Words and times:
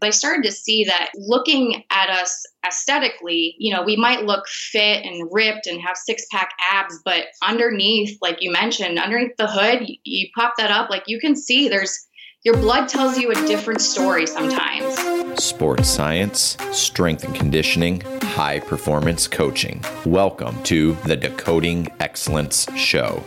I 0.00 0.10
started 0.10 0.44
to 0.44 0.52
see 0.52 0.84
that 0.84 1.10
looking 1.16 1.82
at 1.90 2.08
us 2.08 2.44
aesthetically, 2.64 3.56
you 3.58 3.74
know, 3.74 3.82
we 3.82 3.96
might 3.96 4.24
look 4.24 4.46
fit 4.46 5.04
and 5.04 5.28
ripped 5.32 5.66
and 5.66 5.80
have 5.80 5.96
six 5.96 6.24
pack 6.30 6.52
abs, 6.70 7.00
but 7.04 7.24
underneath, 7.42 8.16
like 8.22 8.36
you 8.40 8.52
mentioned, 8.52 8.98
underneath 9.00 9.36
the 9.38 9.48
hood, 9.48 9.88
you, 9.88 9.96
you 10.04 10.28
pop 10.36 10.54
that 10.56 10.70
up, 10.70 10.88
like 10.88 11.02
you 11.08 11.18
can 11.18 11.34
see 11.34 11.68
there's 11.68 12.06
your 12.44 12.56
blood 12.58 12.88
tells 12.88 13.18
you 13.18 13.32
a 13.32 13.34
different 13.46 13.80
story 13.80 14.24
sometimes. 14.24 15.42
Sports 15.42 15.88
science, 15.88 16.56
strength 16.70 17.24
and 17.24 17.34
conditioning, 17.34 18.00
high 18.22 18.60
performance 18.60 19.26
coaching. 19.26 19.82
Welcome 20.06 20.62
to 20.62 20.94
the 21.04 21.16
Decoding 21.16 21.88
Excellence 21.98 22.68
Show. 22.76 23.24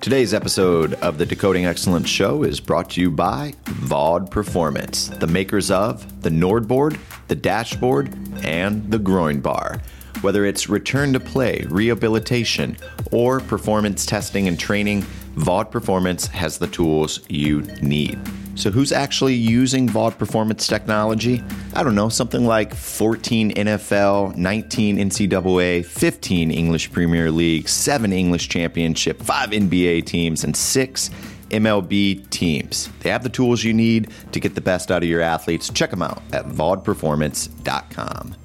Today's 0.00 0.32
episode 0.32 0.94
of 0.94 1.18
the 1.18 1.26
Decoding 1.26 1.66
Excellence 1.66 2.08
Show 2.08 2.42
is 2.42 2.58
brought 2.58 2.88
to 2.92 3.02
you 3.02 3.10
by 3.10 3.52
VALD 3.66 4.30
Performance, 4.30 5.08
the 5.08 5.26
makers 5.26 5.70
of 5.70 6.22
the 6.22 6.30
NordBord, 6.30 6.98
the 7.28 7.34
Dashboard, 7.34 8.14
and 8.42 8.90
the 8.90 8.98
Groin 8.98 9.40
Bar. 9.40 9.82
Whether 10.22 10.46
it's 10.46 10.70
return 10.70 11.12
to 11.12 11.20
play, 11.20 11.66
rehabilitation, 11.68 12.78
or 13.12 13.40
performance 13.40 14.06
testing 14.06 14.48
and 14.48 14.58
training, 14.58 15.02
VALD 15.36 15.70
Performance 15.70 16.26
has 16.28 16.56
the 16.56 16.68
tools 16.68 17.20
you 17.28 17.60
need. 17.82 18.18
So, 18.60 18.70
who's 18.70 18.92
actually 18.92 19.36
using 19.36 19.88
VALD 19.88 20.18
performance 20.18 20.66
technology? 20.66 21.42
I 21.72 21.82
don't 21.82 21.94
know, 21.94 22.10
something 22.10 22.44
like 22.44 22.74
14 22.74 23.52
NFL, 23.52 24.36
19 24.36 24.98
NCAA, 24.98 25.82
15 25.82 26.50
English 26.50 26.92
Premier 26.92 27.30
League, 27.30 27.70
7 27.70 28.12
English 28.12 28.50
Championship, 28.50 29.22
5 29.22 29.50
NBA 29.52 30.04
teams, 30.04 30.44
and 30.44 30.54
6 30.54 31.10
MLB 31.48 32.28
teams. 32.28 32.90
They 33.00 33.08
have 33.08 33.22
the 33.22 33.30
tools 33.30 33.64
you 33.64 33.72
need 33.72 34.10
to 34.32 34.40
get 34.40 34.54
the 34.54 34.60
best 34.60 34.90
out 34.90 35.02
of 35.02 35.08
your 35.08 35.22
athletes. 35.22 35.70
Check 35.70 35.88
them 35.88 36.02
out 36.02 36.22
at 36.34 36.44
VALDperformance.com. 36.44 38.36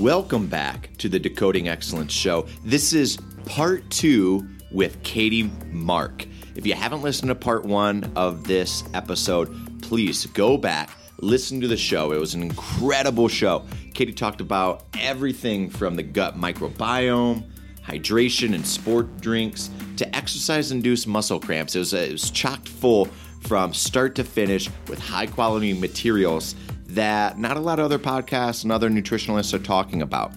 Welcome 0.00 0.46
back 0.46 0.96
to 0.98 1.08
the 1.08 1.18
Decoding 1.18 1.66
Excellence 1.66 2.12
Show. 2.12 2.46
This 2.64 2.92
is 2.92 3.18
part 3.44 3.90
two 3.90 4.48
with 4.70 5.02
Katie 5.02 5.50
Mark. 5.72 6.26
If 6.58 6.66
you 6.66 6.74
haven't 6.74 7.02
listened 7.02 7.28
to 7.28 7.36
part 7.36 7.64
one 7.64 8.10
of 8.16 8.42
this 8.42 8.82
episode, 8.92 9.80
please 9.80 10.26
go 10.26 10.56
back, 10.56 10.90
listen 11.20 11.60
to 11.60 11.68
the 11.68 11.76
show. 11.76 12.10
It 12.10 12.18
was 12.18 12.34
an 12.34 12.42
incredible 12.42 13.28
show. 13.28 13.64
Katie 13.94 14.12
talked 14.12 14.40
about 14.40 14.82
everything 14.98 15.70
from 15.70 15.94
the 15.94 16.02
gut 16.02 16.36
microbiome, 16.36 17.48
hydration 17.86 18.56
and 18.56 18.66
sport 18.66 19.20
drinks, 19.20 19.70
to 19.98 20.16
exercise 20.16 20.72
induced 20.72 21.06
muscle 21.06 21.38
cramps. 21.38 21.76
It 21.76 21.78
was, 21.78 21.94
it 21.94 22.10
was 22.10 22.28
chocked 22.28 22.68
full 22.68 23.04
from 23.42 23.72
start 23.72 24.16
to 24.16 24.24
finish 24.24 24.68
with 24.88 24.98
high 24.98 25.26
quality 25.26 25.72
materials 25.74 26.56
that 26.88 27.38
not 27.38 27.56
a 27.56 27.60
lot 27.60 27.78
of 27.78 27.84
other 27.84 28.00
podcasts 28.00 28.64
and 28.64 28.72
other 28.72 28.90
nutritionalists 28.90 29.54
are 29.54 29.60
talking 29.60 30.02
about. 30.02 30.32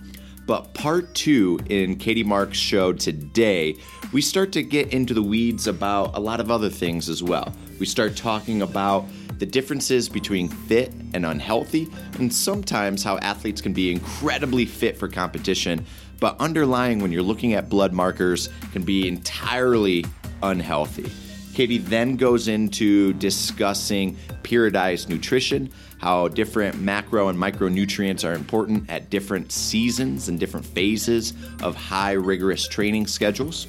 But 0.46 0.74
part 0.74 1.14
two 1.14 1.60
in 1.70 1.96
Katie 1.98 2.24
Mark's 2.24 2.58
show 2.58 2.94
today, 2.94 3.76
we 4.12 4.22
start 4.22 4.52
to 4.54 4.64
get 4.64 4.92
into 4.92 5.14
the 5.14 5.22
weeds 5.22 5.68
about 5.68 6.18
a 6.18 6.20
lot 6.20 6.40
of 6.40 6.50
other 6.50 6.70
things 6.70 7.10
as 7.10 7.22
well. 7.24 7.54
We 7.80 7.86
start 7.86 8.16
talking 8.16 8.62
about 8.62 9.06
the 9.38 9.46
differences 9.46 10.10
between 10.10 10.50
fit 10.50 10.94
and 11.14 11.26
unhealthy, 11.26 11.90
and 12.20 12.34
sometimes 12.34 13.04
how 13.04 13.18
athletes 13.20 13.62
can 13.62 13.74
be 13.74 13.92
incredibly 13.92 14.66
fit 14.66 14.98
for 14.98 15.08
competition, 15.08 15.86
but 16.20 16.36
underlying 16.40 17.00
when 17.00 17.12
you're 17.12 17.24
looking 17.24 17.54
at 17.54 17.70
blood 17.70 17.94
markers 17.94 18.50
can 18.72 18.84
be 18.84 19.08
entirely 19.08 20.06
unhealthy. 20.44 21.12
Katie 21.54 21.78
then 21.78 22.16
goes 22.16 22.48
into 22.48 23.14
discussing 23.14 24.18
periodized 24.44 25.10
nutrition, 25.10 25.72
how 26.00 26.28
different 26.28 26.80
macro 26.80 27.28
and 27.28 27.38
micronutrients 27.38 28.28
are 28.28 28.34
important 28.34 28.90
at 28.90 29.10
different 29.10 29.52
seasons 29.52 30.30
and 30.30 30.40
different 30.40 30.66
phases 30.66 31.34
of 31.62 31.76
high 31.76 32.14
rigorous 32.14 32.68
training 32.68 33.08
schedules. 33.08 33.68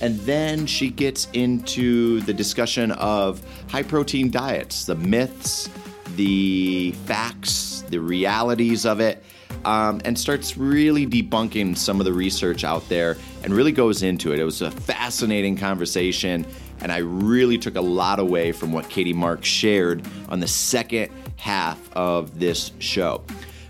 And 0.00 0.18
then 0.20 0.66
she 0.66 0.90
gets 0.90 1.28
into 1.32 2.20
the 2.22 2.34
discussion 2.34 2.92
of 2.92 3.42
high 3.70 3.82
protein 3.82 4.30
diets, 4.30 4.84
the 4.84 4.94
myths, 4.94 5.70
the 6.16 6.92
facts, 7.06 7.82
the 7.88 7.98
realities 7.98 8.84
of 8.84 9.00
it, 9.00 9.24
um, 9.64 10.00
and 10.04 10.18
starts 10.18 10.56
really 10.56 11.06
debunking 11.06 11.76
some 11.76 12.00
of 12.00 12.06
the 12.06 12.12
research 12.12 12.62
out 12.62 12.88
there 12.88 13.16
and 13.42 13.54
really 13.54 13.72
goes 13.72 14.02
into 14.02 14.32
it. 14.32 14.38
It 14.38 14.44
was 14.44 14.62
a 14.62 14.70
fascinating 14.70 15.56
conversation, 15.56 16.46
and 16.80 16.92
I 16.92 16.98
really 16.98 17.58
took 17.58 17.76
a 17.76 17.80
lot 17.80 18.18
away 18.18 18.52
from 18.52 18.72
what 18.72 18.88
Katie 18.88 19.12
Mark 19.12 19.44
shared 19.44 20.06
on 20.28 20.40
the 20.40 20.48
second 20.48 21.10
half 21.36 21.92
of 21.92 22.38
this 22.38 22.72
show. 22.78 23.22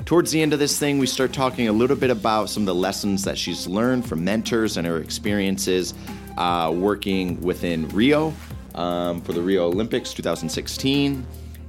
Towards 0.04 0.30
the 0.30 0.40
end 0.40 0.52
of 0.52 0.60
this 0.60 0.78
thing, 0.78 0.98
we 0.98 1.06
start 1.06 1.32
talking 1.32 1.68
a 1.68 1.72
little 1.72 1.96
bit 1.96 2.10
about 2.10 2.48
some 2.48 2.62
of 2.62 2.66
the 2.66 2.74
lessons 2.74 3.24
that 3.24 3.36
she's 3.36 3.66
learned 3.66 4.06
from 4.06 4.24
mentors 4.24 4.76
and 4.76 4.86
her 4.86 4.98
experiences 4.98 5.94
uh, 6.38 6.72
working 6.74 7.40
within 7.40 7.88
Rio 7.88 8.32
um, 8.76 9.20
for 9.20 9.32
the 9.32 9.40
Rio 9.40 9.66
Olympics 9.66 10.12
2016. 10.14 11.26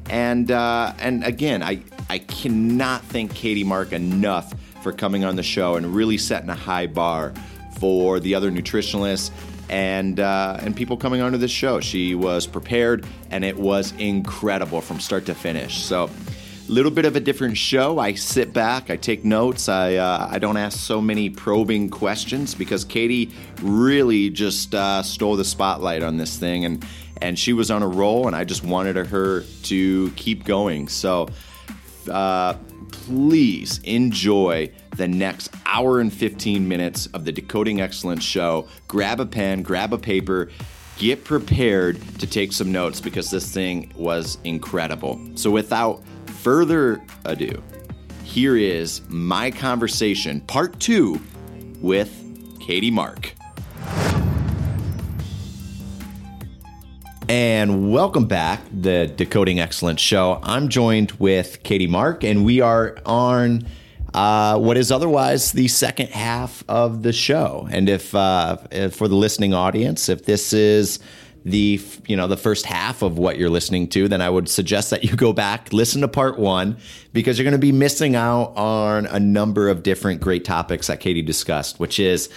And 0.09 0.51
uh, 0.51 0.93
and 0.99 1.23
again, 1.23 1.63
I 1.63 1.81
I 2.09 2.19
cannot 2.19 3.01
thank 3.05 3.33
Katie 3.33 3.63
Mark 3.63 3.91
enough 3.91 4.53
for 4.81 4.93
coming 4.93 5.25
on 5.25 5.35
the 5.35 5.43
show 5.43 5.75
and 5.75 5.85
really 5.95 6.17
setting 6.17 6.49
a 6.49 6.55
high 6.55 6.87
bar 6.87 7.33
for 7.79 8.19
the 8.19 8.35
other 8.35 8.51
nutritionalists 8.51 9.31
and 9.69 10.19
uh, 10.19 10.57
and 10.61 10.75
people 10.75 10.97
coming 10.97 11.21
onto 11.21 11.37
this 11.37 11.51
show. 11.51 11.79
She 11.79 12.15
was 12.15 12.47
prepared, 12.47 13.05
and 13.31 13.43
it 13.43 13.57
was 13.57 13.93
incredible 13.97 14.81
from 14.81 14.99
start 14.99 15.25
to 15.27 15.35
finish. 15.35 15.83
So. 15.83 16.09
A 16.59 16.67
little 16.67 16.91
bit 16.91 17.05
of 17.05 17.15
a 17.15 17.21
different 17.21 17.55
show. 17.55 17.97
I 17.97 18.15
sit 18.15 18.51
back, 18.51 18.89
I 18.89 18.97
take 18.97 19.23
notes. 19.23 19.69
I 19.69 19.95
uh, 19.95 20.27
I 20.29 20.37
don't 20.37 20.57
ask 20.57 20.77
so 20.77 20.99
many 20.99 21.29
probing 21.29 21.89
questions 21.89 22.53
because 22.53 22.83
Katie 22.83 23.31
really 23.61 24.29
just 24.29 24.75
uh, 24.75 25.01
stole 25.01 25.37
the 25.37 25.45
spotlight 25.45 26.03
on 26.03 26.17
this 26.17 26.35
thing, 26.35 26.65
and 26.65 26.85
and 27.21 27.39
she 27.39 27.53
was 27.53 27.71
on 27.71 27.83
a 27.83 27.87
roll, 27.87 28.27
and 28.27 28.35
I 28.35 28.43
just 28.43 28.65
wanted 28.65 28.97
her 28.97 29.45
to 29.63 30.11
keep 30.17 30.43
going. 30.43 30.89
So 30.89 31.29
uh, 32.11 32.55
please 32.91 33.79
enjoy 33.83 34.71
the 34.95 35.07
next 35.07 35.53
hour 35.65 35.99
and 35.99 36.11
15 36.11 36.67
minutes 36.67 37.07
of 37.07 37.25
the 37.25 37.31
Decoding 37.31 37.81
Excellence 37.81 38.23
show. 38.23 38.67
Grab 38.87 39.19
a 39.19 39.25
pen, 39.25 39.61
grab 39.61 39.93
a 39.93 39.97
paper, 39.97 40.49
get 40.97 41.23
prepared 41.23 42.01
to 42.19 42.27
take 42.27 42.51
some 42.51 42.71
notes 42.71 42.99
because 42.99 43.29
this 43.29 43.51
thing 43.53 43.91
was 43.95 44.37
incredible. 44.43 45.19
So, 45.35 45.51
without 45.51 46.03
further 46.25 47.01
ado, 47.25 47.61
here 48.23 48.57
is 48.57 49.01
my 49.07 49.51
conversation, 49.51 50.41
part 50.41 50.79
two, 50.79 51.21
with 51.79 52.11
Katie 52.59 52.91
Mark. 52.91 53.36
And 57.29 57.91
welcome 57.91 58.25
back, 58.25 58.61
the 58.71 59.07
Decoding 59.07 59.59
Excellence 59.59 59.99
Show. 59.99 60.39
I'm 60.43 60.69
joined 60.69 61.11
with 61.13 61.61
Katie 61.63 61.85
Mark, 61.85 62.23
and 62.23 62.45
we 62.45 62.61
are 62.61 62.97
on 63.05 63.67
uh, 64.13 64.57
what 64.57 64.77
is 64.77 64.93
otherwise 64.93 65.51
the 65.51 65.67
second 65.67 66.07
half 66.11 66.63
of 66.69 67.03
the 67.03 67.11
show. 67.11 67.67
And 67.69 67.89
if, 67.89 68.15
uh, 68.15 68.57
if 68.71 68.95
for 68.95 69.09
the 69.09 69.15
listening 69.15 69.53
audience, 69.53 70.07
if 70.07 70.23
this 70.23 70.53
is 70.53 70.99
the 71.43 71.81
you 72.07 72.15
know 72.15 72.27
the 72.27 72.37
first 72.37 72.65
half 72.65 73.01
of 73.01 73.17
what 73.17 73.37
you're 73.37 73.49
listening 73.49 73.89
to, 73.89 74.07
then 74.07 74.21
I 74.21 74.29
would 74.29 74.47
suggest 74.47 74.89
that 74.91 75.03
you 75.03 75.15
go 75.15 75.33
back, 75.33 75.73
listen 75.73 76.01
to 76.01 76.07
part 76.07 76.39
one, 76.39 76.77
because 77.11 77.37
you're 77.37 77.43
going 77.43 77.51
to 77.53 77.57
be 77.57 77.73
missing 77.73 78.15
out 78.15 78.53
on 78.55 79.05
a 79.05 79.19
number 79.19 79.67
of 79.67 79.83
different 79.83 80.21
great 80.21 80.45
topics 80.45 80.87
that 80.87 81.01
Katie 81.01 81.21
discussed, 81.21 81.77
which 81.77 81.99
is 81.99 82.29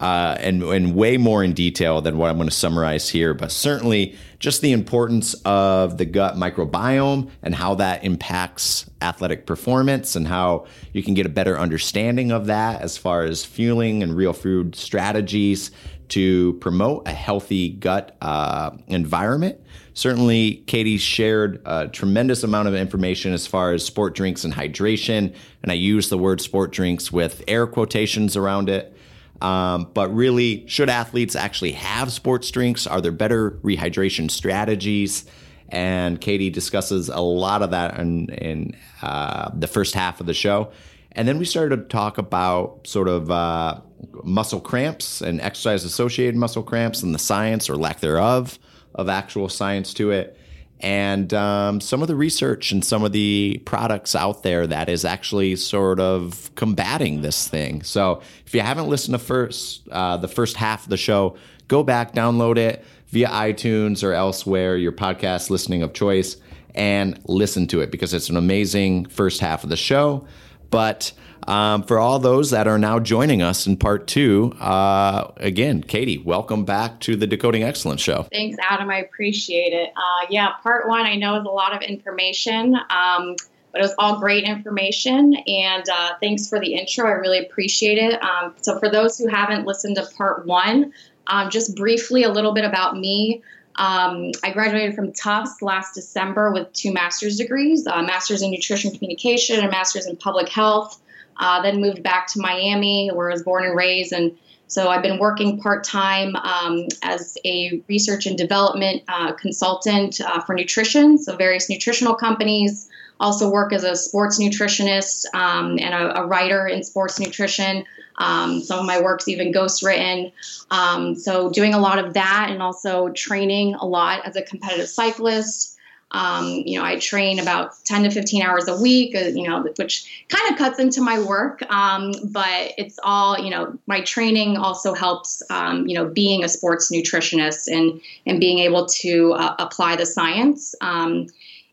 uh, 0.00 0.36
and, 0.40 0.62
and 0.62 0.94
way 0.94 1.16
more 1.16 1.42
in 1.42 1.52
detail 1.52 2.00
than 2.00 2.18
what 2.18 2.30
I'm 2.30 2.36
going 2.36 2.48
to 2.48 2.54
summarize 2.54 3.08
here, 3.08 3.34
but 3.34 3.50
certainly 3.50 4.16
just 4.38 4.60
the 4.60 4.72
importance 4.72 5.34
of 5.44 5.98
the 5.98 6.04
gut 6.04 6.34
microbiome 6.34 7.30
and 7.42 7.54
how 7.54 7.74
that 7.76 8.04
impacts 8.04 8.88
athletic 9.00 9.46
performance 9.46 10.14
and 10.14 10.26
how 10.28 10.66
you 10.92 11.02
can 11.02 11.14
get 11.14 11.26
a 11.26 11.30
better 11.30 11.58
understanding 11.58 12.30
of 12.30 12.46
that 12.46 12.82
as 12.82 12.98
far 12.98 13.24
as 13.24 13.44
fueling 13.44 14.02
and 14.02 14.14
real 14.16 14.32
food 14.32 14.74
strategies 14.74 15.70
to 16.08 16.54
promote 16.54 17.06
a 17.08 17.12
healthy 17.12 17.70
gut 17.70 18.16
uh, 18.20 18.70
environment. 18.86 19.60
Certainly, 19.94 20.62
Katie 20.66 20.98
shared 20.98 21.62
a 21.64 21.88
tremendous 21.88 22.42
amount 22.42 22.68
of 22.68 22.74
information 22.74 23.32
as 23.32 23.46
far 23.46 23.72
as 23.72 23.84
sport 23.84 24.14
drinks 24.14 24.44
and 24.44 24.52
hydration. 24.52 25.34
And 25.62 25.72
I 25.72 25.74
use 25.74 26.10
the 26.10 26.18
word 26.18 26.40
sport 26.40 26.70
drinks 26.70 27.10
with 27.10 27.42
air 27.48 27.66
quotations 27.66 28.36
around 28.36 28.68
it. 28.68 28.95
Um, 29.40 29.90
but 29.92 30.14
really, 30.14 30.66
should 30.66 30.88
athletes 30.88 31.36
actually 31.36 31.72
have 31.72 32.10
sports 32.10 32.50
drinks? 32.50 32.86
Are 32.86 33.00
there 33.00 33.12
better 33.12 33.52
rehydration 33.62 34.30
strategies? 34.30 35.24
And 35.68 36.20
Katie 36.20 36.50
discusses 36.50 37.08
a 37.08 37.20
lot 37.20 37.62
of 37.62 37.70
that 37.72 37.98
in, 37.98 38.28
in 38.30 38.76
uh, 39.02 39.50
the 39.52 39.66
first 39.66 39.94
half 39.94 40.20
of 40.20 40.26
the 40.26 40.34
show. 40.34 40.70
And 41.12 41.26
then 41.26 41.38
we 41.38 41.44
started 41.44 41.76
to 41.76 41.82
talk 41.84 42.18
about 42.18 42.86
sort 42.86 43.08
of 43.08 43.30
uh, 43.30 43.80
muscle 44.22 44.60
cramps 44.60 45.20
and 45.22 45.40
exercise 45.40 45.84
associated 45.84 46.36
muscle 46.36 46.62
cramps 46.62 47.02
and 47.02 47.14
the 47.14 47.18
science 47.18 47.70
or 47.70 47.76
lack 47.76 48.00
thereof 48.00 48.58
of 48.94 49.08
actual 49.08 49.48
science 49.48 49.94
to 49.94 50.10
it. 50.10 50.38
And 50.80 51.32
um, 51.32 51.80
some 51.80 52.02
of 52.02 52.08
the 52.08 52.16
research 52.16 52.70
and 52.70 52.84
some 52.84 53.02
of 53.02 53.12
the 53.12 53.60
products 53.64 54.14
out 54.14 54.42
there 54.42 54.66
that 54.66 54.88
is 54.88 55.04
actually 55.04 55.56
sort 55.56 55.98
of 56.00 56.50
combating 56.54 57.22
this 57.22 57.48
thing. 57.48 57.82
So 57.82 58.20
if 58.44 58.54
you 58.54 58.60
haven't 58.60 58.88
listened 58.88 59.18
to 59.18 59.24
first 59.24 59.88
uh, 59.90 60.18
the 60.18 60.28
first 60.28 60.56
half 60.56 60.84
of 60.84 60.90
the 60.90 60.96
show, 60.96 61.36
go 61.68 61.82
back, 61.82 62.12
download 62.12 62.58
it 62.58 62.84
via 63.08 63.28
iTunes 63.28 64.04
or 64.04 64.12
elsewhere, 64.12 64.76
your 64.76 64.92
podcast 64.92 65.48
listening 65.50 65.82
of 65.82 65.94
choice, 65.94 66.36
and 66.74 67.18
listen 67.24 67.66
to 67.68 67.80
it 67.80 67.90
because 67.90 68.12
it's 68.12 68.28
an 68.28 68.36
amazing 68.36 69.06
first 69.06 69.40
half 69.40 69.64
of 69.64 69.70
the 69.70 69.76
show. 69.76 70.26
But 70.70 71.12
um, 71.46 71.82
for 71.84 71.98
all 71.98 72.18
those 72.18 72.50
that 72.50 72.66
are 72.66 72.78
now 72.78 72.98
joining 72.98 73.42
us 73.42 73.66
in 73.66 73.76
part 73.76 74.06
two, 74.06 74.52
uh, 74.60 75.30
again, 75.36 75.82
Katie, 75.82 76.18
welcome 76.18 76.64
back 76.64 77.00
to 77.00 77.16
the 77.16 77.26
Decoding 77.26 77.62
Excellence 77.62 78.00
Show. 78.00 78.26
Thanks, 78.32 78.56
Adam. 78.62 78.90
I 78.90 78.98
appreciate 78.98 79.72
it. 79.72 79.90
Uh, 79.96 80.26
yeah, 80.28 80.52
part 80.62 80.88
one, 80.88 81.06
I 81.06 81.16
know 81.16 81.38
is 81.38 81.44
a 81.44 81.48
lot 81.48 81.74
of 81.74 81.82
information. 81.82 82.74
Um, 82.90 83.36
but 83.72 83.82
it 83.82 83.88
was 83.88 83.94
all 83.98 84.18
great 84.18 84.44
information, 84.44 85.34
and 85.46 85.86
uh, 85.90 86.14
thanks 86.18 86.48
for 86.48 86.58
the 86.58 86.72
intro. 86.72 87.06
I 87.06 87.10
really 87.10 87.40
appreciate 87.40 87.98
it. 87.98 88.22
Um, 88.22 88.54
so, 88.62 88.78
for 88.78 88.88
those 88.88 89.18
who 89.18 89.28
haven't 89.28 89.66
listened 89.66 89.96
to 89.96 90.06
part 90.16 90.46
one, 90.46 90.94
um, 91.26 91.50
just 91.50 91.76
briefly 91.76 92.22
a 92.22 92.30
little 92.30 92.54
bit 92.54 92.64
about 92.64 92.96
me. 92.96 93.42
Um, 93.78 94.30
I 94.42 94.52
graduated 94.52 94.94
from 94.94 95.12
Tufts 95.12 95.60
last 95.60 95.94
December 95.94 96.52
with 96.52 96.72
two 96.72 96.92
master's 96.92 97.36
degrees 97.36 97.86
a 97.86 98.02
master's 98.02 98.42
in 98.42 98.50
nutrition 98.50 98.90
communication 98.90 99.56
and 99.56 99.66
a 99.66 99.70
master's 99.70 100.06
in 100.06 100.16
public 100.16 100.48
health. 100.48 101.00
Uh, 101.38 101.60
then 101.60 101.80
moved 101.80 102.02
back 102.02 102.26
to 102.28 102.40
Miami, 102.40 103.10
where 103.12 103.28
I 103.30 103.34
was 103.34 103.42
born 103.42 103.64
and 103.64 103.76
raised. 103.76 104.12
And 104.12 104.36
so 104.68 104.88
I've 104.88 105.02
been 105.02 105.18
working 105.18 105.60
part 105.60 105.84
time 105.84 106.34
um, 106.36 106.88
as 107.02 107.36
a 107.44 107.82
research 107.88 108.26
and 108.26 108.36
development 108.36 109.02
uh, 109.08 109.32
consultant 109.34 110.20
uh, 110.20 110.40
for 110.40 110.54
nutrition, 110.54 111.18
so 111.18 111.36
various 111.36 111.68
nutritional 111.68 112.14
companies. 112.14 112.88
Also 113.18 113.50
work 113.50 113.72
as 113.72 113.84
a 113.84 113.96
sports 113.96 114.38
nutritionist 114.38 115.24
um, 115.34 115.78
and 115.78 115.94
a, 115.94 116.20
a, 116.20 116.26
writer 116.26 116.66
in 116.66 116.82
sports 116.82 117.18
nutrition. 117.18 117.84
Um, 118.18 118.60
some 118.60 118.78
of 118.78 118.86
my 118.86 119.00
work's 119.00 119.28
even 119.28 119.52
ghostwritten. 119.52 120.32
Um, 120.70 121.14
so 121.14 121.50
doing 121.50 121.74
a 121.74 121.78
lot 121.78 121.98
of 121.98 122.14
that 122.14 122.48
and 122.50 122.62
also 122.62 123.10
training 123.10 123.74
a 123.74 123.86
lot 123.86 124.24
as 124.24 124.36
a 124.36 124.42
competitive 124.42 124.88
cyclist. 124.88 125.74
Um, 126.12 126.62
you 126.64 126.78
know, 126.78 126.84
I 126.84 126.98
train 126.98 127.40
about 127.40 127.74
10 127.84 128.04
to 128.04 128.10
15 128.10 128.40
hours 128.40 128.68
a 128.68 128.80
week, 128.80 129.14
uh, 129.16 129.20
you 129.20 129.48
know, 129.48 129.62
which 129.76 130.26
kind 130.28 130.50
of 130.50 130.56
cuts 130.56 130.78
into 130.78 131.02
my 131.02 131.20
work. 131.20 131.62
Um, 131.70 132.12
but 132.30 132.72
it's 132.78 132.98
all, 133.02 133.38
you 133.38 133.50
know, 133.50 133.76
my 133.86 134.00
training 134.02 134.56
also 134.56 134.94
helps, 134.94 135.42
um, 135.50 135.86
you 135.86 135.94
know, 135.94 136.06
being 136.06 136.44
a 136.44 136.48
sports 136.48 136.92
nutritionist 136.92 137.66
and, 137.66 138.00
and 138.24 138.38
being 138.38 138.60
able 138.60 138.86
to 138.86 139.32
uh, 139.32 139.56
apply 139.58 139.96
the 139.96 140.06
science. 140.06 140.76
Um, 140.80 141.26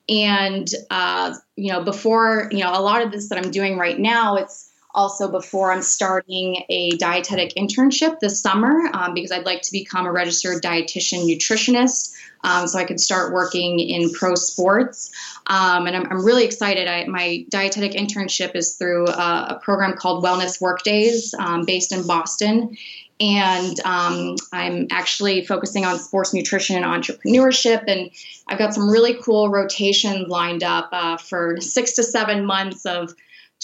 and, 0.09 0.67
uh, 0.89 1.35
you 1.55 1.71
know, 1.71 1.83
before, 1.83 2.49
you 2.51 2.59
know, 2.59 2.71
a 2.73 2.81
lot 2.81 3.03
of 3.03 3.11
this 3.11 3.29
that 3.29 3.37
I'm 3.37 3.51
doing 3.51 3.77
right 3.77 3.99
now, 3.99 4.35
it's, 4.35 4.72
also 4.93 5.29
before 5.29 5.71
I'm 5.71 5.81
starting 5.81 6.63
a 6.69 6.91
dietetic 6.97 7.53
internship 7.55 8.19
this 8.19 8.39
summer 8.39 8.89
um, 8.93 9.13
because 9.13 9.31
I'd 9.31 9.45
like 9.45 9.61
to 9.63 9.71
become 9.71 10.05
a 10.05 10.11
registered 10.11 10.61
dietitian 10.61 11.25
nutritionist 11.27 12.13
um, 12.43 12.67
so 12.67 12.77
I 12.77 12.83
could 12.83 12.99
start 12.99 13.33
working 13.33 13.79
in 13.79 14.11
pro 14.11 14.35
sports. 14.35 15.11
Um, 15.47 15.87
and 15.87 15.95
I'm, 15.95 16.11
I'm, 16.11 16.25
really 16.25 16.43
excited. 16.43 16.87
I, 16.87 17.05
my 17.05 17.45
dietetic 17.49 17.93
internship 17.93 18.55
is 18.55 18.75
through 18.75 19.07
a, 19.07 19.47
a 19.49 19.59
program 19.61 19.93
called 19.97 20.23
Wellness 20.23 20.61
Workdays 20.61 21.33
um, 21.33 21.65
based 21.65 21.91
in 21.91 22.05
Boston. 22.05 22.77
And 23.19 23.79
um, 23.85 24.35
I'm 24.51 24.87
actually 24.91 25.45
focusing 25.45 25.85
on 25.85 25.99
sports 25.99 26.33
nutrition 26.33 26.75
and 26.75 26.85
entrepreneurship. 26.85 27.85
And 27.87 28.11
I've 28.47 28.57
got 28.57 28.73
some 28.73 28.89
really 28.89 29.15
cool 29.21 29.49
rotations 29.49 30.27
lined 30.27 30.63
up 30.63 30.89
uh, 30.91 31.17
for 31.17 31.61
six 31.61 31.93
to 31.93 32.03
seven 32.03 32.45
months 32.45 32.85
of 32.85 33.13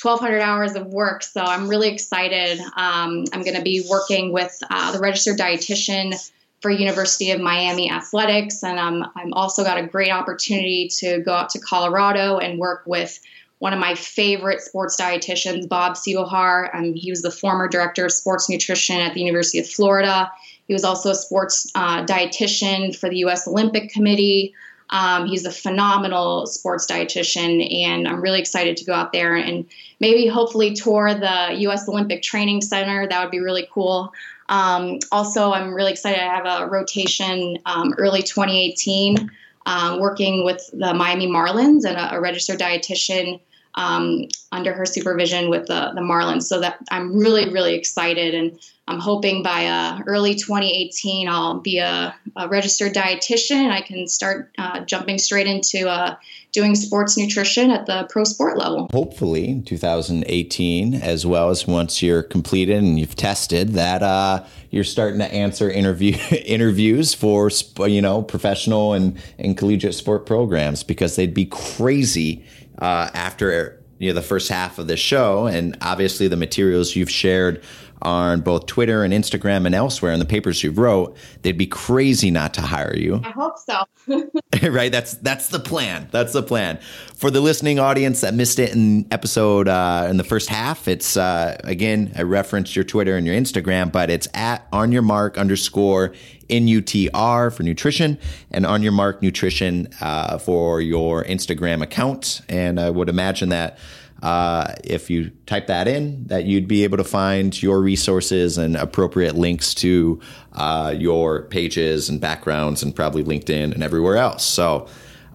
1,200 0.01 0.42
hours 0.42 0.75
of 0.75 0.88
work. 0.88 1.24
So 1.24 1.42
I'm 1.42 1.68
really 1.68 1.90
excited. 1.90 2.60
Um, 2.60 3.25
I'm 3.34 3.44
going 3.44 3.56
to 3.56 3.62
be 3.62 3.86
working 3.90 4.31
with 4.31 4.57
uh, 4.69 4.92
the 4.92 5.00
registered 5.00 5.38
dietitian 5.38 6.13
for 6.62 6.69
University 6.69 7.31
of 7.31 7.40
Miami 7.40 7.90
Athletics, 7.90 8.63
and 8.63 8.78
um, 8.78 9.10
I'm 9.16 9.34
also 9.34 9.63
got 9.63 9.78
a 9.78 9.88
great 9.88 10.12
opportunity 10.12 10.90
to 11.00 11.19
go 11.19 11.34
out 11.34 11.50
to 11.51 11.60
Colorado 11.60 12.38
and 12.38 12.60
work 12.60 12.84
with 12.86 13.19
one 13.60 13.74
of 13.74 13.80
my 13.80 13.96
favorite 13.96 14.62
sports 14.62 15.00
dietitians, 15.00 15.68
Bob 15.68 15.96
Seebohar. 15.96 16.74
Um, 16.74 16.94
he 16.96 17.12
was 17.12 17.22
the 17.22 17.31
former 17.31 17.68
director 17.68 18.06
of 18.06 18.12
sports 18.12 18.50
nutrition 18.50 18.98
at 18.98 19.13
the 19.13 19.22
University 19.22 19.60
of 19.60 19.69
Florida. 19.69 20.31
He 20.68 20.74
was 20.74 20.84
also 20.84 21.12
a 21.12 21.16
sports 21.16 21.69
uh, 21.75 22.06
dietitian 22.06 22.96
for 22.96 23.10
the 23.10 23.18
U.S. 23.18 23.48
Olympic 23.48 23.90
Committee. 23.90 24.54
Um, 24.91 25.27
he's 25.27 25.45
a 25.45 25.51
phenomenal 25.51 26.47
sports 26.47 26.86
dietitian, 26.88 27.86
and 27.86 28.07
I'm 28.07 28.21
really 28.21 28.39
excited 28.39 28.77
to 28.77 28.86
go 28.86 28.94
out 28.94 29.12
there 29.12 29.36
and 29.36 29.65
maybe 30.00 30.27
hopefully 30.27 30.74
tour 30.74 31.13
the 31.13 31.56
U.S. 31.59 31.88
Olympic 31.88 32.21
Training 32.21 32.62
Center. 32.62 33.07
That 33.07 33.21
would 33.21 33.31
be 33.31 33.39
really 33.39 33.68
cool. 33.71 34.12
Um, 34.50 35.00
also, 35.12 35.51
I'm 35.51 35.74
really 35.74 35.91
excited. 35.91 36.19
I 36.19 36.36
have 36.36 36.62
a 36.62 36.68
rotation 36.68 37.59
um, 37.65 37.94
early 37.97 38.24
2018 38.24 39.30
um, 39.65 40.00
working 40.00 40.44
with 40.44 40.68
the 40.74 40.94
Miami 40.94 41.27
Marlins 41.27 41.86
and 41.86 41.97
a, 41.97 42.15
a 42.15 42.19
registered 42.19 42.59
dietitian 42.59 43.39
um, 43.79 44.25
under 44.51 44.73
her 44.73 44.85
supervision 44.85 45.49
with 45.49 45.67
the, 45.67 45.91
the 45.95 46.01
Marlins. 46.01 46.43
So 46.43 46.59
that 46.59 46.79
I'm 46.91 47.17
really, 47.17 47.49
really 47.49 47.75
excited. 47.75 48.35
And 48.35 48.59
I'm 48.89 48.99
hoping 48.99 49.41
by 49.41 49.67
uh, 49.67 50.01
early 50.05 50.35
2018, 50.35 51.29
I'll 51.29 51.61
be 51.61 51.77
a, 51.77 52.13
a 52.35 52.49
registered 52.49 52.93
dietitian. 52.93 53.69
I 53.69 53.81
can 53.81 54.07
start 54.07 54.51
uh, 54.57 54.81
jumping 54.81 55.17
straight 55.17 55.47
into 55.47 55.87
uh, 55.87 56.15
doing 56.51 56.75
sports 56.75 57.17
nutrition 57.17 57.71
at 57.71 57.85
the 57.85 58.05
pro 58.09 58.25
sport 58.25 58.57
level. 58.57 58.89
Hopefully, 58.91 59.47
in 59.47 59.63
2018, 59.63 60.95
as 60.95 61.25
well 61.25 61.49
as 61.49 61.65
once 61.65 62.01
you're 62.01 62.23
completed 62.23 62.83
and 62.83 62.99
you've 62.99 63.15
tested 63.15 63.73
that, 63.73 64.03
uh, 64.03 64.43
you're 64.71 64.83
starting 64.83 65.19
to 65.19 65.31
answer 65.31 65.69
interview 65.69 66.13
interviews 66.45 67.13
for 67.13 67.49
you 67.87 68.01
know 68.01 68.23
professional 68.23 68.93
and 68.93 69.17
and 69.37 69.55
collegiate 69.55 69.93
sport 69.93 70.25
programs 70.25 70.83
because 70.83 71.15
they'd 71.15 71.33
be 71.33 71.45
crazy 71.45 72.43
uh, 72.79 73.09
after 73.13 73.81
you 73.99 74.09
know 74.09 74.13
the 74.13 74.25
first 74.25 74.49
half 74.49 74.79
of 74.79 74.87
the 74.87 74.97
show 74.97 75.45
and 75.45 75.77
obviously 75.81 76.27
the 76.27 76.37
materials 76.37 76.95
you've 76.95 77.11
shared 77.11 77.61
on 78.01 78.41
both 78.41 78.65
Twitter 78.65 79.03
and 79.03 79.13
Instagram 79.13 79.65
and 79.65 79.75
elsewhere 79.75 80.13
in 80.13 80.19
the 80.19 80.25
papers 80.25 80.63
you've 80.63 80.77
wrote, 80.77 81.17
they'd 81.41 81.57
be 81.57 81.67
crazy 81.67 82.31
not 82.31 82.53
to 82.53 82.61
hire 82.61 82.95
you. 82.95 83.21
I 83.23 83.31
hope 83.31 83.57
so. 83.57 83.83
right? 84.69 84.91
That's 84.91 85.13
that's 85.15 85.47
the 85.49 85.59
plan. 85.59 86.07
That's 86.11 86.33
the 86.33 86.43
plan. 86.43 86.79
For 87.15 87.29
the 87.29 87.41
listening 87.41 87.79
audience 87.79 88.21
that 88.21 88.33
missed 88.33 88.59
it 88.59 88.73
in 88.73 89.05
episode 89.12 89.67
uh, 89.67 90.07
in 90.09 90.17
the 90.17 90.24
first 90.24 90.50
half, 90.50 90.88
it's 90.88 91.17
uh, 91.17 91.57
again 91.63 92.13
I 92.15 92.24
referenced 92.24 92.75
your 92.75 92.86
Twitter 92.86 93.17
and 93.17 93.27
your 93.27 93.36
Instagram, 93.36 93.91
but 93.91 94.09
it's 94.09 94.27
at 94.33 94.67
on 94.71 94.91
your 94.91 95.01
mark 95.01 95.38
underscore 95.38 96.13
NUTR 96.50 97.53
for 97.53 97.63
nutrition 97.63 98.18
and 98.51 98.65
on 98.65 98.84
your 98.84 98.91
mark 98.91 99.22
nutrition 99.22 99.89
uh, 100.01 100.38
for 100.38 100.82
your 100.82 101.24
Instagram 101.24 101.82
account. 101.82 102.41
And 102.50 102.79
I 102.79 102.89
would 102.89 103.10
imagine 103.10 103.50
that 103.50 103.77
uh, 104.22 104.75
if 104.84 105.10
you 105.10 105.32
type 105.46 105.68
that 105.68 105.88
in, 105.88 106.25
that 106.27 106.46
you'd 106.46 106.68
be 106.68 106.84
able 106.84 106.98
to 106.98 107.03
find 107.03 107.62
your 107.62 107.79
resources 107.82 108.58
and 108.58 108.75
appropriate 108.75 109.36
links 109.36 109.74
to 109.75 110.20
uh, 110.53 110.94
your 110.98 111.44
pages 111.44 112.10
and 112.10 112.20
backgrounds 112.20 112.84
and 112.84 112.96
probably 112.96 113.24
LinkedIn 113.24 113.74
and 113.74 113.82
everywhere 113.82 114.18
else. 114.18 114.44
So, 114.44 114.88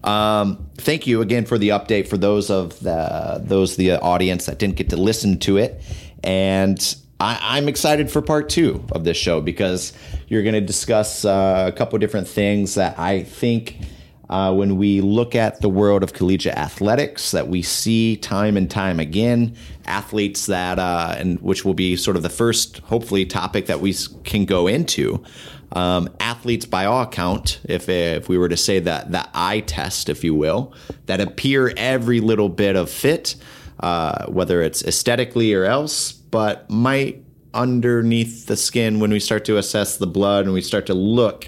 um, 0.03 0.69
thank 0.77 1.07
you 1.07 1.21
again 1.21 1.45
for 1.45 1.57
the 1.57 1.69
update 1.69 2.07
for 2.07 2.17
those 2.17 2.51
of 2.51 2.79
the 2.81 3.41
those 3.43 3.75
the 3.75 3.93
audience 3.93 4.45
that 4.45 4.59
didn't 4.59 4.75
get 4.75 4.89
to 4.91 4.97
listen 4.97 5.39
to 5.39 5.57
it, 5.57 5.81
and 6.23 6.95
I, 7.19 7.57
am 7.57 7.69
excited 7.69 8.11
for 8.11 8.21
part 8.21 8.49
two 8.49 8.83
of 8.91 9.05
this 9.05 9.15
show 9.15 9.39
because 9.39 9.93
you're 10.27 10.43
going 10.43 10.55
to 10.55 10.61
discuss 10.61 11.23
uh, 11.23 11.65
a 11.67 11.71
couple 11.71 11.97
different 11.99 12.27
things 12.27 12.75
that 12.75 12.99
I 12.99 13.23
think 13.23 13.79
uh, 14.29 14.53
when 14.53 14.75
we 14.77 15.01
look 15.01 15.35
at 15.35 15.61
the 15.61 15.69
world 15.69 16.03
of 16.03 16.13
collegiate 16.13 16.57
athletics 16.57 17.31
that 17.31 17.47
we 17.47 17.61
see 17.61 18.17
time 18.17 18.57
and 18.57 18.69
time 18.69 18.99
again 18.99 19.55
athletes 19.85 20.47
that 20.47 20.79
uh, 20.79 21.15
and 21.17 21.39
which 21.41 21.63
will 21.63 21.73
be 21.73 21.95
sort 21.95 22.17
of 22.17 22.23
the 22.23 22.29
first 22.29 22.79
hopefully 22.79 23.25
topic 23.25 23.67
that 23.67 23.79
we 23.79 23.93
can 24.23 24.45
go 24.45 24.67
into 24.67 25.23
um, 25.71 26.09
athletes 26.19 26.65
by 26.65 26.85
all 26.85 27.03
account 27.03 27.59
if, 27.65 27.87
if 27.87 28.27
we 28.27 28.37
were 28.37 28.49
to 28.49 28.57
say 28.57 28.79
that 28.79 29.11
the 29.11 29.27
eye 29.33 29.59
test 29.61 30.09
if 30.09 30.23
you 30.23 30.33
will 30.33 30.73
that 31.05 31.21
appear 31.21 31.71
every 31.77 32.19
little 32.19 32.49
bit 32.49 32.75
of 32.75 32.89
fit 32.89 33.35
uh, 33.79 34.25
whether 34.25 34.61
it's 34.61 34.83
aesthetically 34.83 35.53
or 35.53 35.65
else 35.65 36.21
but 36.35 36.69
might 36.69 37.23
underneath 37.53 38.47
the 38.47 38.57
skin 38.57 38.99
when 38.99 39.09
we 39.09 39.21
start 39.21 39.45
to 39.45 39.55
assess 39.55 39.95
the 39.95 40.05
blood 40.05 40.43
and 40.43 40.53
we 40.53 40.59
start 40.59 40.85
to 40.85 40.93
look 40.93 41.47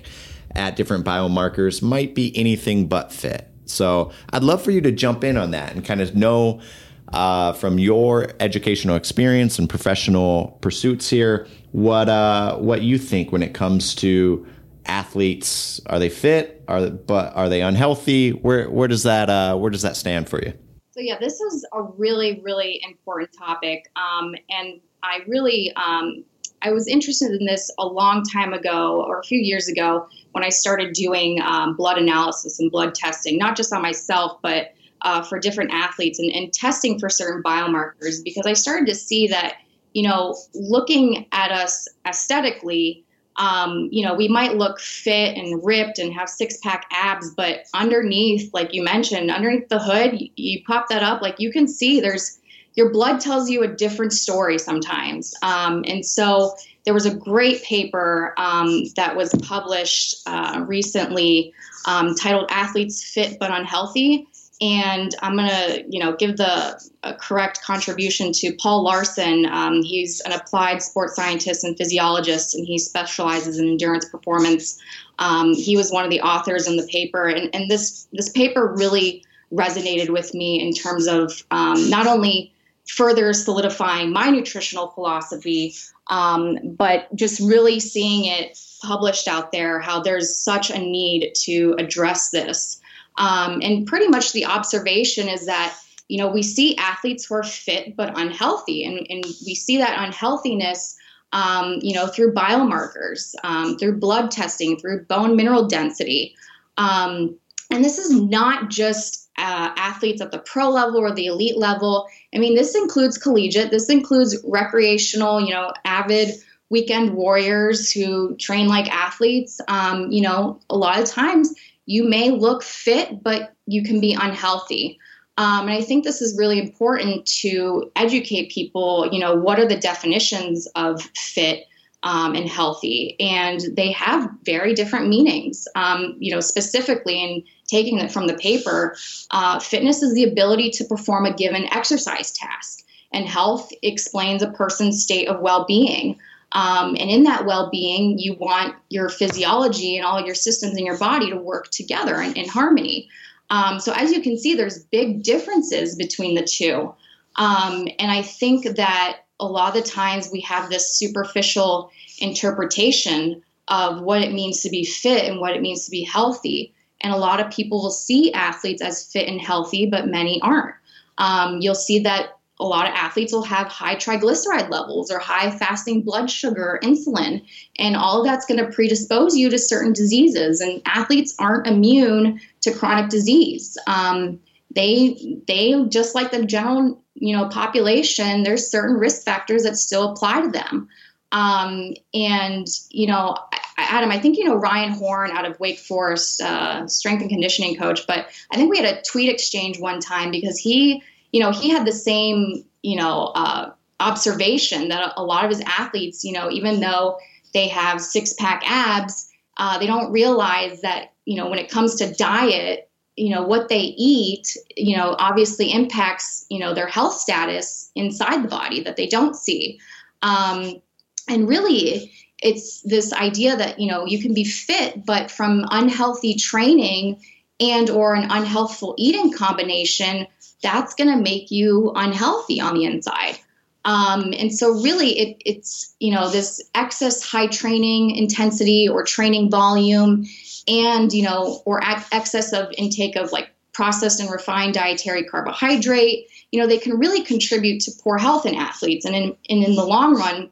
at 0.56 0.78
different 0.78 1.04
biomarkers 1.04 1.82
might 1.82 2.16
be 2.16 2.32
anything 2.38 2.88
but 2.88 3.12
fit. 3.12 3.50
So 3.66 4.14
I'd 4.30 4.44
love 4.44 4.62
for 4.62 4.72
you 4.72 4.80
to 4.80 4.94
jump 4.94 5.26
in 5.26 5.36
on 5.36 5.52
that 5.52 5.74
and 5.74 5.84
kind 5.84 6.00
of 6.00 6.16
know 6.16 6.62
uh, 7.10 7.52
from 7.52 7.80
your 7.80 8.30
educational 8.40 8.96
experience 8.96 9.60
and 9.60 9.70
professional 9.70 10.58
pursuits 10.62 11.10
here 11.10 11.50
what 11.74 12.08
uh, 12.08 12.56
what 12.56 12.82
you 12.82 12.98
think 12.98 13.34
when 13.34 13.44
it 13.44 13.54
comes 13.54 13.94
to 13.96 14.48
athletes. 14.86 15.82
Are 15.88 16.00
they 16.00 16.08
fit? 16.08 16.64
are 16.70 16.90
but 16.90 17.36
are 17.36 17.50
they 17.50 17.62
unhealthy? 17.62 18.30
Where 18.30 18.70
where 18.70 18.88
does 18.88 19.04
that 19.04 19.30
uh, 19.30 19.58
where 19.58 19.70
does 19.70 19.82
that 19.82 19.98
stand 19.98 20.30
for 20.30 20.42
you? 20.42 20.54
So 20.98 21.04
yeah, 21.04 21.20
this 21.20 21.40
is 21.40 21.64
a 21.74 21.84
really 21.84 22.42
really 22.44 22.82
important 22.84 23.30
topic, 23.32 23.88
um, 23.96 24.34
and 24.50 24.80
I 25.04 25.20
really 25.28 25.72
um, 25.76 26.24
I 26.64 26.72
was 26.72 26.88
interested 26.88 27.40
in 27.40 27.46
this 27.46 27.70
a 27.78 27.86
long 27.86 28.24
time 28.24 28.52
ago 28.52 29.06
or 29.06 29.20
a 29.20 29.24
few 29.24 29.38
years 29.38 29.68
ago 29.68 30.08
when 30.32 30.44
I 30.44 30.50
started 30.50 30.94
doing 30.94 31.40
um, 31.40 31.76
blood 31.76 32.00
analysis 32.00 32.60
and 32.60 32.72
blood 32.72 32.96
testing, 32.96 33.38
not 33.38 33.56
just 33.56 33.72
on 33.72 33.84
myself, 33.84 34.40
but 34.42 34.74
uh, 35.04 35.22
for 35.22 35.38
different 35.38 35.72
athletes 35.72 36.18
and, 36.18 36.32
and 36.32 36.52
testing 36.52 36.98
for 36.98 37.10
certain 37.10 37.44
biomarkers 37.44 38.24
because 38.24 38.48
I 38.48 38.54
started 38.54 38.88
to 38.88 38.96
see 38.96 39.28
that, 39.28 39.58
you 39.94 40.02
know, 40.02 40.36
looking 40.56 41.28
at 41.32 41.52
us 41.52 41.88
aesthetically, 42.08 43.06
um, 43.38 43.90
you 43.92 44.06
know, 44.06 44.14
we 44.14 44.28
might 44.28 44.56
look 44.56 44.80
fit 44.80 45.38
and 45.38 45.64
ripped 45.64 46.00
and 46.00 46.14
have 46.14 46.30
six 46.30 46.58
pack 46.58 46.86
abs, 46.92 47.30
but 47.32 47.66
underneath, 47.74 48.52
like 48.54 48.74
you 48.74 48.84
mentioned, 48.84 49.30
underneath 49.30 49.70
the 49.70 49.80
hood, 49.80 50.20
you, 50.20 50.30
you 50.36 50.64
pop 50.66 50.88
that 50.90 51.04
up, 51.04 51.22
like 51.22 51.40
you 51.40 51.52
can 51.52 51.68
see 51.68 52.00
there's 52.00 52.40
your 52.74 52.92
blood 52.92 53.20
tells 53.20 53.50
you 53.50 53.64
a 53.64 53.68
different 53.68 54.14
story 54.14 54.60
sometimes. 54.60 55.34
Um, 55.42 55.84
and 55.88 56.06
so 56.06 56.54
there 56.86 56.94
was 56.94 57.08
a 57.08 57.14
great 57.14 57.64
paper 57.64 58.36
um, 58.38 58.84
that 58.96 59.16
was 59.16 59.34
published 59.42 60.16
uh, 60.28 60.64
recently 60.68 61.54
um, 61.86 62.14
titled 62.14 62.48
Athletes 62.52 63.04
Fit 63.04 63.38
But 63.40 63.52
Unhealthy. 63.52 64.28
And 64.60 65.14
I'm 65.22 65.38
to, 65.38 65.84
you 65.88 66.00
know, 66.00 66.16
give 66.16 66.38
the 66.38 66.82
correct 67.20 67.62
contribution 67.64 68.32
to 68.34 68.56
Paul 68.56 68.86
Laursen. 68.86 69.48
Um, 69.48 69.84
he's 69.84 70.20
an 70.22 70.32
applied 70.32 70.82
sports 70.82 71.16
scientist 71.16 71.64
and 71.64 71.78
physiologist, 71.78 72.56
and 72.56 72.66
he 72.66 72.80
specializes 72.80 73.60
in 73.60 73.68
endurance 73.68 74.06
performance. 74.06 74.80
Um, 75.20 75.54
he 75.54 75.78
was 75.78 75.92
one 75.92 76.06
of 76.06 76.10
the 76.10 76.22
authors 76.22 76.68
in 76.68 76.76
the 76.78 76.88
paper, 76.88 77.28
and, 77.28 77.54
and 77.54 77.70
this 77.70 78.08
this 78.12 78.30
paper 78.30 78.74
really 78.76 79.24
resonated 79.54 80.10
with 80.10 80.34
me 80.34 80.60
in 80.60 80.74
terms 80.74 81.08
of 81.08 81.44
um, 81.52 81.90
not 81.90 82.08
only 82.08 82.52
further 82.88 83.34
solidifying 83.34 84.12
my 84.12 84.30
nutritional 84.30 84.88
philosophy, 84.88 85.76
um, 86.10 86.58
but 86.78 87.14
just 87.16 87.40
really 87.40 87.80
seeing 87.80 88.26
it 88.26 88.58
published 88.82 89.28
out 89.28 89.52
there 89.52 89.80
how 89.80 90.02
there's 90.02 90.38
such 90.38 90.70
a 90.70 90.78
need 90.78 91.34
to 91.36 91.76
address 91.78 92.30
this. 92.30 92.80
Um, 93.18 93.60
and 93.62 93.86
pretty 93.88 94.08
much 94.08 94.34
the 94.34 94.46
observation 94.46 95.28
is 95.28 95.46
that 95.46 95.78
you 96.08 96.18
know 96.18 96.30
we 96.30 96.44
see 96.44 96.76
athletes 96.78 97.26
who 97.26 97.36
are 97.36 97.44
fit 97.44 97.96
but 97.96 98.18
unhealthy, 98.18 98.86
and, 98.86 99.06
and 99.10 99.24
we 99.46 99.56
see 99.56 99.78
that 99.78 99.98
unhealthiness. 100.00 100.96
Um, 101.34 101.80
you 101.82 101.94
know, 101.94 102.08
through 102.08 102.34
biomarkers, 102.34 103.36
um, 103.44 103.78
through 103.78 104.00
blood 104.00 104.32
testing, 104.32 104.78
through 104.78 105.04
bone 105.06 105.36
mineral 105.36 105.68
density. 105.68 106.34
Um, 106.78 107.38
and 107.70 107.84
this 107.84 107.98
is 107.98 108.12
not 108.12 108.70
just 108.70 109.30
uh, 109.38 109.72
athletes 109.76 110.22
at 110.22 110.32
the 110.32 110.40
pro 110.40 110.70
level 110.70 111.00
or 111.00 111.14
the 111.14 111.28
elite 111.28 111.58
level. 111.58 112.08
I 112.34 112.40
mean, 112.40 112.56
this 112.56 112.76
includes 112.76 113.18
collegiate, 113.18 113.72
this 113.72 113.90
includes 113.90 114.38
recreational, 114.46 115.42
you 115.42 115.54
know, 115.54 115.74
avid 115.86 116.36
weekend 116.70 117.14
warriors 117.14 117.92
who 117.92 118.36
train 118.38 118.68
like 118.68 118.90
athletes. 118.90 119.62
Um, 119.68 120.12
you 120.12 120.22
know, 120.22 120.60
a 120.70 120.78
lot 120.78 121.00
of 121.00 121.06
times 121.06 121.54
you 121.88 122.08
may 122.08 122.30
look 122.30 122.62
fit, 122.62 123.24
but 123.24 123.54
you 123.66 123.82
can 123.82 124.00
be 124.00 124.14
unhealthy. 124.14 125.00
Um, 125.38 125.68
and 125.68 125.72
I 125.72 125.82
think 125.82 126.04
this 126.04 126.22
is 126.22 126.38
really 126.38 126.60
important 126.60 127.26
to 127.42 127.92
educate 127.96 128.52
people, 128.52 129.08
you 129.12 129.20
know, 129.20 129.36
what 129.36 129.60
are 129.60 129.68
the 129.68 129.78
definitions 129.78 130.68
of 130.76 131.02
fit 131.16 131.66
um, 132.04 132.36
and 132.36 132.50
healthy? 132.50 133.16
And 133.20 133.62
they 133.76 133.92
have 133.94 134.30
very 134.44 134.74
different 134.74 135.08
meanings. 135.08 135.68
Um, 135.76 136.16
you 136.20 136.34
know, 136.34 136.42
specifically 136.42 137.24
in 137.24 137.44
taking 137.68 138.00
it 138.00 138.12
from 138.12 138.28
the 138.28 138.34
paper, 138.34 138.98
uh, 139.32 139.60
fitness 139.60 140.04
is 140.04 140.14
the 140.14 140.24
ability 140.24 140.72
to 140.72 140.86
perform 140.86 141.26
a 141.26 141.34
given 141.34 141.72
exercise 141.72 142.32
task, 142.32 142.84
and 143.14 143.26
health 143.26 143.72
explains 143.82 144.42
a 144.42 144.52
person's 144.52 145.02
state 145.02 145.28
of 145.28 145.40
well 145.40 145.66
being. 145.66 146.20
Um, 146.54 146.96
and 147.00 147.10
in 147.10 147.24
that 147.24 147.46
well 147.46 147.70
being, 147.70 148.18
you 148.18 148.36
want 148.40 148.76
your 148.90 149.10
physiology 149.10 149.98
and 149.98 150.06
all 150.06 150.26
your 150.26 150.36
systems 150.36 150.78
in 150.78 150.86
your 150.86 150.98
body 150.98 151.30
to 151.30 151.38
work 151.38 151.70
together 151.72 152.22
in, 152.22 152.34
in 152.34 152.48
harmony. 152.48 153.10
Um, 153.50 153.80
so, 153.80 153.94
as 153.94 154.12
you 154.12 154.22
can 154.22 154.38
see, 154.38 154.56
there's 154.56 154.84
big 154.86 155.24
differences 155.24 155.96
between 155.96 156.36
the 156.36 156.44
two. 156.44 156.94
Um, 157.36 157.88
and 158.00 158.12
I 158.12 158.22
think 158.22 158.76
that 158.76 159.20
a 159.40 159.46
lot 159.46 159.76
of 159.76 159.84
the 159.84 159.90
times 159.90 160.30
we 160.32 160.42
have 160.42 160.70
this 160.70 160.96
superficial 160.96 161.92
interpretation 162.20 163.44
of 163.68 164.02
what 164.02 164.22
it 164.22 164.34
means 164.34 164.62
to 164.62 164.70
be 164.70 164.84
fit 164.84 165.30
and 165.30 165.40
what 165.40 165.56
it 165.56 165.62
means 165.62 165.86
to 165.86 165.92
be 165.92 166.04
healthy. 166.04 166.74
And 167.02 167.14
a 167.14 167.18
lot 167.18 167.40
of 167.40 167.52
people 167.52 167.82
will 167.82 167.92
see 167.92 168.34
athletes 168.34 168.82
as 168.82 169.12
fit 169.12 169.28
and 169.28 169.40
healthy, 169.40 169.86
but 169.86 170.08
many 170.08 170.42
aren't. 170.42 170.76
Um, 171.20 171.60
you'll 171.62 171.76
see 171.76 172.00
that 172.00 172.37
a 172.60 172.66
lot 172.66 172.88
of 172.88 172.94
athletes 172.96 173.32
will 173.32 173.44
have 173.44 173.68
high 173.68 173.96
triglyceride 173.96 174.70
levels 174.70 175.12
or 175.12 175.20
high 175.20 175.52
fasting 175.52 176.02
blood 176.02 176.30
sugar, 176.30 176.80
insulin, 176.82 177.46
and 177.78 177.96
all 177.96 178.20
of 178.20 178.26
that's 178.26 178.46
going 178.46 178.64
to 178.64 178.72
predispose 178.72 179.36
you 179.36 179.50
to 179.50 179.60
certain 179.60 179.94
diseases. 179.94 180.60
And 180.60 180.82
athletes 180.86 181.36
aren't 181.40 181.68
immune 181.68 182.40
to 182.62 182.74
chronic 182.74 183.10
disease. 183.10 183.78
Um, 183.86 184.40
they 184.76 185.40
they 185.48 185.86
just 185.90 186.16
like 186.16 186.32
the 186.32 186.46
general 186.46 187.02
you 187.16 187.36
know 187.36 187.48
population. 187.50 188.44
There's 188.44 188.70
certain 188.70 188.98
risk 188.98 189.24
factors 189.24 189.64
that 189.64 189.78
still 189.78 190.12
apply 190.12 190.42
to 190.42 190.50
them. 190.50 190.88
Um, 191.32 191.94
and 192.14 192.68
you 192.90 193.08
know, 193.08 193.38
Adam, 193.78 194.12
I 194.12 194.20
think 194.20 194.38
you 194.38 194.46
know 194.46 194.56
Ryan 194.56 194.92
Horn 194.92 195.32
out 195.32 195.46
of 195.46 195.60
Wake 195.60 195.80
Forest, 195.80 196.42
uh, 196.42 196.88
strength 196.88 197.22
and 197.22 197.30
conditioning 197.30 197.78
coach. 197.78 198.08
But 198.08 198.28
I 198.52 198.56
think 198.56 198.72
we 198.72 198.78
had 198.78 198.98
a 198.98 199.02
tweet 199.02 199.30
exchange 199.30 199.80
one 199.80 200.00
time 200.00 200.32
because 200.32 200.58
he, 200.58 201.04
you 201.32 201.42
know, 201.42 201.52
he 201.52 201.70
had 201.70 201.86
the 201.86 201.92
same, 201.92 202.64
you 202.82 202.96
know, 202.96 203.32
uh, 203.36 203.72
observation 204.00 204.90
that 204.90 205.14
a 205.18 205.24
lot 205.24 205.44
of 205.44 205.50
his 205.50 205.62
athletes, 205.62 206.24
you 206.24 206.32
know, 206.32 206.50
even 206.52 206.80
though 206.80 207.18
they 207.54 207.68
have 207.68 208.02
six 208.02 208.34
pack 208.34 208.64
abs, 208.66 209.30
uh, 209.58 209.78
they 209.80 209.88
don't 209.88 210.12
realize 210.12 210.82
that 210.82 211.14
you 211.26 211.36
know 211.36 211.50
when 211.50 211.60
it 211.60 211.70
comes 211.70 211.96
to 211.96 212.14
diet, 212.14 212.90
you 213.16 213.34
know 213.34 213.44
what 213.44 213.70
they 213.70 213.82
eat, 213.98 214.56
you 214.76 214.96
know, 214.96 215.16
obviously 215.20 215.72
impacts 215.72 216.46
you 216.50 216.60
know 216.60 216.74
their 216.74 216.88
health 216.88 217.14
status 217.14 217.92
inside 217.96 218.44
the 218.44 218.48
body 218.48 218.82
that 218.84 218.96
they 218.96 219.08
don't 219.08 219.36
see. 219.36 219.80
Um, 220.22 220.82
and 221.28 221.48
really 221.48 222.12
it's 222.42 222.82
this 222.84 223.12
idea 223.14 223.56
that 223.56 223.80
you 223.80 223.90
know 223.90 224.06
you 224.06 224.22
can 224.22 224.34
be 224.34 224.44
fit 224.44 225.06
but 225.06 225.32
from 225.32 225.66
unhealthy 225.72 226.36
training 226.36 227.20
and 227.60 227.90
or 227.90 228.14
an 228.14 228.30
unhealthful 228.30 228.94
eating 228.98 229.34
combination 229.34 230.28
that's 230.62 230.94
going 230.94 231.10
to 231.10 231.22
make 231.22 231.52
you 231.52 231.92
unhealthy 231.96 232.60
on 232.60 232.74
the 232.74 232.86
inside 232.86 233.38
um, 233.86 234.34
and 234.38 234.54
so 234.54 234.72
really 234.82 235.18
it, 235.18 235.42
it's 235.46 235.96
you 236.00 236.14
know 236.14 236.30
this 236.30 236.62
excess 236.76 237.24
high 237.24 237.48
training 237.48 238.16
intensity 238.16 238.88
or 238.88 239.04
training 239.04 239.50
volume 239.50 240.26
and 240.68 241.14
you 241.14 241.24
know 241.24 241.62
or 241.66 241.82
excess 242.12 242.54
of 242.54 242.72
intake 242.78 243.16
of 243.16 243.32
like 243.32 243.50
processed 243.74 244.20
and 244.20 244.32
refined 244.32 244.74
dietary 244.74 245.24
carbohydrate 245.24 246.28
you 246.52 246.60
know 246.60 246.68
they 246.68 246.80
can 246.80 246.98
really 246.98 247.24
contribute 247.24 247.80
to 247.80 247.92
poor 248.04 248.18
health 248.18 248.46
in 248.46 248.56
athletes 248.56 249.06
and 249.06 249.16
in, 249.16 249.36
and 249.50 249.64
in 249.64 249.76
the 249.76 249.86
long 249.86 250.16
run 250.16 250.50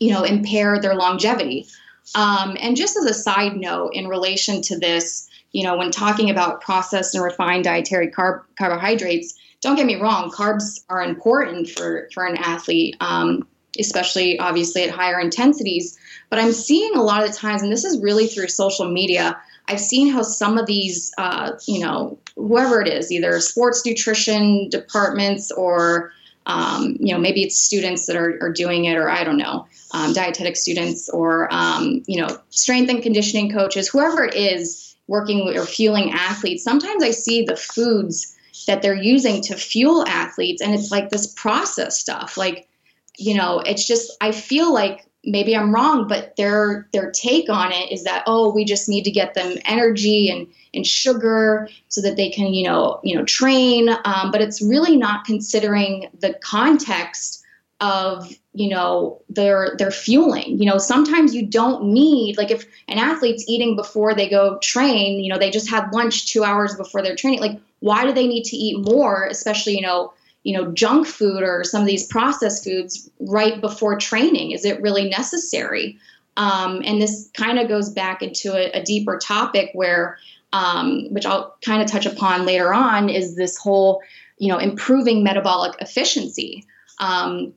you 0.00 0.10
know, 0.10 0.24
impair 0.24 0.80
their 0.80 0.94
longevity. 0.94 1.66
Um, 2.14 2.56
and 2.60 2.76
just 2.76 2.96
as 2.96 3.04
a 3.04 3.14
side 3.14 3.56
note, 3.56 3.90
in 3.94 4.08
relation 4.08 4.62
to 4.62 4.78
this, 4.78 5.28
you 5.52 5.64
know, 5.64 5.76
when 5.76 5.90
talking 5.90 6.30
about 6.30 6.60
processed 6.60 7.14
and 7.14 7.22
refined 7.22 7.64
dietary 7.64 8.08
carb- 8.08 8.42
carbohydrates, 8.58 9.38
don't 9.60 9.76
get 9.76 9.86
me 9.86 9.96
wrong, 9.96 10.30
carbs 10.30 10.84
are 10.88 11.02
important 11.02 11.68
for, 11.68 12.08
for 12.12 12.26
an 12.26 12.36
athlete, 12.36 12.96
um, 13.00 13.46
especially 13.78 14.38
obviously 14.38 14.82
at 14.82 14.90
higher 14.90 15.20
intensities. 15.20 15.98
But 16.30 16.38
I'm 16.38 16.52
seeing 16.52 16.96
a 16.96 17.02
lot 17.02 17.22
of 17.22 17.30
the 17.30 17.36
times, 17.36 17.62
and 17.62 17.70
this 17.70 17.84
is 17.84 18.02
really 18.02 18.26
through 18.26 18.48
social 18.48 18.90
media, 18.90 19.40
I've 19.68 19.80
seen 19.80 20.08
how 20.08 20.22
some 20.22 20.58
of 20.58 20.66
these, 20.66 21.12
uh, 21.18 21.52
you 21.68 21.80
know, 21.80 22.18
whoever 22.34 22.80
it 22.80 22.88
is, 22.88 23.12
either 23.12 23.38
sports 23.40 23.86
nutrition 23.86 24.68
departments 24.68 25.52
or 25.52 26.12
um, 26.46 26.96
you 26.98 27.14
know, 27.14 27.20
maybe 27.20 27.42
it's 27.42 27.60
students 27.60 28.06
that 28.06 28.16
are, 28.16 28.36
are 28.40 28.52
doing 28.52 28.86
it, 28.86 28.96
or 28.96 29.08
I 29.08 29.22
don't 29.22 29.36
know, 29.36 29.66
um, 29.92 30.12
dietetic 30.12 30.56
students, 30.56 31.08
or 31.08 31.52
um, 31.54 32.02
you 32.06 32.20
know, 32.20 32.36
strength 32.50 32.90
and 32.90 33.02
conditioning 33.02 33.52
coaches, 33.52 33.88
whoever 33.88 34.24
it 34.24 34.34
is 34.34 34.91
working 35.06 35.56
or 35.56 35.64
fueling 35.64 36.12
athletes. 36.12 36.64
Sometimes 36.64 37.02
I 37.02 37.10
see 37.10 37.44
the 37.44 37.56
foods 37.56 38.36
that 38.66 38.82
they're 38.82 38.94
using 38.94 39.42
to 39.42 39.56
fuel 39.56 40.06
athletes, 40.06 40.62
and 40.62 40.74
it's 40.74 40.90
like 40.90 41.10
this 41.10 41.26
process 41.34 41.98
stuff. 41.98 42.36
Like, 42.36 42.68
you 43.16 43.34
know, 43.36 43.60
it's 43.60 43.86
just 43.86 44.12
I 44.20 44.32
feel 44.32 44.72
like 44.72 45.06
maybe 45.24 45.56
I'm 45.56 45.74
wrong, 45.74 46.08
but 46.08 46.34
their 46.36 46.88
their 46.92 47.10
take 47.10 47.48
on 47.48 47.72
it 47.72 47.92
is 47.92 48.04
that 48.04 48.24
oh, 48.26 48.52
we 48.52 48.64
just 48.64 48.88
need 48.88 49.04
to 49.04 49.10
get 49.10 49.34
them 49.34 49.58
energy 49.64 50.28
and 50.28 50.46
and 50.74 50.86
sugar 50.86 51.68
so 51.88 52.00
that 52.00 52.16
they 52.16 52.30
can 52.30 52.54
you 52.54 52.64
know 52.64 53.00
you 53.02 53.16
know 53.16 53.24
train. 53.24 53.88
Um, 54.04 54.30
but 54.30 54.40
it's 54.40 54.62
really 54.62 54.96
not 54.96 55.24
considering 55.24 56.08
the 56.20 56.34
context 56.42 57.41
of 57.82 58.32
you 58.54 58.70
know 58.70 59.20
their 59.28 59.74
their 59.76 59.90
fueling. 59.90 60.58
You 60.58 60.66
know 60.70 60.78
sometimes 60.78 61.34
you 61.34 61.44
don't 61.44 61.84
need 61.84 62.38
like 62.38 62.50
if 62.50 62.64
an 62.88 62.98
athlete's 62.98 63.44
eating 63.48 63.74
before 63.76 64.14
they 64.14 64.30
go 64.30 64.58
train 64.58 65.22
you 65.22 65.30
know 65.30 65.38
they 65.38 65.50
just 65.50 65.68
had 65.68 65.92
lunch 65.92 66.32
two 66.32 66.44
hours 66.44 66.74
before 66.76 67.02
their 67.02 67.16
training 67.16 67.40
like 67.40 67.60
why 67.80 68.06
do 68.06 68.12
they 68.12 68.28
need 68.28 68.44
to 68.44 68.56
eat 68.56 68.78
more 68.86 69.26
especially 69.26 69.74
you 69.74 69.82
know 69.82 70.12
you 70.44 70.56
know 70.56 70.70
junk 70.72 71.08
food 71.08 71.42
or 71.42 71.64
some 71.64 71.80
of 71.80 71.88
these 71.88 72.06
processed 72.06 72.64
foods 72.64 73.10
right 73.20 73.60
before 73.60 73.98
training? 73.98 74.52
Is 74.52 74.64
it 74.64 74.80
really 74.80 75.10
necessary? 75.10 75.98
Um, 76.36 76.80
and 76.84 77.02
this 77.02 77.30
kind 77.34 77.58
of 77.58 77.68
goes 77.68 77.90
back 77.90 78.22
into 78.22 78.54
a, 78.54 78.80
a 78.80 78.82
deeper 78.82 79.18
topic 79.18 79.70
where 79.74 80.16
um, 80.54 81.08
which 81.10 81.26
i'll 81.26 81.56
kind 81.64 81.82
of 81.82 81.90
touch 81.90 82.06
upon 82.06 82.46
later 82.46 82.72
on 82.72 83.08
is 83.08 83.34
this 83.34 83.56
whole 83.58 84.02
you 84.38 84.48
know 84.48 84.58
improving 84.58 85.24
metabolic 85.24 85.74
efficiency. 85.80 86.64
Um, 86.98 87.54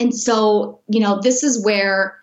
and 0.00 0.14
so, 0.14 0.80
you 0.88 1.00
know, 1.00 1.20
this 1.20 1.42
is 1.42 1.64
where 1.64 2.18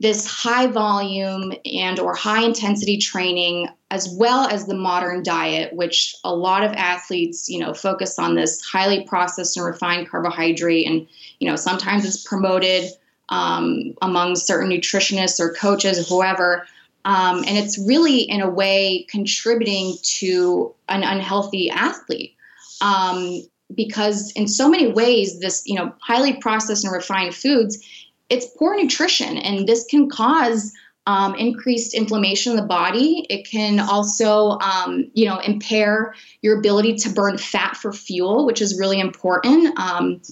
this 0.00 0.26
high 0.26 0.66
volume 0.66 1.52
and 1.70 2.00
or 2.00 2.14
high 2.14 2.42
intensity 2.42 2.96
training 2.96 3.68
as 3.90 4.08
well 4.18 4.48
as 4.48 4.66
the 4.66 4.74
modern 4.74 5.22
diet 5.22 5.74
which 5.74 6.14
a 6.24 6.34
lot 6.34 6.62
of 6.62 6.72
athletes 6.72 7.48
you 7.48 7.58
know 7.58 7.74
focus 7.74 8.18
on 8.18 8.34
this 8.34 8.62
highly 8.62 9.04
processed 9.04 9.56
and 9.56 9.66
refined 9.66 10.08
carbohydrate. 10.08 10.86
And 10.86 11.06
you 11.38 11.48
know 11.48 11.56
sometimes 11.56 12.04
it's 12.04 12.26
promoted 12.26 12.90
um, 13.28 13.94
among 14.02 14.36
certain 14.36 14.70
nutritionists 14.70 15.38
or 15.38 15.52
coaches 15.52 16.08
whoever. 16.08 16.66
Um, 17.04 17.38
and 17.38 17.56
it's 17.56 17.78
really 17.78 18.22
in 18.22 18.42
a 18.42 18.50
way 18.50 19.06
contributing 19.08 19.96
to 20.02 20.74
an 20.88 21.02
unhealthy 21.02 21.70
athlete. 21.70 22.34
Um, 22.82 23.42
because 23.74 24.32
in 24.32 24.48
so 24.48 24.68
many 24.68 24.88
ways 24.88 25.40
this 25.40 25.62
you 25.66 25.74
know 25.74 25.92
highly 26.00 26.34
processed 26.34 26.84
and 26.84 26.92
refined 26.92 27.34
foods 27.34 27.78
it's 28.30 28.46
poor 28.56 28.76
nutrition. 28.76 29.36
And 29.36 29.66
this 29.66 29.84
can 29.84 30.08
cause 30.08 30.72
um, 31.06 31.34
increased 31.34 31.94
inflammation 31.94 32.52
in 32.52 32.56
the 32.56 32.64
body. 32.64 33.26
It 33.28 33.46
can 33.50 33.80
also 33.80 34.58
um, 34.60 35.10
you 35.12 35.26
know 35.26 35.38
impair 35.38 36.14
your 36.40 36.58
ability 36.58 36.94
to 36.96 37.10
burn 37.10 37.36
fat 37.36 37.76
for 37.76 37.92
fuel 37.92 38.46
which 38.46 38.62
is 38.62 38.78
really 38.78 39.00
important. 39.00 39.78
Um, 39.78 40.22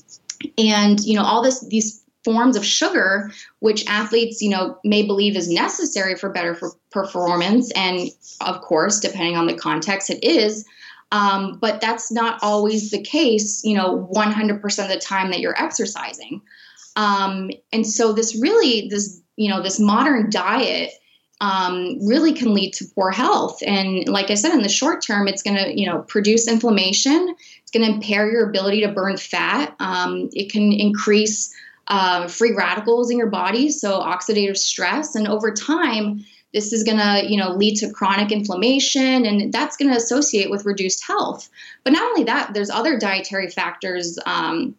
and 0.57 1.01
you 1.01 1.17
know 1.17 1.25
all 1.25 1.43
this 1.43 1.67
these 1.69 2.05
forms 2.25 2.57
of 2.57 2.65
sugar 2.65 3.31
which 3.61 3.87
athletes 3.87 4.43
you 4.43 4.51
know 4.51 4.79
may 4.85 5.05
believe 5.05 5.37
is 5.37 5.51
necessary 5.51 6.15
for 6.15 6.31
better 6.31 6.55
for 6.55 6.71
performance. 6.93 7.73
And 7.73 8.11
of 8.41 8.61
course 8.61 9.01
depending 9.01 9.37
on 9.37 9.47
the 9.47 9.57
context 9.57 10.11
it 10.11 10.23
is 10.23 10.65
um, 11.13 11.59
but 11.61 11.81
that's 11.81 12.13
not 12.13 12.39
always 12.43 12.91
the 12.91 13.03
case, 13.03 13.63
you 13.65 13.77
know, 13.77 14.09
100% 14.13 14.83
of 14.83 14.89
the 14.89 14.99
time 14.99 15.31
that 15.31 15.41
you're 15.41 15.61
exercising. 15.61 16.43
Um, 16.97 17.51
and 17.73 17.87
so 17.87 18.13
this 18.13 18.39
really, 18.41 18.89
this, 18.89 19.21
you 19.37 19.49
know, 19.49 19.63
this 19.63 19.81
modern 19.81 20.31
diet 20.31 20.93
um, 21.41 21.97
really 22.07 22.33
can 22.33 22.53
lead 22.53 22.73
to 22.75 22.85
poor 22.95 23.11
health. 23.11 23.61
And 23.65 24.09
like 24.09 24.31
I 24.31 24.35
said, 24.35 24.53
in 24.53 24.63
the 24.63 24.69
short 24.69 25.03
term, 25.07 25.29
it's 25.29 25.43
going 25.43 25.57
to, 25.57 25.79
you 25.79 25.87
know, 25.87 26.01
produce 26.03 26.49
inflammation. 26.49 27.35
It's 27.63 27.71
going 27.71 27.87
to 27.87 27.95
impair 27.95 28.31
your 28.31 28.49
ability 28.49 28.81
to 28.83 28.89
burn 28.89 29.17
fat. 29.17 29.75
Um, 29.79 30.29
it 30.33 30.51
can 30.51 30.73
increase 30.73 31.55
uh, 31.87 32.29
free 32.29 32.55
radicals 32.55 33.11
in 33.11 33.19
your 33.19 33.31
body, 33.31 33.71
so 33.71 34.01
oxidative 34.01 34.59
stress. 34.59 35.15
And 35.15 35.29
over 35.29 35.53
time, 35.53 36.25
this 36.53 36.73
is 36.73 36.83
going 36.83 36.99
to 36.99 37.31
you 37.31 37.37
know 37.37 37.51
lead 37.51 37.77
to 37.77 37.91
chronic 37.91 38.33
inflammation 38.33 39.25
and 39.25 39.53
that's 39.53 39.77
going 39.77 39.91
to 39.91 39.97
associate 39.97 40.51
with 40.51 40.65
reduced 40.65 41.05
health 41.05 41.49
but 41.85 41.93
not 41.93 42.03
only 42.03 42.25
that 42.25 42.55
there's 42.55 42.71
other 42.71 42.99
dietary 42.99 43.49
factors 43.49 44.19
um, 44.27 44.75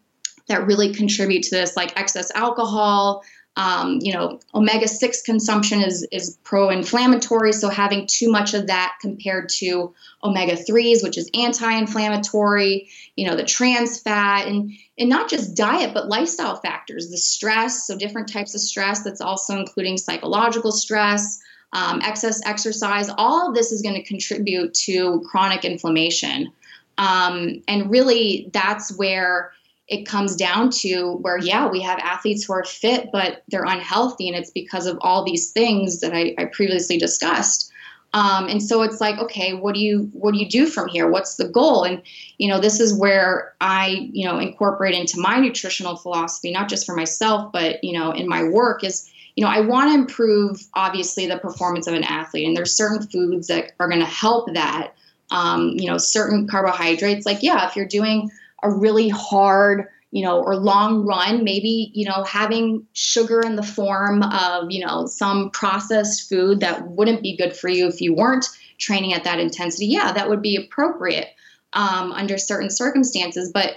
that 0.47 0.65
really 0.65 0.93
contribute 0.93 1.43
to 1.43 1.55
this 1.55 1.75
like 1.75 1.97
excess 1.99 2.31
alcohol 2.31 3.23
um, 3.59 3.99
you 4.01 4.13
know, 4.13 4.39
omega 4.53 4.87
6 4.87 5.21
consumption 5.23 5.81
is, 5.81 6.07
is 6.13 6.37
pro 6.43 6.69
inflammatory. 6.69 7.51
So 7.51 7.67
having 7.67 8.07
too 8.07 8.31
much 8.31 8.53
of 8.53 8.67
that 8.67 8.95
compared 9.01 9.49
to 9.57 9.93
omega 10.23 10.53
3s, 10.53 11.03
which 11.03 11.17
is 11.17 11.29
anti 11.33 11.69
inflammatory, 11.69 12.87
you 13.17 13.27
know, 13.27 13.35
the 13.35 13.43
trans 13.43 13.99
fat, 13.99 14.47
and, 14.47 14.71
and 14.97 15.09
not 15.09 15.29
just 15.29 15.57
diet, 15.57 15.93
but 15.93 16.07
lifestyle 16.07 16.55
factors, 16.55 17.09
the 17.09 17.17
stress, 17.17 17.85
so 17.85 17.97
different 17.97 18.31
types 18.31 18.55
of 18.55 18.61
stress 18.61 19.03
that's 19.03 19.19
also 19.19 19.57
including 19.57 19.97
psychological 19.97 20.71
stress 20.71 21.41
um, 21.73 22.01
excess 22.01 22.41
exercise, 22.45 23.09
all 23.17 23.49
of 23.49 23.55
this 23.55 23.71
is 23.71 23.81
going 23.81 23.95
to 23.95 24.03
contribute 24.03 24.73
to 24.73 25.21
chronic 25.29 25.63
inflammation. 25.65 26.51
Um, 26.97 27.61
and 27.67 27.89
really, 27.89 28.49
that's 28.53 28.95
where 28.97 29.51
it 29.87 30.05
comes 30.05 30.35
down 30.35 30.69
to 30.69 31.13
where, 31.21 31.37
yeah, 31.37 31.67
we 31.67 31.81
have 31.81 31.99
athletes 31.99 32.43
who 32.43 32.53
are 32.53 32.63
fit, 32.63 33.09
but 33.11 33.43
they're 33.49 33.65
unhealthy. 33.65 34.27
And 34.27 34.37
it's 34.37 34.51
because 34.51 34.85
of 34.85 34.97
all 35.01 35.23
these 35.23 35.51
things 35.51 36.01
that 36.01 36.13
I, 36.13 36.35
I 36.37 36.45
previously 36.45 36.97
discussed. 36.97 37.71
Um, 38.13 38.47
and 38.47 38.61
so 38.61 38.81
it's 38.81 38.99
like, 38.99 39.19
okay, 39.19 39.53
what 39.53 39.75
do 39.75 39.81
you 39.81 40.09
what 40.13 40.33
do 40.33 40.39
you 40.39 40.49
do 40.49 40.65
from 40.65 40.87
here? 40.87 41.09
What's 41.09 41.35
the 41.35 41.47
goal? 41.47 41.83
And 41.83 42.01
you 42.39 42.47
know, 42.47 42.59
this 42.59 42.79
is 42.79 42.93
where 42.93 43.53
I 43.61 44.09
you 44.11 44.25
know 44.27 44.39
incorporate 44.39 44.95
into 44.95 45.19
my 45.19 45.39
nutritional 45.39 45.95
philosophy, 45.95 46.51
not 46.51 46.69
just 46.69 46.87
for 46.87 46.95
myself, 46.95 47.51
but 47.53 47.83
you 47.83 47.93
know, 47.93 48.11
in 48.11 48.27
my 48.27 48.43
work 48.43 48.83
is 48.83 49.11
you 49.39 49.45
know, 49.45 49.51
I 49.51 49.61
want 49.61 49.89
to 49.89 49.97
improve 49.97 50.61
obviously 50.73 51.25
the 51.25 51.37
performance 51.37 51.87
of 51.87 51.93
an 51.93 52.03
athlete, 52.03 52.45
and 52.45 52.57
there's 52.57 52.75
certain 52.75 53.07
foods 53.07 53.47
that 53.47 53.71
are 53.79 53.87
going 53.87 54.01
to 54.01 54.05
help 54.05 54.53
that. 54.53 54.95
Um, 55.31 55.75
you 55.77 55.87
know, 55.87 55.97
certain 55.97 56.45
carbohydrates, 56.45 57.25
like 57.25 57.41
yeah, 57.41 57.65
if 57.65 57.77
you're 57.77 57.87
doing 57.87 58.31
a 58.63 58.69
really 58.69 59.07
hard, 59.07 59.87
you 60.11 60.25
know, 60.25 60.43
or 60.43 60.57
long 60.57 61.05
run, 61.05 61.45
maybe 61.45 61.89
you 61.93 62.05
know 62.05 62.25
having 62.25 62.85
sugar 62.91 63.39
in 63.39 63.55
the 63.55 63.63
form 63.63 64.23
of 64.23 64.69
you 64.71 64.85
know 64.85 65.05
some 65.05 65.51
processed 65.51 66.27
food 66.27 66.59
that 66.59 66.85
wouldn't 66.89 67.23
be 67.23 67.37
good 67.37 67.55
for 67.55 67.69
you 67.69 67.87
if 67.87 68.01
you 68.01 68.13
weren't 68.13 68.45
training 68.77 69.13
at 69.13 69.23
that 69.23 69.39
intensity. 69.39 69.85
Yeah, 69.85 70.11
that 70.11 70.27
would 70.27 70.41
be 70.41 70.57
appropriate 70.57 71.29
um, 71.71 72.11
under 72.11 72.37
certain 72.37 72.69
circumstances, 72.69 73.51
but 73.53 73.75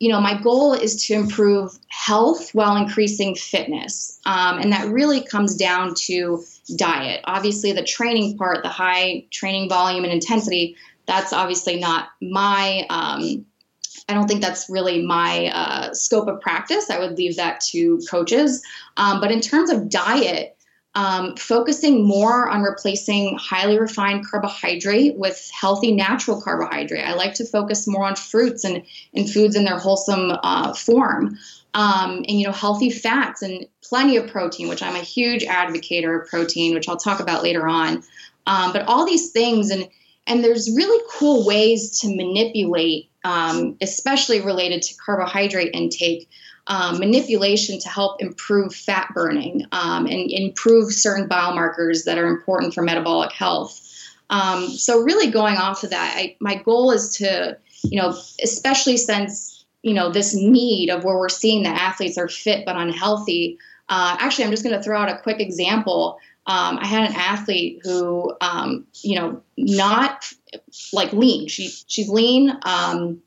you 0.00 0.08
know, 0.08 0.20
my 0.20 0.40
goal 0.40 0.72
is 0.72 1.06
to 1.06 1.14
improve 1.14 1.78
health 1.88 2.50
while 2.52 2.76
increasing 2.76 3.34
fitness. 3.34 4.18
Um, 4.26 4.58
and 4.58 4.72
that 4.72 4.88
really 4.88 5.22
comes 5.22 5.56
down 5.56 5.94
to 6.06 6.44
diet. 6.76 7.20
Obviously, 7.24 7.72
the 7.72 7.84
training 7.84 8.36
part, 8.36 8.62
the 8.62 8.68
high 8.68 9.24
training 9.30 9.68
volume 9.68 10.04
and 10.04 10.12
intensity, 10.12 10.76
that's 11.06 11.32
obviously 11.32 11.78
not 11.78 12.08
my, 12.20 12.86
um, 12.90 13.46
I 14.08 14.14
don't 14.14 14.26
think 14.26 14.42
that's 14.42 14.68
really 14.68 15.06
my 15.06 15.46
uh, 15.46 15.94
scope 15.94 16.28
of 16.28 16.40
practice. 16.40 16.90
I 16.90 16.98
would 16.98 17.16
leave 17.16 17.36
that 17.36 17.60
to 17.70 18.00
coaches. 18.10 18.62
Um, 18.96 19.20
but 19.20 19.30
in 19.30 19.40
terms 19.40 19.70
of 19.70 19.88
diet, 19.88 20.56
um, 20.94 21.34
focusing 21.36 22.06
more 22.06 22.48
on 22.48 22.62
replacing 22.62 23.36
highly 23.36 23.78
refined 23.78 24.28
carbohydrate 24.28 25.16
with 25.16 25.50
healthy 25.58 25.92
natural 25.92 26.40
carbohydrate. 26.40 27.04
I 27.04 27.14
like 27.14 27.34
to 27.34 27.44
focus 27.44 27.88
more 27.88 28.04
on 28.06 28.14
fruits 28.14 28.64
and, 28.64 28.84
and 29.12 29.28
foods 29.28 29.56
in 29.56 29.64
their 29.64 29.78
wholesome 29.78 30.32
uh, 30.42 30.72
form. 30.74 31.38
Um, 31.76 32.18
and 32.18 32.38
you 32.38 32.46
know 32.46 32.52
healthy 32.52 32.88
fats 32.88 33.42
and 33.42 33.66
plenty 33.82 34.16
of 34.16 34.28
protein 34.28 34.68
which 34.68 34.80
i'm 34.80 34.94
a 34.94 35.00
huge 35.00 35.42
advocate 35.42 36.04
of 36.04 36.28
protein 36.28 36.72
which 36.72 36.88
i'll 36.88 36.96
talk 36.96 37.18
about 37.18 37.42
later 37.42 37.66
on 37.66 38.04
um, 38.46 38.72
but 38.72 38.82
all 38.82 39.04
these 39.04 39.32
things 39.32 39.70
and 39.70 39.88
and 40.28 40.44
there's 40.44 40.70
really 40.70 41.04
cool 41.10 41.44
ways 41.44 41.98
to 41.98 42.14
manipulate 42.14 43.10
um, 43.24 43.76
especially 43.80 44.40
related 44.40 44.82
to 44.82 44.94
carbohydrate 45.04 45.74
intake 45.74 46.28
um, 46.66 46.98
manipulation 46.98 47.78
to 47.78 47.88
help 47.88 48.22
improve 48.22 48.74
fat 48.74 49.10
burning 49.14 49.66
um, 49.72 50.06
and 50.06 50.30
improve 50.30 50.92
certain 50.92 51.28
biomarkers 51.28 52.04
that 52.04 52.18
are 52.18 52.26
important 52.26 52.74
for 52.74 52.82
metabolic 52.82 53.32
health. 53.32 53.80
Um, 54.30 54.68
so, 54.68 55.02
really 55.02 55.30
going 55.30 55.56
off 55.56 55.84
of 55.84 55.90
that, 55.90 56.14
I, 56.16 56.36
my 56.40 56.56
goal 56.56 56.90
is 56.90 57.16
to, 57.16 57.58
you 57.82 58.00
know, 58.00 58.16
especially 58.42 58.96
since, 58.96 59.64
you 59.82 59.92
know, 59.92 60.10
this 60.10 60.34
need 60.34 60.88
of 60.88 61.04
where 61.04 61.18
we're 61.18 61.28
seeing 61.28 61.62
that 61.64 61.80
athletes 61.80 62.16
are 62.16 62.28
fit 62.28 62.64
but 62.64 62.76
unhealthy. 62.76 63.58
Uh, 63.90 64.16
actually, 64.18 64.44
I'm 64.44 64.50
just 64.50 64.64
going 64.64 64.74
to 64.74 64.82
throw 64.82 64.98
out 64.98 65.10
a 65.10 65.18
quick 65.18 65.40
example. 65.40 66.18
Um, 66.46 66.78
I 66.78 66.86
had 66.86 67.10
an 67.10 67.16
athlete 67.16 67.80
who, 67.82 68.34
um, 68.40 68.86
you 69.02 69.18
know, 69.18 69.42
not 69.58 70.32
like 70.92 71.12
lean. 71.12 71.48
She 71.48 71.68
she's 71.86 72.08
lean, 72.08 72.52
um, 72.62 73.20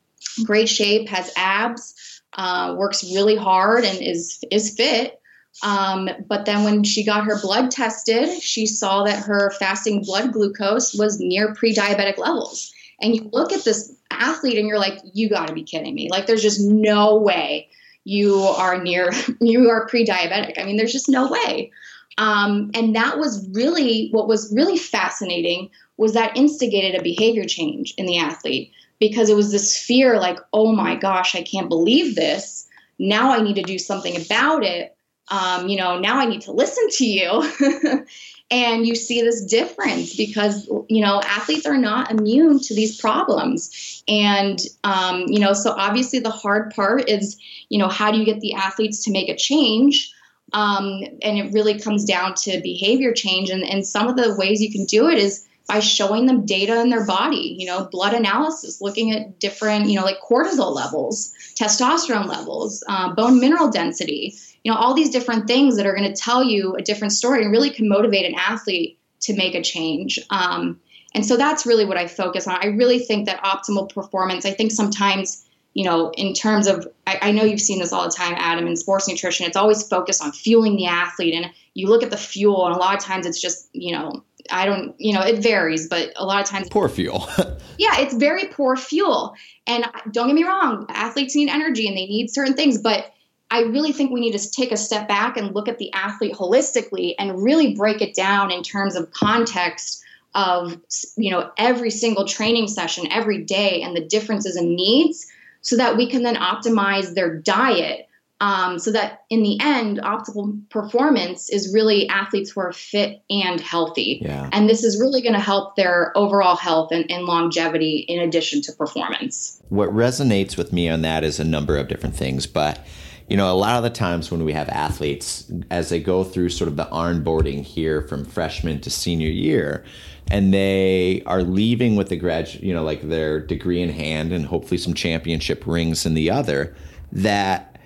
great 0.43 0.69
shape, 0.69 1.09
has 1.09 1.31
abs, 1.35 1.95
uh, 2.33 2.75
works 2.77 3.03
really 3.03 3.35
hard 3.35 3.83
and 3.83 3.99
is 4.01 4.43
is 4.51 4.75
fit. 4.75 5.19
Um, 5.63 6.09
but 6.27 6.45
then 6.45 6.63
when 6.63 6.83
she 6.83 7.03
got 7.03 7.25
her 7.25 7.41
blood 7.41 7.71
tested, 7.71 8.41
she 8.41 8.67
saw 8.67 9.03
that 9.03 9.25
her 9.25 9.51
fasting 9.59 10.03
blood 10.03 10.31
glucose 10.31 10.93
was 10.93 11.19
near 11.19 11.55
pre-diabetic 11.55 12.19
levels. 12.19 12.71
And 13.01 13.15
you 13.15 13.29
look 13.33 13.51
at 13.51 13.63
this 13.63 13.91
athlete 14.11 14.57
and 14.59 14.67
you're 14.67 14.77
like, 14.77 14.99
you 15.13 15.29
got 15.29 15.47
to 15.47 15.53
be 15.53 15.63
kidding 15.63 15.95
me! 15.95 16.09
Like, 16.11 16.27
there's 16.27 16.43
just 16.43 16.61
no 16.61 17.15
way 17.15 17.69
you 18.03 18.39
are 18.39 18.81
near 18.81 19.11
you 19.41 19.69
are 19.69 19.87
pre-diabetic. 19.87 20.59
I 20.59 20.63
mean, 20.63 20.77
there's 20.77 20.93
just 20.93 21.09
no 21.09 21.29
way. 21.29 21.71
Um, 22.17 22.71
and 22.73 22.95
that 22.95 23.17
was 23.17 23.47
really 23.51 24.09
what 24.11 24.27
was 24.27 24.51
really 24.53 24.77
fascinating 24.77 25.69
was 25.97 26.13
that 26.13 26.37
instigated 26.37 26.99
a 26.99 27.03
behavior 27.03 27.45
change 27.45 27.93
in 27.97 28.05
the 28.05 28.17
athlete 28.17 28.71
because 28.99 29.29
it 29.29 29.35
was 29.35 29.51
this 29.51 29.77
fear 29.77 30.19
like, 30.19 30.39
oh 30.53 30.73
my 30.73 30.95
gosh, 30.95 31.35
I 31.35 31.43
can't 31.43 31.69
believe 31.69 32.15
this. 32.15 32.67
now 32.99 33.31
I 33.31 33.41
need 33.41 33.55
to 33.55 33.63
do 33.63 33.77
something 33.77 34.15
about 34.19 34.63
it. 34.63 34.95
Um, 35.29 35.67
you 35.67 35.77
know, 35.77 35.99
now 35.99 36.17
I 36.19 36.25
need 36.25 36.41
to 36.41 36.51
listen 36.51 36.89
to 36.89 37.05
you. 37.05 38.05
and 38.49 38.87
you 38.87 38.95
see 38.95 39.21
this 39.21 39.43
difference 39.43 40.15
because 40.15 40.67
you 40.87 41.01
know 41.01 41.21
athletes 41.21 41.65
are 41.65 41.77
not 41.77 42.11
immune 42.11 42.59
to 42.59 42.73
these 42.73 42.99
problems 42.99 44.03
and 44.07 44.59
um, 44.83 45.25
you 45.27 45.39
know 45.39 45.53
so 45.53 45.71
obviously 45.71 46.19
the 46.19 46.29
hard 46.29 46.73
part 46.73 47.09
is 47.09 47.37
you 47.69 47.77
know 47.77 47.89
how 47.89 48.11
do 48.11 48.17
you 48.17 48.25
get 48.25 48.39
the 48.39 48.53
athletes 48.53 49.03
to 49.03 49.11
make 49.11 49.29
a 49.29 49.35
change 49.35 50.13
um, 50.53 51.03
and 51.21 51.37
it 51.37 51.51
really 51.51 51.77
comes 51.77 52.05
down 52.05 52.33
to 52.33 52.61
behavior 52.61 53.11
change 53.13 53.49
and, 53.49 53.63
and 53.63 53.85
some 53.85 54.07
of 54.07 54.15
the 54.15 54.35
ways 54.37 54.61
you 54.61 54.71
can 54.71 54.85
do 54.85 55.09
it 55.09 55.17
is 55.17 55.46
by 55.67 55.81
showing 55.81 56.25
them 56.25 56.45
data 56.45 56.79
in 56.81 56.89
their 56.89 57.05
body, 57.05 57.55
you 57.59 57.65
know, 57.65 57.89
blood 57.91 58.13
analysis, 58.13 58.81
looking 58.81 59.11
at 59.11 59.37
different, 59.39 59.89
you 59.89 59.97
know, 59.97 60.05
like 60.05 60.21
cortisol 60.21 60.73
levels, 60.73 61.33
testosterone 61.55 62.27
levels, 62.27 62.83
uh, 62.87 63.13
bone 63.13 63.39
mineral 63.39 63.69
density, 63.69 64.33
you 64.63 64.71
know, 64.71 64.77
all 64.77 64.93
these 64.93 65.09
different 65.09 65.45
things 65.45 65.75
that 65.75 65.85
are 65.85 65.93
going 65.93 66.11
to 66.11 66.19
tell 66.19 66.43
you 66.43 66.75
a 66.75 66.81
different 66.81 67.11
story 67.11 67.43
and 67.43 67.51
really 67.51 67.69
can 67.69 67.89
motivate 67.89 68.25
an 68.25 68.35
athlete 68.35 68.97
to 69.19 69.35
make 69.35 69.55
a 69.55 69.61
change. 69.61 70.19
Um, 70.29 70.79
and 71.13 71.25
so 71.25 71.35
that's 71.35 71.65
really 71.65 71.85
what 71.85 71.97
I 71.97 72.07
focus 72.07 72.47
on. 72.47 72.57
I 72.61 72.67
really 72.67 72.99
think 72.99 73.25
that 73.25 73.43
optimal 73.43 73.93
performance, 73.93 74.45
I 74.45 74.51
think 74.51 74.71
sometimes, 74.71 75.45
you 75.73 75.83
know, 75.83 76.11
in 76.11 76.33
terms 76.33 76.67
of, 76.67 76.87
I, 77.05 77.19
I 77.23 77.31
know 77.31 77.43
you've 77.43 77.61
seen 77.61 77.79
this 77.79 77.91
all 77.91 78.03
the 78.03 78.15
time, 78.15 78.35
Adam, 78.37 78.67
in 78.67 78.77
sports 78.77 79.07
nutrition, 79.07 79.45
it's 79.45 79.57
always 79.57 79.87
focused 79.87 80.23
on 80.23 80.31
fueling 80.31 80.77
the 80.77 80.85
athlete. 80.85 81.33
And 81.33 81.51
you 81.73 81.87
look 81.87 82.03
at 82.03 82.11
the 82.11 82.17
fuel, 82.17 82.65
and 82.67 82.75
a 82.75 82.79
lot 82.79 82.95
of 82.95 83.03
times 83.03 83.25
it's 83.25 83.41
just, 83.41 83.69
you 83.73 83.91
know, 83.91 84.23
I 84.51 84.65
don't, 84.65 84.95
you 84.99 85.13
know, 85.13 85.21
it 85.21 85.41
varies, 85.41 85.87
but 85.87 86.13
a 86.15 86.25
lot 86.25 86.41
of 86.41 86.47
times 86.47 86.69
poor 86.69 86.89
fuel. 86.89 87.27
yeah, 87.77 87.99
it's 87.99 88.13
very 88.13 88.45
poor 88.45 88.75
fuel. 88.75 89.35
And 89.65 89.85
don't 90.11 90.27
get 90.27 90.35
me 90.35 90.43
wrong, 90.43 90.85
athletes 90.89 91.35
need 91.35 91.49
energy 91.49 91.87
and 91.87 91.97
they 91.97 92.05
need 92.05 92.29
certain 92.29 92.53
things, 92.53 92.77
but 92.77 93.13
I 93.49 93.61
really 93.61 93.93
think 93.93 94.11
we 94.11 94.19
need 94.19 94.37
to 94.37 94.51
take 94.51 94.71
a 94.71 94.77
step 94.77 95.07
back 95.07 95.37
and 95.37 95.55
look 95.55 95.67
at 95.67 95.77
the 95.77 95.91
athlete 95.93 96.33
holistically 96.33 97.15
and 97.17 97.43
really 97.43 97.73
break 97.73 98.01
it 98.01 98.13
down 98.13 98.51
in 98.51 98.61
terms 98.61 98.95
of 98.95 99.11
context 99.11 100.03
of 100.35 100.77
you 101.15 101.31
know 101.31 101.49
every 101.57 101.89
single 101.89 102.25
training 102.25 102.67
session 102.67 103.11
every 103.11 103.43
day 103.43 103.81
and 103.81 103.95
the 103.95 104.05
differences 104.05 104.57
in 104.57 104.75
needs 104.75 105.25
so 105.61 105.77
that 105.77 105.97
we 105.97 106.09
can 106.09 106.23
then 106.23 106.35
optimize 106.35 107.15
their 107.15 107.35
diet 107.37 108.07
um, 108.39 108.77
so 108.77 108.91
that 108.91 109.23
in 109.29 109.41
the 109.41 109.57
end, 109.59 109.99
optimal 109.99 110.69
performance 110.69 111.49
is 111.49 111.73
really 111.73 112.07
athletes 112.09 112.51
who 112.51 112.61
are 112.61 112.71
fit 112.71 113.23
and 113.29 113.59
healthy. 113.59 114.21
Yeah. 114.23 114.49
And 114.51 114.69
this 114.69 114.83
is 114.83 114.99
really 114.99 115.21
going 115.21 115.33
to 115.33 115.39
help 115.39 115.75
their 115.75 116.15
overall 116.15 116.55
health 116.55 116.91
and, 116.91 117.09
and, 117.11 117.25
longevity 117.25 118.05
in 118.07 118.19
addition 118.19 118.61
to 118.61 118.71
performance. 118.71 119.61
What 119.69 119.89
resonates 119.89 120.55
with 120.55 120.71
me 120.71 120.87
on 120.87 121.01
that 121.01 121.23
is 121.23 121.39
a 121.39 121.43
number 121.43 121.75
of 121.77 121.87
different 121.87 122.15
things, 122.15 122.45
but 122.47 122.85
you 123.27 123.35
know, 123.35 123.51
a 123.51 123.55
lot 123.55 123.75
of 123.75 123.83
the 123.83 123.89
times 123.89 124.31
when 124.31 124.45
we 124.45 124.53
have 124.53 124.69
athletes, 124.69 125.51
as 125.69 125.89
they 125.89 125.99
go 125.99 126.23
through 126.23 126.49
sort 126.49 126.69
of 126.69 126.77
the 126.77 126.85
onboarding 126.85 127.61
here 127.63 128.01
from 128.01 128.23
freshman 128.23 128.79
to 128.81 128.89
senior 128.89 129.29
year, 129.29 129.83
and 130.29 130.53
they 130.53 131.23
are 131.25 131.43
leaving 131.43 131.97
with 131.97 132.07
the 132.07 132.15
grad, 132.15 132.53
you 132.55 132.73
know, 132.73 132.83
like 132.83 133.01
their 133.01 133.39
degree 133.39 133.81
in 133.81 133.89
hand 133.89 134.31
and 134.31 134.45
hopefully 134.45 134.77
some 134.77 134.93
championship 134.93 135.67
rings 135.67 136.05
in 136.05 136.13
the 136.13 136.29
other, 136.29 136.73
that 137.11 137.76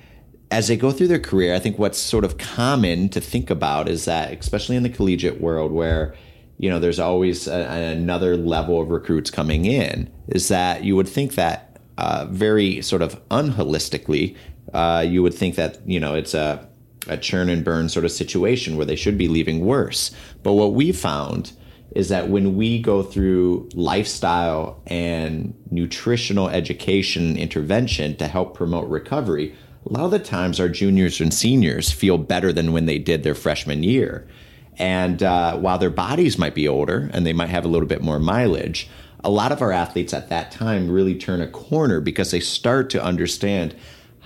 as 0.52 0.68
they 0.68 0.76
go 0.76 0.92
through 0.92 1.08
their 1.08 1.20
career, 1.20 1.56
I 1.56 1.60
think 1.60 1.80
what's 1.80 1.98
sort 1.98 2.26
of 2.26 2.38
common 2.38 3.08
to 3.10 3.22
think 3.22 3.50
about 3.50 3.88
is 3.88 4.06
that, 4.06 4.38
especially 4.38 4.76
in 4.76 4.84
the 4.84 4.90
collegiate 4.90 5.40
world, 5.40 5.72
where 5.72 6.14
you 6.58 6.70
know 6.70 6.80
there's 6.80 7.00
always 7.00 7.48
a, 7.48 7.62
another 7.98 8.38
level 8.38 8.82
of 8.82 8.90
recruits 8.90 9.32
coming 9.32 9.66
in, 9.66 10.12
is 10.28 10.50
that 10.50 10.84
you 10.84 10.96
would 10.96 11.08
think 11.08 11.36
that 11.36 11.80
uh, 11.98 12.28
very 12.30 12.82
sort 12.82 13.02
of 13.02 13.20
unholistically, 13.30 14.36
uh, 14.74 15.04
you 15.08 15.24
would 15.24 15.34
think 15.34 15.56
that 15.56 15.80
you 15.88 16.00
know 16.00 16.14
it's 16.14 16.34
a 16.34 16.68
a 17.08 17.18
churn 17.18 17.50
and 17.50 17.64
burn 17.64 17.90
sort 17.90 18.06
of 18.06 18.12
situation 18.12 18.78
where 18.78 18.86
they 18.86 18.96
should 18.96 19.18
be 19.18 19.28
leaving 19.28 19.66
worse. 19.66 20.12
But 20.44 20.54
what 20.54 20.74
we 20.74 20.92
found 20.92 21.54
is 21.96 22.10
that 22.10 22.30
when 22.30 22.56
we 22.56 22.80
go 22.82 23.04
through 23.04 23.68
lifestyle 23.74 24.82
and 24.86 25.54
nutritional 25.72 26.48
education 26.50 27.38
intervention 27.38 28.16
to 28.18 28.28
help 28.28 28.54
promote 28.54 28.88
recovery, 28.88 29.56
a 29.86 29.92
lot 29.92 30.06
of 30.06 30.12
the 30.12 30.20
times 30.20 30.60
our 30.60 30.70
juniors 30.70 31.20
and 31.20 31.34
seniors 31.34 31.92
feel 31.92 32.18
better 32.18 32.54
than 32.54 32.72
when 32.72 32.86
they 32.86 33.00
did 33.00 33.24
their 33.24 33.36
freshman 33.36 33.84
year. 33.84 34.28
And 34.78 35.22
uh, 35.22 35.58
while 35.58 35.78
their 35.78 35.90
bodies 35.90 36.38
might 36.38 36.56
be 36.56 36.68
older 36.68 37.10
and 37.14 37.26
they 37.26 37.34
might 37.34 37.50
have 37.50 37.66
a 37.66 37.68
little 37.68 37.88
bit 37.88 38.02
more 38.02 38.20
mileage, 38.20 38.90
a 39.24 39.30
lot 39.30 39.52
of 39.52 39.62
our 39.62 39.72
athletes 39.72 40.14
at 40.14 40.30
that 40.30 40.52
time 40.52 40.90
really 40.90 41.16
turn 41.16 41.42
a 41.42 41.48
corner 41.48 42.00
because 42.00 42.32
they 42.32 42.40
start 42.40 42.90
to 42.92 43.04
understand 43.04 43.76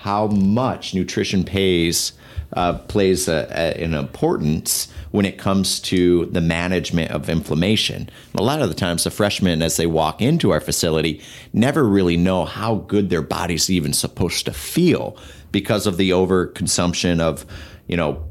how 0.06 0.28
much 0.28 0.94
nutrition 0.94 1.44
pays 1.44 2.14
uh, 2.54 2.78
plays 2.78 3.28
a, 3.28 3.48
a, 3.50 3.84
an 3.84 3.96
importance 3.96 4.88
when 5.10 5.26
it 5.26 5.40
comes 5.40 5.80
to 5.80 6.28
the 6.28 6.42
management 6.42 7.10
of 7.10 7.28
inflammation. 7.28 8.08
A 8.36 8.44
lot 8.44 8.62
of 8.62 8.70
the 8.70 8.76
times, 8.76 9.04
the 9.04 9.10
freshmen, 9.10 9.64
as 9.64 9.78
they 9.78 9.88
walk 9.88 10.22
into 10.22 10.52
our 10.52 10.62
facility, 10.62 11.24
never 11.54 11.84
really 11.84 12.18
know 12.18 12.46
how 12.46 12.76
good 12.76 13.10
their 13.10 13.24
body's 13.24 13.72
even 13.72 13.94
supposed 13.94 14.46
to 14.46 14.54
feel 14.54 15.18
because 15.52 15.88
of 15.88 15.98
the 15.98 16.12
overconsumption 16.12 17.20
of, 17.20 17.44
you 17.88 17.98
know, 17.98 18.24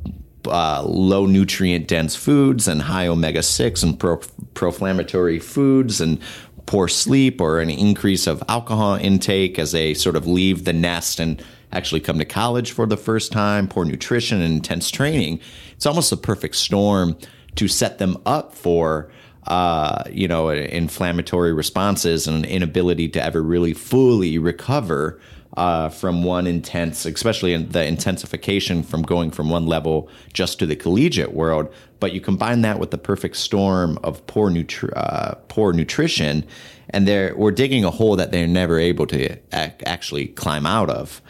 uh, 0.47 0.81
low 0.85 1.27
nutrient 1.27 1.89
dense 1.89 2.15
foods 2.15 2.69
and 2.69 2.83
high 2.83 3.09
omega 3.09 3.43
6 3.43 3.83
and 3.83 3.99
pro- 3.99 4.21
inflammatory 4.63 5.41
foods 5.41 6.01
and 6.01 6.21
poor 6.67 6.87
sleep 6.87 7.41
or 7.41 7.59
an 7.59 7.69
increase 7.69 8.29
of 8.29 8.45
alcohol 8.49 8.95
intake 8.95 9.59
as 9.59 9.73
they 9.73 9.93
sort 9.93 10.15
of 10.15 10.25
leave 10.29 10.65
the 10.65 10.73
nest 10.73 11.19
and 11.19 11.43
actually 11.75 12.01
come 12.01 12.19
to 12.19 12.25
college 12.25 12.73
for 12.73 12.87
the 12.87 12.97
first 12.97 13.33
time, 13.33 13.69
poor 13.69 13.85
nutrition 13.85 14.41
and 14.41 14.55
intense 14.55 14.91
training. 14.91 15.41
It's 15.73 15.87
almost 15.87 16.13
a 16.13 16.17
perfect 16.17 16.57
storm 16.57 17.17
to 17.57 17.69
set 17.69 17.99
them 17.99 18.17
up 18.25 18.55
for 18.55 19.11
uh, 19.47 20.05
you 20.11 20.27
know, 20.27 20.49
inflammatory 20.49 21.53
responses 21.53 22.27
and 22.27 22.45
an 22.45 22.51
inability 22.51 23.09
to 23.11 23.23
ever 23.23 23.43
really 23.43 23.75
fully 23.75 24.39
recover 24.39 25.21
uh, 25.57 25.89
from 25.89 26.25
one 26.25 26.47
intense, 26.47 27.05
especially 27.05 27.53
in 27.53 27.69
the 27.69 27.85
intensification 27.85 28.83
from 28.83 29.03
going 29.03 29.31
from 29.31 29.51
one 29.51 29.67
level 29.67 30.09
just 30.33 30.59
to 30.59 30.67
the 30.67 30.75
collegiate 30.75 31.33
world. 31.33 31.73
But 32.01 32.13
you 32.13 32.21
combine 32.21 32.63
that 32.63 32.79
with 32.79 32.91
the 32.91 32.99
perfect 32.99 33.37
storm 33.37 33.99
of 34.03 34.27
poor, 34.27 34.51
nutri- 34.51 34.93
uh, 34.97 35.35
poor 35.49 35.73
nutrition, 35.73 36.45
and 36.91 37.07
they're, 37.07 37.37
we're 37.37 37.53
digging 37.53 37.85
a 37.85 37.91
hole 37.91 38.17
that 38.17 38.33
they're 38.33 38.49
never 38.49 38.79
able 38.79 39.07
to 39.09 39.33
ac- 39.53 39.75
actually 39.87 40.29
climb 40.29 40.67
out 40.67 40.91
of. 40.91 41.23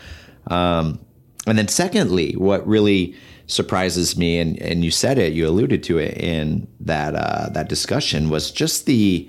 Um, 0.48 1.00
and 1.46 1.59
then, 1.59 1.68
secondly, 1.68 2.33
what 2.33 2.66
really 2.66 3.14
surprises 3.46 4.16
me, 4.16 4.38
and, 4.38 4.61
and 4.61 4.85
you 4.85 4.90
said 4.90 5.18
it, 5.18 5.33
you 5.33 5.46
alluded 5.46 5.83
to 5.85 5.98
it 5.98 6.16
in 6.18 6.66
that 6.80 7.14
uh, 7.14 7.48
that 7.50 7.68
discussion, 7.68 8.30
was 8.30 8.50
just 8.50 8.87
the 8.87 9.28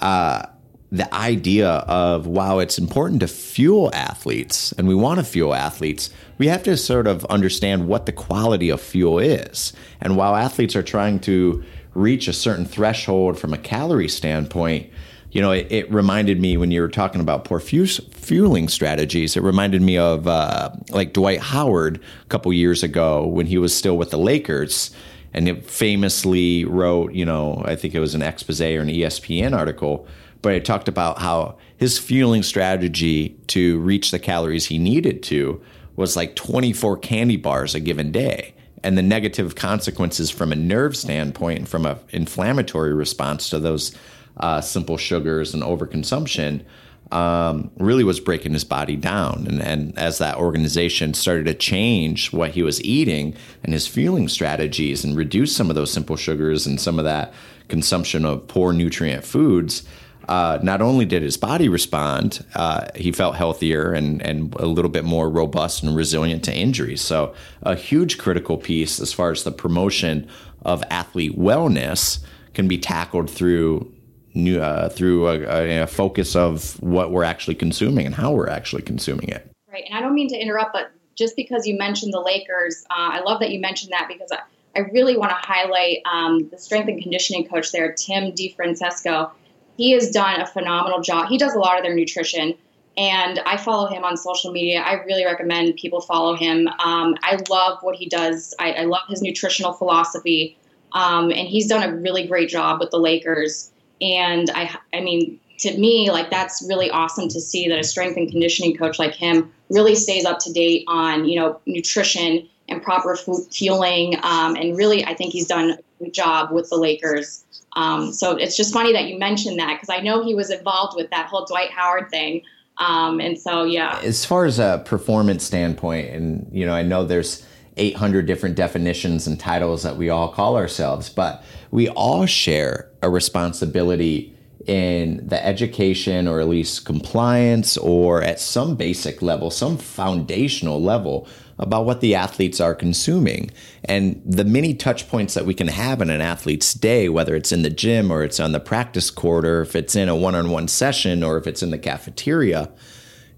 uh, 0.00 0.46
the 0.90 1.12
idea 1.14 1.68
of 1.68 2.26
wow, 2.26 2.60
it's 2.60 2.78
important 2.78 3.20
to 3.20 3.28
fuel 3.28 3.90
athletes, 3.92 4.72
and 4.72 4.86
we 4.86 4.94
want 4.94 5.18
to 5.18 5.24
fuel 5.24 5.54
athletes. 5.54 6.10
We 6.38 6.46
have 6.46 6.62
to 6.64 6.76
sort 6.76 7.06
of 7.06 7.24
understand 7.26 7.88
what 7.88 8.06
the 8.06 8.12
quality 8.12 8.70
of 8.70 8.80
fuel 8.80 9.18
is, 9.18 9.72
and 10.00 10.16
while 10.16 10.36
athletes 10.36 10.76
are 10.76 10.82
trying 10.82 11.18
to 11.20 11.64
reach 11.94 12.28
a 12.28 12.32
certain 12.32 12.64
threshold 12.64 13.38
from 13.38 13.52
a 13.52 13.58
calorie 13.58 14.08
standpoint 14.08 14.88
you 15.30 15.42
know, 15.42 15.50
it, 15.50 15.66
it, 15.70 15.92
reminded 15.92 16.40
me 16.40 16.56
when 16.56 16.70
you 16.70 16.80
were 16.80 16.88
talking 16.88 17.20
about 17.20 17.44
poor 17.44 17.60
fueling 17.60 18.68
strategies. 18.68 19.36
It 19.36 19.42
reminded 19.42 19.82
me 19.82 19.98
of 19.98 20.26
uh, 20.26 20.70
like 20.90 21.12
Dwight 21.12 21.40
Howard 21.40 22.00
a 22.22 22.26
couple 22.26 22.52
years 22.52 22.82
ago 22.82 23.26
when 23.26 23.46
he 23.46 23.58
was 23.58 23.76
still 23.76 23.98
with 23.98 24.10
the 24.10 24.18
Lakers, 24.18 24.90
and 25.34 25.46
it 25.46 25.66
famously 25.66 26.64
wrote, 26.64 27.12
you 27.12 27.24
know, 27.24 27.62
I 27.66 27.76
think 27.76 27.94
it 27.94 28.00
was 28.00 28.14
an 28.14 28.22
expose 28.22 28.60
or 28.60 28.80
an 28.80 28.88
ESPN 28.88 29.56
article, 29.56 30.06
but 30.40 30.54
it 30.54 30.64
talked 30.64 30.88
about 30.88 31.18
how 31.18 31.58
his 31.76 31.98
fueling 31.98 32.42
strategy 32.42 33.36
to 33.48 33.78
reach 33.80 34.10
the 34.10 34.18
calories 34.18 34.66
he 34.66 34.78
needed 34.78 35.22
to 35.24 35.60
was 35.96 36.16
like 36.16 36.36
24 36.36 36.96
candy 36.98 37.36
bars 37.36 37.74
a 37.74 37.80
given 37.80 38.12
day 38.12 38.54
and 38.82 38.96
the 38.96 39.02
negative 39.02 39.56
consequences 39.56 40.30
from 40.30 40.52
a 40.52 40.56
nerve 40.56 40.96
standpoint 40.96 41.58
and 41.58 41.68
from 41.68 41.84
an 41.84 41.98
inflammatory 42.10 42.94
response 42.94 43.50
to 43.50 43.58
those 43.58 43.94
uh, 44.38 44.60
simple 44.60 44.96
sugars 44.96 45.54
and 45.54 45.62
overconsumption 45.62 46.62
um, 47.10 47.70
really 47.78 48.04
was 48.04 48.20
breaking 48.20 48.52
his 48.52 48.64
body 48.64 48.96
down. 48.96 49.46
And, 49.48 49.62
and 49.62 49.98
as 49.98 50.18
that 50.18 50.36
organization 50.36 51.14
started 51.14 51.46
to 51.46 51.54
change 51.54 52.32
what 52.32 52.50
he 52.50 52.62
was 52.62 52.82
eating 52.84 53.34
and 53.64 53.72
his 53.72 53.86
fueling 53.86 54.28
strategies 54.28 55.04
and 55.04 55.16
reduce 55.16 55.56
some 55.56 55.70
of 55.70 55.76
those 55.76 55.90
simple 55.90 56.16
sugars 56.16 56.66
and 56.66 56.80
some 56.80 56.98
of 56.98 57.04
that 57.04 57.32
consumption 57.68 58.24
of 58.24 58.46
poor 58.46 58.72
nutrient 58.72 59.24
foods, 59.24 59.84
uh, 60.28 60.58
not 60.62 60.82
only 60.82 61.06
did 61.06 61.22
his 61.22 61.38
body 61.38 61.70
respond, 61.70 62.44
uh, 62.54 62.86
he 62.94 63.10
felt 63.10 63.34
healthier 63.34 63.94
and, 63.94 64.20
and 64.20 64.54
a 64.56 64.66
little 64.66 64.90
bit 64.90 65.04
more 65.04 65.30
robust 65.30 65.82
and 65.82 65.96
resilient 65.96 66.44
to 66.44 66.54
injuries. 66.54 67.00
So, 67.00 67.34
a 67.62 67.74
huge 67.74 68.18
critical 68.18 68.58
piece 68.58 69.00
as 69.00 69.10
far 69.10 69.30
as 69.30 69.44
the 69.44 69.50
promotion 69.50 70.28
of 70.62 70.84
athlete 70.90 71.38
wellness 71.38 72.18
can 72.52 72.68
be 72.68 72.76
tackled 72.76 73.30
through 73.30 73.90
new, 74.38 74.60
uh, 74.60 74.88
through 74.88 75.28
a, 75.28 75.82
a, 75.82 75.86
focus 75.86 76.34
of 76.36 76.80
what 76.82 77.10
we're 77.10 77.24
actually 77.24 77.54
consuming 77.54 78.06
and 78.06 78.14
how 78.14 78.32
we're 78.32 78.48
actually 78.48 78.82
consuming 78.82 79.28
it. 79.28 79.50
Right, 79.70 79.84
and 79.86 79.98
I 79.98 80.00
don't 80.00 80.14
mean 80.14 80.28
to 80.28 80.36
interrupt, 80.36 80.72
but 80.72 80.90
just 81.14 81.36
because 81.36 81.66
you 81.66 81.76
mentioned 81.76 82.14
the 82.14 82.20
Lakers, 82.20 82.84
uh, 82.90 83.10
I 83.12 83.20
love 83.20 83.40
that 83.40 83.50
you 83.50 83.60
mentioned 83.60 83.92
that 83.92 84.06
because 84.08 84.30
I, 84.32 84.38
I 84.76 84.80
really 84.92 85.16
want 85.16 85.30
to 85.30 85.36
highlight 85.36 85.98
um, 86.10 86.48
the 86.48 86.58
strength 86.58 86.88
and 86.88 87.02
conditioning 87.02 87.46
coach 87.46 87.72
there, 87.72 87.92
Tim 87.92 88.32
DeFrancesco. 88.32 89.30
He 89.76 89.90
has 89.92 90.10
done 90.10 90.40
a 90.40 90.46
phenomenal 90.46 91.00
job. 91.00 91.28
He 91.28 91.38
does 91.38 91.54
a 91.54 91.58
lot 91.58 91.76
of 91.76 91.84
their 91.84 91.94
nutrition, 91.94 92.54
and 92.96 93.40
I 93.40 93.56
follow 93.56 93.88
him 93.88 94.04
on 94.04 94.16
social 94.16 94.52
media. 94.52 94.80
I 94.80 95.02
really 95.04 95.24
recommend 95.24 95.76
people 95.76 96.00
follow 96.00 96.34
him. 96.34 96.68
Um, 96.68 97.16
I 97.22 97.38
love 97.48 97.78
what 97.82 97.96
he 97.96 98.08
does. 98.08 98.54
I, 98.58 98.72
I 98.72 98.84
love 98.84 99.02
his 99.08 99.22
nutritional 99.22 99.72
philosophy, 99.72 100.56
um, 100.92 101.30
and 101.30 101.48
he's 101.48 101.68
done 101.68 101.88
a 101.88 101.94
really 101.94 102.26
great 102.26 102.48
job 102.48 102.80
with 102.80 102.90
the 102.90 102.98
Lakers. 102.98 103.70
And 104.00 104.50
I, 104.54 104.76
I 104.92 105.00
mean, 105.00 105.40
to 105.58 105.76
me, 105.76 106.10
like 106.10 106.30
that's 106.30 106.64
really 106.68 106.90
awesome 106.90 107.28
to 107.28 107.40
see 107.40 107.68
that 107.68 107.78
a 107.78 107.84
strength 107.84 108.16
and 108.16 108.30
conditioning 108.30 108.76
coach 108.76 108.98
like 108.98 109.14
him 109.14 109.52
really 109.70 109.94
stays 109.94 110.24
up 110.24 110.38
to 110.40 110.52
date 110.52 110.84
on 110.88 111.26
you 111.26 111.38
know 111.38 111.60
nutrition 111.66 112.48
and 112.68 112.82
proper 112.82 113.16
food 113.16 113.46
fueling. 113.50 114.16
Um, 114.22 114.56
and 114.56 114.76
really, 114.76 115.04
I 115.04 115.14
think 115.14 115.32
he's 115.32 115.46
done 115.46 115.70
a 115.70 116.04
good 116.04 116.14
job 116.14 116.52
with 116.52 116.68
the 116.70 116.76
Lakers. 116.76 117.44
Um, 117.74 118.12
so 118.12 118.36
it's 118.36 118.56
just 118.56 118.72
funny 118.72 118.92
that 118.92 119.04
you 119.04 119.18
mentioned 119.18 119.58
that 119.58 119.76
because 119.76 119.88
I 119.88 120.00
know 120.00 120.22
he 120.22 120.34
was 120.34 120.50
involved 120.50 120.96
with 120.96 121.10
that 121.10 121.26
whole 121.26 121.44
Dwight 121.44 121.70
Howard 121.70 122.10
thing. 122.10 122.42
Um, 122.78 123.20
and 123.20 123.38
so, 123.38 123.64
yeah. 123.64 124.00
As 124.02 124.24
far 124.24 124.44
as 124.44 124.58
a 124.58 124.82
performance 124.84 125.44
standpoint, 125.44 126.10
and 126.10 126.48
you 126.52 126.64
know, 126.64 126.72
I 126.72 126.82
know 126.82 127.04
there's 127.04 127.44
800 127.76 128.26
different 128.26 128.56
definitions 128.56 129.26
and 129.26 129.38
titles 129.38 129.82
that 129.82 129.96
we 129.96 130.08
all 130.10 130.28
call 130.28 130.56
ourselves, 130.56 131.08
but 131.08 131.44
we 131.70 131.88
all 131.88 132.26
share 132.26 132.87
a 133.02 133.10
responsibility 133.10 134.34
in 134.66 135.26
the 135.26 135.44
education 135.44 136.28
or 136.28 136.40
at 136.40 136.48
least 136.48 136.84
compliance 136.84 137.76
or 137.78 138.22
at 138.22 138.38
some 138.38 138.76
basic 138.76 139.22
level, 139.22 139.50
some 139.50 139.78
foundational 139.78 140.82
level 140.82 141.26
about 141.58 141.84
what 141.84 142.00
the 142.00 142.14
athletes 142.14 142.60
are 142.60 142.74
consuming 142.74 143.50
and 143.84 144.20
the 144.24 144.44
many 144.44 144.74
touch 144.74 145.08
points 145.08 145.34
that 145.34 145.46
we 145.46 145.54
can 145.54 145.68
have 145.68 146.00
in 146.00 146.10
an 146.10 146.20
athlete's 146.20 146.74
day, 146.74 147.08
whether 147.08 147.34
it's 147.34 147.50
in 147.50 147.62
the 147.62 147.70
gym 147.70 148.10
or 148.10 148.22
it's 148.22 148.38
on 148.38 148.52
the 148.52 148.60
practice 148.60 149.10
court 149.10 149.44
or 149.44 149.62
if 149.62 149.74
it's 149.74 149.96
in 149.96 150.08
a 150.08 150.14
one 150.14 150.34
on 150.34 150.50
one 150.50 150.68
session 150.68 151.22
or 151.22 151.36
if 151.36 151.46
it's 151.46 151.62
in 151.62 151.70
the 151.70 151.78
cafeteria. 151.78 152.70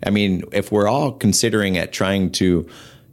I 0.04 0.10
mean, 0.10 0.44
if 0.52 0.72
we're 0.72 0.88
all 0.88 1.12
considering 1.12 1.78
at 1.78 1.92
trying 1.92 2.32
to, 2.32 2.66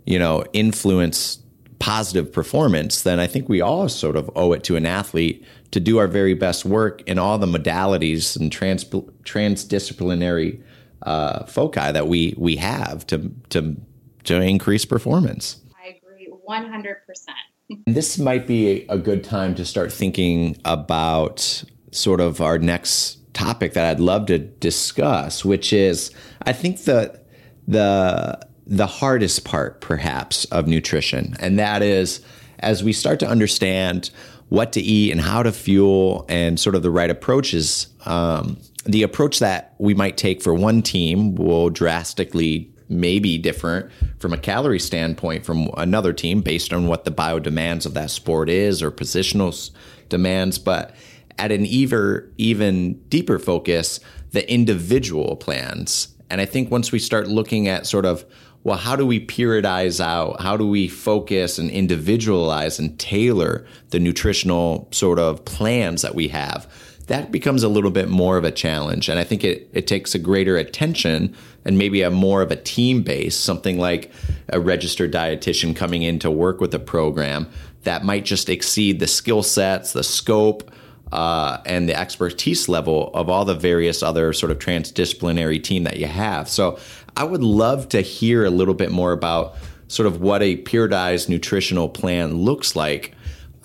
you 0.05 0.19
know, 0.19 0.43
influence 0.53 1.39
positive 1.79 2.31
performance, 2.31 3.03
then 3.03 3.19
I 3.19 3.27
think 3.27 3.47
we 3.47 3.62
all 3.62 3.88
sort 3.89 4.15
of 4.15 4.29
owe 4.36 4.53
it 4.53 4.63
to 4.65 4.75
an 4.75 4.86
athlete 4.86 5.45
to 5.71 5.80
do 5.80 5.97
our 5.97 6.08
very 6.08 6.34
best 6.34 6.65
work 6.65 7.01
in 7.08 7.19
all 7.19 7.38
the 7.38 7.47
modalities 7.47 8.39
and 8.39 8.51
trans 8.51 8.86
transdisciplinary 8.86 10.62
uh, 11.03 11.45
foci 11.45 11.91
that 11.91 12.08
we 12.08 12.34
we 12.38 12.56
have 12.56 13.06
to 13.08 13.32
to 13.49 13.75
to 14.23 14.41
increase 14.41 14.86
performance. 14.86 15.62
I 15.84 15.97
agree, 15.97 16.30
one 16.43 16.69
hundred 16.69 16.97
percent. 17.06 17.38
This 17.86 18.17
might 18.17 18.47
be 18.47 18.86
a 18.88 18.97
good 18.97 19.25
time 19.25 19.53
to 19.56 19.65
start 19.65 19.91
thinking 19.91 20.58
about 20.63 21.65
sort 21.91 22.21
of 22.21 22.39
our 22.39 22.58
next 22.58 23.17
topic 23.34 23.73
that 23.73 23.86
I'd 23.86 23.99
love 23.99 24.27
to 24.27 24.38
discuss, 24.39 25.43
which 25.43 25.73
is 25.73 26.12
I 26.43 26.53
think 26.53 26.84
the 26.84 27.19
the 27.67 28.39
the 28.65 28.88
hardest 28.88 29.43
part 29.43 29.82
perhaps 29.82 30.45
of 30.45 30.67
nutrition, 30.67 31.36
and 31.39 31.60
that 31.60 31.82
is 31.82 32.21
as 32.60 32.84
we 32.84 32.93
start 32.93 33.19
to 33.19 33.27
understand 33.27 34.10
what 34.49 34.71
to 34.73 34.81
eat 34.81 35.12
and 35.12 35.21
how 35.21 35.43
to 35.43 35.51
fuel 35.51 36.25
and 36.29 36.60
sort 36.60 36.75
of 36.75 36.83
the 36.83 36.91
right 36.91 37.10
approaches. 37.10 37.88
Um, 38.05 38.57
the 38.86 39.03
approach 39.03 39.39
that 39.39 39.75
we 39.77 39.93
might 39.93 40.17
take 40.17 40.41
for 40.41 40.53
one 40.53 40.81
team 40.81 41.36
will 41.36 41.69
drastically 41.69 42.71
maybe 42.89 43.38
different 43.38 43.91
from 44.17 44.31
a 44.31 44.38
calorie 44.38 44.79
standpoint 44.79 45.45
from 45.45 45.69
another 45.75 46.13
team 46.13 46.41
based 46.41 46.71
on 46.71 46.88
what 46.88 47.03
the 47.03 47.12
bio 47.12 47.39
demands 47.39 47.86
of 47.86 47.93
that 47.93 48.10
sport 48.10 48.49
is 48.49 48.81
or 48.81 48.91
positional 48.91 49.71
demands. 50.07 50.57
But 50.57 50.95
at 51.38 51.51
an 51.51 51.65
even, 51.65 52.31
even 52.38 52.93
deeper 53.10 53.39
focus, 53.39 53.99
the 54.31 54.49
individual 54.51 55.36
plans. 55.36 56.15
And 56.29 56.41
I 56.41 56.45
think 56.45 56.71
once 56.71 56.91
we 56.91 56.99
start 56.99 57.27
looking 57.27 57.67
at 57.67 57.86
sort 57.86 58.05
of 58.05 58.25
well, 58.63 58.78
how 58.78 58.96
do 58.96 59.06
we 59.06 59.26
periodize 59.26 60.00
out? 60.00 60.41
How 60.41 60.58
do 60.58 60.67
we 60.67 60.88
focus 60.88 61.58
and 61.58 61.70
individualize 61.70 62.80
and 62.80 62.98
tailor 63.00 63.65
the 63.91 64.00
nutritional 64.00 64.88
sort 64.91 65.20
of 65.20 65.46
plans 65.46 66.02
that 66.02 66.15
we 66.15 66.28
have? 66.30 66.72
That 67.08 67.32
becomes 67.32 67.63
a 67.63 67.70
little 67.70 67.91
bit 67.91 68.10
more 68.10 68.38
of 68.38 68.43
a 68.43 68.52
challenge. 68.52 69.08
And 69.08 69.17
I 69.17 69.24
think 69.24 69.46
it, 69.46 69.70
it 69.72 69.88
takes 69.88 70.13
a 70.13 70.20
greater 70.20 70.58
attention 70.58 71.34
and 71.63 71.78
maybe 71.78 72.02
a 72.02 72.10
more 72.10 72.41
of 72.41 72.52
a 72.52 72.58
team 72.58 73.04
base, 73.04 73.36
something 73.36 73.80
like 73.80 74.12
a 74.50 74.60
registered 74.60 75.13
dietitian 75.13 75.74
coming 75.74 76.04
in 76.04 76.20
to 76.20 76.30
work 76.30 76.60
with 76.60 76.74
a 76.74 76.80
program 76.80 77.50
that 77.84 78.04
might 78.04 78.26
just 78.26 78.50
exceed 78.50 79.00
the 79.00 79.08
skill 79.08 79.43
sets, 79.43 79.93
the 79.93 80.04
scope, 80.04 80.70
uh, 81.12 81.60
and 81.65 81.88
the 81.88 81.98
expertise 81.98 82.67
level 82.67 83.12
of 83.13 83.30
all 83.30 83.46
the 83.46 83.56
various 83.56 84.04
other 84.04 84.34
sort 84.34 84.52
of 84.52 84.60
transdisciplinary 84.60 85.63
team 85.63 85.84
that 85.84 85.98
you 85.98 86.06
have. 86.06 86.50
So 86.50 86.78
I 87.17 87.23
would 87.23 87.41
love 87.41 87.89
to 87.89 88.01
hear 88.01 88.45
a 88.45 88.51
little 88.51 88.75
bit 88.75 88.91
more 88.91 89.12
about 89.12 89.56
sort 89.88 90.06
of 90.06 90.21
what 90.21 90.43
a 90.43 90.58
periodized 90.58 91.30
nutritional 91.30 91.89
plan 91.89 92.36
looks 92.36 92.75
like, 92.75 93.15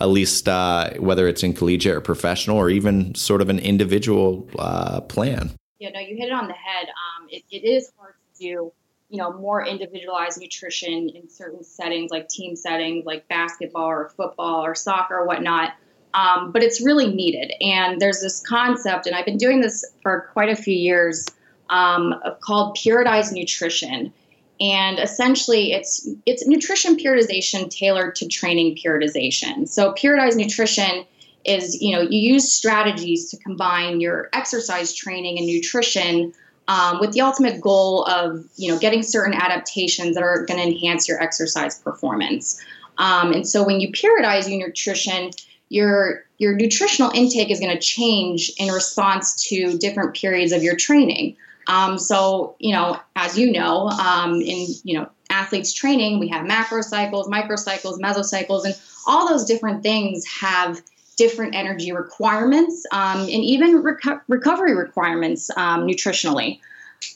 at 0.00 0.08
least 0.08 0.48
uh, 0.48 0.94
whether 0.94 1.28
it's 1.28 1.42
in 1.42 1.52
collegiate 1.52 1.94
or 1.94 2.00
professional 2.00 2.56
or 2.56 2.70
even 2.70 3.14
sort 3.14 3.42
of 3.42 3.50
an 3.50 3.58
individual 3.58 4.48
uh, 4.58 5.02
plan. 5.02 5.52
Yeah, 5.78 5.90
no, 5.90 6.00
you 6.00 6.16
hit 6.16 6.28
it 6.28 6.32
on 6.32 6.46
the 6.46 6.54
head. 6.54 6.88
Um, 6.88 7.28
it, 7.28 7.42
it 7.50 7.62
is 7.62 7.92
hard 7.98 8.14
to 8.14 8.38
do, 8.42 8.72
you 9.10 9.18
know, 9.18 9.34
more 9.34 9.66
individualized 9.66 10.40
nutrition 10.40 11.10
in 11.10 11.28
certain 11.28 11.62
settings 11.62 12.10
like 12.10 12.28
team 12.28 12.56
settings, 12.56 13.04
like 13.04 13.28
basketball 13.28 13.84
or 13.84 14.08
football 14.16 14.64
or 14.64 14.74
soccer 14.74 15.16
or 15.16 15.26
whatnot. 15.26 15.74
Um, 16.14 16.52
but 16.52 16.62
it's 16.62 16.80
really 16.80 17.12
needed. 17.14 17.52
And 17.60 18.00
there's 18.00 18.22
this 18.22 18.40
concept, 18.40 19.06
and 19.06 19.14
I've 19.14 19.26
been 19.26 19.36
doing 19.36 19.60
this 19.60 19.84
for 20.02 20.30
quite 20.32 20.48
a 20.48 20.56
few 20.56 20.74
years 20.74 21.26
um, 21.72 22.14
called 22.40 22.76
periodized 22.76 23.32
nutrition. 23.32 24.12
And 24.60 25.00
essentially, 25.00 25.72
it's 25.72 26.08
it's 26.24 26.46
nutrition 26.46 26.96
periodization 26.96 27.68
tailored 27.68 28.14
to 28.16 28.28
training 28.28 28.76
periodization. 28.76 29.66
So, 29.66 29.92
periodized 29.94 30.36
nutrition 30.36 31.04
is 31.44 31.80
you 31.82 31.96
know 31.96 32.02
you 32.02 32.34
use 32.34 32.52
strategies 32.52 33.28
to 33.30 33.36
combine 33.38 34.00
your 34.00 34.28
exercise 34.32 34.94
training 34.94 35.38
and 35.38 35.46
nutrition 35.48 36.32
um, 36.68 37.00
with 37.00 37.12
the 37.12 37.22
ultimate 37.22 37.60
goal 37.60 38.04
of 38.04 38.44
you 38.56 38.70
know 38.70 38.78
getting 38.78 39.02
certain 39.02 39.34
adaptations 39.34 40.14
that 40.14 40.22
are 40.22 40.44
going 40.46 40.60
to 40.60 40.66
enhance 40.66 41.08
your 41.08 41.20
exercise 41.20 41.80
performance. 41.80 42.62
Um, 42.98 43.32
and 43.32 43.48
so, 43.48 43.64
when 43.64 43.80
you 43.80 43.90
periodize 43.90 44.48
your 44.48 44.64
nutrition, 44.64 45.30
your 45.70 46.24
your 46.38 46.54
nutritional 46.54 47.10
intake 47.14 47.50
is 47.50 47.58
going 47.58 47.72
to 47.72 47.80
change 47.80 48.52
in 48.58 48.68
response 48.68 49.48
to 49.48 49.76
different 49.78 50.14
periods 50.14 50.52
of 50.52 50.62
your 50.62 50.76
training. 50.76 51.36
Um, 51.66 51.98
so, 51.98 52.56
you 52.58 52.72
know, 52.72 52.98
as 53.16 53.38
you 53.38 53.52
know, 53.52 53.88
um, 53.88 54.40
in 54.40 54.66
you 54.84 54.98
know 54.98 55.08
athletes 55.30 55.72
training, 55.72 56.18
we 56.18 56.28
have 56.28 56.46
macro 56.46 56.82
cycles, 56.82 57.28
microcycles, 57.28 57.98
mesocycles, 57.98 58.64
and 58.64 58.78
all 59.06 59.28
those 59.28 59.44
different 59.44 59.82
things 59.82 60.24
have 60.26 60.82
different 61.16 61.54
energy 61.54 61.92
requirements 61.92 62.84
um, 62.90 63.20
and 63.20 63.30
even 63.30 63.82
reco- 63.82 64.20
recovery 64.28 64.74
requirements 64.74 65.50
um, 65.56 65.86
nutritionally. 65.86 66.58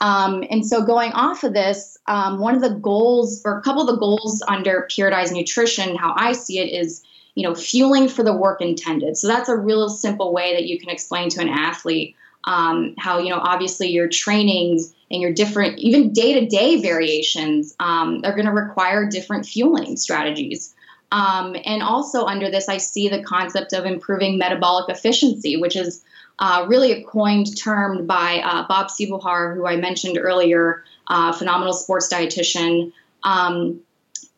Um, 0.01 0.45
and 0.51 0.67
so, 0.67 0.83
going 0.83 1.13
off 1.13 1.45
of 1.45 1.55
this, 1.55 1.99
um, 2.07 2.39
one 2.39 2.55
of 2.55 2.61
the 2.61 2.71
goals, 2.71 3.41
or 3.45 3.59
a 3.59 3.63
couple 3.63 3.83
of 3.83 3.89
the 3.89 3.97
goals 3.97 4.43
under 4.49 4.87
periodized 4.91 5.33
nutrition, 5.33 5.97
how 5.97 6.13
I 6.17 6.33
see 6.33 6.59
it 6.59 6.73
is, 6.73 7.03
you 7.35 7.43
know, 7.43 7.55
fueling 7.55 8.09
for 8.09 8.23
the 8.23 8.33
work 8.33 8.61
intended. 8.61 9.17
So 9.17 9.29
that's 9.29 9.49
a 9.49 9.57
real 9.57 9.89
simple 9.89 10.33
way 10.33 10.55
that 10.55 10.65
you 10.65 10.79
can 10.79 10.91
explain 10.91 11.29
to 11.31 11.41
an 11.41 11.49
athlete 11.49 12.17
um, 12.47 12.95
how 12.99 13.19
you 13.19 13.31
know 13.31 13.41
obviously 13.41 13.89
your 13.89 14.09
trainings 14.09 14.95
and 15.11 15.21
your 15.21 15.33
different 15.33 15.79
even 15.79 16.13
day-to-day 16.13 16.81
variations 16.81 17.75
um, 17.79 18.23
are 18.25 18.33
going 18.33 18.47
to 18.47 18.53
require 18.53 19.09
different 19.09 19.47
fueling 19.47 19.97
strategies. 19.97 20.75
Um, 21.13 21.55
and 21.65 21.85
also 21.85 22.25
under 22.25 22.51
this 22.51 22.69
i 22.69 22.79
see 22.79 23.09
the 23.09 23.23
concept 23.23 23.73
of 23.73 23.85
improving 23.85 24.39
metabolic 24.39 24.89
efficiency 24.89 25.57
which 25.57 25.77
is 25.77 26.03
uh, 26.41 26.67
really 26.69 26.91
a 26.91 27.05
coined 27.05 27.57
term 27.57 28.09
by 28.09 28.43
uh, 28.45 28.67
bob 28.67 28.89
Seebohar, 28.89 29.55
who 29.55 29.67
i 29.67 29.77
mentioned 29.77 30.19
earlier 30.19 30.83
uh, 31.09 31.33
phenomenal 31.33 31.73
sports 31.73 32.13
dietitian. 32.13 32.93
Um, 33.23 33.81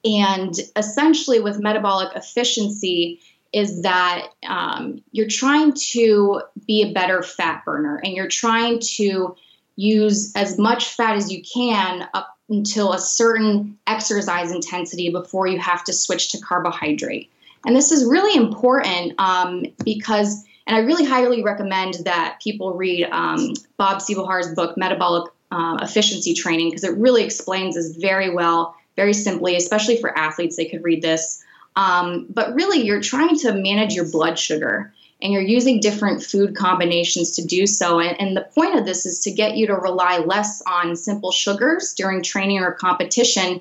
and 0.04 0.54
essentially 0.76 1.40
with 1.40 1.58
metabolic 1.58 2.14
efficiency 2.14 3.20
is 3.52 3.82
that 3.82 4.28
um, 4.46 5.02
you're 5.12 5.28
trying 5.28 5.72
to 5.72 6.42
be 6.66 6.82
a 6.82 6.92
better 6.92 7.22
fat 7.22 7.64
burner 7.64 8.00
and 8.04 8.14
you're 8.14 8.28
trying 8.28 8.78
to 8.78 9.34
use 9.76 10.32
as 10.36 10.58
much 10.58 10.86
fat 10.94 11.16
as 11.16 11.32
you 11.32 11.42
can 11.42 12.08
up 12.14 12.36
until 12.50 12.92
a 12.92 12.98
certain 12.98 13.78
exercise 13.86 14.50
intensity 14.50 15.10
before 15.10 15.46
you 15.46 15.58
have 15.58 15.84
to 15.84 15.92
switch 15.92 16.30
to 16.30 16.38
carbohydrate. 16.40 17.30
And 17.66 17.74
this 17.76 17.92
is 17.92 18.04
really 18.04 18.36
important 18.36 19.14
um, 19.18 19.64
because, 19.84 20.44
and 20.66 20.76
I 20.76 20.80
really 20.80 21.04
highly 21.04 21.42
recommend 21.42 21.94
that 22.04 22.40
people 22.42 22.74
read 22.74 23.08
um, 23.10 23.52
Bob 23.76 23.98
Seebohar's 23.98 24.54
book, 24.54 24.76
Metabolic 24.76 25.30
uh, 25.50 25.78
Efficiency 25.82 26.34
Training, 26.34 26.70
because 26.70 26.84
it 26.84 26.96
really 26.96 27.22
explains 27.22 27.74
this 27.74 27.96
very 27.96 28.34
well 28.34 28.74
very 28.98 29.14
simply, 29.14 29.54
especially 29.54 29.96
for 29.96 30.18
athletes, 30.18 30.56
they 30.56 30.64
could 30.64 30.82
read 30.82 31.02
this. 31.02 31.40
Um, 31.78 32.26
but 32.28 32.52
really, 32.54 32.84
you're 32.84 33.00
trying 33.00 33.38
to 33.38 33.52
manage 33.52 33.94
your 33.94 34.10
blood 34.10 34.36
sugar 34.36 34.92
and 35.22 35.32
you're 35.32 35.42
using 35.42 35.78
different 35.78 36.24
food 36.24 36.56
combinations 36.56 37.30
to 37.36 37.44
do 37.44 37.68
so. 37.68 38.00
And, 38.00 38.20
and, 38.20 38.36
the 38.36 38.48
point 38.52 38.76
of 38.76 38.84
this 38.84 39.06
is 39.06 39.20
to 39.20 39.30
get 39.30 39.56
you 39.56 39.68
to 39.68 39.74
rely 39.74 40.18
less 40.18 40.60
on 40.66 40.96
simple 40.96 41.30
sugars 41.30 41.94
during 41.94 42.20
training 42.20 42.58
or 42.58 42.72
competition 42.72 43.60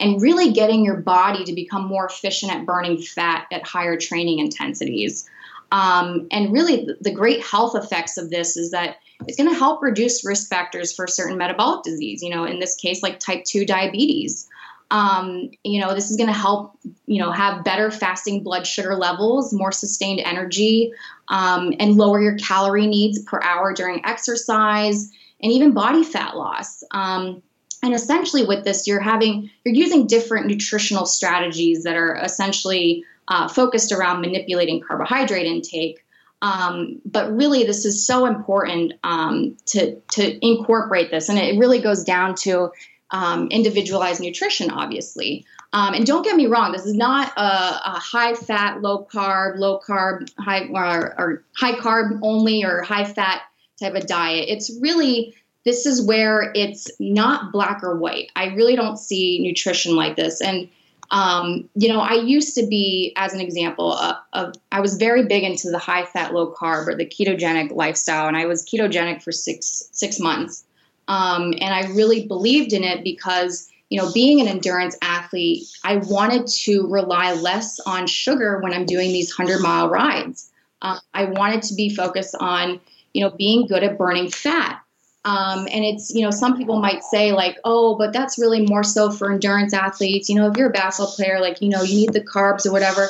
and 0.00 0.20
really 0.22 0.50
getting 0.52 0.82
your 0.82 0.96
body 0.96 1.44
to 1.44 1.52
become 1.52 1.86
more 1.86 2.06
efficient 2.06 2.52
at 2.52 2.64
burning 2.64 3.02
fat 3.02 3.46
at 3.52 3.66
higher 3.66 3.98
training 3.98 4.38
intensities. 4.38 5.28
Um, 5.70 6.26
and 6.30 6.50
really, 6.50 6.86
the, 6.86 6.96
the 7.02 7.12
great 7.12 7.42
health 7.42 7.74
effects 7.76 8.16
of 8.16 8.30
this 8.30 8.56
is 8.56 8.70
that 8.70 8.96
it's 9.26 9.36
going 9.36 9.50
to 9.50 9.58
help 9.58 9.82
reduce 9.82 10.24
risk 10.24 10.48
factors 10.48 10.94
for 10.94 11.06
certain 11.06 11.36
metabolic 11.36 11.82
disease, 11.82 12.22
you 12.22 12.30
know, 12.30 12.44
in 12.44 12.60
this 12.60 12.76
case, 12.76 13.02
like 13.02 13.18
type 13.18 13.44
2 13.44 13.66
diabetes. 13.66 14.48
Um, 14.90 15.50
you 15.64 15.80
know, 15.80 15.94
this 15.94 16.10
is 16.10 16.16
going 16.16 16.28
to 16.28 16.32
help, 16.32 16.78
you 17.06 17.20
know, 17.20 17.30
have 17.30 17.64
better 17.64 17.90
fasting 17.90 18.42
blood 18.42 18.66
sugar 18.66 18.96
levels, 18.96 19.52
more 19.52 19.72
sustained 19.72 20.20
energy, 20.20 20.92
um, 21.28 21.74
and 21.78 21.96
lower 21.96 22.20
your 22.20 22.36
calorie 22.38 22.86
needs 22.86 23.22
per 23.22 23.40
hour 23.42 23.74
during 23.74 24.04
exercise, 24.06 25.10
and 25.42 25.52
even 25.52 25.72
body 25.72 26.04
fat 26.04 26.36
loss. 26.36 26.82
Um, 26.90 27.42
and 27.82 27.94
essentially, 27.94 28.44
with 28.44 28.64
this, 28.64 28.86
you're 28.86 29.00
having 29.00 29.50
you're 29.64 29.74
using 29.74 30.06
different 30.06 30.46
nutritional 30.46 31.06
strategies 31.06 31.84
that 31.84 31.96
are 31.96 32.16
essentially 32.16 33.04
uh, 33.28 33.46
focused 33.46 33.92
around 33.92 34.20
manipulating 34.20 34.80
carbohydrate 34.80 35.46
intake. 35.46 36.04
Um, 36.40 37.00
but 37.04 37.30
really, 37.36 37.64
this 37.64 37.84
is 37.84 38.06
so 38.06 38.26
important 38.26 38.94
um, 39.04 39.56
to 39.66 39.96
to 40.12 40.44
incorporate 40.44 41.10
this, 41.10 41.28
and 41.28 41.38
it 41.38 41.58
really 41.58 41.80
goes 41.80 42.04
down 42.04 42.34
to 42.36 42.70
um, 43.10 43.48
individualized 43.48 44.20
nutrition, 44.20 44.70
obviously. 44.70 45.46
Um, 45.72 45.94
and 45.94 46.06
don't 46.06 46.22
get 46.24 46.36
me 46.36 46.46
wrong, 46.46 46.72
this 46.72 46.86
is 46.86 46.94
not 46.94 47.32
a, 47.36 47.40
a 47.40 47.98
high 47.98 48.34
fat, 48.34 48.80
low 48.80 49.06
carb, 49.12 49.58
low 49.58 49.80
carb, 49.86 50.30
high 50.38 50.66
or, 50.68 51.14
or 51.18 51.44
high 51.56 51.74
carb 51.74 52.18
only 52.22 52.64
or 52.64 52.82
high 52.82 53.04
fat 53.04 53.42
type 53.78 53.94
of 53.94 54.06
diet. 54.06 54.46
It's 54.48 54.76
really 54.80 55.34
this 55.64 55.84
is 55.84 56.00
where 56.00 56.50
it's 56.54 56.90
not 56.98 57.52
black 57.52 57.82
or 57.82 57.96
white. 57.98 58.30
I 58.34 58.46
really 58.54 58.76
don't 58.76 58.96
see 58.96 59.40
nutrition 59.40 59.94
like 59.94 60.16
this, 60.16 60.40
and 60.40 60.68
um, 61.10 61.68
you 61.74 61.88
know, 61.88 62.00
I 62.00 62.14
used 62.14 62.54
to 62.56 62.66
be, 62.66 63.14
as 63.16 63.32
an 63.32 63.40
example, 63.40 63.94
of, 64.32 64.54
I 64.70 64.80
was 64.80 64.96
very 64.96 65.24
big 65.24 65.42
into 65.42 65.70
the 65.70 65.78
high 65.78 66.04
fat, 66.04 66.34
low 66.34 66.52
carb 66.52 66.86
or 66.86 66.94
the 66.94 67.06
ketogenic 67.06 67.74
lifestyle, 67.74 68.28
and 68.28 68.36
I 68.36 68.44
was 68.46 68.64
ketogenic 68.64 69.22
for 69.22 69.32
six 69.32 69.88
six 69.92 70.20
months. 70.20 70.64
Um, 71.08 71.54
and 71.60 71.74
I 71.74 71.88
really 71.92 72.26
believed 72.26 72.72
in 72.72 72.84
it 72.84 73.02
because, 73.02 73.68
you 73.88 74.00
know, 74.00 74.12
being 74.12 74.40
an 74.40 74.46
endurance 74.46 74.96
athlete, 75.02 75.66
I 75.82 75.96
wanted 75.96 76.46
to 76.64 76.86
rely 76.86 77.32
less 77.32 77.80
on 77.80 78.06
sugar 78.06 78.60
when 78.60 78.74
I'm 78.74 78.84
doing 78.84 79.12
these 79.12 79.36
100 79.36 79.60
mile 79.60 79.88
rides. 79.88 80.50
Uh, 80.82 80.98
I 81.14 81.24
wanted 81.24 81.62
to 81.62 81.74
be 81.74 81.88
focused 81.94 82.36
on, 82.38 82.80
you 83.14 83.24
know, 83.24 83.30
being 83.30 83.66
good 83.66 83.82
at 83.82 83.98
burning 83.98 84.30
fat. 84.30 84.82
Um, 85.24 85.66
and 85.72 85.84
it's, 85.84 86.14
you 86.14 86.22
know, 86.22 86.30
some 86.30 86.56
people 86.56 86.78
might 86.80 87.02
say, 87.02 87.32
like, 87.32 87.58
oh, 87.64 87.96
but 87.96 88.12
that's 88.12 88.38
really 88.38 88.64
more 88.64 88.84
so 88.84 89.10
for 89.10 89.32
endurance 89.32 89.72
athletes. 89.72 90.28
You 90.28 90.36
know, 90.36 90.50
if 90.50 90.56
you're 90.56 90.68
a 90.68 90.72
basketball 90.72 91.14
player, 91.14 91.40
like, 91.40 91.60
you 91.60 91.70
know, 91.70 91.82
you 91.82 91.96
need 91.96 92.12
the 92.12 92.20
carbs 92.20 92.66
or 92.66 92.72
whatever. 92.72 93.08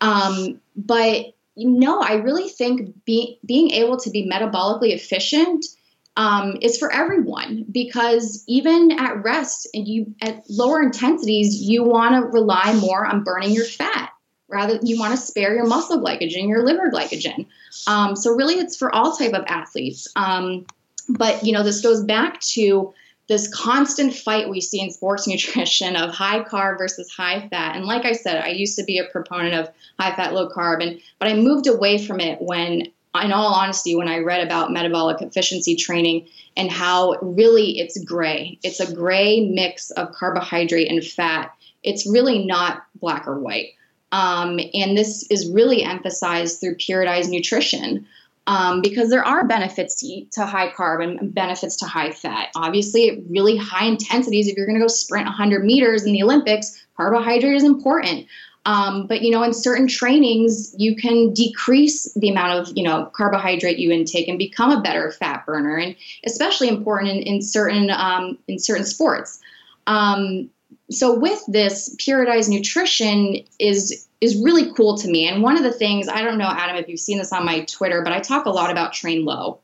Um, 0.00 0.60
but 0.76 1.34
no, 1.56 2.00
I 2.00 2.14
really 2.14 2.48
think 2.48 3.04
be, 3.04 3.38
being 3.44 3.72
able 3.72 3.98
to 3.98 4.10
be 4.10 4.28
metabolically 4.28 4.94
efficient 4.94 5.66
um, 6.16 6.56
is 6.60 6.78
for 6.78 6.92
everyone 6.92 7.64
because 7.70 8.44
even 8.46 8.92
at 8.98 9.22
rest 9.22 9.68
and 9.74 9.86
you 9.86 10.14
at 10.20 10.42
lower 10.48 10.82
intensities, 10.82 11.62
you 11.62 11.84
want 11.84 12.14
to 12.14 12.30
rely 12.30 12.74
more 12.74 13.06
on 13.06 13.24
burning 13.24 13.52
your 13.52 13.64
fat 13.64 14.10
rather 14.50 14.78
you 14.82 14.98
want 14.98 15.12
to 15.12 15.16
spare 15.16 15.54
your 15.54 15.66
muscle 15.66 16.00
glycogen, 16.00 16.48
your 16.48 16.64
liver 16.64 16.90
glycogen. 16.90 17.46
Um, 17.86 18.16
so 18.16 18.32
really, 18.32 18.54
it's 18.54 18.76
for 18.76 18.94
all 18.94 19.16
type 19.16 19.32
of 19.32 19.44
athletes. 19.46 20.08
Um, 20.16 20.66
but 21.08 21.44
you 21.44 21.52
know, 21.52 21.62
this 21.62 21.80
goes 21.80 22.04
back 22.04 22.40
to 22.40 22.92
this 23.28 23.48
constant 23.54 24.12
fight 24.12 24.50
we 24.50 24.60
see 24.60 24.80
in 24.80 24.90
sports 24.90 25.26
nutrition 25.28 25.96
of 25.96 26.10
high 26.10 26.42
carb 26.42 26.78
versus 26.78 27.10
high 27.10 27.48
fat. 27.48 27.76
And 27.76 27.84
like 27.86 28.04
I 28.04 28.12
said, 28.12 28.42
I 28.42 28.48
used 28.48 28.76
to 28.78 28.84
be 28.84 28.98
a 28.98 29.04
proponent 29.04 29.54
of 29.54 29.70
high 29.98 30.14
fat, 30.14 30.34
low 30.34 30.50
carb, 30.50 30.82
and 30.82 31.00
but 31.18 31.28
I 31.28 31.34
moved 31.34 31.66
away 31.66 32.04
from 32.04 32.20
it 32.20 32.42
when 32.42 32.88
in 33.22 33.32
all 33.32 33.52
honesty, 33.52 33.96
when 33.96 34.08
I 34.08 34.18
read 34.18 34.46
about 34.46 34.72
metabolic 34.72 35.20
efficiency 35.20 35.74
training 35.74 36.28
and 36.56 36.70
how 36.70 37.16
really 37.22 37.78
it's 37.78 38.02
gray, 38.04 38.58
it's 38.62 38.80
a 38.80 38.92
gray 38.92 39.48
mix 39.48 39.90
of 39.90 40.12
carbohydrate 40.12 40.90
and 40.90 41.04
fat. 41.04 41.52
It's 41.82 42.06
really 42.06 42.44
not 42.44 42.84
black 43.00 43.26
or 43.26 43.38
white. 43.38 43.70
Um, 44.12 44.58
and 44.74 44.96
this 44.96 45.26
is 45.30 45.50
really 45.50 45.82
emphasized 45.82 46.60
through 46.60 46.76
periodized 46.76 47.30
nutrition 47.30 48.06
um, 48.46 48.82
because 48.82 49.10
there 49.10 49.24
are 49.24 49.46
benefits 49.46 49.96
to, 50.00 50.24
to 50.32 50.46
high 50.46 50.70
carb 50.70 51.02
and 51.04 51.32
benefits 51.32 51.76
to 51.76 51.86
high 51.86 52.10
fat. 52.10 52.48
Obviously, 52.56 53.22
really 53.28 53.56
high 53.56 53.86
intensities, 53.86 54.48
if 54.48 54.56
you're 54.56 54.66
going 54.66 54.78
to 54.78 54.84
go 54.84 54.88
sprint 54.88 55.26
100 55.26 55.64
meters 55.64 56.04
in 56.04 56.12
the 56.12 56.22
Olympics, 56.22 56.84
carbohydrate 56.96 57.54
is 57.54 57.64
important. 57.64 58.26
Um, 58.66 59.06
but 59.06 59.22
you 59.22 59.30
know, 59.30 59.42
in 59.42 59.54
certain 59.54 59.88
trainings, 59.88 60.74
you 60.76 60.94
can 60.94 61.32
decrease 61.32 62.12
the 62.14 62.28
amount 62.28 62.60
of 62.60 62.76
you 62.76 62.82
know 62.82 63.06
carbohydrate 63.06 63.78
you 63.78 63.90
intake 63.90 64.28
and 64.28 64.38
become 64.38 64.70
a 64.70 64.82
better 64.82 65.10
fat 65.12 65.46
burner, 65.46 65.76
and 65.76 65.96
especially 66.24 66.68
important 66.68 67.10
in, 67.10 67.22
in 67.22 67.42
certain 67.42 67.90
um, 67.90 68.38
in 68.48 68.58
certain 68.58 68.84
sports. 68.84 69.40
Um, 69.86 70.50
so 70.90 71.18
with 71.18 71.42
this, 71.46 71.96
periodized 71.96 72.48
nutrition 72.48 73.38
is 73.58 74.06
is 74.20 74.36
really 74.36 74.72
cool 74.74 74.98
to 74.98 75.08
me. 75.08 75.26
And 75.26 75.42
one 75.42 75.56
of 75.56 75.62
the 75.62 75.72
things 75.72 76.08
I 76.08 76.20
don't 76.20 76.36
know, 76.36 76.48
Adam, 76.50 76.76
if 76.76 76.88
you've 76.88 77.00
seen 77.00 77.16
this 77.16 77.32
on 77.32 77.46
my 77.46 77.64
Twitter, 77.64 78.02
but 78.02 78.12
I 78.12 78.20
talk 78.20 78.44
a 78.44 78.50
lot 78.50 78.70
about 78.70 78.92
train 78.92 79.24
low, 79.24 79.60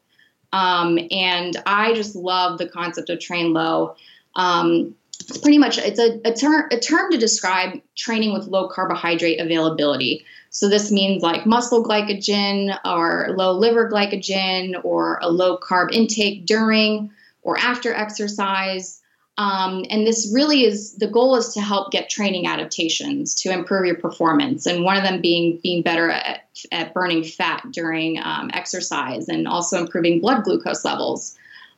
um, 0.52 0.98
and 1.11 1.54
I 1.66 1.92
just 1.92 2.16
love 2.16 2.56
the 2.59 2.68
concept 2.68 3.11
of 3.11 3.20
train 3.20 3.52
low. 3.52 3.96
Um, 4.37 4.94
pretty 5.43 5.59
much 5.59 5.79
it's 5.79 5.99
a, 5.99 6.21
a, 6.25 6.33
ter- 6.33 6.69
a 6.69 6.79
term 6.79 7.11
to 7.11 7.19
describe 7.19 7.81
training 7.97 8.33
with 8.33 8.47
low 8.47 8.69
carbohydrate 8.69 9.41
availability. 9.41 10.25
So 10.51 10.69
this 10.69 10.91
means 10.91 11.23
like 11.23 11.45
muscle 11.45 11.85
glycogen 11.85 12.79
or 12.85 13.29
low 13.37 13.53
liver 13.53 13.91
glycogen 13.91 14.83
or 14.85 15.19
a 15.21 15.29
low 15.29 15.59
carb 15.59 15.93
intake 15.93 16.47
during 16.47 17.11
or 17.43 17.59
after 17.59 17.93
exercise. 17.93 19.03
Um, 19.39 19.85
and 19.91 20.07
this 20.07 20.31
really 20.33 20.65
is 20.65 20.95
the 20.95 21.09
goal 21.09 21.37
is 21.37 21.53
to 21.55 21.61
help 21.61 21.93
get 21.93 22.09
training 22.09 22.47
adaptations 22.47 23.35
to 23.43 23.51
improve 23.51 23.85
your 23.85 23.97
performance, 23.97 24.65
and 24.65 24.83
one 24.83 24.97
of 24.97 25.03
them 25.03 25.21
being 25.21 25.61
being 25.62 25.83
better 25.83 26.09
at, 26.09 26.49
at 26.73 26.95
burning 26.95 27.23
fat 27.23 27.62
during 27.71 28.19
um, 28.19 28.51
exercise 28.55 29.29
and 29.29 29.47
also 29.47 29.79
improving 29.79 30.21
blood 30.21 30.45
glucose 30.45 30.87
levels. 30.87 31.37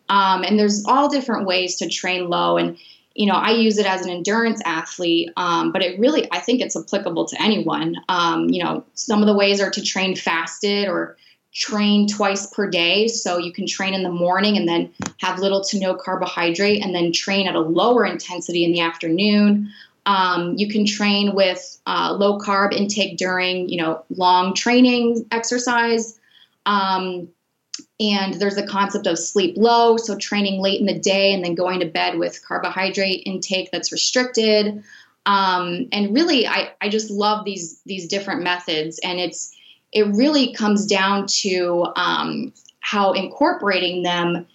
Um, 0.08 0.44
and 0.44 0.56
there's 0.56 0.84
all 0.86 1.08
different 1.08 1.46
ways 1.46 1.74
to 1.76 1.88
train 1.88 2.28
low, 2.28 2.58
and 2.58 2.78
you 3.18 3.26
know, 3.26 3.34
I 3.34 3.50
use 3.50 3.78
it 3.78 3.86
as 3.86 4.06
an 4.06 4.10
endurance 4.10 4.62
athlete, 4.64 5.30
um, 5.36 5.72
but 5.72 5.82
it 5.82 5.98
really, 5.98 6.28
I 6.30 6.38
think 6.38 6.60
it's 6.60 6.76
applicable 6.76 7.26
to 7.26 7.42
anyone. 7.42 7.96
Um, 8.08 8.48
you 8.48 8.62
know, 8.62 8.84
some 8.94 9.22
of 9.22 9.26
the 9.26 9.34
ways 9.34 9.60
are 9.60 9.70
to 9.70 9.82
train 9.82 10.14
fasted 10.14 10.86
or 10.86 11.16
train 11.52 12.06
twice 12.06 12.46
per 12.46 12.70
day. 12.70 13.08
So 13.08 13.36
you 13.36 13.52
can 13.52 13.66
train 13.66 13.92
in 13.92 14.04
the 14.04 14.08
morning 14.08 14.56
and 14.56 14.68
then 14.68 14.92
have 15.18 15.40
little 15.40 15.64
to 15.64 15.80
no 15.80 15.96
carbohydrate 15.96 16.84
and 16.84 16.94
then 16.94 17.10
train 17.10 17.48
at 17.48 17.56
a 17.56 17.60
lower 17.60 18.06
intensity 18.06 18.64
in 18.64 18.70
the 18.70 18.82
afternoon. 18.82 19.68
Um, 20.06 20.54
you 20.56 20.68
can 20.68 20.86
train 20.86 21.34
with 21.34 21.76
uh, 21.86 22.14
low 22.16 22.38
carb 22.38 22.72
intake 22.72 23.16
during, 23.16 23.68
you 23.68 23.82
know, 23.82 24.04
long 24.10 24.54
training 24.54 25.26
exercise. 25.32 26.20
Um, 26.66 27.30
and 28.00 28.34
there's 28.34 28.56
a 28.56 28.66
concept 28.66 29.06
of 29.06 29.18
sleep 29.18 29.56
low, 29.56 29.96
so 29.96 30.16
training 30.16 30.60
late 30.60 30.80
in 30.80 30.86
the 30.86 30.98
day 30.98 31.32
and 31.32 31.44
then 31.44 31.54
going 31.54 31.80
to 31.80 31.86
bed 31.86 32.18
with 32.18 32.44
carbohydrate 32.46 33.22
intake 33.26 33.70
that's 33.70 33.92
restricted. 33.92 34.82
Um, 35.26 35.88
and 35.92 36.14
really, 36.14 36.46
I, 36.46 36.72
I 36.80 36.88
just 36.88 37.10
love 37.10 37.44
these 37.44 37.80
these 37.84 38.08
different 38.08 38.42
methods, 38.42 38.98
and 39.02 39.18
it's 39.18 39.54
it 39.92 40.06
really 40.06 40.52
comes 40.54 40.86
down 40.86 41.26
to 41.26 41.86
um, 41.96 42.52
how 42.80 43.12
incorporating 43.12 44.02
them 44.02 44.46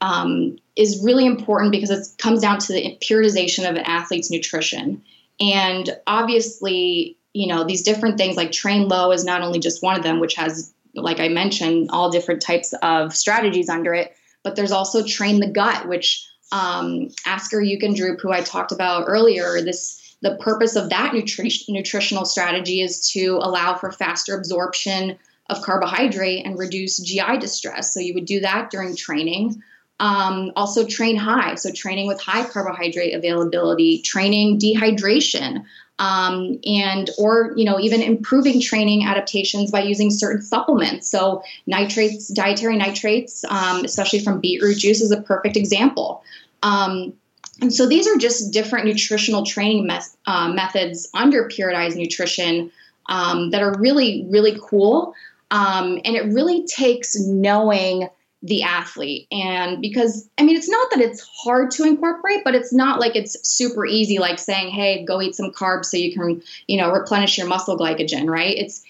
um, 0.00 0.58
is 0.76 1.02
really 1.04 1.26
important 1.26 1.72
because 1.72 1.90
it 1.90 2.18
comes 2.18 2.40
down 2.40 2.58
to 2.58 2.72
the 2.72 2.98
periodization 3.02 3.68
of 3.68 3.76
an 3.76 3.84
athlete's 3.84 4.30
nutrition. 4.30 5.02
And 5.40 5.88
obviously, 6.06 7.16
you 7.32 7.46
know, 7.46 7.64
these 7.64 7.82
different 7.82 8.18
things 8.18 8.36
like 8.36 8.52
train 8.52 8.88
low 8.88 9.12
is 9.12 9.24
not 9.24 9.42
only 9.42 9.58
just 9.58 9.82
one 9.82 9.96
of 9.96 10.02
them, 10.02 10.20
which 10.20 10.34
has 10.34 10.72
like 10.94 11.20
I 11.20 11.28
mentioned, 11.28 11.90
all 11.92 12.10
different 12.10 12.42
types 12.42 12.74
of 12.82 13.14
strategies 13.14 13.68
under 13.68 13.94
it. 13.94 14.14
But 14.42 14.56
there's 14.56 14.72
also 14.72 15.04
train 15.04 15.40
the 15.40 15.50
gut, 15.50 15.86
which 15.86 16.26
um, 16.52 17.08
Asker 17.26 17.58
Jeukendrup, 17.58 18.20
who 18.20 18.32
I 18.32 18.40
talked 18.40 18.72
about 18.72 19.04
earlier, 19.06 19.60
this 19.62 19.98
the 20.22 20.36
purpose 20.36 20.76
of 20.76 20.90
that 20.90 21.12
nutri- 21.14 21.64
nutritional 21.68 22.26
strategy 22.26 22.82
is 22.82 23.10
to 23.12 23.38
allow 23.40 23.74
for 23.74 23.90
faster 23.90 24.36
absorption 24.36 25.18
of 25.48 25.62
carbohydrate 25.62 26.44
and 26.44 26.58
reduce 26.58 26.98
GI 26.98 27.38
distress. 27.38 27.94
So 27.94 28.00
you 28.00 28.14
would 28.14 28.26
do 28.26 28.40
that 28.40 28.70
during 28.70 28.94
training. 28.96 29.62
Um, 29.98 30.52
also, 30.56 30.86
train 30.86 31.16
high. 31.16 31.56
So, 31.56 31.70
training 31.70 32.06
with 32.06 32.20
high 32.20 32.48
carbohydrate 32.48 33.14
availability, 33.14 34.00
training 34.00 34.58
dehydration, 34.58 35.64
um, 36.00 36.58
and 36.64 37.10
or 37.18 37.52
you 37.56 37.64
know 37.64 37.78
even 37.78 38.00
improving 38.00 38.60
training 38.60 39.04
adaptations 39.04 39.70
by 39.70 39.82
using 39.82 40.10
certain 40.10 40.42
supplements. 40.42 41.08
So, 41.08 41.42
nitrates, 41.66 42.28
dietary 42.28 42.76
nitrates, 42.76 43.44
um, 43.44 43.84
especially 43.84 44.20
from 44.20 44.40
beetroot 44.40 44.78
juice, 44.78 45.02
is 45.02 45.12
a 45.12 45.20
perfect 45.20 45.56
example. 45.56 46.24
Um, 46.62 47.12
and 47.60 47.72
so, 47.72 47.86
these 47.86 48.08
are 48.08 48.16
just 48.16 48.50
different 48.50 48.86
nutritional 48.86 49.44
training 49.44 49.88
uh, 50.26 50.48
methods 50.48 51.08
under 51.12 51.46
periodized 51.48 51.96
nutrition 51.96 52.72
um, 53.06 53.50
that 53.50 53.62
are 53.62 53.78
really 53.78 54.26
really 54.28 54.58
cool. 54.60 55.14
Um, 55.52 55.98
and 56.04 56.16
it 56.16 56.32
really 56.32 56.64
takes 56.66 57.18
knowing 57.18 58.08
the 58.42 58.62
athlete. 58.62 59.26
And 59.30 59.82
because, 59.82 60.28
I 60.38 60.44
mean, 60.44 60.56
it's 60.56 60.68
not 60.68 60.90
that 60.90 61.00
it's 61.00 61.20
hard 61.20 61.70
to 61.72 61.84
incorporate, 61.84 62.42
but 62.42 62.54
it's 62.54 62.72
not 62.72 62.98
like 62.98 63.14
it's 63.14 63.36
super 63.46 63.84
easy, 63.84 64.18
like 64.18 64.38
saying, 64.38 64.70
hey, 64.70 65.04
go 65.04 65.20
eat 65.20 65.34
some 65.34 65.52
carbs 65.52 65.86
so 65.86 65.98
you 65.98 66.14
can, 66.14 66.42
you 66.66 66.78
know, 66.78 66.90
replenish 66.90 67.36
your 67.36 67.46
muscle 67.46 67.76
glycogen, 67.76 68.28
right? 68.28 68.56
It's, 68.56 68.82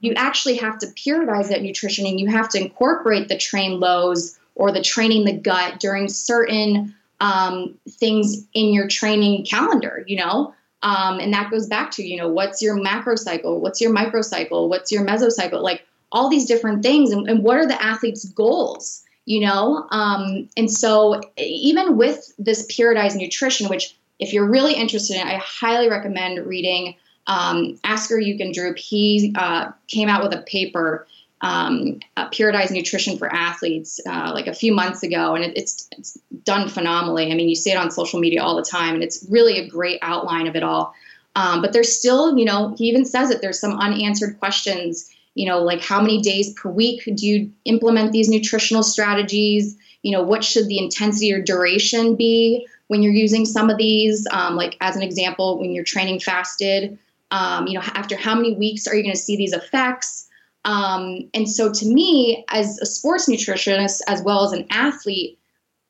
you 0.00 0.14
actually 0.14 0.56
have 0.56 0.78
to 0.78 0.86
periodize 0.88 1.48
that 1.48 1.62
nutrition 1.62 2.06
and 2.06 2.18
you 2.18 2.28
have 2.28 2.48
to 2.50 2.60
incorporate 2.60 3.28
the 3.28 3.38
train 3.38 3.78
lows 3.78 4.38
or 4.54 4.72
the 4.72 4.82
training 4.82 5.24
the 5.24 5.32
gut 5.32 5.78
during 5.78 6.08
certain 6.08 6.94
um, 7.20 7.78
things 7.88 8.46
in 8.52 8.72
your 8.72 8.88
training 8.88 9.44
calendar, 9.44 10.04
you 10.06 10.16
know? 10.16 10.54
Um, 10.82 11.18
and 11.18 11.32
that 11.32 11.50
goes 11.50 11.66
back 11.66 11.90
to, 11.92 12.04
you 12.04 12.16
know, 12.16 12.28
what's 12.28 12.62
your 12.62 12.76
macro 12.76 13.16
cycle? 13.16 13.60
What's 13.60 13.80
your 13.80 13.92
microcycle? 13.92 14.68
What's 14.68 14.92
your 14.92 15.04
mesocycle? 15.04 15.60
Like 15.60 15.84
all 16.12 16.28
these 16.28 16.46
different 16.46 16.82
things 16.82 17.10
and, 17.10 17.28
and 17.28 17.42
what 17.42 17.56
are 17.56 17.66
the 17.66 17.82
athlete's 17.82 18.24
goals 18.30 19.04
you 19.28 19.40
know? 19.40 19.86
Um, 19.90 20.48
and 20.56 20.70
so 20.70 21.20
even 21.36 21.98
with 21.98 22.32
this 22.38 22.66
periodized 22.66 23.16
nutrition 23.16 23.68
which 23.68 23.94
if 24.18 24.32
you're 24.32 24.48
really 24.48 24.72
interested 24.72 25.16
in 25.16 25.28
i 25.28 25.36
highly 25.36 25.88
recommend 25.88 26.44
reading 26.46 26.94
um, 27.26 27.78
asker 27.84 28.16
Jeukendrup. 28.16 28.78
he 28.78 29.34
uh, 29.36 29.70
came 29.86 30.08
out 30.08 30.22
with 30.22 30.32
a 30.32 30.40
paper 30.42 31.06
um, 31.42 32.00
periodized 32.16 32.70
nutrition 32.70 33.18
for 33.18 33.32
athletes 33.32 34.00
uh, 34.08 34.32
like 34.32 34.46
a 34.46 34.54
few 34.54 34.72
months 34.72 35.02
ago 35.02 35.34
and 35.34 35.44
it, 35.44 35.56
it's, 35.58 35.88
it's 35.98 36.18
done 36.44 36.70
phenomenally. 36.70 37.30
I 37.30 37.34
mean 37.34 37.50
you 37.50 37.54
see 37.54 37.70
it 37.70 37.76
on 37.76 37.90
social 37.90 38.18
media 38.18 38.42
all 38.42 38.56
the 38.56 38.64
time 38.64 38.94
and 38.94 39.04
it's 39.04 39.26
really 39.28 39.58
a 39.58 39.68
great 39.68 39.98
outline 40.00 40.46
of 40.46 40.56
it 40.56 40.62
all. 40.62 40.94
Um, 41.36 41.60
but 41.60 41.74
there's 41.74 41.94
still 41.96 42.38
you 42.38 42.46
know 42.46 42.74
he 42.78 42.86
even 42.86 43.04
says 43.04 43.30
it 43.30 43.42
there's 43.42 43.60
some 43.60 43.78
unanswered 43.78 44.38
questions 44.38 45.10
you 45.38 45.46
know 45.46 45.62
like 45.62 45.80
how 45.80 46.00
many 46.00 46.20
days 46.20 46.52
per 46.54 46.68
week 46.68 47.02
do 47.14 47.26
you 47.26 47.52
implement 47.64 48.12
these 48.12 48.28
nutritional 48.28 48.82
strategies? 48.82 49.76
You 50.02 50.12
know 50.12 50.22
what 50.22 50.42
should 50.44 50.66
the 50.66 50.78
intensity 50.78 51.32
or 51.32 51.40
duration 51.40 52.16
be 52.16 52.66
when 52.88 53.02
you're 53.02 53.12
using 53.12 53.44
some 53.44 53.70
of 53.70 53.78
these? 53.78 54.26
Um, 54.32 54.56
like 54.56 54.76
as 54.80 54.96
an 54.96 55.02
example 55.02 55.58
when 55.58 55.70
you're 55.72 55.84
training 55.84 56.20
fasted 56.20 56.98
um, 57.30 57.66
you 57.66 57.74
know 57.74 57.84
after 57.94 58.16
how 58.16 58.34
many 58.34 58.54
weeks 58.54 58.86
are 58.86 58.94
you 58.94 59.02
going 59.02 59.14
to 59.14 59.20
see 59.20 59.36
these 59.36 59.52
effects? 59.52 60.28
Um, 60.64 61.30
and 61.34 61.48
so 61.48 61.72
to 61.72 61.86
me 61.86 62.44
as 62.50 62.78
a 62.80 62.86
sports 62.86 63.28
nutritionist 63.28 64.00
as 64.08 64.22
well 64.22 64.44
as 64.44 64.52
an 64.52 64.66
athlete 64.70 65.38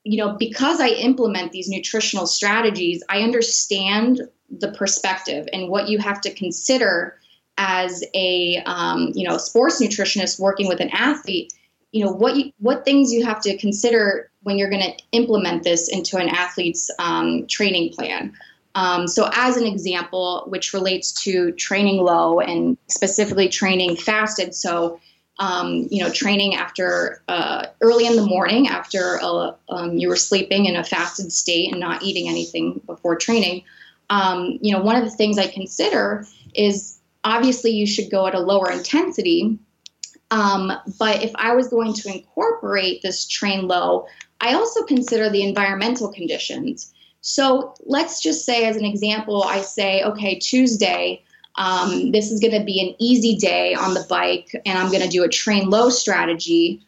you 0.05 0.19
know 0.19 0.37
because 0.39 0.81
i 0.81 0.89
implement 0.89 1.53
these 1.53 1.69
nutritional 1.69 2.27
strategies 2.27 3.03
i 3.09 3.21
understand 3.23 4.23
the 4.51 4.73
perspective 4.73 5.47
and 5.53 5.69
what 5.69 5.89
you 5.89 5.99
have 5.99 6.21
to 6.21 6.33
consider 6.35 7.19
as 7.59 8.03
a 8.15 8.63
um, 8.65 9.13
you 9.15 9.29
know 9.29 9.37
sports 9.37 9.83
nutritionist 9.83 10.41
working 10.41 10.69
with 10.69 10.81
an 10.81 10.89
athlete 10.91 11.53
you 11.93 12.05
know 12.05 12.13
what 12.13 12.37
you, 12.37 12.53
what 12.59 12.85
things 12.85 13.13
you 13.13 13.25
have 13.25 13.41
to 13.43 13.57
consider 13.59 14.31
when 14.43 14.57
you're 14.57 14.71
going 14.71 14.83
to 14.83 14.97
implement 15.13 15.65
this 15.65 15.89
into 15.89 16.17
an 16.17 16.29
athlete's 16.29 16.91
um, 16.99 17.47
training 17.49 17.93
plan. 17.93 18.33
Um, 18.75 19.09
so 19.09 19.29
as 19.33 19.57
an 19.57 19.67
example 19.67 20.45
which 20.49 20.73
relates 20.73 21.13
to 21.25 21.53
training 21.53 22.03
low 22.03 22.41
and 22.41 22.79
specifically 22.87 23.49
training 23.49 23.97
fasted 23.97 24.55
so 24.55 25.01
um, 25.41 25.89
you 25.91 26.03
know 26.03 26.11
training 26.11 26.55
after 26.55 27.23
uh, 27.29 27.67
early 27.81 28.07
in 28.07 28.17
the 28.17 28.27
morning 28.27 28.69
after 28.69 29.17
a, 29.17 29.27
uh, 29.27 29.55
um, 29.71 29.97
you 29.97 30.09
were 30.09 30.17
sleeping 30.17 30.67
in 30.67 30.77
a 30.77 30.85
fasted 30.85 31.33
state 31.33 31.73
and 31.73 31.81
not 31.81 32.03
eating 32.03 32.29
anything 32.29 32.81
before 32.87 33.17
training 33.17 33.65
um, 34.11 34.59
you 34.61 34.73
know 34.73 34.83
one 34.83 34.97
of 34.97 35.05
the 35.05 35.11
things 35.11 35.39
i 35.39 35.47
consider 35.47 36.27
is 36.55 36.98
obviously 37.25 37.71
you 37.71 37.87
should 37.87 38.11
go 38.11 38.27
at 38.27 38.35
a 38.35 38.41
lower 38.41 38.71
intensity. 38.71 39.59
Um, 40.31 40.73
but 40.99 41.23
if 41.23 41.33
I 41.37 41.55
was 41.55 41.69
going 41.69 41.95
to 41.95 42.13
incorporate 42.13 43.03
this 43.03 43.27
train 43.27 43.67
low, 43.67 44.07
I 44.41 44.55
also 44.55 44.85
consider 44.85 45.31
the 45.31 45.43
environmental 45.43 46.13
conditions. 46.13 46.93
So 47.21 47.75
let's 47.81 48.23
just 48.23 48.45
say, 48.45 48.67
as 48.67 48.77
an 48.77 48.85
example, 48.85 49.43
I 49.43 49.63
say, 49.63 50.03
okay, 50.03 50.39
Tuesday, 50.39 51.25
um, 51.57 52.13
this 52.13 52.31
is 52.31 52.41
going 52.41 52.59
to 52.59 52.65
be 52.65 52.81
an 52.81 52.95
easy 52.99 53.37
day 53.37 53.75
on 53.75 53.95
the 53.95 54.07
bike, 54.09 54.55
and 54.65 54.79
I'm 54.79 54.91
going 54.91 55.03
to 55.03 55.09
do 55.09 55.25
a 55.25 55.29
train 55.29 55.71
low 55.71 55.91
strategy. 55.91 56.81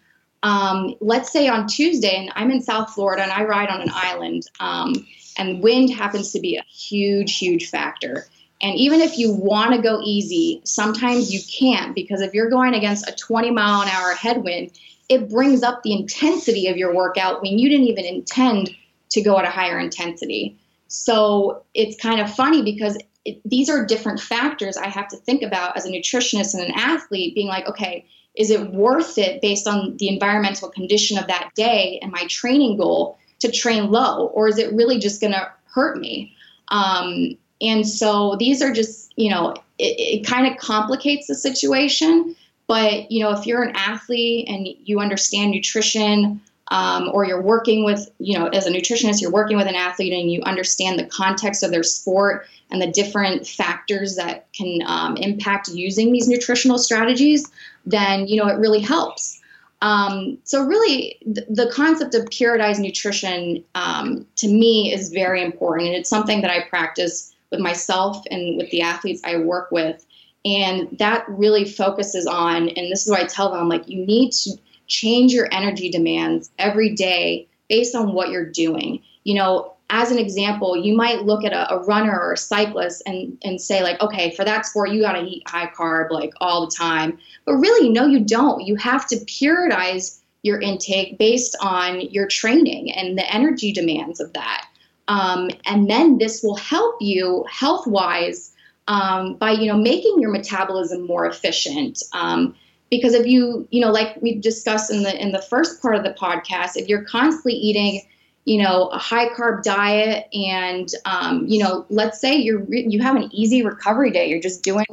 Um, 0.43 0.95
let's 1.01 1.33
say 1.33 1.49
on 1.49 1.66
Tuesday, 1.66 2.14
and 2.16 2.33
I'm 2.37 2.51
in 2.51 2.62
South 2.62 2.95
Florida 2.95 3.22
and 3.22 3.33
I 3.33 3.45
ride 3.45 3.68
on 3.68 3.83
an 3.83 3.91
island, 3.93 4.45
um, 4.61 4.95
and 5.37 5.62
wind 5.62 5.93
happens 5.93 6.33
to 6.33 6.41
be 6.41 6.57
a 6.57 6.62
huge, 6.70 7.39
huge 7.39 7.68
factor. 7.68 8.26
And 8.63 8.77
even 8.77 9.01
if 9.01 9.19
you 9.19 9.33
want 9.33 9.75
to 9.75 9.81
go 9.81 10.01
easy, 10.03 10.61
sometimes 10.65 11.33
you 11.33 11.41
can't 11.59 11.95
because 11.95 12.21
if 12.21 12.35
you're 12.35 12.51
going 12.51 12.75
against 12.75 13.09
a 13.09 13.15
20 13.15 13.51
mile 13.51 13.83
an 13.83 13.89
hour 13.89 14.13
headwind, 14.15 14.73
it 15.09 15.31
brings 15.31 15.63
up 15.63 15.83
the 15.83 15.93
intensity 15.93 16.69
of 16.69 16.77
your 16.77 16.95
workout 16.95 17.43
when 17.43 17.59
you 17.59 17.69
didn't 17.69 17.87
even 17.87 18.05
intend 18.05 18.71
to 19.11 19.23
go 19.23 19.39
at 19.39 19.45
a 19.45 19.51
higher 19.51 19.79
intensity. 19.79 20.59
So 20.89 21.65
it's 21.75 22.01
kind 22.01 22.21
of 22.21 22.33
funny 22.35 22.63
because 22.63 22.99
it, 23.25 23.41
these 23.45 23.69
are 23.69 23.85
different 23.85 24.21
factors 24.21 24.77
I 24.77 24.89
have 24.89 25.09
to 25.09 25.17
think 25.17 25.43
about 25.43 25.77
as 25.77 25.85
a 25.85 25.91
nutritionist 25.91 26.55
and 26.55 26.63
an 26.63 26.73
athlete, 26.75 27.35
being 27.35 27.49
like, 27.49 27.69
okay, 27.69 28.07
is 28.35 28.51
it 28.51 28.71
worth 28.73 29.19
it 29.19 29.43
based 29.43 29.67
on 29.67 29.97
the 29.99 30.09
environmental 30.09 30.69
condition 30.69 31.19
of 31.19 31.27
that 31.27 31.51
day 31.55 31.99
and 32.03 32.13
my 32.13 32.27
training 32.27 32.77
goal 32.77 33.19
to 33.41 33.51
train 33.51 33.91
low, 33.91 34.27
or 34.27 34.49
is 34.49 34.59
it 34.59 34.73
really 34.75 34.99
just 34.99 35.21
going 35.21 35.33
to 35.33 35.51
hurt 35.65 35.99
me? 35.99 36.35
Um, 36.69 37.37
and 37.61 37.87
so 37.87 38.37
these 38.39 38.63
are 38.63 38.73
just, 38.73 39.13
you 39.17 39.31
know, 39.31 39.55
it, 39.79 40.21
it 40.21 40.27
kind 40.27 40.47
of 40.47 40.59
complicates 40.59 41.27
the 41.27 41.35
situation. 41.35 42.37
But, 42.67 43.11
you 43.11 43.23
know, 43.23 43.33
if 43.33 43.47
you're 43.47 43.63
an 43.63 43.75
athlete 43.75 44.49
and 44.49 44.69
you 44.85 45.01
understand 45.01 45.51
nutrition, 45.51 46.41
um, 46.71 47.11
or 47.13 47.27
you're 47.27 47.43
working 47.43 47.85
with, 47.85 48.11
you 48.19 48.39
know, 48.39 48.47
as 48.47 48.67
a 48.67 48.71
nutritionist, 48.71 49.21
you're 49.21 49.33
working 49.33 49.57
with 49.57 49.67
an 49.67 49.75
athlete 49.75 50.13
and 50.13 50.31
you 50.31 50.41
understand 50.43 50.99
the 50.99 51.05
context 51.05 51.65
of 51.65 51.73
their 51.73 51.83
sport 51.83 52.47
and 52.71 52.81
the 52.81 52.87
different 52.87 53.47
factors 53.47 54.15
that 54.17 54.47
can 54.53 54.81
um, 54.87 55.17
impact 55.17 55.69
using 55.69 56.13
these 56.13 56.29
nutritional 56.29 56.79
strategies, 56.79 57.51
then, 57.85 58.29
you 58.29 58.37
know, 58.37 58.47
it 58.47 58.59
really 58.59 58.79
helps. 58.81 59.41
Um, 59.83 60.39
so 60.45 60.63
really, 60.63 61.19
th- 61.25 61.47
the 61.49 61.71
concept 61.73 62.15
of 62.15 62.27
periodized 62.27 62.79
nutrition 62.79 63.65
um, 63.75 64.27
to 64.37 64.47
me 64.47 64.93
is 64.93 65.11
very 65.11 65.43
important, 65.43 65.89
and 65.89 65.97
it's 65.97 66.11
something 66.11 66.43
that 66.43 66.51
I 66.51 66.69
practice 66.69 67.35
with 67.51 67.61
myself 67.61 68.24
and 68.30 68.57
with 68.57 68.70
the 68.70 68.82
athletes 68.82 69.20
I 69.24 69.36
work 69.36 69.70
with. 69.70 70.05
And 70.44 70.96
that 70.98 71.24
really 71.28 71.64
focuses 71.64 72.26
on, 72.26 72.68
and 72.70 72.90
this 72.90 73.05
is 73.05 73.11
what 73.11 73.22
I 73.22 73.26
tell 73.26 73.53
them 73.53 73.68
like, 73.68 73.88
you 73.88 74.05
need 74.05 74.32
to 74.32 74.57
change 74.86 75.32
your 75.32 75.48
energy 75.53 75.90
demands 75.90 76.51
every 76.59 76.94
day 76.94 77.46
based 77.68 77.94
on 77.94 78.12
what 78.12 78.30
you're 78.30 78.51
doing. 78.51 79.03
You 79.24 79.34
know, 79.34 79.74
as 79.90 80.11
an 80.11 80.18
example, 80.18 80.76
you 80.76 80.96
might 80.96 81.24
look 81.24 81.44
at 81.44 81.53
a, 81.53 81.74
a 81.74 81.84
runner 81.84 82.18
or 82.18 82.32
a 82.32 82.36
cyclist 82.38 83.03
and, 83.07 83.36
and 83.42 83.61
say, 83.61 83.82
like, 83.82 84.01
okay, 84.01 84.34
for 84.34 84.44
that 84.44 84.64
sport, 84.64 84.90
you 84.90 85.03
got 85.03 85.12
to 85.12 85.22
eat 85.22 85.42
high 85.48 85.66
carb 85.66 86.11
like 86.11 86.32
all 86.40 86.64
the 86.64 86.74
time. 86.74 87.18
But 87.44 87.55
really, 87.55 87.88
no, 87.90 88.07
you 88.07 88.20
don't. 88.20 88.62
You 88.62 88.76
have 88.76 89.07
to 89.09 89.16
periodize 89.16 90.20
your 90.42 90.61
intake 90.61 91.18
based 91.18 91.57
on 91.61 92.01
your 92.01 92.26
training 92.26 92.92
and 92.92 93.18
the 93.18 93.34
energy 93.34 93.72
demands 93.72 94.20
of 94.20 94.32
that. 94.32 94.66
Um, 95.11 95.51
and 95.67 95.91
then 95.91 96.19
this 96.19 96.41
will 96.41 96.55
help 96.55 96.95
you 97.01 97.45
health 97.51 97.85
wise 97.85 98.53
um, 98.87 99.35
by 99.35 99.51
you 99.51 99.67
know 99.67 99.77
making 99.77 100.21
your 100.21 100.31
metabolism 100.31 101.05
more 101.05 101.27
efficient. 101.27 102.01
Um, 102.13 102.55
because 102.93 103.15
if 103.15 103.27
you 103.27 103.67
you 103.73 103.81
know 103.81 103.91
like 103.91 104.17
we 104.23 104.39
discussed 104.39 104.93
in 104.93 105.03
the 105.03 105.21
in 105.21 105.33
the 105.33 105.43
first 105.43 105.83
part 105.83 105.97
of 105.97 106.05
the 106.05 106.15
podcast, 106.15 106.77
if 106.77 106.89
you're 106.89 107.03
constantly 107.03 107.55
eating 107.55 108.03
you 108.45 108.63
know 108.63 108.87
a 108.87 108.99
high 108.99 109.29
carb 109.31 109.65
diet 109.65 110.29
and 110.33 110.89
um, 111.05 111.45
you 111.49 111.61
know 111.61 111.85
let's 111.91 112.21
say 112.21 112.37
you're 112.37 112.65
you 112.73 113.03
have 113.03 113.17
an 113.17 113.29
easy 113.33 113.65
recovery 113.65 114.13
day, 114.13 114.29
you're 114.29 114.41
just 114.41 114.63
doing 114.63 114.87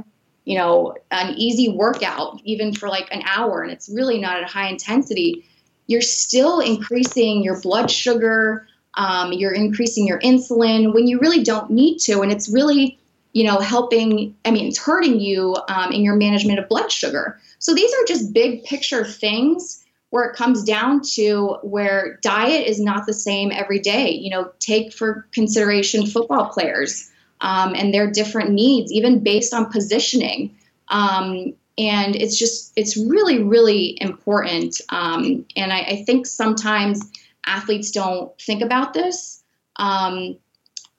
you 0.46 0.58
know 0.58 0.96
an 1.12 1.36
easy 1.36 1.70
workout 1.70 2.42
even 2.44 2.74
for 2.74 2.90
like 2.90 3.08
an 3.12 3.22
hour 3.28 3.62
and 3.62 3.72
it's 3.72 3.88
really 3.88 4.20
not 4.20 4.42
at 4.42 4.50
high 4.50 4.70
intensity 4.70 5.46
you're 5.88 6.02
still 6.02 6.60
increasing 6.60 7.44
your 7.44 7.60
blood 7.62 7.92
sugar 7.92 8.66
um, 8.98 9.32
you're 9.32 9.54
increasing 9.54 10.06
your 10.06 10.20
insulin 10.20 10.94
when 10.94 11.08
you 11.08 11.20
really 11.20 11.44
don't 11.44 11.72
need 11.72 12.00
to, 12.00 12.22
and 12.22 12.32
it's 12.32 12.50
really 12.50 13.00
you 13.34 13.46
know 13.46 13.60
helping. 13.60 14.36
I 14.44 14.52
mean, 14.52 14.68
it's 14.68 14.78
hurting 14.78 15.20
you 15.20 15.56
um, 15.70 15.92
in 15.92 16.02
your 16.02 16.16
management 16.16 16.60
of 16.60 16.68
blood 16.68 16.92
sugar. 16.92 17.40
So 17.60 17.74
these 17.74 17.92
are 17.94 18.06
just 18.06 18.34
big 18.34 18.64
picture 18.66 19.06
things 19.06 19.84
where 20.10 20.26
it 20.26 20.36
comes 20.36 20.64
down 20.64 21.02
to 21.02 21.58
where 21.64 22.18
diet 22.22 22.68
is 22.68 22.80
not 22.80 23.06
the 23.06 23.14
same 23.14 23.52
every 23.52 23.80
day. 23.80 24.12
You 24.12 24.30
know, 24.30 24.52
take 24.60 24.94
for 24.94 25.26
consideration 25.32 26.06
football 26.06 26.50
players 26.50 27.10
um, 27.42 27.76
and 27.76 27.94
their 27.94 28.10
different 28.10 28.52
needs, 28.52 28.92
even 28.92 29.24
based 29.24 29.54
on 29.54 29.72
positioning. 29.72 30.56
Um, 30.90 31.54
and 31.78 32.16
it's 32.16 32.38
just, 32.38 32.74
it's 32.76 32.98
really, 32.98 33.44
really 33.44 33.98
important. 34.02 34.82
Um, 34.90 35.46
and 35.56 35.72
I, 35.72 35.82
I, 35.82 36.04
think 36.06 36.26
sometimes 36.26 37.02
athletes 37.48 37.92
don't 37.92 38.32
think 38.42 38.62
about 38.62 38.94
this. 38.94 39.44
Um, 39.78 40.38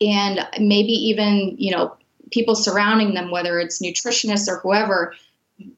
and 0.01 0.47
maybe 0.59 0.93
even, 0.93 1.57
you 1.59 1.73
know, 1.73 1.97
people 2.31 2.55
surrounding 2.55 3.15
them, 3.15 3.31
whether 3.31 3.59
it's 3.59 3.83
nutritionists 3.83 4.49
or 4.49 4.59
whoever, 4.59 5.15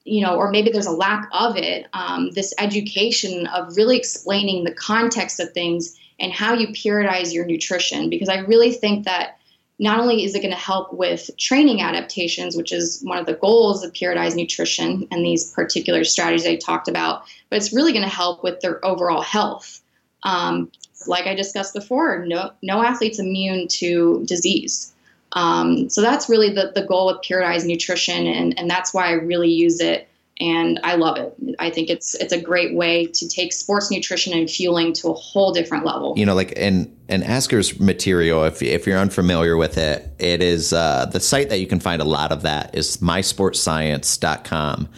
you 0.04 0.20
know, 0.20 0.36
or 0.36 0.50
maybe 0.50 0.70
there's 0.70 0.86
a 0.86 0.92
lack 0.92 1.28
of 1.32 1.56
it, 1.56 1.86
um, 1.92 2.30
this 2.32 2.52
education 2.58 3.46
of 3.46 3.76
really 3.76 3.96
explaining 3.96 4.64
the 4.64 4.74
context 4.74 5.40
of 5.40 5.52
things 5.52 5.98
and 6.18 6.32
how 6.32 6.52
you 6.52 6.68
periodize 6.68 7.32
your 7.32 7.46
nutrition. 7.46 8.10
Because 8.10 8.28
I 8.28 8.40
really 8.40 8.72
think 8.72 9.06
that 9.06 9.38
not 9.78 9.98
only 9.98 10.24
is 10.24 10.34
it 10.34 10.42
going 10.42 10.52
to 10.52 10.60
help 10.60 10.92
with 10.92 11.30
training 11.38 11.80
adaptations, 11.80 12.54
which 12.54 12.70
is 12.70 13.00
one 13.02 13.16
of 13.16 13.24
the 13.24 13.32
goals 13.32 13.82
of 13.82 13.94
periodized 13.94 14.36
nutrition 14.36 15.08
and 15.10 15.24
these 15.24 15.50
particular 15.52 16.04
strategies 16.04 16.46
I 16.46 16.56
talked 16.56 16.86
about, 16.86 17.22
but 17.48 17.56
it's 17.56 17.72
really 17.72 17.92
going 17.92 18.04
to 18.04 18.08
help 18.08 18.42
with 18.42 18.60
their 18.60 18.84
overall 18.84 19.22
health. 19.22 19.80
Um, 20.22 20.70
like 21.06 21.26
I 21.26 21.34
discussed 21.34 21.74
before, 21.74 22.24
no, 22.26 22.52
no 22.62 22.82
athlete's 22.82 23.18
immune 23.18 23.68
to 23.68 24.24
disease. 24.26 24.92
Um, 25.32 25.88
so 25.88 26.02
that's 26.02 26.28
really 26.28 26.50
the, 26.52 26.72
the 26.74 26.82
goal 26.82 27.06
with 27.06 27.18
periodized 27.22 27.66
nutrition, 27.66 28.26
and, 28.26 28.58
and 28.58 28.68
that's 28.68 28.92
why 28.92 29.06
I 29.06 29.12
really 29.12 29.50
use 29.50 29.80
it, 29.80 30.08
and 30.40 30.80
I 30.82 30.96
love 30.96 31.18
it. 31.18 31.36
I 31.58 31.70
think 31.70 31.88
it's 31.90 32.14
it's 32.14 32.32
a 32.32 32.40
great 32.40 32.74
way 32.74 33.06
to 33.06 33.28
take 33.28 33.52
sports 33.52 33.90
nutrition 33.90 34.32
and 34.32 34.50
fueling 34.50 34.92
to 34.94 35.08
a 35.10 35.12
whole 35.12 35.52
different 35.52 35.84
level. 35.84 36.14
You 36.16 36.26
know, 36.26 36.34
like 36.34 36.54
and 36.56 36.96
and 37.08 37.22
Asker's 37.22 37.78
material, 37.78 38.44
if 38.44 38.60
if 38.62 38.86
you're 38.86 38.98
unfamiliar 38.98 39.56
with 39.56 39.78
it, 39.78 40.10
it 40.18 40.42
is 40.42 40.72
uh, 40.72 41.06
the 41.06 41.20
site 41.20 41.48
that 41.50 41.60
you 41.60 41.66
can 41.66 41.78
find 41.78 42.02
a 42.02 42.06
lot 42.06 42.32
of 42.32 42.42
that 42.42 42.74
is 42.74 42.96
mysportscience.com. 42.96 44.88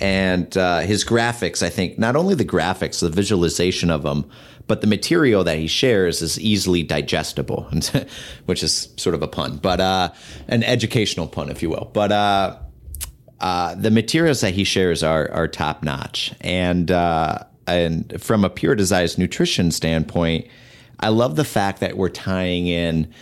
And 0.00 0.56
uh, 0.56 0.80
his 0.80 1.04
graphics, 1.04 1.62
I 1.62 1.70
think, 1.70 1.98
not 1.98 2.14
only 2.14 2.34
the 2.34 2.44
graphics, 2.44 3.00
the 3.00 3.10
visualization 3.10 3.90
of 3.90 4.02
them, 4.02 4.30
but 4.68 4.82
the 4.82 4.86
material 4.86 5.42
that 5.44 5.58
he 5.58 5.66
shares 5.66 6.22
is 6.22 6.38
easily 6.38 6.82
digestible, 6.82 7.68
which 8.44 8.62
is 8.62 8.90
sort 8.96 9.14
of 9.14 9.22
a 9.22 9.26
pun, 9.26 9.56
but 9.56 9.80
uh, 9.80 10.12
an 10.46 10.62
educational 10.62 11.26
pun, 11.26 11.50
if 11.50 11.62
you 11.62 11.70
will. 11.70 11.90
But 11.92 12.12
uh, 12.12 12.58
uh, 13.40 13.74
the 13.74 13.90
materials 13.90 14.42
that 14.42 14.54
he 14.54 14.62
shares 14.62 15.02
are 15.02 15.30
are 15.32 15.48
top 15.48 15.82
notch, 15.82 16.32
and 16.42 16.90
uh, 16.90 17.38
and 17.66 18.20
from 18.22 18.44
a 18.44 18.50
periodized 18.50 19.18
nutrition 19.18 19.70
standpoint, 19.70 20.46
I 21.00 21.08
love 21.08 21.36
the 21.36 21.44
fact 21.44 21.80
that 21.80 21.96
we're 21.96 22.08
tying 22.10 22.66
in, 22.66 23.12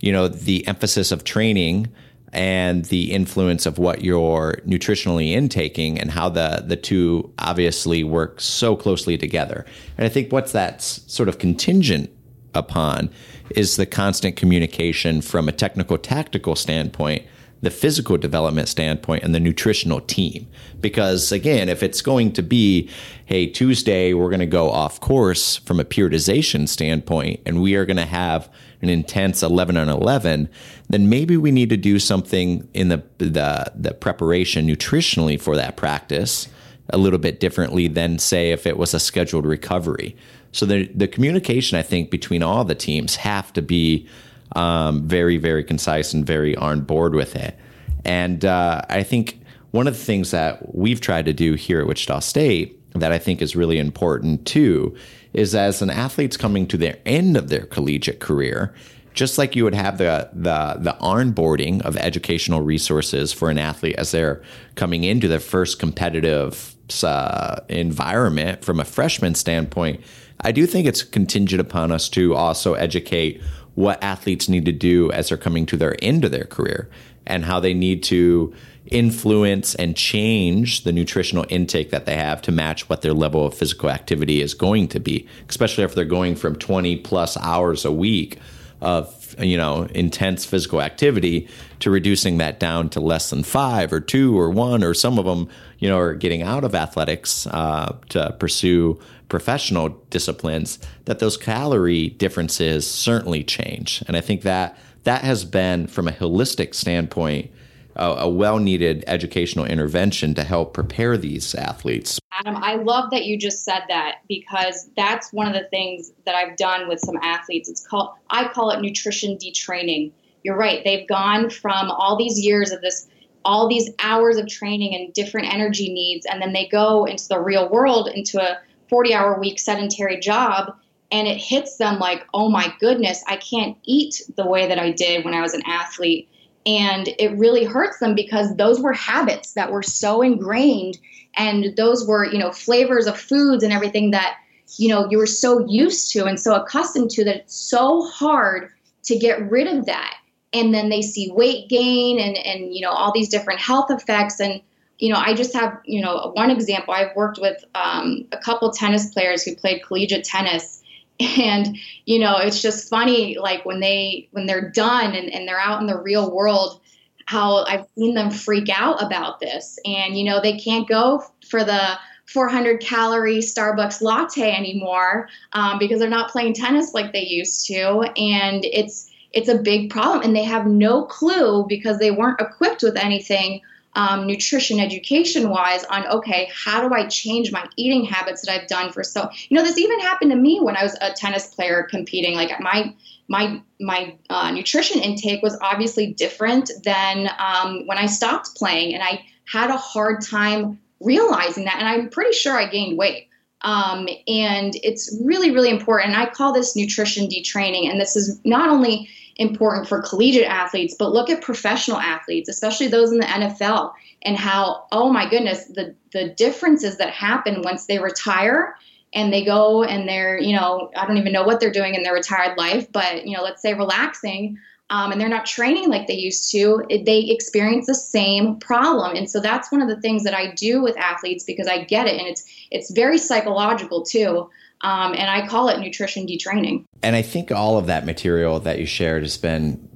you 0.00 0.10
know, 0.10 0.26
the 0.28 0.66
emphasis 0.66 1.12
of 1.12 1.24
training 1.24 1.92
and 2.34 2.84
the 2.86 3.12
influence 3.12 3.64
of 3.64 3.78
what 3.78 4.02
you're 4.02 4.60
nutritionally 4.66 5.32
intaking 5.32 5.98
and 5.98 6.10
how 6.10 6.28
the 6.28 6.64
the 6.66 6.76
two 6.76 7.32
obviously 7.38 8.04
work 8.04 8.40
so 8.40 8.76
closely 8.76 9.16
together. 9.16 9.64
And 9.96 10.04
I 10.04 10.08
think 10.08 10.32
what's 10.32 10.52
that's 10.52 11.00
sort 11.12 11.28
of 11.28 11.38
contingent 11.38 12.10
upon 12.54 13.10
is 13.50 13.76
the 13.76 13.86
constant 13.86 14.36
communication 14.36 15.20
from 15.20 15.48
a 15.48 15.52
technical 15.52 15.98
tactical 15.98 16.56
standpoint 16.56 17.24
the 17.64 17.70
physical 17.70 18.18
development 18.18 18.68
standpoint 18.68 19.24
and 19.24 19.34
the 19.34 19.40
nutritional 19.40 20.00
team. 20.00 20.46
Because 20.80 21.32
again, 21.32 21.68
if 21.68 21.82
it's 21.82 22.02
going 22.02 22.32
to 22.34 22.42
be, 22.42 22.90
hey, 23.24 23.46
Tuesday, 23.46 24.12
we're 24.12 24.28
going 24.28 24.40
to 24.40 24.46
go 24.46 24.70
off 24.70 25.00
course 25.00 25.56
from 25.56 25.80
a 25.80 25.84
periodization 25.84 26.68
standpoint 26.68 27.40
and 27.46 27.62
we 27.62 27.74
are 27.74 27.86
going 27.86 27.96
to 27.96 28.04
have 28.04 28.50
an 28.84 28.90
intense 28.90 29.42
11 29.42 29.76
on 29.76 29.88
11, 29.88 30.48
then 30.88 31.08
maybe 31.08 31.36
we 31.36 31.50
need 31.50 31.70
to 31.70 31.76
do 31.76 31.98
something 31.98 32.68
in 32.74 32.88
the, 32.88 33.02
the, 33.18 33.72
the 33.74 33.94
preparation 33.94 34.66
nutritionally 34.66 35.40
for 35.40 35.56
that 35.56 35.76
practice 35.76 36.48
a 36.90 36.98
little 36.98 37.18
bit 37.18 37.40
differently 37.40 37.88
than, 37.88 38.18
say, 38.18 38.52
if 38.52 38.66
it 38.66 38.76
was 38.76 38.94
a 38.94 39.00
scheduled 39.00 39.46
recovery. 39.46 40.14
So 40.52 40.66
the, 40.66 40.86
the 40.94 41.08
communication, 41.08 41.78
I 41.78 41.82
think, 41.82 42.10
between 42.10 42.42
all 42.42 42.64
the 42.64 42.74
teams 42.74 43.16
have 43.16 43.52
to 43.54 43.62
be 43.62 44.06
um, 44.54 45.08
very, 45.08 45.38
very 45.38 45.64
concise 45.64 46.12
and 46.12 46.26
very 46.26 46.54
on 46.56 46.82
board 46.82 47.14
with 47.14 47.36
it. 47.36 47.58
And 48.04 48.44
uh, 48.44 48.82
I 48.88 49.02
think 49.02 49.40
one 49.70 49.88
of 49.88 49.94
the 49.94 50.04
things 50.04 50.30
that 50.30 50.74
we've 50.74 51.00
tried 51.00 51.24
to 51.24 51.32
do 51.32 51.54
here 51.54 51.80
at 51.80 51.86
Wichita 51.86 52.20
State 52.20 52.80
that 52.94 53.12
I 53.12 53.18
think 53.18 53.42
is 53.42 53.56
really 53.56 53.78
important 53.78 54.46
too 54.46 54.96
is 55.32 55.54
as 55.54 55.82
an 55.82 55.90
athlete's 55.90 56.36
coming 56.36 56.66
to 56.68 56.76
the 56.76 57.06
end 57.06 57.36
of 57.36 57.48
their 57.48 57.66
collegiate 57.66 58.20
career, 58.20 58.72
just 59.14 59.36
like 59.36 59.56
you 59.56 59.64
would 59.64 59.74
have 59.74 59.98
the 59.98 60.30
the 60.32 60.76
the 60.80 60.96
onboarding 61.00 61.82
of 61.82 61.96
educational 61.96 62.62
resources 62.62 63.32
for 63.32 63.50
an 63.50 63.58
athlete 63.58 63.96
as 63.96 64.12
they're 64.12 64.42
coming 64.76 65.04
into 65.04 65.28
their 65.28 65.40
first 65.40 65.78
competitive 65.78 66.74
uh, 67.02 67.60
environment 67.68 68.64
from 68.64 68.78
a 68.78 68.84
freshman 68.84 69.34
standpoint, 69.34 70.00
I 70.40 70.52
do 70.52 70.66
think 70.66 70.86
it's 70.86 71.02
contingent 71.02 71.60
upon 71.60 71.90
us 71.90 72.08
to 72.10 72.34
also 72.34 72.74
educate 72.74 73.40
what 73.74 74.02
athletes 74.04 74.48
need 74.48 74.66
to 74.66 74.72
do 74.72 75.10
as 75.10 75.28
they're 75.28 75.38
coming 75.38 75.66
to 75.66 75.76
their 75.76 75.96
end 76.02 76.24
of 76.24 76.30
their 76.30 76.44
career 76.44 76.88
and 77.26 77.44
how 77.44 77.58
they 77.58 77.74
need 77.74 78.02
to 78.04 78.54
influence 78.86 79.74
and 79.74 79.96
change 79.96 80.84
the 80.84 80.92
nutritional 80.92 81.46
intake 81.48 81.90
that 81.90 82.04
they 82.06 82.16
have 82.16 82.42
to 82.42 82.52
match 82.52 82.88
what 82.88 83.02
their 83.02 83.14
level 83.14 83.46
of 83.46 83.54
physical 83.54 83.90
activity 83.90 84.42
is 84.42 84.52
going 84.54 84.88
to 84.88 85.00
be, 85.00 85.26
especially 85.48 85.84
if 85.84 85.94
they're 85.94 86.04
going 86.04 86.36
from 86.36 86.54
20 86.56 86.96
plus 86.96 87.36
hours 87.38 87.84
a 87.84 87.92
week 87.92 88.38
of 88.80 89.34
you 89.38 89.56
know 89.56 89.84
intense 89.94 90.44
physical 90.44 90.82
activity 90.82 91.48
to 91.80 91.90
reducing 91.90 92.38
that 92.38 92.60
down 92.60 92.88
to 92.88 93.00
less 93.00 93.30
than 93.30 93.42
five 93.42 93.92
or 93.92 94.00
two 94.00 94.38
or 94.38 94.50
one 94.50 94.84
or 94.84 94.94
some 94.94 95.18
of 95.18 95.24
them 95.24 95.48
you 95.78 95.88
know 95.88 95.98
are 95.98 96.14
getting 96.14 96.42
out 96.42 96.64
of 96.64 96.74
athletics 96.74 97.46
uh, 97.48 97.96
to 98.10 98.34
pursue 98.38 98.98
professional 99.28 99.88
disciplines 100.10 100.78
that 101.06 101.18
those 101.18 101.36
calorie 101.36 102.10
differences 102.10 102.88
certainly 102.88 103.42
change. 103.42 104.04
And 104.06 104.16
i 104.16 104.20
think 104.20 104.42
that 104.42 104.78
that 105.04 105.22
has 105.22 105.44
been 105.44 105.86
from 105.86 106.06
a 106.06 106.12
holistic 106.12 106.74
standpoint 106.74 107.50
a, 107.96 108.04
a 108.04 108.28
well 108.28 108.58
needed 108.58 109.04
educational 109.06 109.64
intervention 109.64 110.34
to 110.34 110.44
help 110.44 110.74
prepare 110.74 111.16
these 111.16 111.54
athletes. 111.54 112.18
Adam, 112.32 112.56
I 112.56 112.76
love 112.76 113.10
that 113.10 113.24
you 113.26 113.38
just 113.38 113.64
said 113.64 113.82
that 113.88 114.16
because 114.28 114.88
that's 114.96 115.32
one 115.32 115.46
of 115.46 115.54
the 115.54 115.68
things 115.68 116.12
that 116.26 116.34
I've 116.34 116.56
done 116.56 116.88
with 116.88 117.00
some 117.00 117.16
athletes. 117.22 117.68
It's 117.68 117.86
called, 117.86 118.10
I 118.30 118.48
call 118.48 118.70
it 118.70 118.80
nutrition 118.80 119.36
detraining. 119.36 120.12
You're 120.42 120.56
right. 120.56 120.82
They've 120.84 121.06
gone 121.06 121.50
from 121.50 121.90
all 121.90 122.16
these 122.16 122.38
years 122.38 122.72
of 122.72 122.80
this, 122.80 123.08
all 123.44 123.68
these 123.68 123.90
hours 124.00 124.36
of 124.36 124.48
training 124.48 124.94
and 124.94 125.12
different 125.12 125.52
energy 125.52 125.92
needs, 125.92 126.26
and 126.26 126.42
then 126.42 126.52
they 126.52 126.66
go 126.66 127.04
into 127.04 127.28
the 127.28 127.40
real 127.40 127.68
world, 127.68 128.08
into 128.08 128.40
a 128.40 128.58
40 128.88 129.14
hour 129.14 129.38
week 129.38 129.58
sedentary 129.58 130.20
job 130.20 130.74
and 131.14 131.28
it 131.28 131.36
hits 131.36 131.76
them 131.76 132.00
like, 132.00 132.26
oh 132.34 132.50
my 132.50 132.74
goodness, 132.80 133.22
I 133.28 133.36
can't 133.36 133.78
eat 133.84 134.22
the 134.36 134.46
way 134.46 134.66
that 134.66 134.80
I 134.80 134.90
did 134.90 135.24
when 135.24 135.32
I 135.32 135.42
was 135.42 135.54
an 135.54 135.62
athlete. 135.64 136.28
And 136.66 137.08
it 137.18 137.36
really 137.36 137.64
hurts 137.64 137.98
them 137.98 138.14
because 138.14 138.56
those 138.56 138.80
were 138.80 138.94
habits 138.94 139.52
that 139.52 139.70
were 139.70 139.82
so 139.82 140.22
ingrained 140.22 140.98
and 141.36 141.76
those 141.76 142.06
were, 142.06 142.24
you 142.24 142.38
know, 142.38 142.52
flavors 142.52 143.06
of 143.06 143.18
foods 143.18 143.62
and 143.62 143.72
everything 143.72 144.12
that, 144.12 144.36
you 144.78 144.88
know, 144.88 145.08
you 145.10 145.18
were 145.18 145.26
so 145.26 145.66
used 145.68 146.10
to 146.12 146.24
and 146.24 146.40
so 146.40 146.54
accustomed 146.54 147.10
to 147.10 147.24
that 147.24 147.36
it's 147.36 147.54
so 147.54 148.08
hard 148.08 148.70
to 149.04 149.18
get 149.18 149.50
rid 149.50 149.66
of 149.66 149.86
that. 149.86 150.16
And 150.52 150.72
then 150.72 150.88
they 150.88 151.02
see 151.02 151.30
weight 151.32 151.68
gain 151.68 152.18
and, 152.18 152.36
and 152.36 152.74
you 152.74 152.80
know, 152.80 152.90
all 152.90 153.12
these 153.12 153.28
different 153.28 153.60
health 153.60 153.90
effects. 153.90 154.40
And, 154.40 154.62
you 154.98 155.12
know, 155.12 155.18
I 155.18 155.34
just 155.34 155.52
have, 155.54 155.78
you 155.84 156.00
know, 156.00 156.30
one 156.34 156.50
example. 156.50 156.94
I've 156.94 157.14
worked 157.16 157.40
with 157.40 157.62
um, 157.74 158.26
a 158.32 158.38
couple 158.38 158.70
tennis 158.70 159.12
players 159.12 159.42
who 159.42 159.54
played 159.56 159.82
collegiate 159.84 160.24
tennis 160.24 160.83
and 161.20 161.76
you 162.06 162.18
know 162.18 162.36
it's 162.36 162.60
just 162.60 162.88
funny 162.88 163.36
like 163.38 163.64
when 163.64 163.80
they 163.80 164.28
when 164.32 164.46
they're 164.46 164.70
done 164.70 165.14
and, 165.14 165.32
and 165.32 165.46
they're 165.46 165.60
out 165.60 165.80
in 165.80 165.86
the 165.86 165.98
real 165.98 166.34
world 166.34 166.80
how 167.26 167.64
i've 167.64 167.86
seen 167.96 168.14
them 168.14 168.30
freak 168.30 168.68
out 168.68 169.02
about 169.02 169.40
this. 169.40 169.78
And 169.84 170.16
you 170.16 170.24
know 170.24 170.40
they 170.40 170.58
can't 170.58 170.88
go 170.88 171.24
for 171.48 171.64
the 171.64 171.98
400 172.26 172.80
calorie 172.80 173.38
starbucks 173.38 174.00
latte 174.00 174.50
anymore 174.50 175.28
um, 175.52 175.78
because 175.78 175.98
they're 175.98 176.08
not 176.08 176.30
playing 176.30 176.54
tennis 176.54 176.94
like 176.94 177.12
they 177.12 177.24
used 177.24 177.66
to. 177.66 178.00
And 178.16 178.64
it's 178.64 179.10
it's 179.32 179.48
a 179.48 179.58
big 179.58 179.90
problem. 179.90 180.22
And 180.22 180.34
they 180.34 180.44
have 180.44 180.66
no 180.66 181.04
clue 181.04 181.66
because 181.68 181.98
they 181.98 182.10
weren't 182.10 182.40
equipped 182.40 182.82
with 182.82 182.96
anything 182.96 183.60
um, 183.94 184.26
nutrition 184.26 184.80
education 184.80 185.48
wise 185.48 185.84
on 185.84 186.06
okay 186.06 186.50
how 186.54 186.86
do 186.86 186.94
i 186.94 187.06
change 187.06 187.52
my 187.52 187.66
eating 187.76 188.04
habits 188.04 188.44
that 188.44 188.52
i've 188.52 188.68
done 188.68 188.92
for 188.92 189.02
so 189.02 189.28
you 189.48 189.56
know 189.56 189.62
this 189.62 189.78
even 189.78 190.00
happened 190.00 190.30
to 190.30 190.36
me 190.36 190.60
when 190.60 190.76
i 190.76 190.82
was 190.82 190.96
a 191.00 191.12
tennis 191.12 191.46
player 191.46 191.86
competing 191.90 192.34
like 192.34 192.58
my 192.60 192.94
my 193.28 193.60
my 193.80 194.14
uh, 194.30 194.50
nutrition 194.50 195.00
intake 195.00 195.42
was 195.42 195.56
obviously 195.60 196.12
different 196.12 196.70
than 196.84 197.28
um, 197.38 197.86
when 197.86 197.98
i 197.98 198.06
stopped 198.06 198.54
playing 198.56 198.94
and 198.94 199.02
i 199.02 199.24
had 199.46 199.70
a 199.70 199.76
hard 199.76 200.20
time 200.22 200.78
realizing 201.00 201.64
that 201.64 201.76
and 201.78 201.88
i'm 201.88 202.08
pretty 202.08 202.32
sure 202.32 202.56
i 202.56 202.68
gained 202.68 202.96
weight 202.98 203.28
Um, 203.64 204.08
and 204.28 204.76
it's 204.82 205.18
really, 205.24 205.50
really 205.50 205.70
important. 205.70 206.12
And 206.12 206.20
I 206.22 206.26
call 206.28 206.52
this 206.52 206.76
nutrition 206.76 207.28
detraining. 207.28 207.88
And 207.88 207.98
this 207.98 208.14
is 208.14 208.38
not 208.44 208.68
only 208.68 209.08
important 209.36 209.88
for 209.88 210.00
collegiate 210.00 210.48
athletes, 210.48 210.94
but 210.98 211.12
look 211.12 211.28
at 211.28 211.42
professional 211.42 211.98
athletes, 211.98 212.48
especially 212.48 212.86
those 212.86 213.12
in 213.12 213.18
the 213.18 213.26
NFL, 213.26 213.92
and 214.22 214.36
how, 214.36 214.86
oh 214.92 215.12
my 215.12 215.28
goodness, 215.28 215.64
the, 215.66 215.94
the 216.12 216.28
differences 216.30 216.98
that 216.98 217.10
happen 217.10 217.62
once 217.62 217.86
they 217.86 217.98
retire 217.98 218.76
and 219.12 219.32
they 219.32 219.44
go 219.44 219.84
and 219.84 220.08
they're, 220.08 220.38
you 220.38 220.54
know, 220.54 220.90
I 220.96 221.06
don't 221.06 221.18
even 221.18 221.32
know 221.32 221.44
what 221.44 221.60
they're 221.60 221.72
doing 221.72 221.94
in 221.94 222.02
their 222.02 222.14
retired 222.14 222.56
life, 222.56 222.90
but, 222.90 223.26
you 223.26 223.36
know, 223.36 223.42
let's 223.42 223.62
say 223.62 223.74
relaxing. 223.74 224.58
Um, 224.90 225.12
and 225.12 225.20
they're 225.20 225.28
not 225.28 225.46
training 225.46 225.88
like 225.88 226.06
they 226.06 226.14
used 226.14 226.50
to, 226.52 226.84
they 226.88 227.20
experience 227.30 227.86
the 227.86 227.94
same 227.94 228.56
problem. 228.56 229.16
And 229.16 229.30
so 229.30 229.40
that's 229.40 229.72
one 229.72 229.80
of 229.80 229.88
the 229.88 230.00
things 230.00 230.24
that 230.24 230.34
I 230.34 230.52
do 230.52 230.82
with 230.82 230.96
athletes 230.98 231.42
because 231.42 231.66
I 231.66 231.84
get 231.84 232.06
it, 232.06 232.18
and 232.18 232.28
it's 232.28 232.44
it's 232.70 232.90
very 232.90 233.16
psychological 233.16 234.02
too. 234.02 234.50
Um, 234.84 235.14
and 235.14 235.30
I 235.30 235.46
call 235.48 235.70
it 235.70 235.80
nutrition 235.80 236.26
detraining. 236.26 236.84
And 237.02 237.16
I 237.16 237.22
think 237.22 237.50
all 237.50 237.78
of 237.78 237.86
that 237.86 238.04
material 238.04 238.60
that 238.60 238.78
you 238.78 238.84
shared 238.84 239.22
has 239.22 239.38
been 239.38 239.88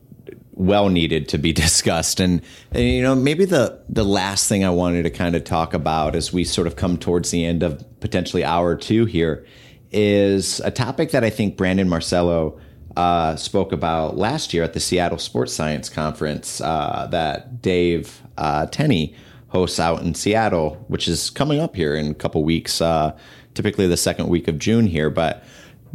well 0.53 0.89
needed 0.89 1.28
to 1.28 1.39
be 1.39 1.53
discussed. 1.66 2.20
And, 2.20 2.41
and, 2.72 2.84
you 2.84 3.03
know, 3.03 3.14
maybe 3.14 3.45
the 3.45 3.80
the 3.89 4.05
last 4.05 4.49
thing 4.49 4.64
I 4.64 4.70
wanted 4.70 5.03
to 5.03 5.11
kind 5.11 5.36
of 5.36 5.45
talk 5.45 5.74
about 5.74 6.16
as 6.16 6.32
we 6.32 6.43
sort 6.43 6.66
of 6.66 6.76
come 6.76 6.97
towards 6.97 7.30
the 7.30 7.45
end 7.45 7.62
of 7.62 7.84
potentially 8.01 8.45
hour 8.45 8.76
two 8.76 9.05
here 9.05 9.47
is 9.91 10.61
a 10.61 10.70
topic 10.70 11.11
that 11.11 11.22
I 11.22 11.30
think 11.30 11.57
Brandon 11.59 11.89
Marcello 11.89 12.59
uh, 12.97 13.36
spoke 13.36 13.72
about 13.72 14.16
last 14.16 14.55
year 14.55 14.62
at 14.62 14.72
the 14.72 14.80
Seattle 14.80 15.18
Sports 15.18 15.53
Science 15.53 15.91
Conference 15.91 16.62
uh, 16.62 17.07
that 17.11 17.61
Dave 17.61 18.22
uh, 18.39 18.66
Tenney 18.66 19.14
hosts 19.49 19.80
out 19.80 20.03
in 20.03 20.14
Seattle, 20.14 20.84
which 20.89 21.09
is 21.09 21.30
coming 21.30 21.61
up 21.61 21.74
here 21.74 21.95
in 21.95 22.11
a 22.11 22.14
couple 22.14 22.43
weeks, 22.45 22.80
uh, 22.80 23.16
typically 23.59 23.88
the 23.88 23.96
second 23.96 24.28
week 24.28 24.46
of 24.46 24.56
June 24.56 24.86
here. 24.86 25.11
But 25.11 25.42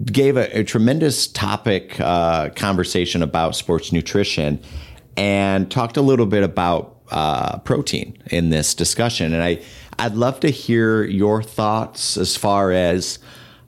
gave 0.05 0.36
a, 0.36 0.59
a 0.59 0.64
tremendous 0.66 1.28
topic 1.28 1.97
uh, 1.97 2.49
conversation 2.49 3.24
about 3.24 3.55
sports 3.55 3.93
nutrition 3.93 4.59
and 5.16 5.72
talked 5.72 5.95
a 5.95 6.01
little 6.01 6.26
bit 6.26 6.43
about 6.43 6.97
uh, 7.09 7.59
protein 7.59 8.18
in 8.32 8.49
this 8.49 8.76
discussion. 8.76 9.34
And 9.34 9.41
I, 9.41 9.61
I'd 9.97 10.16
love 10.16 10.41
to 10.41 10.49
hear 10.49 11.05
your 11.05 11.41
thoughts 11.41 12.18
as 12.18 12.36
far 12.36 12.74
as 12.74 13.18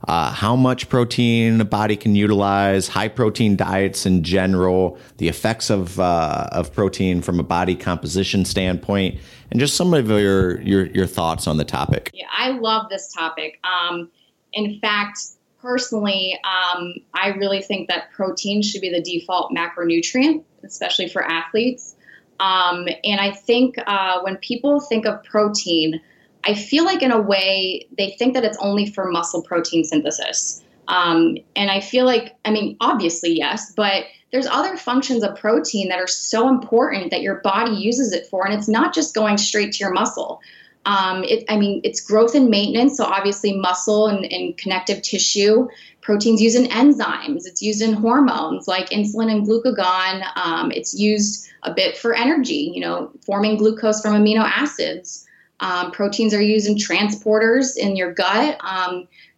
uh, 0.10 0.30
how 0.34 0.58
much 0.58 0.90
protein 0.90 1.62
a 1.62 1.66
body 1.66 1.96
can 1.96 2.16
utilize, 2.16 2.90
high 2.90 3.08
protein 3.08 3.56
diets 3.56 4.06
in 4.06 4.22
general, 4.22 5.00
the 5.20 5.30
effects 5.30 5.70
of 5.70 6.02
uh, 6.02 6.50
of 6.52 6.74
protein 6.74 7.22
from 7.22 7.40
a 7.40 7.44
body 7.44 7.76
composition 7.76 8.44
standpoint, 8.44 9.20
and 9.52 9.60
just 9.60 9.76
some 9.76 9.94
of 9.94 10.10
your 10.10 10.62
your, 10.62 10.86
your 10.88 11.08
thoughts 11.08 11.48
on 11.48 11.58
the 11.58 11.66
topic. 11.66 12.12
Yeah, 12.14 12.28
I 12.36 12.52
love 12.52 12.90
this 12.90 13.12
topic. 13.14 13.60
Um, 13.64 14.10
in 14.54 14.80
fact, 14.80 15.20
personally, 15.62 16.40
um, 16.44 16.94
I 17.14 17.30
really 17.30 17.62
think 17.62 17.88
that 17.90 18.12
protein 18.12 18.62
should 18.62 18.82
be 18.82 18.90
the 18.90 19.02
default 19.02 19.52
macronutrient, 19.52 20.44
especially 20.64 21.10
for 21.10 21.24
athletes. 21.24 21.96
Um, 22.40 22.88
and 23.04 23.20
I 23.20 23.32
think 23.32 23.76
uh, 23.88 24.20
when 24.22 24.38
people 24.38 24.80
think 24.80 25.06
of 25.06 25.24
protein, 25.24 26.02
I 26.44 26.54
feel 26.54 26.86
like 26.86 27.02
in 27.02 27.12
a 27.12 27.22
way 27.22 27.88
they 27.98 28.16
think 28.20 28.34
that 28.36 28.44
it's 28.44 28.58
only 28.60 28.86
for 28.92 29.10
muscle 29.10 29.42
protein 29.42 29.84
synthesis. 29.84 30.62
Um, 30.88 31.38
and 31.56 31.72
I 31.72 31.80
feel 31.80 32.06
like, 32.06 32.36
I 32.46 32.52
mean, 32.52 32.78
obviously, 32.80 33.36
yes, 33.36 33.74
but 33.76 34.06
there's 34.36 34.48
other 34.48 34.76
functions 34.76 35.24
of 35.24 35.34
protein 35.38 35.88
that 35.88 35.98
are 35.98 36.08
so 36.08 36.50
important 36.50 37.10
that 37.10 37.22
your 37.22 37.36
body 37.36 37.72
uses 37.72 38.12
it 38.12 38.28
for. 38.28 38.46
And 38.46 38.54
it's 38.54 38.68
not 38.68 38.94
just 38.94 39.16
going 39.16 39.38
straight 39.38 39.72
to 39.72 39.78
your 39.80 39.94
muscle. 39.94 40.42
Um, 40.86 41.24
it, 41.24 41.46
I 41.48 41.58
mean, 41.58 41.80
it's 41.86 42.02
growth 42.02 42.36
and 42.36 42.50
maintenance. 42.50 42.98
So 42.98 43.06
obviously, 43.06 43.58
muscle 43.58 44.08
and, 44.08 44.30
and 44.30 44.58
connective 44.58 45.02
tissue. 45.04 45.70
Proteins 46.02 46.42
used 46.42 46.58
in 46.58 46.66
enzymes. 46.66 47.44
It's 47.46 47.62
used 47.62 47.82
in 47.82 47.94
hormones 47.94 48.68
like 48.68 48.90
insulin 48.90 49.32
and 49.32 49.48
glucagon. 49.48 50.26
Um, 50.36 50.70
it's 50.70 50.94
used 50.94 51.48
a 51.64 51.74
bit 51.74 51.98
for 51.98 52.14
energy. 52.14 52.72
You 52.74 52.82
know, 52.82 53.12
forming 53.26 53.56
glucose 53.56 54.02
from 54.02 54.16
amino 54.16 54.44
acids. 54.44 55.26
Um, 55.62 55.92
proteins 55.92 56.34
are 56.34 56.42
used 56.42 56.68
in 56.68 56.76
transporters 56.76 57.78
in 57.78 57.96
your 57.96 58.14
gut. 58.14 58.58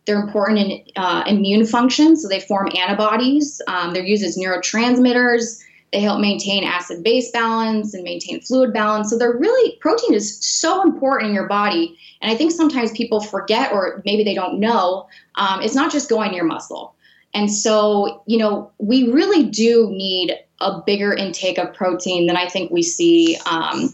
They're 0.07 0.19
important 0.19 0.59
in 0.59 0.83
uh, 0.95 1.23
immune 1.27 1.67
function, 1.67 2.15
so 2.15 2.27
they 2.27 2.39
form 2.39 2.69
antibodies. 2.75 3.61
Um, 3.67 3.93
they're 3.93 4.03
used 4.03 4.23
as 4.23 4.37
neurotransmitters. 4.37 5.61
They 5.93 6.01
help 6.01 6.19
maintain 6.19 6.63
acid 6.63 7.03
base 7.03 7.29
balance 7.31 7.93
and 7.93 8.03
maintain 8.03 8.41
fluid 8.41 8.73
balance. 8.73 9.09
So 9.09 9.17
they're 9.17 9.37
really, 9.37 9.77
protein 9.79 10.13
is 10.13 10.43
so 10.45 10.81
important 10.81 11.29
in 11.29 11.35
your 11.35 11.47
body. 11.47 11.97
And 12.21 12.31
I 12.31 12.35
think 12.35 12.51
sometimes 12.51 12.91
people 12.91 13.21
forget, 13.21 13.71
or 13.71 14.01
maybe 14.05 14.23
they 14.23 14.33
don't 14.33 14.59
know, 14.59 15.07
um, 15.35 15.61
it's 15.61 15.75
not 15.75 15.91
just 15.91 16.09
going 16.09 16.29
to 16.31 16.35
your 16.35 16.45
muscle. 16.45 16.95
And 17.33 17.51
so, 17.51 18.23
you 18.25 18.37
know, 18.37 18.71
we 18.79 19.11
really 19.11 19.43
do 19.43 19.89
need 19.91 20.33
a 20.59 20.81
bigger 20.81 21.13
intake 21.13 21.57
of 21.57 21.73
protein 21.73 22.27
than 22.27 22.35
I 22.35 22.47
think 22.47 22.71
we 22.71 22.81
see 22.81 23.37
um, 23.45 23.93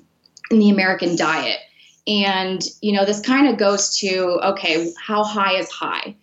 in 0.50 0.60
the 0.60 0.70
American 0.70 1.16
diet. 1.16 1.60
And, 2.08 2.62
you 2.82 2.92
know, 2.92 3.06
this 3.06 3.22
kind 3.22 3.48
of 3.48 3.58
goes 3.58 3.98
to 4.00 4.40
okay, 4.44 4.92
how 5.02 5.24
high 5.24 5.58
is 5.58 5.70
high? 5.70 6.16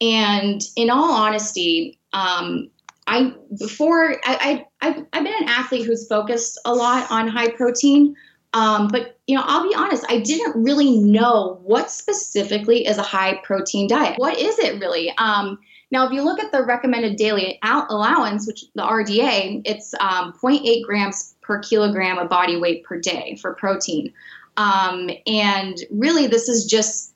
And 0.00 0.62
in 0.76 0.90
all 0.90 1.12
honesty, 1.12 1.98
um, 2.12 2.70
I 3.06 3.34
before 3.58 4.12
I, 4.24 4.64
I 4.80 4.88
I've, 4.88 5.04
I've 5.12 5.24
been 5.24 5.42
an 5.42 5.48
athlete 5.48 5.86
who's 5.86 6.06
focused 6.06 6.58
a 6.64 6.74
lot 6.74 7.10
on 7.10 7.28
high 7.28 7.50
protein. 7.50 8.14
Um, 8.54 8.88
but 8.88 9.18
you 9.26 9.36
know, 9.36 9.42
I'll 9.44 9.68
be 9.68 9.74
honest, 9.74 10.04
I 10.08 10.20
didn't 10.20 10.62
really 10.62 10.98
know 10.98 11.60
what 11.64 11.90
specifically 11.90 12.86
is 12.86 12.98
a 12.98 13.02
high 13.02 13.40
protein 13.42 13.88
diet. 13.88 14.18
What 14.18 14.38
is 14.38 14.58
it 14.58 14.80
really? 14.80 15.12
Um, 15.18 15.58
now, 15.90 16.06
if 16.06 16.12
you 16.12 16.22
look 16.22 16.40
at 16.40 16.50
the 16.50 16.64
recommended 16.64 17.16
daily 17.16 17.58
allowance, 17.62 18.46
which 18.46 18.64
the 18.74 18.82
RDA, 18.82 19.62
it's 19.64 19.94
um, 20.00 20.32
0.8 20.32 20.84
grams 20.84 21.34
per 21.40 21.60
kilogram 21.60 22.18
of 22.18 22.28
body 22.28 22.56
weight 22.56 22.84
per 22.84 22.98
day 22.98 23.36
for 23.40 23.54
protein. 23.54 24.12
Um, 24.56 25.10
and 25.26 25.76
really, 25.90 26.26
this 26.26 26.48
is 26.48 26.64
just 26.64 27.12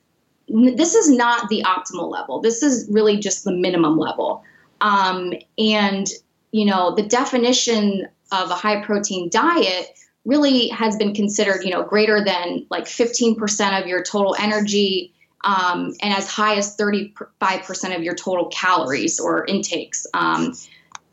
this 0.49 0.95
is 0.95 1.09
not 1.09 1.47
the 1.49 1.63
optimal 1.63 2.11
level. 2.11 2.41
This 2.41 2.63
is 2.63 2.87
really 2.89 3.17
just 3.17 3.43
the 3.43 3.51
minimum 3.51 3.97
level. 3.97 4.43
Um, 4.81 5.33
and, 5.57 6.07
you 6.51 6.65
know, 6.65 6.95
the 6.95 7.03
definition 7.03 8.07
of 8.31 8.49
a 8.49 8.55
high 8.55 8.83
protein 8.83 9.29
diet 9.29 9.87
really 10.25 10.69
has 10.69 10.95
been 10.97 11.13
considered, 11.13 11.63
you 11.63 11.71
know, 11.71 11.83
greater 11.83 12.23
than 12.23 12.65
like 12.69 12.85
15% 12.85 13.79
of 13.79 13.87
your 13.87 14.03
total 14.03 14.35
energy 14.39 15.13
um, 15.43 15.93
and 16.01 16.13
as 16.13 16.29
high 16.29 16.55
as 16.55 16.75
35% 16.75 17.95
of 17.95 18.03
your 18.03 18.15
total 18.15 18.47
calories 18.47 19.19
or 19.19 19.45
intakes 19.45 20.05
um, 20.13 20.53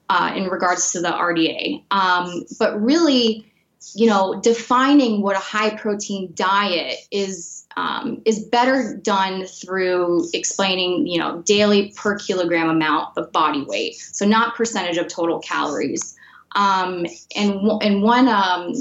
uh, 0.08 0.32
in 0.34 0.44
regards 0.48 0.92
to 0.92 1.00
the 1.00 1.08
RDA. 1.08 1.82
Um, 1.90 2.44
but 2.58 2.80
really, 2.82 3.46
you 3.94 4.06
know, 4.06 4.40
defining 4.40 5.22
what 5.22 5.36
a 5.36 5.40
high 5.40 5.76
protein 5.76 6.32
diet 6.34 6.98
is 7.10 7.66
um, 7.76 8.22
is 8.24 8.42
better 8.42 8.96
done 8.96 9.44
through 9.44 10.28
explaining, 10.32 11.06
you 11.06 11.18
know, 11.18 11.42
daily 11.42 11.92
per 11.94 12.18
kilogram 12.18 12.68
amount 12.68 13.16
of 13.18 13.30
body 13.32 13.64
weight. 13.68 13.96
So 13.96 14.26
not 14.26 14.54
percentage 14.54 14.96
of 14.96 15.08
total 15.08 15.40
calories. 15.40 16.16
Um, 16.54 17.06
and 17.36 17.70
and 17.82 18.02
one, 18.02 18.28
um, 18.28 18.72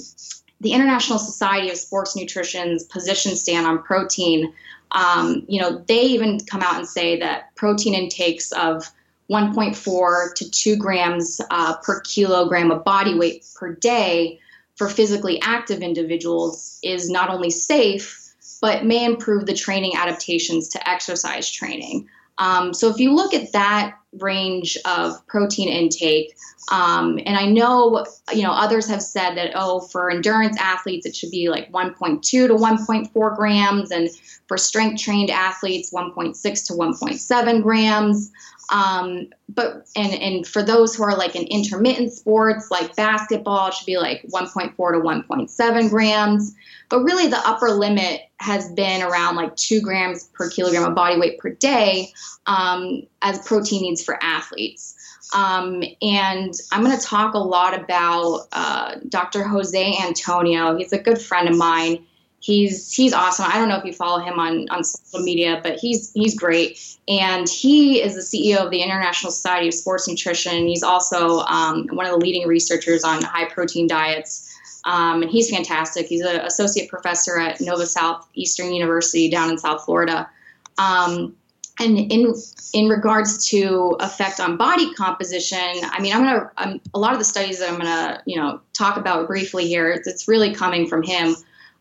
the 0.62 0.72
International 0.72 1.20
Society 1.20 1.70
of 1.70 1.78
Sports 1.78 2.16
Nutrition's 2.16 2.86
position 2.86 3.36
stand 3.36 3.68
on 3.68 3.84
protein. 3.84 4.54
Um, 4.92 5.44
you 5.48 5.62
know, 5.62 5.84
they 5.88 6.02
even 6.04 6.40
come 6.50 6.62
out 6.62 6.78
and 6.78 6.88
say 6.88 7.20
that 7.20 7.54
protein 7.56 7.94
intakes 7.94 8.54
of 8.54 8.90
1.4 9.30 10.36
to 10.36 10.50
2 10.52 10.78
grams 10.78 11.42
uh, 11.50 11.76
per 11.78 12.00
kilogram 12.02 12.72
of 12.72 12.86
body 12.86 13.16
weight 13.16 13.46
per 13.56 13.74
day 13.74 14.40
for 14.76 14.90
physically 14.90 15.40
active 15.42 15.82
individuals 15.82 16.80
is 16.84 17.10
not 17.10 17.30
only 17.30 17.50
safe 17.50 18.22
but 18.62 18.86
may 18.86 19.06
improve 19.06 19.46
the 19.46 19.54
training 19.54 19.96
adaptations 19.96 20.70
to 20.70 20.90
exercise 20.90 21.52
training. 21.52 22.08
Um, 22.38 22.74
so 22.74 22.90
if 22.90 23.00
you 23.00 23.14
look 23.14 23.34
at 23.34 23.52
that 23.54 23.98
range 24.14 24.78
of 24.86 25.26
protein 25.28 25.70
intake, 25.70 26.36
um, 26.72 27.20
and 27.26 27.38
I 27.38 27.46
know 27.46 28.06
you 28.34 28.44
know 28.44 28.52
others 28.52 28.88
have 28.88 29.02
said 29.02 29.36
that 29.36 29.52
oh 29.56 29.82
for 29.82 30.10
endurance 30.10 30.58
athletes 30.60 31.06
it 31.06 31.16
should 31.16 31.32
be 31.32 31.50
like 31.50 31.72
1.2 31.72 32.24
to 32.24 32.48
1.4 32.48 33.36
grams, 33.36 33.92
and 33.92 34.10
for 34.48 34.58
strength 34.58 35.02
trained 35.02 35.30
athletes 35.30 35.94
1.6 35.94 36.68
to 36.68 36.74
1.7 36.74 37.64
grams. 37.64 38.32
Um, 38.72 39.30
but 39.50 39.88
and 39.96 40.14
and 40.14 40.48
for 40.48 40.64
those 40.64 40.96
who 40.96 41.04
are 41.04 41.16
like 41.16 41.36
in 41.36 41.44
intermittent 41.44 42.12
sports 42.14 42.72
like 42.72 42.96
basketball, 42.96 43.72
should 43.72 43.86
be 43.86 43.98
like 43.98 44.24
1.4 44.34 44.76
to 44.76 45.00
1.7 45.00 45.90
grams. 45.90 46.56
But 46.90 47.04
really, 47.04 47.28
the 47.28 47.42
upper 47.48 47.70
limit 47.70 48.22
has 48.38 48.72
been 48.74 49.02
around 49.02 49.36
like 49.36 49.56
two 49.56 49.82
grams 49.82 50.26
per 50.34 50.50
kilogram 50.50 50.84
of 50.84 50.96
body 50.96 51.20
weight 51.20 51.40
per 51.40 51.50
day 51.50 52.12
um, 52.46 53.04
as 53.22 53.40
protein 53.40 53.84
needs 53.84 54.04
for 54.04 54.22
athletes. 54.24 54.96
Um, 55.34 55.84
and 56.02 56.54
I'm 56.72 56.84
going 56.84 56.98
to 56.98 57.04
talk 57.04 57.34
a 57.34 57.40
lot 57.40 57.80
about 57.80 58.48
uh, 58.52 58.96
Dr. 59.10 59.44
Jose 59.44 59.98
Antonio. 60.02 60.78
He's 60.78 60.94
a 60.94 61.00
good 61.00 61.20
friend 61.20 61.50
of 61.50 61.58
mine 61.58 62.06
He's 62.46 62.94
he's 62.94 63.12
awesome. 63.12 63.48
I 63.50 63.58
don't 63.58 63.70
know 63.70 63.78
if 63.78 63.86
you 63.86 63.92
follow 63.92 64.20
him 64.20 64.38
on 64.38 64.70
on 64.70 64.84
social 64.84 65.26
media, 65.26 65.62
but 65.64 65.80
he's 65.80 66.14
he's 66.14 66.38
great. 66.38 66.80
And 67.08 67.50
he 67.50 68.04
is 68.04 68.14
the 68.14 68.22
CEO 68.22 68.58
of 68.58 68.70
the 68.70 68.84
International 68.84 69.32
Society 69.32 69.70
of 69.70 69.74
Sports 69.74 70.08
Nutrition. 70.08 70.68
He's 70.68 70.84
also 70.84 71.40
um, 71.40 71.88
one 71.88 72.06
of 72.06 72.12
the 72.12 72.20
leading 72.20 72.48
researchers 72.48 73.04
on 73.04 73.24
high 73.24 73.46
protein 73.46 73.88
diets. 73.88 74.48
Um, 74.84 75.24
and 75.24 75.32
he's 75.32 75.50
fantastic. 75.50 76.06
He's 76.06 76.22
an 76.22 76.40
associate 76.42 76.88
professor 76.88 77.40
at 77.40 77.62
Nova 77.62 77.88
Southeastern 77.88 78.72
University 78.72 79.28
down 79.28 79.50
in 79.50 79.58
South 79.58 79.84
Florida. 79.84 80.30
Um, 80.78 81.36
and 81.80 81.98
in 81.98 82.32
in 82.74 82.90
regards 82.90 83.50
to 83.50 83.98
effect 84.02 84.40
on 84.40 84.56
body 84.56 84.94
composition, 84.94 85.80
I 85.82 86.00
mean, 86.00 86.14
I'm 86.14 86.22
gonna 86.22 86.52
I'm, 86.58 86.80
a 86.94 87.00
lot 87.00 87.14
of 87.14 87.18
the 87.18 87.26
studies 87.26 87.58
that 87.58 87.72
I'm 87.72 87.80
gonna 87.80 88.22
you 88.28 88.40
know 88.40 88.62
talk 88.74 88.98
about 88.98 89.26
briefly 89.26 89.68
here. 89.68 89.90
It's, 89.90 90.08
it's 90.08 90.28
really 90.28 90.54
coming 90.54 90.86
from 90.88 91.02
him. 91.02 91.36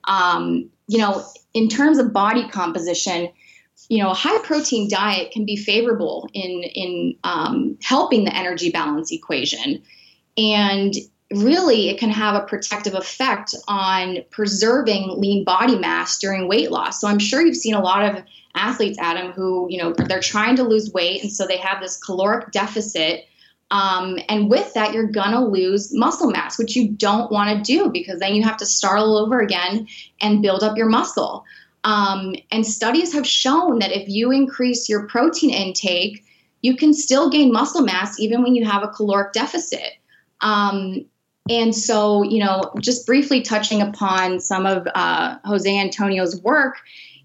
Um, 0.07 0.71
you 0.87 0.99
know, 0.99 1.25
in 1.53 1.69
terms 1.69 1.99
of 1.99 2.13
body 2.13 2.49
composition, 2.49 3.31
you 3.89 4.03
know, 4.03 4.11
a 4.11 4.15
high 4.15 4.39
protein 4.43 4.89
diet 4.89 5.33
can 5.33 5.45
be 5.45 5.57
favorable 5.57 6.29
in 6.33 6.63
in 6.63 7.17
um, 7.25 7.79
helping 7.83 8.25
the 8.25 8.35
energy 8.35 8.71
balance 8.71 9.13
equation, 9.13 9.83
and 10.37 10.95
really 11.33 11.89
it 11.89 11.99
can 11.99 12.11
have 12.11 12.35
a 12.35 12.47
protective 12.47 12.95
effect 12.95 13.55
on 13.67 14.19
preserving 14.31 15.21
lean 15.21 15.45
body 15.45 15.79
mass 15.79 16.19
during 16.19 16.49
weight 16.49 16.71
loss. 16.71 17.01
So 17.01 17.09
I'm 17.09 17.19
sure 17.19 17.45
you've 17.45 17.57
seen 17.57 17.75
a 17.75 17.81
lot 17.81 18.15
of 18.15 18.23
athletes, 18.55 18.99
Adam, 19.01 19.33
who, 19.33 19.67
you 19.69 19.83
know, 19.83 19.93
they're 19.93 20.21
trying 20.21 20.57
to 20.57 20.63
lose 20.63 20.93
weight. 20.93 21.23
And 21.23 21.33
so 21.33 21.47
they 21.47 21.57
have 21.57 21.81
this 21.81 21.97
caloric 21.97 22.53
deficit. 22.53 23.25
Um, 23.71 24.19
and 24.29 24.51
with 24.51 24.73
that, 24.75 24.93
you're 24.93 25.11
to 25.11 25.41
lose 25.41 25.93
muscle 25.93 26.31
mass, 26.31 26.59
which 26.59 26.77
you 26.77 26.89
don't 26.89 27.33
want 27.33 27.57
to 27.57 27.73
do 27.73 27.91
because 27.91 28.21
then 28.21 28.35
you 28.35 28.43
have 28.43 28.57
to 28.59 28.67
start 28.67 28.99
all 28.99 29.17
over 29.17 29.41
again 29.41 29.89
and 30.21 30.43
build 30.43 30.63
up 30.63 30.77
your 30.77 30.89
muscle. 30.89 31.45
Um, 31.83 32.35
and 32.51 32.67
studies 32.67 33.13
have 33.13 33.27
shown 33.27 33.81
that 33.81 33.93
if 33.93 34.09
you 34.09 34.31
increase 34.31 34.89
your 34.89 35.07
protein 35.07 35.51
intake, 35.51 36.25
you 36.63 36.77
can 36.77 36.95
still 36.95 37.29
gain 37.29 37.53
muscle 37.53 37.83
mass 37.83 38.19
even 38.19 38.43
when 38.43 38.55
you 38.55 38.65
have 38.65 38.83
a 38.83 38.89
caloric 38.89 39.33
deficit. 39.33 39.95
Um, 40.41 41.05
and 41.51 41.75
so, 41.75 42.23
you 42.23 42.43
know, 42.43 42.73
just 42.81 43.07
briefly 43.07 43.43
touching 43.43 43.83
upon 43.83 44.41
some 44.41 44.65
of 44.65 44.89
uh, 44.95 45.37
Jose 45.45 45.79
Antonio's 45.79 46.41
work, 46.41 46.77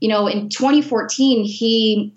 you 0.01 0.09
know, 0.09 0.27
in 0.27 0.49
2014, 0.49 1.43
he 1.43 2.13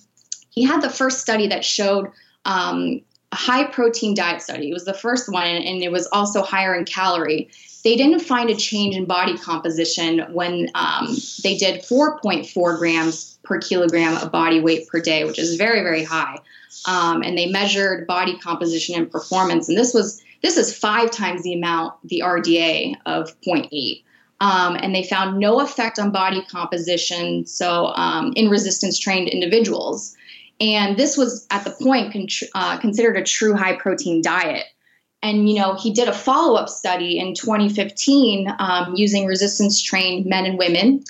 he 0.50 0.64
had 0.64 0.82
the 0.82 0.90
first 0.90 1.20
study 1.20 1.46
that 1.48 1.64
showed 1.64 2.10
um, 2.44 3.00
high 3.32 3.64
protein 3.64 4.14
diet 4.14 4.42
study. 4.42 4.70
It 4.70 4.72
was 4.72 4.84
the 4.84 4.94
first 4.94 5.30
one, 5.30 5.46
and 5.46 5.82
it 5.82 5.90
was 5.90 6.06
also 6.08 6.42
higher 6.42 6.74
in 6.74 6.84
calorie. 6.84 7.48
They 7.84 7.96
didn't 7.96 8.20
find 8.20 8.50
a 8.50 8.54
change 8.54 8.94
in 8.94 9.06
body 9.06 9.36
composition 9.36 10.20
when 10.32 10.68
um, 10.74 11.16
they 11.42 11.56
did 11.56 11.82
4.4 11.82 12.78
grams 12.78 13.38
per 13.42 13.58
kilogram 13.58 14.16
of 14.22 14.30
body 14.30 14.60
weight 14.60 14.88
per 14.88 15.00
day, 15.00 15.24
which 15.24 15.38
is 15.38 15.56
very, 15.56 15.82
very 15.82 16.04
high. 16.04 16.38
Um, 16.86 17.22
and 17.22 17.36
they 17.36 17.46
measured 17.46 18.06
body 18.06 18.38
composition 18.38 18.94
and 18.94 19.10
performance, 19.10 19.68
and 19.68 19.76
this 19.76 19.92
was 19.92 20.22
this 20.42 20.56
is 20.56 20.76
five 20.76 21.12
times 21.12 21.42
the 21.42 21.54
amount 21.54 21.94
the 22.08 22.22
RDA 22.24 22.96
of 23.06 23.40
0.8 23.42 24.02
um, 24.42 24.74
and 24.74 24.92
they 24.92 25.04
found 25.04 25.38
no 25.38 25.60
effect 25.60 26.00
on 26.00 26.10
body 26.10 26.42
composition. 26.50 27.46
So, 27.46 27.92
um, 27.94 28.32
in 28.34 28.50
resistance 28.50 28.98
trained 28.98 29.28
individuals. 29.28 30.16
And 30.62 30.96
this 30.96 31.16
was 31.16 31.46
at 31.50 31.64
the 31.64 31.72
point 31.72 32.12
con- 32.12 32.28
uh, 32.54 32.78
considered 32.78 33.16
a 33.16 33.24
true 33.24 33.54
high 33.54 33.74
protein 33.74 34.22
diet. 34.22 34.64
And, 35.20 35.48
you 35.48 35.56
know, 35.56 35.74
he 35.74 35.92
did 35.92 36.08
a 36.08 36.12
follow 36.12 36.54
up 36.54 36.68
study 36.68 37.18
in 37.18 37.34
2015 37.34 38.54
um, 38.58 38.94
using 38.94 39.26
resistance 39.26 39.82
trained 39.82 40.26
men 40.26 40.46
and 40.46 40.58
women. 40.58 41.04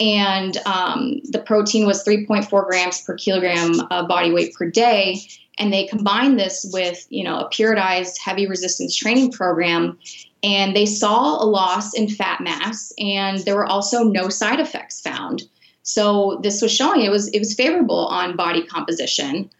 And 0.00 0.56
um, 0.66 1.20
the 1.24 1.38
protein 1.38 1.86
was 1.86 2.04
3.4 2.04 2.66
grams 2.66 3.02
per 3.02 3.14
kilogram 3.14 3.80
of 3.90 4.08
body 4.08 4.32
weight 4.32 4.54
per 4.54 4.68
day 4.68 5.20
and 5.58 5.72
they 5.72 5.86
combined 5.86 6.38
this 6.38 6.68
with 6.72 7.06
you 7.10 7.24
know 7.24 7.40
a 7.40 7.50
periodized 7.50 8.18
heavy 8.18 8.46
resistance 8.46 8.94
training 8.96 9.30
program 9.30 9.98
and 10.42 10.74
they 10.74 10.86
saw 10.86 11.42
a 11.42 11.46
loss 11.46 11.94
in 11.94 12.08
fat 12.08 12.40
mass 12.40 12.92
and 12.98 13.38
there 13.40 13.56
were 13.56 13.66
also 13.66 14.02
no 14.04 14.28
side 14.28 14.60
effects 14.60 15.00
found 15.00 15.44
so 15.84 16.40
this 16.42 16.62
was 16.62 16.72
showing 16.72 17.02
it 17.02 17.10
was 17.10 17.28
it 17.28 17.38
was 17.38 17.54
favorable 17.54 18.06
on 18.06 18.36
body 18.36 18.62
composition. 18.62 19.50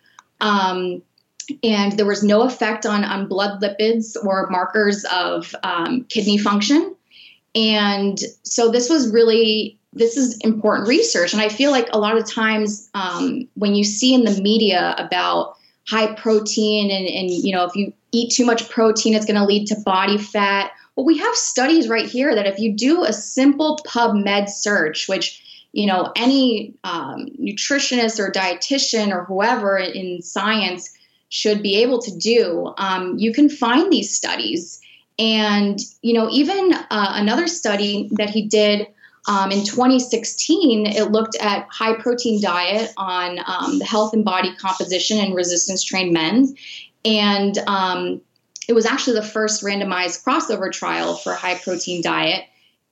Um, 0.41 1.03
and 1.63 1.93
there 1.93 2.07
was 2.07 2.25
no 2.25 2.43
effect 2.43 2.87
on 2.87 3.05
on 3.05 3.29
blood 3.29 3.63
lipids 3.63 4.17
or 4.25 4.49
markers 4.49 5.05
of 5.13 5.55
um, 5.63 6.05
kidney 6.09 6.39
function. 6.39 6.97
And 7.55 8.19
so 8.43 8.71
this 8.71 8.89
was 8.89 9.13
really 9.13 9.79
this 9.93 10.17
is 10.17 10.39
important 10.39 10.89
research. 10.89 11.35
And 11.35 11.43
i 11.43 11.49
feel 11.51 11.71
like 11.71 11.89
a 11.93 11.99
lot 11.99 12.17
of 12.17 12.29
times 12.29 12.91
um, 12.95 13.47
when 13.55 13.75
you 13.75 13.85
see 13.85 14.15
in 14.15 14.25
the 14.25 14.41
media 14.41 14.95
about 14.99 15.57
high 15.87 16.15
protein 16.15 16.91
and, 16.91 17.07
and 17.07 17.31
you 17.31 17.53
know 17.55 17.67
if 17.67 17.77
you 17.77 17.93
eat 18.13 18.33
too 18.33 18.47
much 18.47 18.71
protein 18.71 19.13
it's 19.13 19.27
going 19.27 19.39
to 19.39 19.45
lead 19.45 19.67
to 19.67 19.77
body 19.85 20.17
fat. 20.17 20.73
Well 20.97 21.05
we 21.05 21.19
have 21.19 21.35
studies 21.35 21.87
right 21.87 22.07
here 22.07 22.35
that 22.35 22.47
if 22.47 22.59
you 22.59 22.73
do 22.73 23.05
a 23.05 23.13
simple 23.13 23.79
pubmed 23.87 24.49
search 24.49 25.07
which 25.07 25.43
you 25.75 25.87
know 25.87 26.13
any 26.17 26.75
um, 26.85 27.27
nutritionist 27.41 28.19
or 28.19 28.31
dietitian 28.31 29.13
or 29.13 29.25
whoever 29.25 29.77
in 29.77 30.23
science 30.23 30.97
should 31.29 31.63
be 31.63 31.83
able 31.83 32.01
to 32.01 32.17
do 32.17 32.73
um, 32.79 33.19
you 33.19 33.33
can 33.33 33.49
find 33.49 33.93
these 33.93 34.15
studies 34.15 34.81
and 35.19 35.79
you 36.03 36.15
know 36.15 36.31
even 36.31 36.73
uh, 36.73 37.13
another 37.17 37.47
study 37.47 38.09
that 38.13 38.31
he 38.31 38.47
did 38.47 38.87
um, 39.27 39.51
in 39.51 39.65
2016, 39.65 40.87
it 40.87 41.11
looked 41.11 41.37
at 41.37 41.67
high 41.71 41.95
protein 41.95 42.43
diet 42.43 42.93
on 42.97 43.39
um, 43.47 43.79
the 43.79 43.85
health 43.85 44.13
and 44.13 44.25
body 44.25 44.55
composition 44.57 45.19
in 45.19 45.33
resistance 45.33 45.83
trained 45.83 46.13
men. 46.13 46.55
And 47.05 47.57
um, 47.67 48.21
it 48.69 48.75
was 48.75 48.85
actually 48.85 49.17
the 49.17 49.27
first 49.27 49.63
randomized 49.63 50.25
crossover 50.25 50.71
trial 50.71 51.17
for 51.17 51.33
high 51.33 51.57
protein 51.57 52.03
diet. 52.03 52.45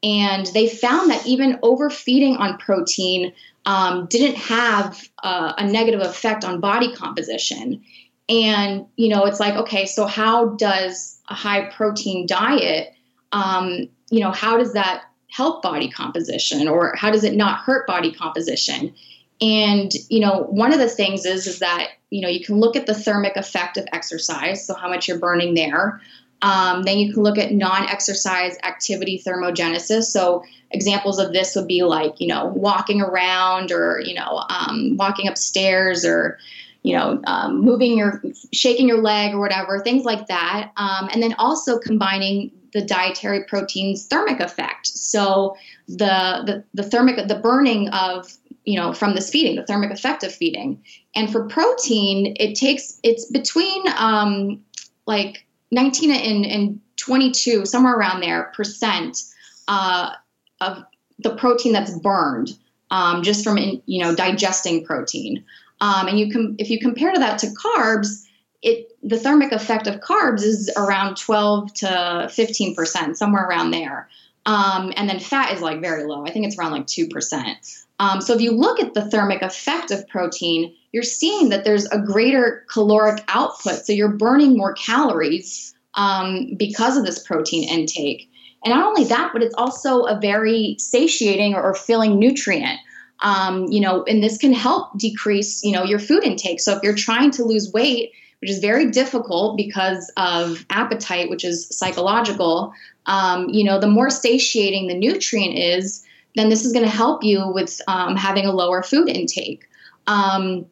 And 0.03 0.47
they 0.47 0.69
found 0.69 1.11
that 1.11 1.27
even 1.27 1.59
overfeeding 1.63 2.37
on 2.37 2.59
protein 2.59 3.33
um, 3.67 4.07
didn't 4.07 4.37
have 4.37 5.01
uh, 5.23 5.53
a 5.57 5.67
negative 5.67 6.01
effect 6.01 6.45
on 6.45 6.61
body 6.61 6.93
composition. 6.95 7.83
And, 8.29 8.87
you 8.97 9.09
know, 9.09 9.25
it's 9.25 9.39
like, 9.39 9.55
okay, 9.55 9.87
so 9.87 10.07
how 10.07 10.51
does 10.57 11.21
a 11.29 11.35
high 11.35 11.67
protein 11.67 12.27
diet, 12.27 12.93
um, 13.31 13.89
you 14.11 14.21
know, 14.21 14.33
how 14.33 14.59
does 14.59 14.73
that 14.73 15.05
help 15.29 15.63
body 15.63 15.89
composition 15.89 16.69
or 16.69 16.95
how 16.97 17.11
does 17.11 17.25
it 17.25 17.35
not 17.35 17.61
hurt 17.61 17.87
body 17.87 18.13
composition? 18.13 18.95
And 19.43 19.93
you 20.09 20.21
know, 20.21 20.47
one 20.51 20.73
of 20.73 20.79
the 20.79 20.89
things 20.89 21.27
is 21.27 21.49
is 21.49 21.59
that 21.59 21.89
you 22.11 22.21
know 22.21 22.29
you 22.29 22.45
can 22.45 22.61
look 22.61 22.77
at 22.77 22.87
the 22.87 22.95
thermic 22.95 23.37
effect 23.37 23.77
of 23.77 23.89
exercise, 23.93 24.65
so 24.65 24.75
how 24.75 24.89
much 24.89 25.09
you're 25.09 25.19
burning 25.19 25.55
there. 25.55 26.01
Um, 26.43 26.83
then 26.83 26.99
you 26.99 27.13
can 27.13 27.23
look 27.23 27.39
at 27.39 27.53
non-exercise 27.53 28.57
activity 28.65 29.23
thermogenesis. 29.25 30.05
So 30.05 30.45
examples 30.73 31.19
of 31.19 31.33
this 31.33 31.55
would 31.55 31.69
be 31.69 31.83
like 31.83 32.21
you 32.21 32.27
know 32.27 32.47
walking 32.47 33.01
around 33.01 33.71
or 33.71 34.01
you 34.05 34.15
know 34.15 34.45
um, 34.49 34.97
walking 34.97 35.29
upstairs 35.29 36.05
or 36.05 36.39
you 36.83 36.97
know 36.97 37.21
um, 37.25 37.61
moving 37.61 37.97
your 37.97 38.23
shaking 38.53 38.89
your 38.89 39.01
leg 39.01 39.35
or 39.35 39.41
whatever 39.41 39.81
things 39.81 40.05
like 40.05 40.27
that. 40.27 40.73
Um, 40.77 41.09
and 41.13 41.23
then 41.23 41.35
also 41.39 41.79
combining 41.79 42.51
the 42.73 42.83
dietary 42.83 43.45
protein's 43.45 44.07
thermic 44.07 44.41
effect. 44.41 44.87
So 44.87 45.57
the, 45.89 46.43
the 46.47 46.65
the 46.75 46.83
thermic 46.83 47.29
the 47.29 47.35
burning 47.37 47.89
of 47.91 48.33
you 48.65 48.79
know 48.79 48.93
from 48.93 49.15
this 49.15 49.31
feeding, 49.31 49.57
the 49.57 49.67
thermic 49.67 49.91
effect 49.91 50.25
of 50.25 50.35
feeding. 50.35 50.83
And 51.15 51.31
for 51.31 51.47
protein, 51.47 52.35
it 52.41 52.55
takes 52.55 52.99
it's 53.03 53.27
between 53.27 53.85
um, 53.97 54.61
like 55.07 55.45
19 55.73 56.11
and, 56.11 56.47
and 56.47 56.81
22, 56.97 57.67
somewhere 57.67 57.95
around 57.95 58.21
there, 58.21 58.53
percent 58.55 59.23
uh, 59.67 60.13
of 60.61 60.85
the 61.19 61.35
protein 61.35 61.73
that's 61.73 61.99
burned 61.99 62.51
um, 62.91 63.23
just 63.23 63.43
from 63.43 63.59
you 63.59 64.05
know 64.05 64.15
digesting 64.15 64.85
protein. 64.85 65.45
Um, 65.81 66.07
and 66.07 66.21
you 66.21 66.31
can 66.31 66.55
if 66.59 66.71
you 66.71 66.79
compare 66.79 67.13
that 67.13 67.39
to 67.41 67.49
carbs, 67.49 68.25
it 68.61 68.93
the 69.03 69.19
thermic 69.19 69.51
effect 69.51 69.89
of 69.89 70.01
carbs 70.01 70.43
is 70.43 70.71
around 70.77 71.17
12 71.17 71.75
to 71.75 72.31
15 72.31 72.75
percent, 72.77 73.19
somewhere 73.19 73.45
around 73.45 73.73
there. 73.73 74.09
Um, 74.45 74.93
and 74.97 75.09
then 75.09 75.21
fat 75.21 75.53
is 75.53 75.63
like 75.63 75.81
very 75.81 76.05
low. 76.05 76.25
I 76.27 76.31
think 76.31 76.47
it's 76.47 76.59
around 76.59 76.73
like 76.73 76.87
two 76.87 77.09
percent. 77.09 77.57
Um, 77.99 78.21
so 78.21 78.35
if 78.35 78.41
you 78.41 78.53
look 78.53 78.79
at 78.79 78.95
the 78.95 79.09
thermic 79.09 79.43
effect 79.43 79.91
of 79.91 80.07
protein, 80.09 80.75
you're 80.93 81.03
seeing 81.03 81.49
that 81.49 81.65
there's 81.65 81.87
a 81.87 81.99
greater 81.99 82.65
caloric 82.71 83.25
output. 83.29 83.87
So 83.87 83.93
you're 83.93 84.09
burning 84.09 84.57
more 84.57 84.75
calories 84.75 85.75
um, 85.95 86.55
because 86.57 86.97
of 86.97 87.05
this 87.05 87.23
protein 87.23 87.69
intake. 87.69 88.31
And 88.65 88.75
not 88.75 88.87
only 88.87 89.05
that, 89.05 89.31
but 89.33 89.43
it's 89.43 89.55
also 89.57 90.05
a 90.05 90.21
very 90.21 90.77
satiating 90.79 91.55
or 91.55 91.75
filling 91.75 92.19
nutrient. 92.19 92.79
Um, 93.21 93.67
you 93.67 93.81
know, 93.81 94.05
and 94.05 94.23
this 94.23 94.37
can 94.37 94.53
help 94.53 94.99
decrease, 94.99 95.63
you 95.63 95.73
know, 95.73 95.85
your 95.85 95.99
food 95.99 96.25
intake. 96.25 96.61
So 96.61 96.77
if 96.77 96.83
you're 96.83 96.95
trying 96.95 97.31
to 97.33 97.45
lose 97.45 97.73
weight 97.73 98.13
which 98.43 98.51
is 98.51 98.59
very 98.59 98.91
difficult 98.91 99.57
because 99.57 100.11
of 100.17 100.67
appetite, 100.71 101.31
which 101.31 101.45
is 101.45 101.69
psychological. 101.69 102.75
Um, 103.07 103.49
you 103.49 103.63
know, 103.63 103.79
the 103.79 103.87
more 103.87 104.11
satiating 104.11 104.89
the 104.89 104.95
nutrient 104.95 105.57
is, 105.57 106.05
then 106.35 106.49
this 106.49 106.65
is 106.65 106.73
going 106.73 106.85
to 106.85 106.91
help 106.91 107.23
you 107.23 107.49
with 107.55 107.81
um, 107.87 108.17
having 108.17 108.45
a 108.45 108.51
lower 108.51 108.83
food 108.83 109.09
intake. 109.09 109.65
Um, 110.09 110.67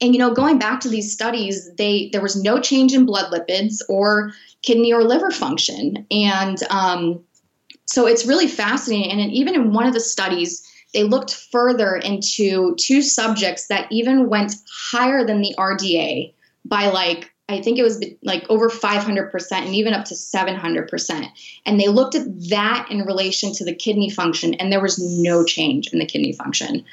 and 0.00 0.14
you 0.14 0.18
know, 0.18 0.34
going 0.34 0.58
back 0.58 0.80
to 0.80 0.88
these 0.88 1.12
studies, 1.12 1.70
they 1.76 2.10
there 2.12 2.20
was 2.20 2.40
no 2.40 2.60
change 2.60 2.92
in 2.92 3.06
blood 3.06 3.32
lipids 3.32 3.80
or 3.88 4.32
kidney 4.62 4.92
or 4.92 5.04
liver 5.04 5.30
function, 5.30 6.06
and 6.10 6.62
um, 6.70 7.22
so 7.86 8.06
it's 8.06 8.26
really 8.26 8.48
fascinating. 8.48 9.10
And 9.10 9.32
even 9.32 9.54
in 9.54 9.72
one 9.72 9.86
of 9.86 9.94
the 9.94 10.00
studies, 10.00 10.66
they 10.92 11.02
looked 11.02 11.34
further 11.34 11.96
into 11.96 12.74
two 12.76 13.00
subjects 13.00 13.68
that 13.68 13.90
even 13.90 14.28
went 14.28 14.54
higher 14.70 15.24
than 15.24 15.40
the 15.40 15.54
RDA 15.58 16.32
by 16.64 16.88
like 16.88 17.32
I 17.48 17.62
think 17.62 17.78
it 17.78 17.84
was 17.84 18.04
like 18.24 18.44
over 18.50 18.68
500% 18.68 19.52
and 19.52 19.74
even 19.74 19.92
up 19.92 20.04
to 20.06 20.14
700%. 20.14 21.30
And 21.64 21.80
they 21.80 21.86
looked 21.86 22.16
at 22.16 22.26
that 22.48 22.88
in 22.90 23.02
relation 23.02 23.52
to 23.52 23.64
the 23.64 23.74
kidney 23.74 24.10
function, 24.10 24.54
and 24.54 24.72
there 24.72 24.82
was 24.82 24.98
no 24.98 25.44
change 25.44 25.88
in 25.92 26.00
the 26.00 26.06
kidney 26.06 26.32
function. 26.32 26.84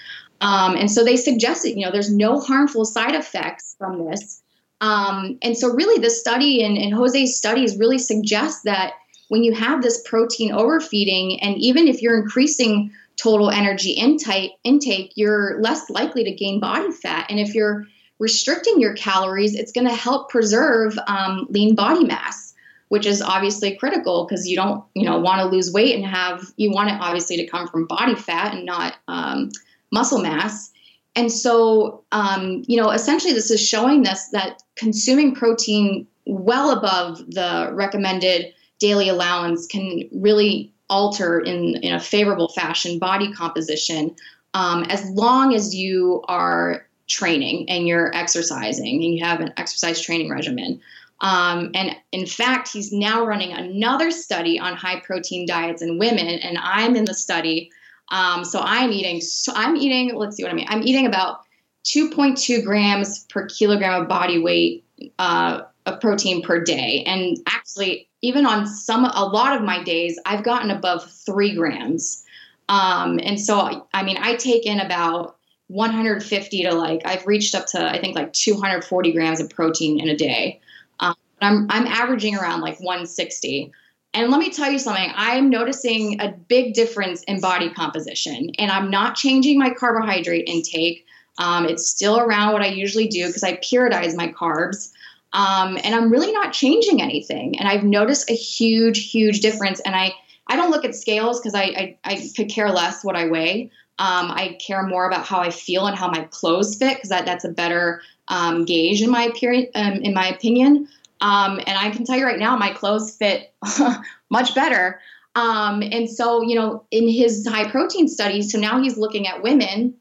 Um, 0.43 0.75
and 0.75 0.91
so 0.91 1.05
they 1.05 1.15
suggested, 1.15 1.77
you 1.77 1.85
know, 1.85 1.91
there's 1.91 2.11
no 2.11 2.37
harmful 2.37 2.83
side 2.83 3.15
effects 3.15 3.75
from 3.79 4.05
this. 4.05 4.41
Um, 4.81 5.37
and 5.41 5.57
so, 5.57 5.73
really, 5.73 6.01
the 6.01 6.09
study 6.09 6.63
and, 6.65 6.77
and 6.77 6.93
Jose's 6.93 7.37
studies 7.37 7.77
really 7.77 7.97
suggest 7.97 8.65
that 8.65 8.91
when 9.29 9.45
you 9.45 9.53
have 9.53 9.81
this 9.81 10.01
protein 10.05 10.51
overfeeding, 10.51 11.41
and 11.41 11.55
even 11.57 11.87
if 11.87 12.01
you're 12.01 12.21
increasing 12.21 12.91
total 13.15 13.49
energy 13.49 13.91
intake, 13.91 14.51
intake, 14.65 15.13
you're 15.15 15.61
less 15.61 15.89
likely 15.89 16.25
to 16.25 16.31
gain 16.33 16.59
body 16.59 16.91
fat. 16.91 17.27
And 17.29 17.39
if 17.39 17.55
you're 17.55 17.85
restricting 18.19 18.81
your 18.81 18.95
calories, 18.95 19.55
it's 19.55 19.71
going 19.71 19.87
to 19.87 19.95
help 19.95 20.29
preserve 20.29 20.99
um, 21.07 21.47
lean 21.51 21.73
body 21.73 22.03
mass, 22.03 22.53
which 22.89 23.05
is 23.05 23.21
obviously 23.21 23.77
critical 23.77 24.25
because 24.25 24.45
you 24.45 24.57
don't, 24.57 24.83
you 24.93 25.05
know, 25.05 25.19
want 25.19 25.39
to 25.39 25.47
lose 25.47 25.71
weight 25.71 25.95
and 25.95 26.05
have 26.05 26.43
you 26.57 26.71
want 26.71 26.89
it 26.89 26.97
obviously 26.99 27.37
to 27.37 27.47
come 27.47 27.65
from 27.69 27.87
body 27.87 28.15
fat 28.15 28.53
and 28.53 28.65
not 28.65 28.97
um, 29.07 29.49
muscle 29.93 30.21
mass. 30.21 30.71
And 31.15 31.31
so, 31.31 32.03
um, 32.11 32.63
you 32.67 32.81
know, 32.81 32.89
essentially, 32.89 33.33
this 33.33 33.51
is 33.51 33.65
showing 33.65 34.07
us 34.07 34.29
that 34.29 34.63
consuming 34.75 35.35
protein 35.35 36.07
well 36.25 36.71
above 36.71 37.19
the 37.19 37.69
recommended 37.73 38.53
daily 38.79 39.09
allowance 39.09 39.67
can 39.67 40.09
really 40.11 40.73
alter 40.89 41.39
in, 41.39 41.75
in 41.75 41.93
a 41.93 41.99
favorable 41.99 42.49
fashion 42.49 42.99
body 42.99 43.31
composition 43.33 44.15
um, 44.53 44.83
as 44.83 45.09
long 45.11 45.53
as 45.53 45.73
you 45.73 46.21
are 46.27 46.85
training 47.07 47.69
and 47.69 47.87
you're 47.87 48.13
exercising 48.15 49.03
and 49.03 49.15
you 49.15 49.23
have 49.23 49.39
an 49.39 49.53
exercise 49.57 50.01
training 50.01 50.29
regimen. 50.29 50.79
Um, 51.21 51.71
and 51.73 51.95
in 52.11 52.25
fact, 52.25 52.69
he's 52.71 52.91
now 52.91 53.25
running 53.25 53.53
another 53.53 54.11
study 54.11 54.59
on 54.59 54.75
high 54.75 54.99
protein 54.99 55.45
diets 55.45 55.81
in 55.81 55.97
women, 55.97 56.27
and 56.27 56.57
I'm 56.57 56.95
in 56.95 57.05
the 57.05 57.13
study. 57.13 57.71
Um, 58.13 58.45
so 58.45 58.61
I'm 58.61 58.91
eating. 58.91 59.19
So 59.19 59.51
I'm 59.55 59.75
eating. 59.75 60.15
Let's 60.15 60.37
see 60.37 60.43
what 60.43 60.51
I 60.51 60.55
mean. 60.55 60.67
I'm 60.69 60.83
eating 60.83 61.07
about 61.07 61.41
2.2 61.85 62.63
grams 62.63 63.25
per 63.25 63.47
kilogram 63.47 64.03
of 64.03 64.07
body 64.07 64.39
weight 64.39 64.85
uh, 65.17 65.61
of 65.87 65.99
protein 65.99 66.43
per 66.43 66.63
day, 66.63 67.03
and 67.07 67.37
actually, 67.47 68.07
even 68.21 68.45
on 68.45 68.67
some 68.67 69.03
a 69.03 69.25
lot 69.25 69.57
of 69.57 69.63
my 69.63 69.83
days, 69.83 70.17
I've 70.27 70.43
gotten 70.43 70.69
above 70.69 71.11
three 71.11 71.55
grams. 71.55 72.23
Um, 72.69 73.19
and 73.21 73.41
so, 73.41 73.87
I 73.93 74.03
mean, 74.03 74.17
I 74.21 74.35
take 74.35 74.65
in 74.65 74.79
about 74.79 75.35
150 75.67 76.63
to 76.63 76.73
like 76.73 77.01
I've 77.05 77.25
reached 77.25 77.55
up 77.55 77.65
to 77.67 77.83
I 77.83 77.99
think 77.99 78.15
like 78.15 78.31
240 78.33 79.11
grams 79.11 79.41
of 79.41 79.49
protein 79.49 79.99
in 79.99 80.07
a 80.07 80.15
day. 80.15 80.61
Um, 80.99 81.15
I'm 81.41 81.65
I'm 81.71 81.87
averaging 81.87 82.35
around 82.35 82.61
like 82.61 82.79
160. 82.79 83.71
And 84.13 84.29
let 84.29 84.39
me 84.39 84.51
tell 84.51 84.71
you 84.71 84.77
something, 84.77 85.11
I'm 85.15 85.49
noticing 85.49 86.21
a 86.21 86.29
big 86.29 86.73
difference 86.73 87.23
in 87.23 87.41
body 87.41 87.69
composition, 87.71 88.51
and 88.59 88.71
I'm 88.71 88.91
not 88.91 89.15
changing 89.15 89.57
my 89.57 89.71
carbohydrate 89.71 90.47
intake. 90.47 91.05
Um, 91.39 91.65
it's 91.65 91.89
still 91.89 92.19
around 92.19 92.53
what 92.53 92.61
I 92.61 92.67
usually 92.67 93.07
do 93.07 93.25
because 93.25 93.43
I 93.43 93.57
periodize 93.57 94.15
my 94.15 94.31
carbs. 94.31 94.91
Um, 95.33 95.79
and 95.83 95.95
I'm 95.95 96.11
really 96.11 96.31
not 96.31 96.53
changing 96.53 97.01
anything. 97.01 97.57
And 97.57 97.67
I've 97.67 97.83
noticed 97.83 98.29
a 98.29 98.35
huge, 98.35 99.09
huge 99.09 99.39
difference. 99.39 99.79
And 99.79 99.95
I, 99.95 100.13
I 100.45 100.55
don't 100.55 100.69
look 100.69 100.85
at 100.85 100.93
scales 100.93 101.39
because 101.39 101.55
I, 101.55 101.63
I, 101.63 101.97
I 102.03 102.31
could 102.35 102.49
care 102.49 102.69
less 102.69 103.03
what 103.03 103.15
I 103.15 103.27
weigh. 103.27 103.71
Um, 103.97 104.29
I 104.29 104.57
care 104.59 104.83
more 104.83 105.07
about 105.07 105.25
how 105.25 105.39
I 105.39 105.49
feel 105.49 105.87
and 105.87 105.97
how 105.97 106.09
my 106.09 106.27
clothes 106.29 106.75
fit 106.75 106.97
because 106.97 107.09
that, 107.09 107.25
that's 107.25 107.45
a 107.45 107.49
better 107.49 108.01
um, 108.27 108.65
gauge 108.65 109.01
in 109.01 109.09
my 109.09 109.31
period, 109.35 109.69
um, 109.75 109.93
in 109.93 110.13
my 110.13 110.27
opinion. 110.27 110.87
Um, 111.21 111.59
and 111.65 111.77
I 111.77 111.89
can 111.91 112.05
tell 112.05 112.17
you 112.17 112.25
right 112.25 112.39
now, 112.39 112.57
my 112.57 112.71
clothes 112.71 113.15
fit 113.15 113.53
much 114.29 114.55
better. 114.55 114.99
Um, 115.35 115.81
and 115.81 116.09
so, 116.09 116.41
you 116.41 116.55
know, 116.55 116.85
in 116.91 117.07
his 117.07 117.47
high 117.47 117.69
protein 117.69 118.07
studies, 118.07 118.51
so 118.51 118.59
now 118.59 118.81
he's 118.81 118.97
looking 118.97 119.27
at 119.27 119.41
women, 119.41 119.95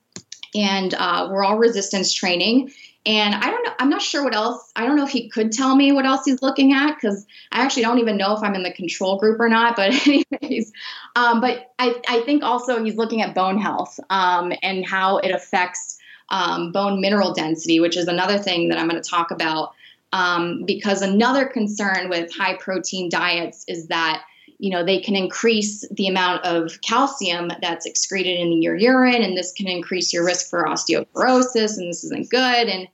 and 0.55 0.95
uh, 0.95 1.29
we're 1.31 1.45
all 1.45 1.59
resistance 1.59 2.13
training. 2.13 2.71
And 3.05 3.35
I 3.35 3.51
don't 3.51 3.65
know, 3.65 3.73
I'm 3.81 3.91
not 3.91 4.03
sure 4.03 4.23
what 4.23 4.35
else. 4.35 4.71
I 4.77 4.87
don't 4.87 4.97
know 4.97 5.05
if 5.05 5.11
he 5.11 5.29
could 5.29 5.51
tell 5.51 5.75
me 5.75 5.91
what 5.91 6.07
else 6.07 6.25
he's 6.25 6.41
looking 6.41 6.73
at 6.73 6.95
because 6.95 7.27
I 7.51 7.63
actually 7.63 7.83
don't 7.83 7.99
even 7.99 8.17
know 8.17 8.37
if 8.37 8.43
I'm 8.45 8.55
in 8.55 8.63
the 8.63 8.73
control 8.73 9.19
group 9.19 9.41
or 9.41 9.49
not. 9.49 9.75
But, 9.75 10.07
anyways, 10.07 10.73
um, 11.17 11.41
but 11.41 11.73
I, 11.81 12.01
I 12.09 12.21
think 12.21 12.45
also 12.45 12.83
he's 12.83 12.97
looking 12.97 13.21
at 13.21 13.35
bone 13.35 13.59
health 13.59 13.99
um, 14.11 14.53
and 14.63 14.87
how 14.87 15.19
it 15.19 15.31
affects 15.31 15.99
um, 16.29 16.71
bone 16.71 17.01
mineral 17.01 17.33
density, 17.33 17.81
which 17.81 17.97
is 17.97 18.07
another 18.07 18.39
thing 18.39 18.69
that 18.69 18.79
I'm 18.79 18.89
going 18.89 19.03
to 19.03 19.09
talk 19.09 19.33
about. 19.33 19.73
Um, 20.13 20.65
because 20.67 21.01
another 21.01 21.47
concern 21.47 22.11
with 22.11 22.35
high 22.35 22.57
protein 22.57 23.09
diets 23.09 23.65
is 23.67 23.89
that 23.89 24.25
you 24.59 24.71
know 24.71 24.85
they 24.85 25.01
can 25.01 25.17
increase 25.17 25.89
the 25.91 26.07
amount 26.07 26.45
of 26.45 26.81
calcium 26.83 27.51
that's 27.63 27.87
excreted 27.87 28.39
in 28.39 28.63
your 28.63 28.77
urine 28.77 29.23
and 29.23 29.37
this 29.37 29.53
can 29.53 29.67
increase 29.67 30.13
your 30.13 30.25
risk 30.25 30.51
for 30.51 30.65
osteoporosis 30.65 31.79
and 31.79 31.89
this 31.89 32.05
isn't 32.05 32.31
good. 32.31 32.69
And 32.69 32.89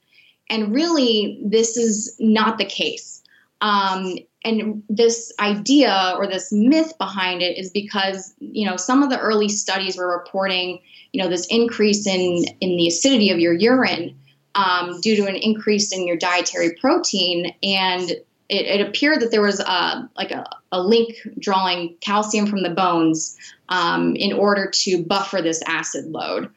and 0.49 0.75
really 0.75 1.41
this 1.45 1.77
is 1.77 2.17
not 2.19 2.59
the 2.59 2.65
case. 2.65 3.23
Um, 3.61 4.19
and 4.45 4.85
this 4.89 5.33
idea 5.41 6.15
or 6.17 6.27
this 6.27 6.53
myth 6.53 6.93
behind 6.99 7.43
it 7.43 7.59
is 7.59 7.71
because 7.71 8.35
you 8.39 8.69
know 8.69 8.77
some 8.77 9.03
of 9.03 9.11
the 9.11 9.19
early 9.19 9.49
studies 9.49 9.97
were 9.97 10.17
reporting 10.17 10.81
you 11.13 11.23
know 11.23 11.29
this 11.29 11.47
increase 11.49 12.07
in 12.07 12.45
in 12.61 12.77
the 12.77 12.87
acidity 12.87 13.31
of 13.31 13.39
your 13.39 13.53
urine 13.53 14.17
um, 14.59 15.01
due 15.01 15.15
to 15.15 15.27
an 15.27 15.37
increase 15.37 15.93
in 15.93 16.07
your 16.07 16.17
dietary 16.17 16.75
protein 16.81 17.55
and 17.63 18.11
it, 18.11 18.67
it 18.67 18.87
appeared 18.87 19.21
that 19.21 19.31
there 19.31 19.43
was 19.43 19.61
a, 19.61 20.11
like 20.17 20.33
a, 20.33 20.49
a 20.73 20.83
link 20.83 21.17
drawing 21.39 21.97
calcium 22.01 22.47
from 22.47 22.63
the 22.63 22.71
bones 22.71 23.37
um, 23.69 24.17
in 24.17 24.33
order 24.33 24.69
to 24.71 25.05
buffer 25.05 25.41
this 25.43 25.63
acid 25.67 26.07
load. 26.07 26.51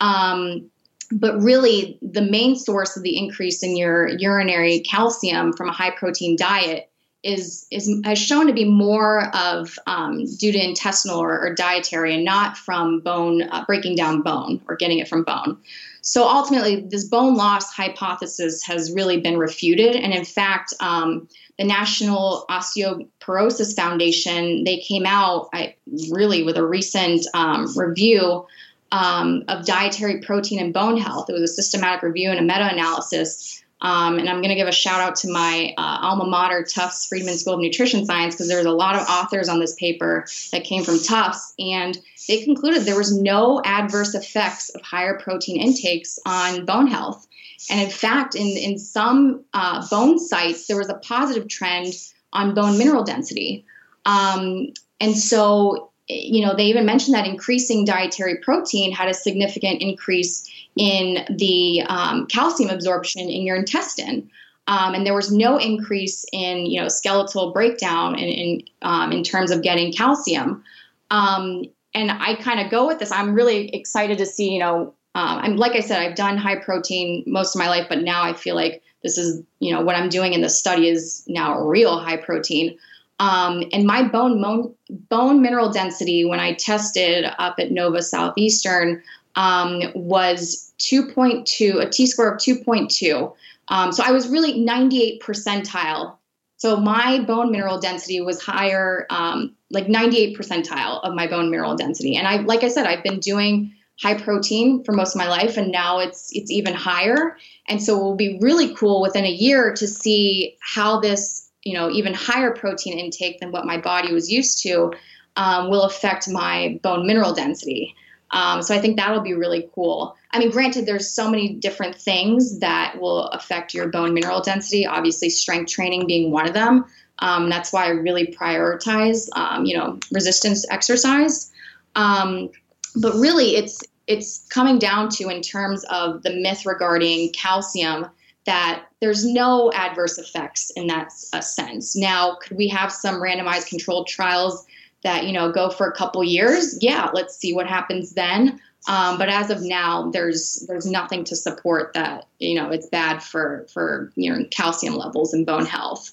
Um, 0.00 0.70
but 1.12 1.40
really, 1.40 1.98
the 2.02 2.20
main 2.20 2.56
source 2.56 2.96
of 2.96 3.04
the 3.04 3.16
increase 3.16 3.62
in 3.62 3.76
your 3.76 4.08
urinary 4.08 4.80
calcium 4.80 5.52
from 5.52 5.68
a 5.68 5.72
high 5.72 5.92
protein 5.92 6.36
diet 6.36 6.90
is, 7.22 7.66
is 7.70 7.90
has 8.04 8.18
shown 8.18 8.48
to 8.48 8.52
be 8.52 8.64
more 8.64 9.34
of 9.34 9.78
um, 9.86 10.24
due 10.36 10.52
to 10.52 10.62
intestinal 10.62 11.20
or, 11.20 11.40
or, 11.40 11.54
dietary 11.54 12.14
and 12.14 12.24
not 12.24 12.56
from 12.56 13.00
bone 13.00 13.42
uh, 13.42 13.64
breaking 13.66 13.96
down 13.96 14.22
bone 14.22 14.60
or 14.68 14.76
getting 14.76 14.98
it 14.98 15.08
from 15.08 15.24
bone. 15.24 15.58
So 16.06 16.28
ultimately, 16.28 16.86
this 16.88 17.04
bone 17.04 17.34
loss 17.34 17.72
hypothesis 17.72 18.62
has 18.62 18.92
really 18.92 19.20
been 19.20 19.36
refuted. 19.36 19.96
And 19.96 20.14
in 20.14 20.24
fact, 20.24 20.72
um, 20.78 21.28
the 21.58 21.64
National 21.64 22.44
Osteoporosis 22.48 23.74
Foundation, 23.74 24.62
they 24.62 24.78
came 24.78 25.04
out 25.04 25.48
I, 25.52 25.74
really 26.12 26.44
with 26.44 26.56
a 26.58 26.64
recent 26.64 27.26
um, 27.34 27.76
review 27.76 28.46
um, 28.92 29.42
of 29.48 29.66
dietary 29.66 30.20
protein 30.20 30.60
and 30.60 30.72
bone 30.72 30.96
health. 30.96 31.28
It 31.28 31.32
was 31.32 31.42
a 31.42 31.48
systematic 31.48 32.04
review 32.04 32.30
and 32.30 32.38
a 32.38 32.42
meta 32.42 32.72
analysis. 32.72 33.55
Um, 33.82 34.18
and 34.18 34.28
I'm 34.28 34.36
going 34.36 34.48
to 34.48 34.54
give 34.54 34.68
a 34.68 34.72
shout 34.72 35.00
out 35.00 35.16
to 35.16 35.30
my 35.30 35.74
uh, 35.76 35.98
alma 36.00 36.24
mater, 36.26 36.64
Tufts 36.64 37.06
Friedman 37.06 37.36
School 37.36 37.54
of 37.54 37.60
Nutrition 37.60 38.06
Science, 38.06 38.34
because 38.34 38.48
there's 38.48 38.64
a 38.64 38.70
lot 38.70 38.96
of 38.96 39.06
authors 39.06 39.48
on 39.48 39.60
this 39.60 39.74
paper 39.74 40.26
that 40.52 40.64
came 40.64 40.82
from 40.82 40.98
Tufts. 40.98 41.52
And 41.58 41.98
they 42.26 42.42
concluded 42.42 42.82
there 42.82 42.96
was 42.96 43.16
no 43.16 43.60
adverse 43.64 44.14
effects 44.14 44.70
of 44.70 44.80
higher 44.80 45.18
protein 45.18 45.60
intakes 45.60 46.18
on 46.24 46.64
bone 46.64 46.86
health. 46.86 47.26
And 47.70 47.80
in 47.80 47.90
fact, 47.90 48.34
in, 48.34 48.46
in 48.46 48.78
some 48.78 49.44
uh, 49.52 49.86
bone 49.88 50.18
sites, 50.18 50.66
there 50.66 50.78
was 50.78 50.88
a 50.88 50.94
positive 50.94 51.48
trend 51.48 51.92
on 52.32 52.54
bone 52.54 52.78
mineral 52.78 53.04
density. 53.04 53.64
Um, 54.04 54.68
and 55.00 55.16
so, 55.16 55.90
you 56.08 56.44
know, 56.44 56.54
they 56.54 56.66
even 56.66 56.86
mentioned 56.86 57.14
that 57.14 57.26
increasing 57.26 57.84
dietary 57.84 58.36
protein 58.36 58.92
had 58.92 59.08
a 59.08 59.14
significant 59.14 59.82
increase 59.82 60.48
in 60.76 61.24
the 61.30 61.82
um, 61.88 62.26
calcium 62.26 62.70
absorption 62.70 63.28
in 63.28 63.42
your 63.42 63.56
intestine. 63.56 64.30
Um, 64.68 64.94
and 64.94 65.06
there 65.06 65.14
was 65.14 65.32
no 65.32 65.58
increase 65.58 66.24
in, 66.32 66.66
you 66.66 66.80
know, 66.80 66.88
skeletal 66.88 67.52
breakdown 67.52 68.18
in, 68.18 68.28
in, 68.28 68.62
um, 68.82 69.12
in 69.12 69.22
terms 69.22 69.50
of 69.50 69.62
getting 69.62 69.92
calcium. 69.92 70.64
Um, 71.10 71.64
and 71.94 72.10
I 72.10 72.34
kind 72.34 72.60
of 72.60 72.70
go 72.70 72.86
with 72.86 72.98
this. 72.98 73.12
I'm 73.12 73.34
really 73.34 73.68
excited 73.74 74.18
to 74.18 74.26
see, 74.26 74.52
you 74.52 74.58
know, 74.58 74.94
um, 75.14 75.38
I'm 75.38 75.56
like 75.56 75.72
I 75.72 75.80
said, 75.80 76.00
I've 76.00 76.16
done 76.16 76.36
high 76.36 76.56
protein 76.56 77.24
most 77.26 77.54
of 77.54 77.58
my 77.58 77.68
life, 77.68 77.86
but 77.88 78.02
now 78.02 78.22
I 78.22 78.34
feel 78.34 78.54
like 78.54 78.82
this 79.02 79.16
is, 79.16 79.42
you 79.60 79.72
know, 79.72 79.80
what 79.80 79.96
I'm 79.96 80.10
doing 80.10 80.34
in 80.34 80.42
the 80.42 80.50
study 80.50 80.88
is 80.88 81.24
now 81.26 81.58
real 81.60 81.98
high 81.98 82.18
protein. 82.18 82.76
Um, 83.18 83.64
and 83.72 83.86
my 83.86 84.02
bone, 84.02 84.42
bone 84.42 84.74
bone 85.08 85.40
mineral 85.40 85.70
density 85.70 86.26
when 86.26 86.38
I 86.38 86.52
tested 86.52 87.24
up 87.38 87.54
at 87.58 87.70
Nova 87.70 88.02
Southeastern 88.02 89.02
um, 89.36 89.82
was 89.94 90.72
2.2, 90.78 91.82
a 91.82 91.88
T 91.88 92.06
score 92.06 92.34
of 92.34 92.40
2.2. 92.40 93.34
Um, 93.68 93.92
so 93.92 94.02
I 94.04 94.12
was 94.12 94.28
really 94.28 94.60
98 94.60 95.22
percentile. 95.22 96.16
So 96.58 96.76
my 96.76 97.20
bone 97.20 97.52
mineral 97.52 97.78
density 97.78 98.20
was 98.20 98.40
higher, 98.40 99.06
um, 99.10 99.54
like 99.70 99.88
98 99.88 100.38
percentile 100.38 101.02
of 101.04 101.14
my 101.14 101.26
bone 101.26 101.50
mineral 101.50 101.76
density. 101.76 102.16
And 102.16 102.26
I, 102.26 102.36
like 102.36 102.64
I 102.64 102.68
said, 102.68 102.86
I've 102.86 103.04
been 103.04 103.20
doing 103.20 103.72
high 104.00 104.14
protein 104.14 104.84
for 104.84 104.92
most 104.92 105.14
of 105.14 105.18
my 105.18 105.28
life, 105.28 105.56
and 105.56 105.72
now 105.72 105.98
it's 105.98 106.30
it's 106.32 106.50
even 106.50 106.74
higher. 106.74 107.36
And 107.68 107.82
so 107.82 107.96
it 107.96 108.02
will 108.02 108.16
be 108.16 108.38
really 108.40 108.74
cool 108.74 109.02
within 109.02 109.24
a 109.24 109.30
year 109.30 109.74
to 109.74 109.86
see 109.86 110.56
how 110.60 111.00
this, 111.00 111.50
you 111.62 111.74
know, 111.74 111.90
even 111.90 112.14
higher 112.14 112.52
protein 112.52 112.98
intake 112.98 113.40
than 113.40 113.52
what 113.52 113.66
my 113.66 113.78
body 113.78 114.12
was 114.12 114.30
used 114.30 114.62
to 114.62 114.92
um, 115.36 115.70
will 115.70 115.82
affect 115.82 116.28
my 116.28 116.78
bone 116.82 117.06
mineral 117.06 117.34
density. 117.34 117.94
Um, 118.30 118.62
so 118.62 118.74
I 118.74 118.78
think 118.78 118.96
that'll 118.96 119.20
be 119.20 119.34
really 119.34 119.68
cool. 119.74 120.16
I 120.32 120.38
mean, 120.38 120.50
granted, 120.50 120.86
there's 120.86 121.10
so 121.10 121.30
many 121.30 121.54
different 121.54 121.96
things 121.96 122.58
that 122.58 123.00
will 123.00 123.28
affect 123.28 123.72
your 123.72 123.88
bone 123.88 124.12
mineral 124.14 124.40
density. 124.40 124.86
Obviously, 124.86 125.30
strength 125.30 125.70
training 125.70 126.06
being 126.06 126.30
one 126.30 126.46
of 126.46 126.54
them. 126.54 126.84
Um, 127.20 127.48
that's 127.48 127.72
why 127.72 127.86
I 127.86 127.90
really 127.90 128.26
prioritize, 128.26 129.28
um, 129.34 129.64
you 129.64 129.76
know, 129.76 129.98
resistance 130.10 130.66
exercise. 130.70 131.50
Um, 131.94 132.50
but 132.96 133.14
really, 133.14 133.56
it's 133.56 133.82
it's 134.06 134.46
coming 134.48 134.78
down 134.78 135.08
to 135.10 135.28
in 135.28 135.42
terms 135.42 135.84
of 135.90 136.22
the 136.22 136.30
myth 136.30 136.66
regarding 136.66 137.32
calcium 137.32 138.06
that 138.44 138.86
there's 139.00 139.24
no 139.24 139.72
adverse 139.72 140.18
effects 140.18 140.70
in 140.76 140.86
that 140.86 141.12
uh, 141.32 141.40
sense. 141.40 141.96
Now, 141.96 142.36
could 142.40 142.56
we 142.56 142.68
have 142.68 142.92
some 142.92 143.16
randomized 143.16 143.68
controlled 143.68 144.06
trials 144.06 144.64
that 145.02 145.24
you 145.26 145.32
know 145.32 145.52
go 145.52 145.70
for 145.70 145.86
a 145.86 145.92
couple 145.92 146.22
years? 146.24 146.78
Yeah, 146.82 147.10
let's 147.12 147.36
see 147.36 147.52
what 147.52 147.66
happens 147.66 148.12
then. 148.12 148.60
Um, 148.88 149.18
but 149.18 149.28
as 149.28 149.50
of 149.50 149.62
now, 149.62 150.10
there's 150.10 150.64
there's 150.68 150.86
nothing 150.86 151.24
to 151.24 151.36
support 151.36 151.92
that 151.94 152.26
you 152.38 152.54
know 152.54 152.70
it's 152.70 152.86
bad 152.86 153.22
for 153.22 153.66
for 153.72 154.12
you 154.16 154.32
know 154.32 154.44
calcium 154.50 154.94
levels 154.94 155.32
and 155.32 155.46
bone 155.46 155.66
health. 155.66 156.12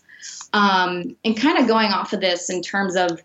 Um, 0.53 1.15
and 1.25 1.35
kind 1.35 1.57
of 1.57 1.67
going 1.67 1.91
off 1.91 2.13
of 2.13 2.21
this 2.21 2.49
in 2.49 2.61
terms 2.61 2.95
of 2.95 3.21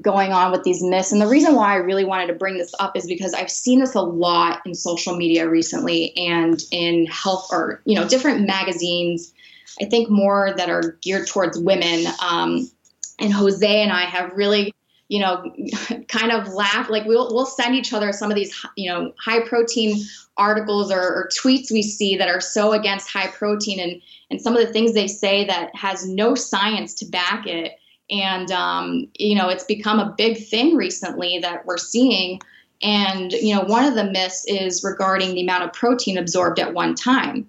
going 0.00 0.32
on 0.32 0.52
with 0.52 0.62
these 0.62 0.82
myths. 0.82 1.12
And 1.12 1.20
the 1.20 1.26
reason 1.26 1.54
why 1.54 1.72
I 1.72 1.76
really 1.76 2.04
wanted 2.04 2.26
to 2.28 2.34
bring 2.34 2.58
this 2.58 2.74
up 2.78 2.96
is 2.96 3.06
because 3.06 3.34
I've 3.34 3.50
seen 3.50 3.80
this 3.80 3.94
a 3.94 4.00
lot 4.00 4.60
in 4.66 4.74
social 4.74 5.16
media 5.16 5.48
recently 5.48 6.16
and 6.16 6.60
in 6.70 7.06
health 7.06 7.48
or, 7.52 7.80
you 7.84 7.94
know, 7.94 8.06
different 8.06 8.46
magazines. 8.46 9.32
I 9.80 9.84
think 9.84 10.10
more 10.10 10.54
that 10.56 10.68
are 10.68 10.98
geared 11.02 11.26
towards 11.26 11.58
women. 11.58 12.06
Um, 12.22 12.70
and 13.18 13.32
Jose 13.32 13.82
and 13.82 13.92
I 13.92 14.02
have 14.02 14.32
really, 14.34 14.74
you 15.08 15.20
know, 15.20 15.44
kind 16.08 16.32
of 16.32 16.48
laugh. 16.48 16.90
Like 16.90 17.04
we'll 17.04 17.34
we'll 17.34 17.46
send 17.46 17.74
each 17.74 17.92
other 17.92 18.12
some 18.12 18.30
of 18.30 18.36
these, 18.36 18.54
you 18.76 18.90
know, 18.90 19.12
high 19.18 19.46
protein 19.46 20.04
articles 20.36 20.90
or, 20.92 21.00
or 21.00 21.30
tweets 21.32 21.70
we 21.70 21.82
see 21.82 22.16
that 22.16 22.28
are 22.28 22.40
so 22.40 22.72
against 22.72 23.10
high 23.10 23.28
protein 23.28 23.80
and 23.80 24.02
and 24.30 24.40
some 24.40 24.56
of 24.56 24.66
the 24.66 24.72
things 24.72 24.92
they 24.92 25.08
say 25.08 25.44
that 25.44 25.74
has 25.74 26.06
no 26.08 26.34
science 26.34 26.94
to 26.94 27.06
back 27.06 27.46
it 27.46 27.72
and 28.10 28.50
um, 28.50 29.08
you 29.18 29.34
know 29.34 29.48
it's 29.48 29.64
become 29.64 29.98
a 29.98 30.14
big 30.16 30.46
thing 30.46 30.76
recently 30.76 31.38
that 31.40 31.64
we're 31.64 31.78
seeing 31.78 32.40
and 32.82 33.32
you 33.32 33.54
know 33.54 33.62
one 33.62 33.84
of 33.84 33.94
the 33.94 34.04
myths 34.04 34.44
is 34.46 34.84
regarding 34.84 35.34
the 35.34 35.42
amount 35.42 35.64
of 35.64 35.72
protein 35.72 36.18
absorbed 36.18 36.58
at 36.58 36.74
one 36.74 36.94
time 36.94 37.46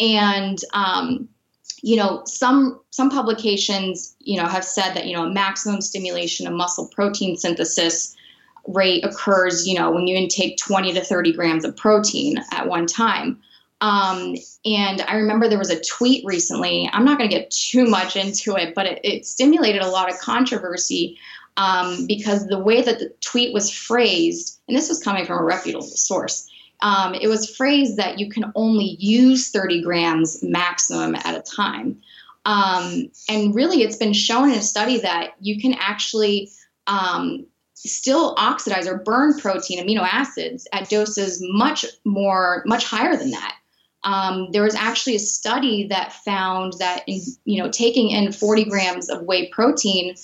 and 0.00 0.58
um, 0.72 1.28
you 1.84 1.96
know 1.96 2.22
some 2.24 2.80
some 2.90 3.10
publications 3.10 4.16
you 4.18 4.40
know 4.40 4.46
have 4.46 4.64
said 4.64 4.94
that 4.94 5.06
you 5.06 5.14
know 5.14 5.24
a 5.24 5.30
maximum 5.30 5.82
stimulation 5.82 6.46
of 6.46 6.54
muscle 6.54 6.88
protein 6.88 7.36
synthesis 7.36 8.16
rate 8.66 9.04
occurs 9.04 9.68
you 9.68 9.78
know 9.78 9.90
when 9.90 10.06
you 10.06 10.16
intake 10.16 10.56
20 10.56 10.94
to 10.94 11.04
30 11.04 11.34
grams 11.34 11.64
of 11.64 11.76
protein 11.76 12.38
at 12.52 12.66
one 12.66 12.86
time 12.86 13.38
um, 13.80 14.34
and 14.64 15.02
I 15.02 15.16
remember 15.16 15.46
there 15.46 15.58
was 15.58 15.68
a 15.68 15.82
tweet 15.82 16.24
recently. 16.24 16.88
I'm 16.90 17.04
not 17.04 17.18
going 17.18 17.28
to 17.28 17.36
get 17.36 17.50
too 17.50 17.84
much 17.84 18.16
into 18.16 18.56
it, 18.56 18.74
but 18.74 18.86
it, 18.86 19.00
it 19.04 19.26
stimulated 19.26 19.82
a 19.82 19.88
lot 19.88 20.10
of 20.10 20.18
controversy 20.20 21.18
um, 21.58 22.06
because 22.06 22.46
the 22.46 22.58
way 22.58 22.80
that 22.80 22.98
the 22.98 23.12
tweet 23.20 23.52
was 23.52 23.70
phrased, 23.70 24.58
and 24.68 24.76
this 24.76 24.88
was 24.88 25.02
coming 25.02 25.26
from 25.26 25.38
a 25.38 25.44
reputable 25.44 25.82
source, 25.82 26.48
um, 26.84 27.14
it 27.14 27.28
was 27.28 27.56
phrased 27.56 27.96
that 27.96 28.18
you 28.18 28.28
can 28.28 28.52
only 28.54 28.98
use 29.00 29.50
30 29.50 29.82
grams 29.82 30.42
maximum 30.42 31.14
at 31.14 31.34
a 31.34 31.40
time. 31.40 31.98
Um, 32.44 33.10
and 33.26 33.54
really, 33.54 33.82
it's 33.82 33.96
been 33.96 34.12
shown 34.12 34.50
in 34.50 34.58
a 34.58 34.62
study 34.62 35.00
that 35.00 35.30
you 35.40 35.58
can 35.58 35.72
actually 35.80 36.50
um, 36.86 37.46
still 37.72 38.34
oxidize 38.36 38.86
or 38.86 38.98
burn 38.98 39.38
protein 39.38 39.82
amino 39.82 40.02
acids 40.02 40.68
at 40.74 40.90
doses 40.90 41.42
much 41.42 41.86
more, 42.04 42.62
much 42.66 42.84
higher 42.84 43.16
than 43.16 43.30
that. 43.30 43.56
Um, 44.04 44.50
there 44.52 44.62
was 44.62 44.74
actually 44.74 45.16
a 45.16 45.20
study 45.20 45.86
that 45.88 46.12
found 46.12 46.74
that 46.78 47.04
in 47.06 47.22
you 47.44 47.62
know 47.62 47.70
taking 47.70 48.10
in 48.10 48.32
40 48.32 48.64
grams 48.64 49.08
of 49.08 49.22
whey 49.22 49.48
protein 49.48 50.14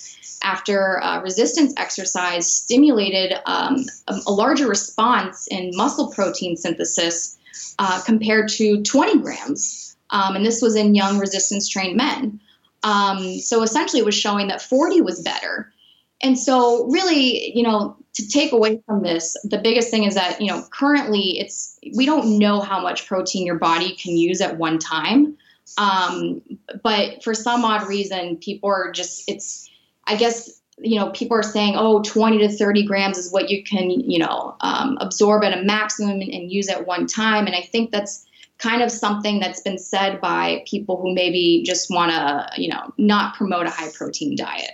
after 0.43 1.01
uh, 1.03 1.21
resistance 1.21 1.73
exercise 1.77 2.51
stimulated 2.51 3.33
um, 3.45 3.85
a, 4.07 4.15
a, 4.27 4.31
larger 4.31 4.67
response 4.67 5.47
in 5.47 5.71
muscle 5.73 6.11
protein 6.11 6.57
synthesis 6.57 7.37
uh, 7.79 8.01
compared 8.05 8.49
to 8.49 8.81
20 8.83 9.19
grams, 9.19 9.95
um, 10.09 10.35
and 10.35 10.45
this 10.45 10.61
was 10.61 10.75
in 10.75 10.95
young 10.95 11.19
resistance 11.19 11.67
trained 11.67 11.97
men. 11.97 12.39
Um, 12.83 13.39
so 13.39 13.61
essentially, 13.61 13.99
it 13.99 14.05
was 14.05 14.15
showing 14.15 14.47
that 14.47 14.61
40 14.61 15.01
was 15.01 15.21
better. 15.21 15.71
And 16.23 16.37
so, 16.37 16.85
really, 16.85 17.55
you 17.55 17.63
know, 17.63 17.95
to 18.13 18.27
take 18.27 18.51
away 18.51 18.81
from 18.85 19.03
this, 19.03 19.37
the 19.43 19.57
biggest 19.57 19.89
thing 19.89 20.03
is 20.03 20.15
that, 20.15 20.41
you 20.41 20.47
know, 20.47 20.63
currently 20.71 21.39
it's, 21.39 21.79
we 21.95 22.05
don't 22.05 22.37
know 22.37 22.59
how 22.59 22.81
much 22.81 23.07
protein 23.07 23.45
your 23.45 23.57
body 23.57 23.95
can 23.95 24.17
use 24.17 24.41
at 24.41 24.57
one 24.57 24.79
time. 24.79 25.37
Um, 25.77 26.41
but 26.83 27.23
for 27.23 27.33
some 27.33 27.63
odd 27.63 27.87
reason, 27.87 28.37
people 28.37 28.69
are 28.69 28.91
just, 28.91 29.29
it's, 29.29 29.69
I 30.05 30.15
guess, 30.17 30.61
you 30.77 30.99
know, 30.99 31.11
people 31.11 31.37
are 31.37 31.43
saying, 31.43 31.75
oh, 31.77 32.01
20 32.01 32.39
to 32.39 32.49
30 32.49 32.85
grams 32.85 33.17
is 33.17 33.31
what 33.31 33.49
you 33.49 33.63
can, 33.63 33.89
you 33.89 34.19
know, 34.19 34.57
um, 34.59 34.97
absorb 34.99 35.43
at 35.43 35.57
a 35.57 35.63
maximum 35.63 36.19
and, 36.19 36.23
and 36.23 36.51
use 36.51 36.67
at 36.67 36.85
one 36.85 37.07
time. 37.07 37.45
And 37.45 37.55
I 37.55 37.61
think 37.61 37.91
that's, 37.91 38.25
kind 38.61 38.83
of 38.83 38.91
something 38.91 39.39
that's 39.39 39.61
been 39.61 39.79
said 39.79 40.21
by 40.21 40.63
people 40.67 41.01
who 41.01 41.13
maybe 41.13 41.63
just 41.65 41.89
want 41.89 42.11
to, 42.11 42.61
you 42.61 42.69
know, 42.69 42.93
not 42.97 43.35
promote 43.35 43.65
a 43.65 43.69
high 43.71 43.89
protein 43.91 44.35
diet. 44.35 44.71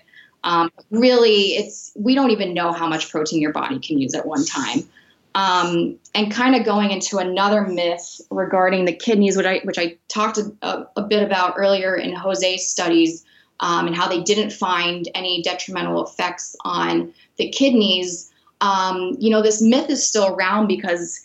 Um, 0.47 0.71
really, 0.91 1.57
it's 1.57 1.91
we 1.95 2.15
don't 2.15 2.31
even 2.31 2.53
know 2.53 2.71
how 2.71 2.87
much 2.87 3.11
protein 3.11 3.41
your 3.41 3.51
body 3.51 3.79
can 3.79 3.99
use 3.99 4.15
at 4.15 4.25
one 4.25 4.45
time. 4.45 4.87
Um, 5.35 5.99
and 6.15 6.31
kind 6.31 6.55
of 6.55 6.63
going 6.63 6.89
into 6.91 7.17
another 7.17 7.67
myth 7.67 8.21
regarding 8.31 8.85
the 8.85 8.93
kidneys, 8.93 9.35
which 9.35 9.45
I 9.45 9.59
which 9.65 9.77
I 9.77 9.97
talked 10.07 10.39
a, 10.61 10.87
a 10.95 11.01
bit 11.01 11.21
about 11.21 11.55
earlier 11.57 11.95
in 11.95 12.15
Jose's 12.15 12.65
studies, 12.65 13.25
um, 13.59 13.87
and 13.87 13.95
how 13.95 14.07
they 14.07 14.21
didn't 14.21 14.51
find 14.51 15.09
any 15.13 15.43
detrimental 15.43 16.05
effects 16.05 16.55
on 16.63 17.13
the 17.35 17.49
kidneys. 17.49 18.31
Um, 18.61 19.17
you 19.19 19.29
know, 19.29 19.41
this 19.41 19.61
myth 19.61 19.89
is 19.89 20.07
still 20.07 20.33
around 20.33 20.67
because 20.67 21.19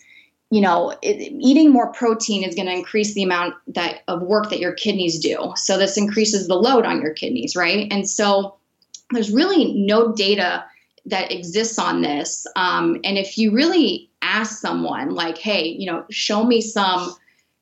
you 0.51 0.59
know 0.59 0.95
it, 1.01 1.31
eating 1.39 1.71
more 1.71 1.93
protein 1.93 2.43
is 2.43 2.55
going 2.55 2.67
to 2.67 2.73
increase 2.73 3.13
the 3.13 3.23
amount 3.23 3.55
that 3.67 4.01
of 4.09 4.21
work 4.21 4.49
that 4.49 4.59
your 4.59 4.73
kidneys 4.73 5.17
do. 5.17 5.53
So 5.55 5.77
this 5.77 5.97
increases 5.97 6.49
the 6.49 6.55
load 6.55 6.85
on 6.85 7.01
your 7.01 7.13
kidneys, 7.13 7.55
right? 7.55 7.87
And 7.89 8.07
so 8.07 8.57
there's 9.11 9.31
really 9.31 9.73
no 9.73 10.13
data 10.13 10.65
that 11.05 11.31
exists 11.31 11.77
on 11.77 12.01
this. 12.01 12.47
Um, 12.55 12.99
and 13.03 13.17
if 13.17 13.37
you 13.37 13.51
really 13.51 14.09
ask 14.21 14.59
someone, 14.59 15.13
like, 15.13 15.37
hey, 15.37 15.67
you 15.67 15.85
know, 15.85 16.05
show 16.09 16.43
me 16.45 16.61
some 16.61 17.13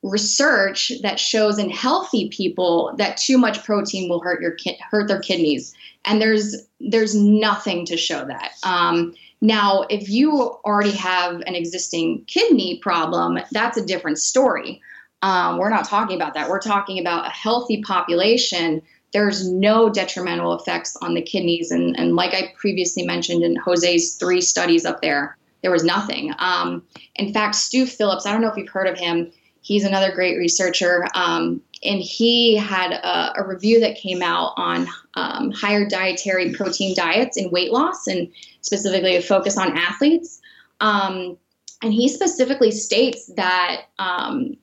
research 0.04 0.92
that 1.04 1.20
shows 1.20 1.60
in 1.60 1.70
healthy 1.70 2.30
people 2.30 2.94
that 2.98 3.18
too 3.18 3.38
much 3.38 3.64
protein 3.64 4.10
will 4.10 4.22
hurt 4.22 4.42
your 4.42 4.52
ki- 4.52 4.80
hurt 4.90 5.08
their 5.08 5.20
kidneys, 5.20 5.74
and 6.06 6.22
there's 6.22 6.68
there's 6.80 7.16
nothing 7.16 7.86
to 7.86 7.98
show 7.98 8.26
that. 8.26 8.52
Um, 8.64 9.14
now, 9.42 9.84
if 9.90 10.10
you 10.10 10.40
already 10.66 10.92
have 10.92 11.42
an 11.42 11.56
existing 11.56 12.24
kidney 12.26 12.80
problem, 12.82 13.40
that's 13.52 13.78
a 13.78 13.86
different 13.86 14.20
story. 14.20 14.82
Um, 15.24 15.58
we're 15.58 15.70
not 15.70 15.86
talking 15.86 16.16
about 16.16 16.34
that. 16.34 16.50
We're 16.50 16.60
talking 16.60 17.00
about 17.00 17.28
a 17.28 17.30
healthy 17.30 17.82
population 17.84 18.82
there's 19.14 19.50
no 19.50 19.90
detrimental 19.90 20.54
effects 20.54 20.96
on 21.02 21.14
the 21.14 21.22
kidneys. 21.22 21.72
And, 21.72 21.98
and 22.00 22.16
like 22.16 22.34
I 22.34 22.54
previously 22.58 23.06
mentioned 23.06 23.44
in 23.44 23.56
Jose's 23.56 24.16
three 24.16 24.42
studies 24.42 24.86
up 24.86 25.02
there, 25.02 25.38
there 25.62 25.72
was 25.72 25.84
nothing. 25.84 26.34
Um, 26.40 26.84
in 27.16 27.34
fact, 27.34 27.56
Stu 27.56 27.86
Phillips, 27.86 28.26
I 28.26 28.32
don't 28.32 28.42
know 28.42 28.50
if 28.50 28.58
you've 28.58 28.70
heard 28.70 28.88
of 28.88 28.98
him, 28.98 29.32
he's 29.62 29.84
another 29.84 30.12
great 30.12 30.38
researcher. 30.38 31.08
Um, 31.14 31.62
and 31.84 32.00
he 32.00 32.56
had 32.56 32.92
a, 32.92 33.40
a, 33.40 33.48
review 33.48 33.80
that 33.80 33.98
came 33.98 34.22
out 34.22 34.54
on 34.56 34.88
um, 35.16 35.52
higher 35.52 35.88
dietary 35.88 36.54
protein 36.54 36.96
diets 36.96 37.38
and 37.38 37.52
weight 37.52 37.72
loss, 37.72 38.06
and 38.08 38.32
specifically 38.62 39.16
a 39.16 39.22
focus 39.22 39.58
on 39.58 39.76
athletes. 39.76 40.42
Um, 40.80 41.38
and 41.82 41.92
he 41.92 42.08
specifically 42.08 42.72
states 42.72 43.32
that, 43.36 43.86
um, 43.98 44.58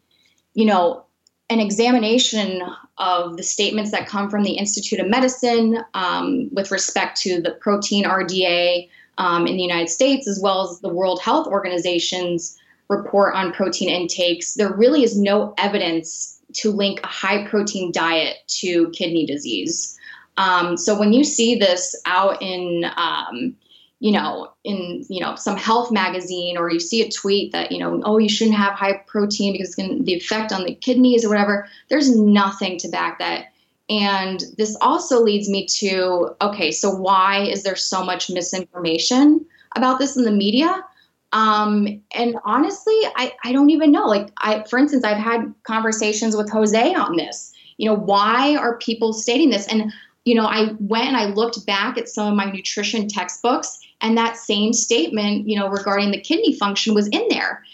you 0.54 0.64
know, 0.64 1.04
an 1.50 1.60
examination 1.60 2.62
of 2.98 3.36
the 3.36 3.42
statements 3.42 3.90
that 3.90 4.06
come 4.06 4.28
from 4.28 4.42
the 4.42 4.52
Institute 4.52 5.00
of 5.00 5.08
Medicine 5.08 5.78
um, 5.94 6.48
with 6.52 6.70
respect 6.70 7.20
to 7.22 7.40
the 7.40 7.52
protein 7.52 8.04
RDA 8.04 8.88
um, 9.16 9.46
in 9.46 9.56
the 9.56 9.62
United 9.62 9.88
States, 9.88 10.28
as 10.28 10.40
well 10.42 10.68
as 10.68 10.80
the 10.80 10.92
World 10.92 11.20
Health 11.22 11.46
Organization's 11.46 12.58
report 12.88 13.34
on 13.34 13.52
protein 13.52 13.88
intakes, 13.88 14.54
there 14.54 14.72
really 14.72 15.02
is 15.02 15.18
no 15.18 15.54
evidence 15.58 16.40
to 16.54 16.70
link 16.70 17.00
a 17.02 17.06
high 17.06 17.46
protein 17.46 17.92
diet 17.92 18.36
to 18.46 18.90
kidney 18.90 19.26
disease. 19.26 19.98
Um, 20.38 20.76
so 20.76 20.98
when 20.98 21.12
you 21.12 21.24
see 21.24 21.56
this 21.56 21.94
out 22.06 22.40
in 22.40 22.84
um, 22.96 23.56
you 24.00 24.12
know, 24.12 24.52
in 24.64 25.04
you 25.08 25.20
know 25.20 25.34
some 25.34 25.56
health 25.56 25.90
magazine, 25.90 26.56
or 26.56 26.70
you 26.70 26.80
see 26.80 27.02
a 27.02 27.10
tweet 27.10 27.52
that 27.52 27.72
you 27.72 27.78
know, 27.78 28.00
oh, 28.04 28.18
you 28.18 28.28
shouldn't 28.28 28.56
have 28.56 28.74
high 28.74 28.94
protein 29.06 29.52
because 29.52 29.68
it's 29.68 29.76
gonna 29.76 30.02
the 30.02 30.14
effect 30.14 30.52
on 30.52 30.64
the 30.64 30.74
kidneys 30.74 31.24
or 31.24 31.28
whatever. 31.28 31.66
There's 31.88 32.14
nothing 32.14 32.78
to 32.78 32.88
back 32.88 33.18
that. 33.18 33.46
And 33.90 34.44
this 34.58 34.76
also 34.80 35.22
leads 35.22 35.48
me 35.48 35.66
to 35.78 36.36
okay, 36.40 36.70
so 36.70 36.90
why 36.90 37.42
is 37.42 37.62
there 37.62 37.76
so 37.76 38.04
much 38.04 38.30
misinformation 38.30 39.44
about 39.76 39.98
this 39.98 40.16
in 40.16 40.24
the 40.24 40.30
media? 40.30 40.84
Um, 41.32 42.02
and 42.14 42.36
honestly, 42.44 42.98
I, 43.16 43.34
I 43.44 43.52
don't 43.52 43.68
even 43.68 43.92
know. 43.92 44.06
Like, 44.06 44.30
I, 44.38 44.62
for 44.62 44.78
instance, 44.78 45.04
I've 45.04 45.18
had 45.18 45.52
conversations 45.64 46.34
with 46.34 46.50
Jose 46.50 46.94
on 46.94 47.16
this. 47.16 47.52
You 47.76 47.90
know, 47.90 47.94
why 47.94 48.56
are 48.56 48.78
people 48.78 49.12
stating 49.12 49.50
this? 49.50 49.66
And 49.68 49.92
you 50.24 50.34
know, 50.34 50.46
I 50.46 50.74
went 50.78 51.08
and 51.08 51.16
I 51.16 51.26
looked 51.26 51.64
back 51.64 51.96
at 51.96 52.08
some 52.08 52.28
of 52.28 52.34
my 52.34 52.50
nutrition 52.50 53.08
textbooks, 53.08 53.78
and 54.00 54.16
that 54.16 54.36
same 54.36 54.72
statement, 54.72 55.48
you 55.48 55.58
know, 55.58 55.68
regarding 55.68 56.10
the 56.10 56.20
kidney 56.20 56.54
function 56.54 56.94
was 56.94 57.08
in 57.08 57.26
there. 57.28 57.64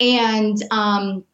And 0.00 0.56
um, 0.70 1.24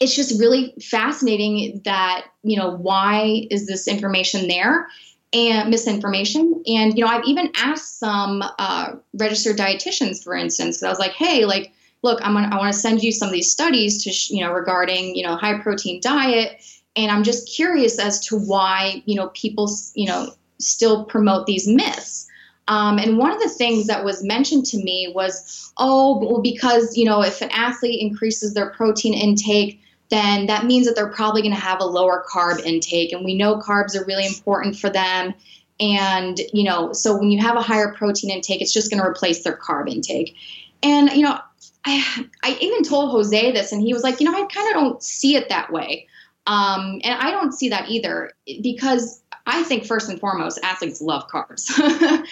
it's 0.00 0.14
just 0.14 0.38
really 0.38 0.74
fascinating 0.82 1.80
that, 1.84 2.26
you 2.42 2.56
know, 2.56 2.70
why 2.70 3.46
is 3.50 3.66
this 3.66 3.88
information 3.88 4.48
there? 4.48 4.88
and 5.34 5.68
misinformation. 5.68 6.62
And 6.66 6.96
you 6.96 7.04
know, 7.04 7.10
I've 7.10 7.24
even 7.24 7.50
asked 7.56 7.98
some 7.98 8.42
uh, 8.58 8.92
registered 9.14 9.58
dietitians, 9.58 10.22
for 10.22 10.34
instance, 10.34 10.76
because 10.76 10.84
I 10.84 10.88
was 10.90 10.98
like, 10.98 11.12
hey, 11.12 11.44
like, 11.44 11.72
look, 12.02 12.20
I'm 12.22 12.34
gonna, 12.34 12.54
I 12.54 12.58
want 12.58 12.72
to 12.72 12.78
send 12.78 13.02
you 13.02 13.10
some 13.10 13.28
of 13.28 13.32
these 13.32 13.50
studies 13.50 14.04
to, 14.04 14.12
sh- 14.12 14.30
you 14.30 14.44
know, 14.44 14.52
regarding 14.52 15.16
you 15.16 15.26
know 15.26 15.36
high 15.36 15.58
protein 15.58 16.00
diet, 16.00 16.62
and 16.94 17.10
I'm 17.10 17.24
just 17.24 17.52
curious 17.52 17.98
as 17.98 18.20
to 18.28 18.36
why 18.36 19.02
you 19.06 19.16
know 19.16 19.28
people 19.34 19.68
you 19.94 20.06
know 20.06 20.30
still 20.60 21.04
promote 21.04 21.46
these 21.46 21.66
myths. 21.66 22.23
Um, 22.66 22.98
and 22.98 23.18
one 23.18 23.30
of 23.30 23.40
the 23.40 23.48
things 23.48 23.86
that 23.88 24.04
was 24.04 24.24
mentioned 24.24 24.64
to 24.66 24.78
me 24.78 25.12
was, 25.14 25.72
oh, 25.76 26.18
well, 26.18 26.40
because 26.40 26.96
you 26.96 27.04
know, 27.04 27.22
if 27.22 27.42
an 27.42 27.50
athlete 27.50 28.00
increases 28.00 28.54
their 28.54 28.70
protein 28.70 29.14
intake, 29.14 29.80
then 30.10 30.46
that 30.46 30.64
means 30.64 30.86
that 30.86 30.94
they're 30.94 31.08
probably 31.08 31.42
going 31.42 31.54
to 31.54 31.60
have 31.60 31.80
a 31.80 31.84
lower 31.84 32.24
carb 32.30 32.60
intake, 32.64 33.12
and 33.12 33.24
we 33.24 33.36
know 33.36 33.58
carbs 33.58 33.96
are 33.96 34.04
really 34.04 34.26
important 34.26 34.76
for 34.76 34.90
them. 34.90 35.34
And 35.80 36.38
you 36.52 36.64
know, 36.64 36.92
so 36.92 37.16
when 37.18 37.30
you 37.30 37.40
have 37.40 37.56
a 37.56 37.62
higher 37.62 37.92
protein 37.92 38.30
intake, 38.30 38.62
it's 38.62 38.72
just 38.72 38.90
going 38.90 39.02
to 39.02 39.08
replace 39.08 39.42
their 39.42 39.56
carb 39.56 39.90
intake. 39.90 40.34
And 40.82 41.10
you 41.10 41.22
know, 41.22 41.38
I, 41.84 42.26
I 42.42 42.56
even 42.60 42.82
told 42.82 43.10
Jose 43.10 43.52
this, 43.52 43.72
and 43.72 43.82
he 43.82 43.92
was 43.92 44.02
like, 44.02 44.20
you 44.20 44.30
know, 44.30 44.36
I 44.36 44.46
kind 44.46 44.68
of 44.68 44.74
don't 44.74 45.02
see 45.02 45.36
it 45.36 45.48
that 45.48 45.72
way. 45.72 46.06
Um, 46.46 47.00
and 47.02 47.14
I 47.14 47.30
don't 47.30 47.52
see 47.52 47.70
that 47.70 47.88
either 47.88 48.32
because 48.62 49.22
I 49.46 49.62
think 49.62 49.84
first 49.84 50.08
and 50.08 50.18
foremost, 50.18 50.58
athletes 50.62 51.02
love 51.02 51.28
carbs. 51.28 51.68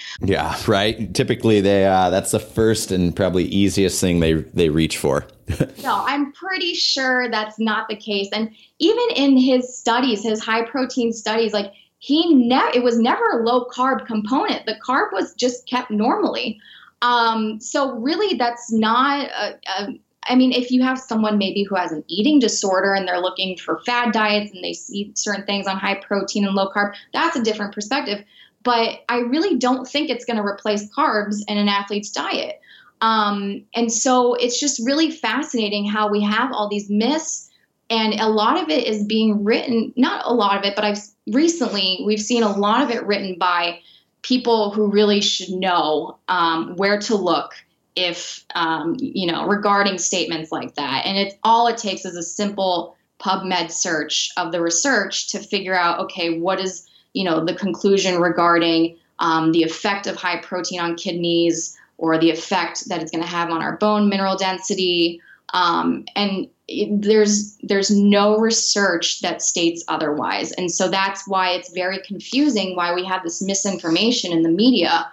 yeah, 0.21 0.59
right. 0.67 1.13
Typically, 1.13 1.61
they 1.61 1.85
uh, 1.87 2.09
that's 2.09 2.31
the 2.31 2.41
first 2.41 2.91
and 2.91 3.15
probably 3.15 3.45
easiest 3.45 4.01
thing 4.01 4.21
they 4.21 4.35
they 4.35 4.71
reach 4.71 4.97
for. 4.97 5.27
no, 5.83 6.03
I'm 6.07 6.33
pretty 6.33 6.73
sure 6.73 7.31
that's 7.31 7.59
not 7.59 7.89
the 7.89 7.97
case. 7.97 8.29
And 8.33 8.51
even 8.79 9.05
in 9.15 9.37
his 9.37 9.77
studies, 9.77 10.23
his 10.23 10.43
high 10.43 10.63
protein 10.63 11.13
studies, 11.13 11.53
like 11.53 11.73
he 11.99 12.35
never 12.35 12.71
it 12.75 12.83
was 12.83 12.99
never 12.99 13.25
a 13.41 13.43
low 13.43 13.67
carb 13.67 14.07
component. 14.07 14.65
The 14.65 14.77
carb 14.85 15.13
was 15.13 15.35
just 15.35 15.67
kept 15.67 15.91
normally. 15.91 16.59
Um, 17.03 17.61
so 17.61 17.93
really, 17.97 18.37
that's 18.37 18.73
not 18.73 19.29
a, 19.29 19.59
a 19.67 19.99
I 20.25 20.37
mean, 20.37 20.53
if 20.53 20.71
you 20.71 20.83
have 20.83 20.99
someone 20.99 21.39
maybe 21.39 21.65
who 21.65 21.75
has 21.75 21.93
an 21.93 22.05
eating 22.07 22.39
disorder 22.39 22.95
and 22.95 23.07
they're 23.07 23.21
looking 23.21 23.57
for 23.57 23.81
fad 23.85 24.13
diets 24.13 24.53
and 24.53 24.63
they 24.63 24.73
see 24.73 25.13
certain 25.15 25.45
things 25.45 25.67
on 25.67 25.79
high 25.79 25.97
protein 25.97 26.47
and 26.47 26.55
low 26.55 26.71
carb, 26.71 26.95
that's 27.13 27.37
a 27.37 27.43
different 27.43 27.75
perspective. 27.75 28.25
But 28.63 29.01
I 29.09 29.19
really 29.19 29.57
don't 29.57 29.87
think 29.87 30.09
it's 30.09 30.25
going 30.25 30.37
to 30.37 30.45
replace 30.45 30.89
carbs 30.95 31.43
in 31.49 31.59
an 31.59 31.69
athlete's 31.69 32.11
diet. 32.11 32.61
Um, 33.01 33.65
and 33.75 33.91
so 33.93 34.35
it's 34.35 34.61
just 34.61 34.87
really 34.87 35.11
fascinating 35.11 35.87
how 35.87 36.09
we 36.09 36.23
have 36.23 36.53
all 36.53 36.69
these 36.69 36.89
myths, 36.89 37.51
and 37.91 38.15
a 38.15 38.29
lot 38.29 38.63
of 38.63 38.69
it 38.69 38.87
is 38.87 39.05
being 39.05 39.43
written, 39.43 39.93
not 39.97 40.25
a 40.25 40.33
lot 40.33 40.57
of 40.57 40.65
it, 40.65 40.77
but 40.77 40.85
I've 40.85 41.01
recently, 41.27 42.05
we've 42.07 42.21
seen 42.21 42.45
a 42.45 42.57
lot 42.57 42.81
of 42.81 42.91
it 42.91 43.05
written 43.05 43.37
by 43.39 43.81
people 44.23 44.71
who 44.71 44.87
really 44.87 45.21
should 45.21 45.51
know 45.51 46.19
um, 46.29 46.77
where 46.77 47.01
to 47.01 47.17
look 47.17 47.55
if 47.97 48.45
um, 48.55 48.97
you 48.99 49.31
know 49.31 49.47
regarding 49.47 49.99
statements 49.99 50.53
like 50.53 50.75
that. 50.75 51.07
And 51.07 51.19
it's 51.19 51.35
all 51.43 51.67
it 51.67 51.79
takes 51.79 52.05
is 52.05 52.17
a 52.17 52.23
simple 52.23 52.97
pubmed 53.21 53.71
search 53.71 54.31
of 54.37 54.53
the 54.53 54.61
research 54.61 55.29
to 55.29 55.39
figure 55.39 55.75
out 55.75 56.01
okay 56.01 56.39
what 56.39 56.61
is 56.61 56.89
you 57.13 57.25
know 57.25 57.45
the 57.45 57.55
conclusion 57.55 58.21
regarding 58.21 58.97
um, 59.19 59.53
the 59.53 59.63
effect 59.63 60.07
of 60.07 60.17
high 60.17 60.39
protein 60.39 60.81
on 60.81 60.97
kidneys 60.97 61.79
or 61.99 62.19
the 62.19 62.31
effect 62.31 62.89
that 62.89 63.01
it's 63.01 63.13
going 63.13 63.23
to 63.23 63.31
have 63.31 63.51
on 63.51 63.63
our 63.63 63.77
bone 63.77 64.09
mineral 64.09 64.37
density. 64.37 65.21
Um, 65.55 66.05
and 66.17 66.49
it, 66.67 67.03
there's 67.03 67.57
there's 67.63 67.91
no 67.91 68.39
research 68.39 69.21
that 69.21 69.43
states 69.43 69.85
otherwise. 69.87 70.53
And 70.53 70.71
so 70.71 70.89
that's 70.89 71.29
why 71.29 71.51
it's 71.51 71.73
very 71.73 72.01
confusing 72.03 72.75
why 72.75 72.95
we 72.95 73.05
have 73.05 73.23
this 73.23 73.43
misinformation 73.43 74.33
in 74.33 74.43
the 74.43 74.49
media. 74.49 75.09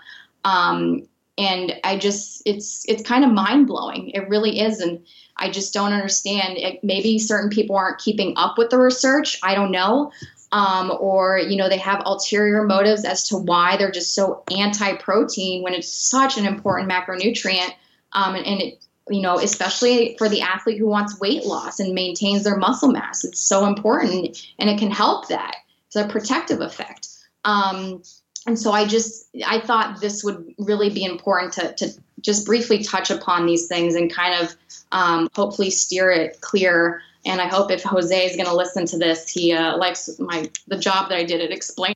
Um, 0.45 1.07
and 1.39 1.79
I 1.85 1.97
just 1.97 2.43
it's 2.45 2.85
it's 2.87 3.01
kind 3.01 3.23
of 3.23 3.31
mind 3.31 3.65
blowing. 3.65 4.09
It 4.09 4.27
really 4.27 4.59
is, 4.59 4.81
and 4.81 5.05
I 5.37 5.49
just 5.49 5.73
don't 5.73 5.93
understand. 5.93 6.57
It, 6.57 6.83
maybe 6.83 7.17
certain 7.17 7.49
people 7.49 7.77
aren't 7.77 7.99
keeping 7.99 8.33
up 8.35 8.57
with 8.57 8.69
the 8.69 8.77
research. 8.77 9.39
I 9.41 9.55
don't 9.55 9.71
know. 9.71 10.11
Um, 10.51 10.91
or 10.99 11.37
you 11.37 11.55
know 11.55 11.69
they 11.69 11.77
have 11.77 12.01
ulterior 12.05 12.63
motives 12.63 13.05
as 13.05 13.29
to 13.29 13.37
why 13.37 13.77
they're 13.77 13.91
just 13.91 14.15
so 14.15 14.43
anti-protein 14.51 15.63
when 15.63 15.73
it's 15.73 15.91
such 15.91 16.37
an 16.37 16.45
important 16.45 16.91
macronutrient 16.91 17.69
um, 18.13 18.33
and, 18.33 18.45
and 18.47 18.59
it 18.59 18.83
you 19.11 19.21
know 19.21 19.37
especially 19.37 20.15
for 20.17 20.27
the 20.27 20.41
athlete 20.41 20.79
who 20.79 20.87
wants 20.87 21.19
weight 21.19 21.45
loss 21.45 21.79
and 21.79 21.93
maintains 21.93 22.43
their 22.43 22.57
muscle 22.57 22.91
mass 22.91 23.23
it's 23.23 23.39
so 23.39 23.67
important 23.67 24.43
and 24.57 24.71
it 24.71 24.79
can 24.79 24.89
help 24.89 25.27
that 25.27 25.53
it's 25.85 25.95
a 25.95 26.07
protective 26.07 26.61
effect 26.61 27.09
um, 27.45 28.01
and 28.45 28.57
so 28.57 28.71
I 28.71 28.85
just 28.85 29.27
I 29.45 29.59
thought 29.59 30.01
this 30.01 30.23
would 30.23 30.53
really 30.57 30.89
be 30.89 31.03
important 31.03 31.53
to 31.53 31.73
to 31.73 31.93
just 32.21 32.45
briefly 32.45 32.83
touch 32.83 33.11
upon 33.11 33.45
these 33.45 33.67
things 33.67 33.95
and 33.95 34.13
kind 34.13 34.43
of 34.43 34.55
um, 34.91 35.29
hopefully 35.33 35.69
steer 35.69 36.11
it 36.11 36.41
clear. 36.41 37.01
And 37.25 37.41
I 37.41 37.47
hope 37.47 37.71
if 37.71 37.83
Jose 37.83 38.25
is 38.25 38.35
going 38.35 38.47
to 38.47 38.55
listen 38.55 38.85
to 38.87 38.97
this, 38.97 39.29
he 39.29 39.53
uh, 39.53 39.77
likes 39.77 40.09
my 40.19 40.49
the 40.67 40.77
job 40.77 41.09
that 41.09 41.17
I 41.17 41.23
did 41.23 41.41
at 41.41 41.51
explaining. 41.51 41.95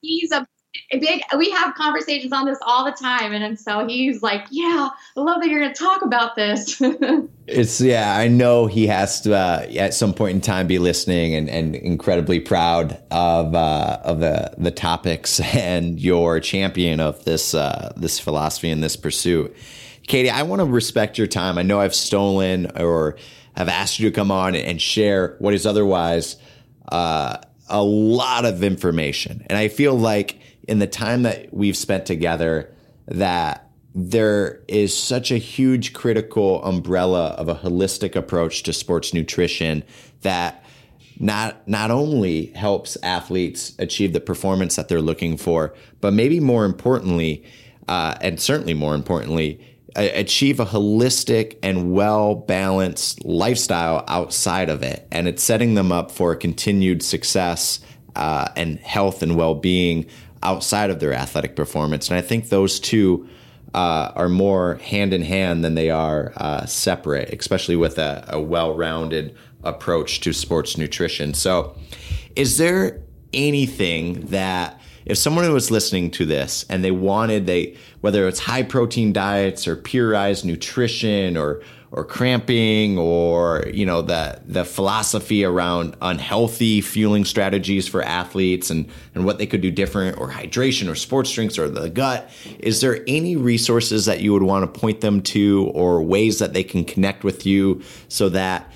He's 0.00 0.32
a 0.32 0.46
big 0.90 1.22
we 1.36 1.50
have 1.50 1.74
conversations 1.74 2.32
on 2.32 2.46
this 2.46 2.58
all 2.62 2.84
the 2.84 2.92
time. 2.92 3.32
And, 3.32 3.44
and 3.44 3.58
so 3.58 3.86
he's 3.86 4.22
like 4.22 4.44
yeah 4.50 4.88
i 5.16 5.20
love 5.20 5.40
that 5.40 5.48
you're 5.48 5.60
going 5.60 5.72
to 5.72 5.78
talk 5.78 6.02
about 6.02 6.36
this. 6.36 6.80
It's 7.46 7.78
yeah 7.78 8.16
i 8.16 8.26
know 8.26 8.66
he 8.66 8.86
has 8.86 9.20
to 9.22 9.34
uh, 9.34 9.66
at 9.76 9.92
some 9.92 10.14
point 10.14 10.34
in 10.34 10.40
time 10.40 10.66
be 10.66 10.78
listening 10.78 11.34
and, 11.34 11.50
and 11.50 11.74
incredibly 11.74 12.40
proud 12.40 13.02
of 13.10 13.54
uh, 13.54 13.98
of 14.02 14.20
the 14.20 14.54
the 14.56 14.70
topics 14.70 15.40
and 15.54 16.00
your 16.00 16.40
champion 16.40 17.00
of 17.00 17.22
this 17.24 17.54
uh, 17.54 17.92
this 17.96 18.18
philosophy 18.18 18.70
and 18.70 18.82
this 18.82 18.96
pursuit. 18.96 19.54
Katie 20.06 20.30
i 20.30 20.42
want 20.42 20.60
to 20.60 20.66
respect 20.66 21.18
your 21.18 21.26
time. 21.26 21.58
I 21.58 21.62
know 21.62 21.80
i've 21.80 21.94
stolen 21.94 22.70
or 22.80 23.16
have 23.56 23.68
asked 23.68 24.00
you 24.00 24.08
to 24.08 24.14
come 24.14 24.30
on 24.30 24.54
and 24.54 24.80
share 24.80 25.36
what 25.38 25.52
is 25.52 25.66
otherwise 25.66 26.36
uh, 26.88 27.36
a 27.68 27.82
lot 27.82 28.46
of 28.46 28.62
information. 28.62 29.44
And 29.48 29.58
i 29.58 29.68
feel 29.68 29.94
like 29.94 30.38
in 30.68 30.78
the 30.78 30.86
time 30.86 31.22
that 31.22 31.52
we've 31.52 31.76
spent 31.76 32.06
together 32.06 32.72
that 33.06 33.68
there 33.94 34.62
is 34.66 34.96
such 34.96 35.30
a 35.30 35.36
huge 35.36 35.92
critical 35.92 36.62
umbrella 36.64 37.28
of 37.38 37.48
a 37.48 37.54
holistic 37.54 38.16
approach 38.16 38.64
to 38.64 38.72
sports 38.72 39.14
nutrition 39.14 39.84
that 40.22 40.64
not 41.20 41.68
not 41.68 41.92
only 41.92 42.46
helps 42.46 42.96
athletes 43.02 43.72
achieve 43.78 44.12
the 44.12 44.20
performance 44.20 44.74
that 44.74 44.88
they're 44.88 45.00
looking 45.00 45.36
for, 45.36 45.74
but 46.00 46.12
maybe 46.12 46.40
more 46.40 46.64
importantly, 46.64 47.44
uh, 47.86 48.16
and 48.20 48.40
certainly 48.40 48.74
more 48.74 48.96
importantly, 48.96 49.60
achieve 49.94 50.58
a 50.58 50.66
holistic 50.66 51.56
and 51.62 51.92
well 51.92 52.34
balanced 52.34 53.24
lifestyle 53.24 54.04
outside 54.08 54.68
of 54.68 54.82
it, 54.82 55.06
and 55.12 55.28
it's 55.28 55.42
setting 55.42 55.74
them 55.74 55.92
up 55.92 56.10
for 56.10 56.34
continued 56.34 57.00
success 57.00 57.78
uh, 58.16 58.48
and 58.56 58.78
health 58.80 59.22
and 59.22 59.36
well 59.36 59.54
being 59.54 60.06
outside 60.44 60.90
of 60.90 61.00
their 61.00 61.12
athletic 61.12 61.56
performance. 61.56 62.08
And 62.08 62.16
I 62.16 62.20
think 62.20 62.48
those 62.48 62.78
two 62.78 63.28
uh, 63.74 64.12
are 64.14 64.28
more 64.28 64.76
hand 64.76 65.12
in 65.12 65.22
hand 65.22 65.64
than 65.64 65.74
they 65.74 65.90
are 65.90 66.32
uh, 66.36 66.64
separate, 66.66 67.30
especially 67.38 67.76
with 67.76 67.98
a, 67.98 68.24
a 68.28 68.40
well 68.40 68.76
rounded 68.76 69.34
approach 69.64 70.20
to 70.20 70.32
sports 70.32 70.78
nutrition. 70.78 71.34
So, 71.34 71.76
is 72.36 72.58
there 72.58 73.00
anything 73.32 74.26
that 74.26 74.80
if 75.06 75.18
someone 75.18 75.50
was 75.52 75.70
listening 75.70 76.10
to 76.12 76.24
this 76.24 76.64
and 76.70 76.84
they 76.84 76.90
wanted 76.90 77.46
they 77.46 77.76
whether 78.00 78.28
it's 78.28 78.38
high 78.40 78.62
protein 78.62 79.12
diets 79.12 79.66
or 79.66 79.76
periodized 79.76 80.44
nutrition 80.44 81.36
or 81.36 81.62
or 81.94 82.04
cramping 82.04 82.98
or 82.98 83.64
you 83.72 83.86
know 83.86 84.02
the 84.02 84.40
the 84.46 84.64
philosophy 84.64 85.44
around 85.44 85.96
unhealthy 86.02 86.80
fueling 86.80 87.24
strategies 87.24 87.86
for 87.86 88.02
athletes 88.02 88.68
and 88.68 88.88
and 89.14 89.24
what 89.24 89.38
they 89.38 89.46
could 89.46 89.60
do 89.60 89.70
different 89.70 90.18
or 90.18 90.28
hydration 90.28 90.90
or 90.90 90.96
sports 90.96 91.30
drinks 91.30 91.56
or 91.56 91.70
the 91.70 91.88
gut. 91.88 92.28
Is 92.58 92.80
there 92.80 93.04
any 93.06 93.36
resources 93.36 94.06
that 94.06 94.20
you 94.20 94.32
would 94.32 94.42
want 94.42 94.74
to 94.74 94.80
point 94.80 95.02
them 95.02 95.22
to 95.22 95.70
or 95.72 96.02
ways 96.02 96.40
that 96.40 96.52
they 96.52 96.64
can 96.64 96.84
connect 96.84 97.22
with 97.22 97.46
you 97.46 97.80
so 98.08 98.28
that 98.28 98.72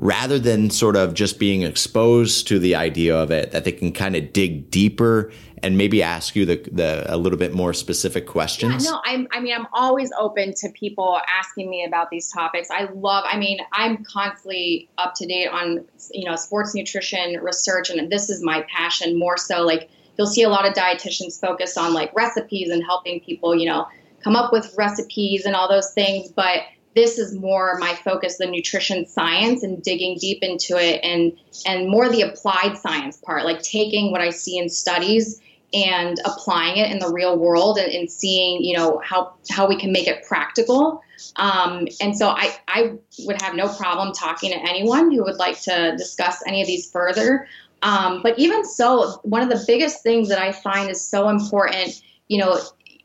rather 0.00 0.38
than 0.38 0.70
sort 0.70 0.96
of 0.96 1.12
just 1.12 1.38
being 1.38 1.60
exposed 1.60 2.48
to 2.48 2.58
the 2.58 2.74
idea 2.74 3.14
of 3.14 3.30
it 3.30 3.50
that 3.52 3.64
they 3.64 3.72
can 3.72 3.92
kind 3.92 4.16
of 4.16 4.32
dig 4.32 4.70
deeper 4.70 5.30
and 5.62 5.76
maybe 5.76 6.02
ask 6.02 6.34
you 6.34 6.46
the, 6.46 6.56
the 6.72 7.04
a 7.14 7.18
little 7.18 7.38
bit 7.38 7.52
more 7.52 7.74
specific 7.74 8.26
questions? 8.26 8.82
Yeah, 8.86 8.92
no 8.92 9.00
I'm, 9.04 9.28
i 9.30 9.40
mean 9.40 9.54
i'm 9.54 9.66
always 9.74 10.10
open 10.18 10.54
to 10.54 10.70
people 10.70 11.20
asking 11.28 11.68
me 11.68 11.84
about 11.84 12.08
these 12.08 12.32
topics. 12.32 12.70
I 12.70 12.88
love 12.94 13.24
i 13.28 13.36
mean 13.36 13.58
i'm 13.72 14.02
constantly 14.04 14.88
up 14.96 15.14
to 15.16 15.26
date 15.26 15.48
on 15.48 15.84
you 16.12 16.24
know 16.24 16.34
sports 16.34 16.74
nutrition 16.74 17.38
research 17.42 17.90
and 17.90 18.10
this 18.10 18.30
is 18.30 18.42
my 18.42 18.64
passion 18.74 19.18
more 19.18 19.36
so. 19.36 19.62
Like 19.62 19.90
you'll 20.16 20.26
see 20.26 20.42
a 20.42 20.48
lot 20.48 20.66
of 20.66 20.72
dietitians 20.72 21.38
focus 21.38 21.76
on 21.76 21.92
like 21.92 22.14
recipes 22.16 22.70
and 22.70 22.82
helping 22.82 23.20
people 23.20 23.54
you 23.54 23.66
know 23.66 23.86
come 24.24 24.34
up 24.34 24.50
with 24.50 24.74
recipes 24.78 25.44
and 25.44 25.54
all 25.54 25.68
those 25.68 25.92
things 25.92 26.30
but 26.30 26.62
this 26.94 27.18
is 27.18 27.34
more 27.34 27.76
my 27.78 27.94
focus 27.94 28.38
the 28.38 28.46
nutrition 28.46 29.06
science 29.06 29.62
and 29.62 29.82
digging 29.82 30.16
deep 30.18 30.42
into 30.42 30.76
it 30.76 31.00
and 31.04 31.32
and 31.66 31.88
more 31.88 32.08
the 32.08 32.22
applied 32.22 32.76
science 32.76 33.16
part 33.18 33.44
like 33.44 33.62
taking 33.62 34.10
what 34.10 34.20
i 34.20 34.30
see 34.30 34.58
in 34.58 34.68
studies 34.68 35.40
and 35.72 36.18
applying 36.24 36.78
it 36.78 36.90
in 36.90 36.98
the 36.98 37.08
real 37.08 37.38
world 37.38 37.78
and, 37.78 37.92
and 37.92 38.10
seeing 38.10 38.62
you 38.62 38.76
know 38.76 39.00
how 39.04 39.34
how 39.50 39.68
we 39.68 39.76
can 39.78 39.92
make 39.92 40.06
it 40.06 40.24
practical. 40.26 41.02
Um, 41.36 41.86
and 42.00 42.16
so 42.16 42.28
I, 42.28 42.56
I 42.66 42.94
would 43.20 43.40
have 43.42 43.54
no 43.54 43.68
problem 43.68 44.12
talking 44.12 44.52
to 44.52 44.58
anyone 44.58 45.12
who 45.12 45.22
would 45.24 45.36
like 45.36 45.60
to 45.62 45.94
discuss 45.96 46.42
any 46.46 46.62
of 46.62 46.66
these 46.66 46.90
further. 46.90 47.46
Um, 47.82 48.22
but 48.22 48.38
even 48.38 48.64
so 48.64 49.20
one 49.22 49.42
of 49.42 49.48
the 49.48 49.62
biggest 49.66 50.02
things 50.02 50.28
that 50.28 50.38
i 50.38 50.52
find 50.52 50.90
is 50.90 51.00
so 51.00 51.30
important 51.30 52.02
you 52.28 52.38
know 52.38 52.60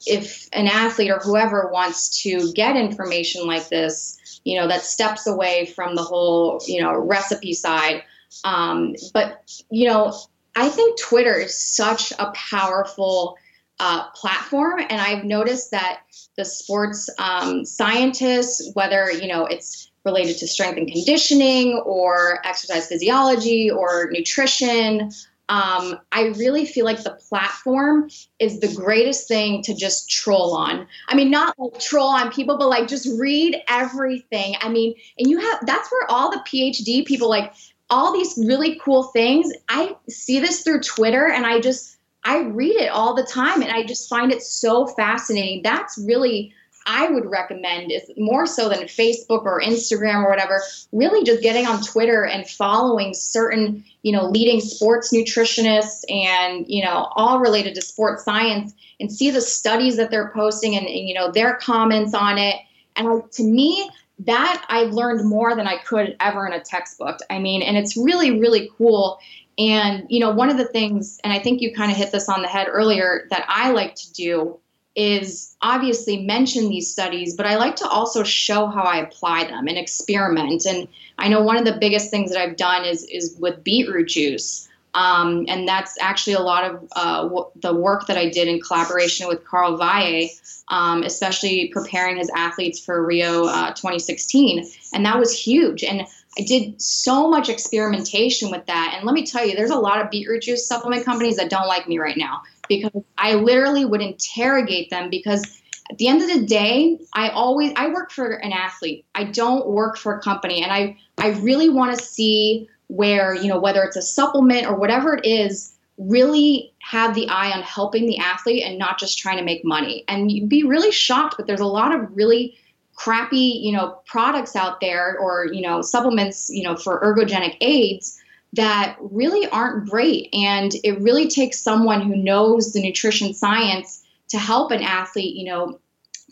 if 0.06 0.48
an 0.53 0.68
athlete 0.68 1.11
or 1.11 1.19
whoever 1.19 1.69
wants 1.72 2.22
to 2.23 2.52
get 2.53 2.76
information 2.76 3.45
like 3.45 3.69
this, 3.69 4.41
you 4.44 4.60
know, 4.60 4.68
that 4.68 4.82
steps 4.82 5.27
away 5.27 5.65
from 5.65 5.95
the 5.95 6.03
whole, 6.03 6.61
you 6.68 6.82
know, 6.82 6.94
recipe 6.98 7.53
side. 7.53 8.03
Um, 8.44 8.95
but, 9.14 9.64
you 9.69 9.88
know, 9.88 10.14
I 10.56 10.69
think 10.69 10.99
Twitter 10.99 11.36
is 11.36 11.57
such 11.57 12.11
a 12.19 12.32
powerful 12.36 13.38
uh, 13.80 14.10
platform. 14.11 14.80
And 14.80 15.02
I've 15.02 15.23
noticed 15.23 15.72
that 15.72 16.02
the 16.38 16.45
sports 16.45 17.10
um, 17.18 17.65
scientists, 17.65 18.72
whether, 18.73 19.11
you 19.11 19.27
know, 19.27 19.45
it's 19.45 19.91
related 20.06 20.38
to 20.38 20.48
strength 20.48 20.77
and 20.77 20.88
conditioning 20.88 21.82
or 21.86 22.40
exercise 22.45 22.88
physiology 22.88 23.72
or 23.72 24.10
nutrition, 24.11 25.11
um, 25.47 25.99
I 26.11 26.34
really 26.38 26.65
feel 26.65 26.85
like 26.85 27.03
the 27.03 27.19
platform 27.30 28.09
is 28.39 28.59
the 28.59 28.73
greatest 28.73 29.27
thing 29.27 29.61
to 29.63 29.76
just 29.76 30.09
troll 30.09 30.55
on. 30.55 30.88
I 31.07 31.15
mean, 31.15 31.30
not 31.30 31.57
like 31.59 31.80
troll 31.80 32.09
on 32.09 32.31
people, 32.31 32.57
but 32.57 32.67
like 32.67 32.88
just 32.88 33.07
read 33.19 33.61
everything. 33.69 34.55
I 34.61 34.69
mean, 34.69 34.95
and 35.19 35.30
you 35.30 35.39
have 35.39 35.65
that's 35.65 35.91
where 35.91 36.09
all 36.09 36.31
the 36.31 36.43
PhD 36.47 37.05
people 37.05 37.30
like 37.30 37.53
all 37.89 38.11
these 38.11 38.34
really 38.38 38.80
cool 38.84 39.03
things. 39.03 39.51
I 39.69 39.95
see 40.09 40.39
this 40.39 40.63
through 40.63 40.81
Twitter 40.81 41.27
and 41.27 41.45
I 41.45 41.59
just 41.59 41.97
I 42.23 42.39
read 42.39 42.76
it 42.76 42.89
all 42.89 43.13
the 43.13 43.23
time 43.23 43.61
and 43.61 43.72
I 43.72 43.84
just 43.84 44.09
find 44.09 44.31
it 44.31 44.41
so 44.41 44.88
fascinating. 44.88 45.61
That's 45.61 45.95
really 45.97 46.53
I 46.86 47.10
would 47.10 47.26
recommend 47.26 47.91
is 47.91 48.12
more 48.18 48.45
so 48.45 48.70
than 48.70 48.80
Facebook 48.84 49.44
or 49.44 49.62
Instagram 49.62 50.24
or 50.24 50.30
whatever, 50.30 50.62
really 50.91 51.24
just 51.24 51.41
getting 51.41 51.66
on 51.66 51.82
Twitter 51.82 52.26
and 52.26 52.48
following 52.48 53.14
certain, 53.14 53.84
you 54.03 54.12
know, 54.12 54.26
leading 54.26 54.62
sports 54.62 55.12
nutritionists 55.12 56.03
and, 56.10 56.66
you 56.68 56.84
know, 56.84 57.07
all 57.16 57.40
related 57.40 57.76
to 57.76 57.82
sports 57.82 58.24
science 58.24 58.74
and 58.99 59.12
see 59.12 59.32
the 59.32 59.41
studies 59.41 59.98
that 59.98 60.12
they're 60.12 60.30
posting 60.30 60.76
and, 60.76 60.86
and 60.86 61.07
you 61.07 61.14
know, 61.14 61.32
their 61.32 61.56
comments 61.56 62.14
on 62.14 62.38
it. 62.38 62.56
And 62.95 63.30
to 63.34 63.44
me, 63.44 63.90
that 64.20 64.66
I've 64.70 64.94
learned 64.94 65.28
more 65.28 65.56
than 65.56 65.68
I 65.68 65.78
could 65.78 66.16
ever 66.20 66.48
in 66.48 66.53
a 66.53 66.62
textbook. 66.62 67.20
I 67.30 67.40
mean, 67.40 67.62
and 67.62 67.78
it's 67.78 67.98
really, 67.98 68.40
really 68.40 68.70
cool. 68.78 69.20
And, 69.57 70.06
you 70.10 70.20
know, 70.20 70.32
one 70.32 70.49
of 70.49 70.57
the 70.57 70.68
things, 70.68 71.20
and 71.24 71.34
I 71.34 71.40
think 71.40 71.62
you 71.62 71.74
kind 71.74 71.91
of 71.91 71.98
hit 71.98 72.12
this 72.12 72.30
on 72.30 72.41
the 72.41 72.48
head 72.48 72.68
earlier, 72.70 73.28
that 73.30 73.45
I 73.48 73.72
like 73.72 73.95
to 73.95 74.14
do 74.14 74.60
is 74.95 75.55
obviously 75.61 76.26
mention 76.26 76.69
these 76.69 76.89
studies, 76.91 77.35
but 77.35 77.45
I 77.45 77.57
like 77.57 77.76
to 77.77 77.88
also 77.88 78.23
show 78.23 78.67
how 78.67 78.84
I 78.84 78.97
apply 78.97 79.45
them 79.45 79.67
and 79.67 79.77
experiment. 79.77 80.65
And 80.65 80.88
I 81.17 81.27
know 81.27 81.41
one 81.41 81.57
of 81.57 81.65
the 81.65 81.77
biggest 81.77 82.09
things 82.09 82.31
that 82.31 82.41
I've 82.41 82.55
done 82.55 82.85
is 82.85 83.03
is 83.03 83.35
with 83.39 83.63
beetroot 83.63 84.07
juice. 84.07 84.69
Um, 84.93 85.45
and 85.49 85.67
that's 85.67 85.97
actually 85.99 86.35
a 86.35 86.39
lot 86.39 86.63
of 86.72 86.88
uh, 86.95 87.23
w- 87.23 87.47
the 87.61 87.73
work 87.73 88.07
that 88.07 88.17
I 88.17 88.30
did 88.30 88.47
in 88.47 88.61
collaboration 88.61 89.27
with 89.27 89.43
Carl 89.43 89.76
Valle, 89.76 90.30
um, 90.69 91.03
especially 91.03 91.67
preparing 91.67 92.15
his 92.15 92.31
athletes 92.34 92.80
for 92.80 93.05
Rio 93.05 93.43
uh, 93.43 93.73
2016. 93.73 94.65
And 94.93 95.05
that 95.05 95.19
was 95.19 95.38
huge. 95.38 95.84
And 95.84 96.03
I 96.39 96.43
did 96.43 96.81
so 96.81 97.30
much 97.30 97.49
experimentation 97.49 98.51
with 98.51 98.65
that. 98.67 98.93
And 98.95 99.05
let 99.05 99.13
me 99.13 99.26
tell 99.26 99.45
you, 99.45 99.57
there's 99.57 99.69
a 99.69 99.76
lot 99.76 100.01
of 100.01 100.09
beetroot 100.09 100.43
juice 100.43 100.65
supplement 100.65 101.03
companies 101.03 101.35
that 101.35 101.49
don't 101.49 101.67
like 101.67 101.89
me 101.89 101.99
right 101.99 102.17
now 102.17 102.43
because 102.67 103.03
I 103.17 103.35
literally 103.35 103.85
would 103.85 104.01
interrogate 104.01 104.89
them 104.89 105.09
because 105.09 105.61
at 105.89 105.97
the 105.97 106.07
end 106.07 106.21
of 106.21 106.27
the 106.27 106.45
day, 106.45 106.99
I 107.13 107.29
always 107.29 107.71
I 107.75 107.89
work 107.89 108.11
for 108.11 108.31
an 108.31 108.51
athlete. 108.51 109.05
I 109.13 109.25
don't 109.25 109.67
work 109.67 109.97
for 109.97 110.17
a 110.17 110.21
company 110.21 110.63
and 110.63 110.71
I 110.71 110.97
I 111.17 111.29
really 111.39 111.69
want 111.69 111.97
to 111.97 112.03
see 112.03 112.67
where, 112.87 113.33
you 113.33 113.47
know, 113.47 113.59
whether 113.59 113.83
it's 113.83 113.95
a 113.95 114.01
supplement 114.01 114.67
or 114.67 114.75
whatever 114.75 115.15
it 115.15 115.25
is, 115.25 115.75
really 115.97 116.73
have 116.79 117.15
the 117.15 117.27
eye 117.29 117.51
on 117.51 117.63
helping 117.63 118.05
the 118.05 118.17
athlete 118.17 118.63
and 118.63 118.77
not 118.77 118.99
just 118.99 119.17
trying 119.17 119.37
to 119.37 119.43
make 119.43 119.63
money. 119.63 120.03
And 120.07 120.31
you'd 120.31 120.49
be 120.49 120.63
really 120.63 120.91
shocked, 120.91 121.35
but 121.37 121.47
there's 121.47 121.61
a 121.61 121.65
lot 121.65 121.93
of 121.95 122.15
really 122.15 122.57
crappy, 122.95 123.59
you 123.63 123.71
know, 123.71 123.99
products 124.05 124.55
out 124.55 124.81
there 124.81 125.17
or, 125.19 125.45
you 125.45 125.61
know, 125.61 125.81
supplements, 125.81 126.49
you 126.49 126.63
know, 126.63 126.75
for 126.75 127.01
ergogenic 127.01 127.57
aids 127.61 128.19
that 128.53 128.97
really 128.99 129.47
aren't 129.49 129.89
great. 129.89 130.30
And 130.34 130.72
it 130.84 131.01
really 131.01 131.27
takes 131.27 131.59
someone 131.59 132.01
who 132.01 132.15
knows 132.15 132.72
the 132.72 132.81
nutrition 132.81 133.34
science 133.34 134.03
to 134.30 134.38
help 134.38 134.72
an 134.72 134.81
athlete, 134.81 135.35
you 135.35 135.45
know, 135.45 135.80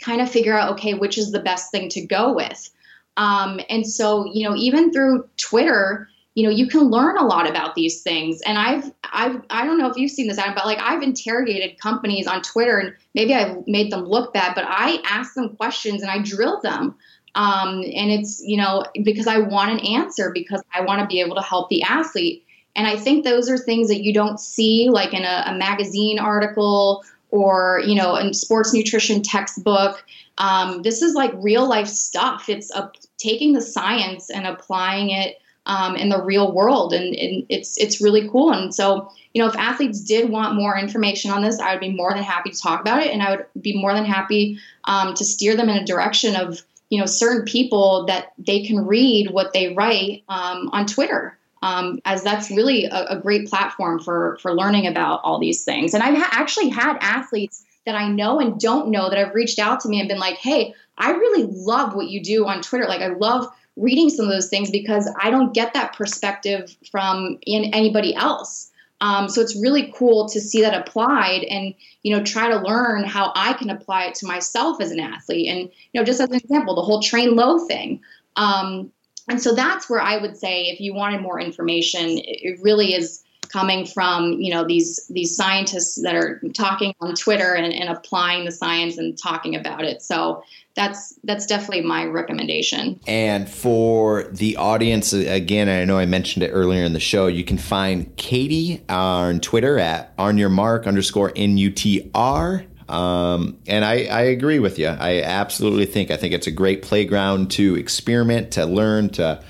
kind 0.01 0.21
of 0.21 0.29
figure 0.29 0.57
out, 0.57 0.73
okay, 0.73 0.93
which 0.93 1.17
is 1.17 1.31
the 1.31 1.41
best 1.41 1.71
thing 1.71 1.89
to 1.89 2.05
go 2.05 2.33
with. 2.33 2.69
Um, 3.17 3.59
and 3.69 3.85
so, 3.85 4.25
you 4.33 4.47
know, 4.47 4.55
even 4.55 4.91
through 4.91 5.27
Twitter, 5.37 6.07
you 6.35 6.43
know, 6.43 6.49
you 6.49 6.67
can 6.67 6.89
learn 6.89 7.17
a 7.17 7.25
lot 7.25 7.47
about 7.47 7.75
these 7.75 8.01
things. 8.01 8.41
And 8.41 8.57
I've, 8.57 8.91
I've, 9.03 9.41
I 9.51 9.65
don't 9.65 9.77
know 9.77 9.89
if 9.89 9.97
you've 9.97 10.09
seen 10.09 10.27
this, 10.27 10.39
Adam, 10.39 10.55
but 10.55 10.65
like 10.65 10.79
I've 10.79 11.03
interrogated 11.03 11.79
companies 11.79 12.25
on 12.25 12.41
Twitter 12.41 12.79
and 12.79 12.93
maybe 13.13 13.35
I've 13.35 13.67
made 13.67 13.91
them 13.91 14.05
look 14.05 14.33
bad, 14.33 14.55
but 14.55 14.65
I 14.67 14.99
ask 15.05 15.35
them 15.35 15.55
questions 15.55 16.01
and 16.01 16.09
I 16.09 16.19
drill 16.23 16.59
them 16.61 16.95
um, 17.35 17.81
and 17.81 18.11
it's, 18.11 18.41
you 18.43 18.57
know, 18.57 18.85
because 19.03 19.27
I 19.27 19.39
want 19.39 19.71
an 19.71 19.79
answer 19.79 20.31
because 20.33 20.61
I 20.73 20.81
want 20.81 21.01
to 21.01 21.07
be 21.07 21.19
able 21.19 21.35
to 21.35 21.41
help 21.41 21.69
the 21.69 21.83
athlete. 21.83 22.45
And 22.75 22.87
I 22.87 22.95
think 22.95 23.23
those 23.23 23.49
are 23.49 23.57
things 23.57 23.87
that 23.87 24.03
you 24.03 24.13
don't 24.13 24.39
see 24.39 24.89
like 24.89 25.13
in 25.13 25.23
a, 25.23 25.43
a 25.47 25.55
magazine 25.55 26.19
article 26.19 27.03
or, 27.29 27.81
you 27.85 27.95
know, 27.95 28.15
in 28.15 28.33
sports 28.33 28.73
nutrition 28.73 29.21
textbook. 29.21 30.03
Um, 30.37 30.81
this 30.81 31.01
is 31.01 31.13
like 31.15 31.31
real 31.35 31.67
life 31.67 31.87
stuff. 31.87 32.49
It's 32.49 32.71
a, 32.71 32.91
taking 33.17 33.53
the 33.53 33.61
science 33.61 34.29
and 34.29 34.45
applying 34.45 35.09
it 35.09 35.37
um, 35.65 35.95
in 35.95 36.09
the 36.09 36.21
real 36.21 36.51
world. 36.51 36.93
And, 36.93 37.15
and 37.15 37.45
it's, 37.49 37.77
it's 37.77 38.01
really 38.01 38.27
cool. 38.29 38.51
And 38.51 38.73
so, 38.73 39.11
you 39.33 39.41
know, 39.41 39.47
if 39.47 39.55
athletes 39.55 40.01
did 40.01 40.29
want 40.29 40.55
more 40.55 40.77
information 40.77 41.31
on 41.31 41.41
this, 41.41 41.59
I 41.59 41.73
would 41.73 41.79
be 41.79 41.89
more 41.89 42.13
than 42.13 42.21
happy 42.21 42.51
to 42.51 42.59
talk 42.59 42.81
about 42.81 43.01
it. 43.01 43.11
And 43.11 43.23
I 43.23 43.31
would 43.31 43.45
be 43.61 43.79
more 43.79 43.93
than 43.93 44.05
happy 44.05 44.59
um, 44.83 45.13
to 45.15 45.23
steer 45.23 45.55
them 45.55 45.69
in 45.69 45.77
a 45.77 45.85
direction 45.85 46.35
of, 46.35 46.61
you 46.93 46.99
know 46.99 47.07
certain 47.07 47.43
people 47.43 48.05
that 48.05 48.33
they 48.37 48.63
can 48.63 48.85
read 48.85 49.31
what 49.31 49.51
they 49.51 49.73
write 49.73 50.23
um, 50.29 50.69
on 50.71 50.85
Twitter. 50.85 51.39
Um, 51.63 52.01
as 52.05 52.23
that's 52.23 52.51
really 52.51 52.85
a, 52.85 53.05
a, 53.11 53.19
great 53.19 53.47
platform 53.47 53.97
for 53.97 54.37
for 54.41 54.53
learning 54.53 54.85
about 54.85 55.21
all 55.23 55.39
these 55.39 55.63
things. 55.63 55.93
And 55.93 56.03
I've 56.03 56.17
ha- 56.17 56.29
actually 56.31 56.69
had 56.69 56.97
athletes 56.99 57.63
that 57.85 57.95
I 57.95 58.09
know 58.09 58.39
and 58.39 58.59
don't 58.59 58.89
know 58.89 59.09
that 59.09 59.17
have 59.17 59.33
reached 59.33 59.59
out 59.59 59.79
to 59.79 59.89
me 59.89 59.99
and 59.99 60.07
been 60.07 60.19
like, 60.19 60.35
"Hey, 60.35 60.75
I 60.99 61.11
really 61.11 61.45
love 61.49 61.95
what 61.95 62.09
you 62.09 62.21
do 62.21 62.45
on 62.45 62.61
Twitter. 62.61 62.85
Like, 62.85 63.01
I 63.01 63.07
love 63.07 63.47
reading 63.75 64.09
some 64.09 64.25
of 64.25 64.31
those 64.31 64.49
things 64.49 64.69
because 64.69 65.09
I 65.19 65.31
don't 65.31 65.53
get 65.53 65.73
that 65.73 65.95
perspective 65.95 66.75
from 66.91 67.39
in 67.47 67.73
anybody 67.73 68.13
else." 68.13 68.69
Um, 69.03 69.27
so 69.27 69.41
it's 69.41 69.53
really 69.53 69.91
cool 69.93 70.29
to 70.29 70.39
see 70.39 70.61
that 70.61 70.73
applied 70.73 71.43
and 71.43 71.75
you 72.03 72.15
know 72.15 72.23
try 72.23 72.47
to 72.47 72.59
learn 72.59 73.03
how 73.03 73.33
I 73.35 73.51
can 73.51 73.69
apply 73.69 74.05
it 74.05 74.15
to 74.15 74.25
myself 74.25 74.79
as 74.79 74.91
an 74.91 75.01
athlete. 75.01 75.49
And 75.49 75.59
you 75.91 75.99
know, 75.99 76.05
just 76.05 76.21
as 76.21 76.29
an 76.29 76.37
example, 76.37 76.73
the 76.73 76.81
whole 76.81 77.01
train 77.01 77.35
low 77.35 77.59
thing. 77.67 77.99
Um, 78.37 78.93
and 79.27 79.41
so 79.41 79.53
that's 79.55 79.89
where 79.89 80.01
I 80.01 80.17
would 80.17 80.37
say 80.37 80.67
if 80.67 80.79
you 80.79 80.93
wanted 80.93 81.21
more 81.21 81.37
information, 81.37 82.17
it 82.23 82.59
really 82.61 82.93
is 82.93 83.23
coming 83.53 83.85
from 83.85 84.33
you 84.33 84.51
know 84.51 84.65
these 84.65 85.05
these 85.07 85.35
scientists 85.35 86.01
that 86.01 86.15
are 86.15 86.41
talking 86.53 86.93
on 86.99 87.13
Twitter 87.13 87.53
and, 87.53 87.71
and 87.71 87.89
applying 87.89 88.45
the 88.45 88.51
science 88.51 88.97
and 88.97 89.17
talking 89.17 89.55
about 89.55 89.85
it. 89.85 90.01
So 90.01 90.43
that's 90.75 91.13
that's 91.23 91.45
definitely 91.45 91.83
my 91.83 92.05
recommendation. 92.05 92.99
And 93.05 93.47
for 93.47 94.23
the 94.23 94.57
audience, 94.57 95.13
again, 95.13 95.69
I 95.69 95.85
know 95.85 95.99
I 95.99 96.07
mentioned 96.07 96.43
it 96.43 96.49
earlier 96.49 96.83
in 96.83 96.93
the 96.93 96.99
show. 96.99 97.27
You 97.27 97.43
can 97.43 97.59
find 97.59 98.15
Katie 98.17 98.81
on 98.89 99.39
Twitter 99.39 99.77
at 99.77 100.13
on 100.17 100.37
your 100.37 100.49
mark 100.49 100.87
underscore 100.87 101.31
nutr. 101.31 102.65
Um, 102.89 103.57
and 103.65 103.85
I, 103.85 104.05
I 104.05 104.21
agree 104.23 104.59
with 104.59 104.77
you. 104.77 104.87
I 104.87 105.21
absolutely 105.21 105.85
think 105.85 106.11
I 106.11 106.17
think 106.17 106.33
it's 106.33 106.47
a 106.47 106.51
great 106.51 106.81
playground 106.81 107.51
to 107.51 107.75
experiment, 107.75 108.51
to 108.53 108.65
learn, 108.65 109.09
to 109.11 109.43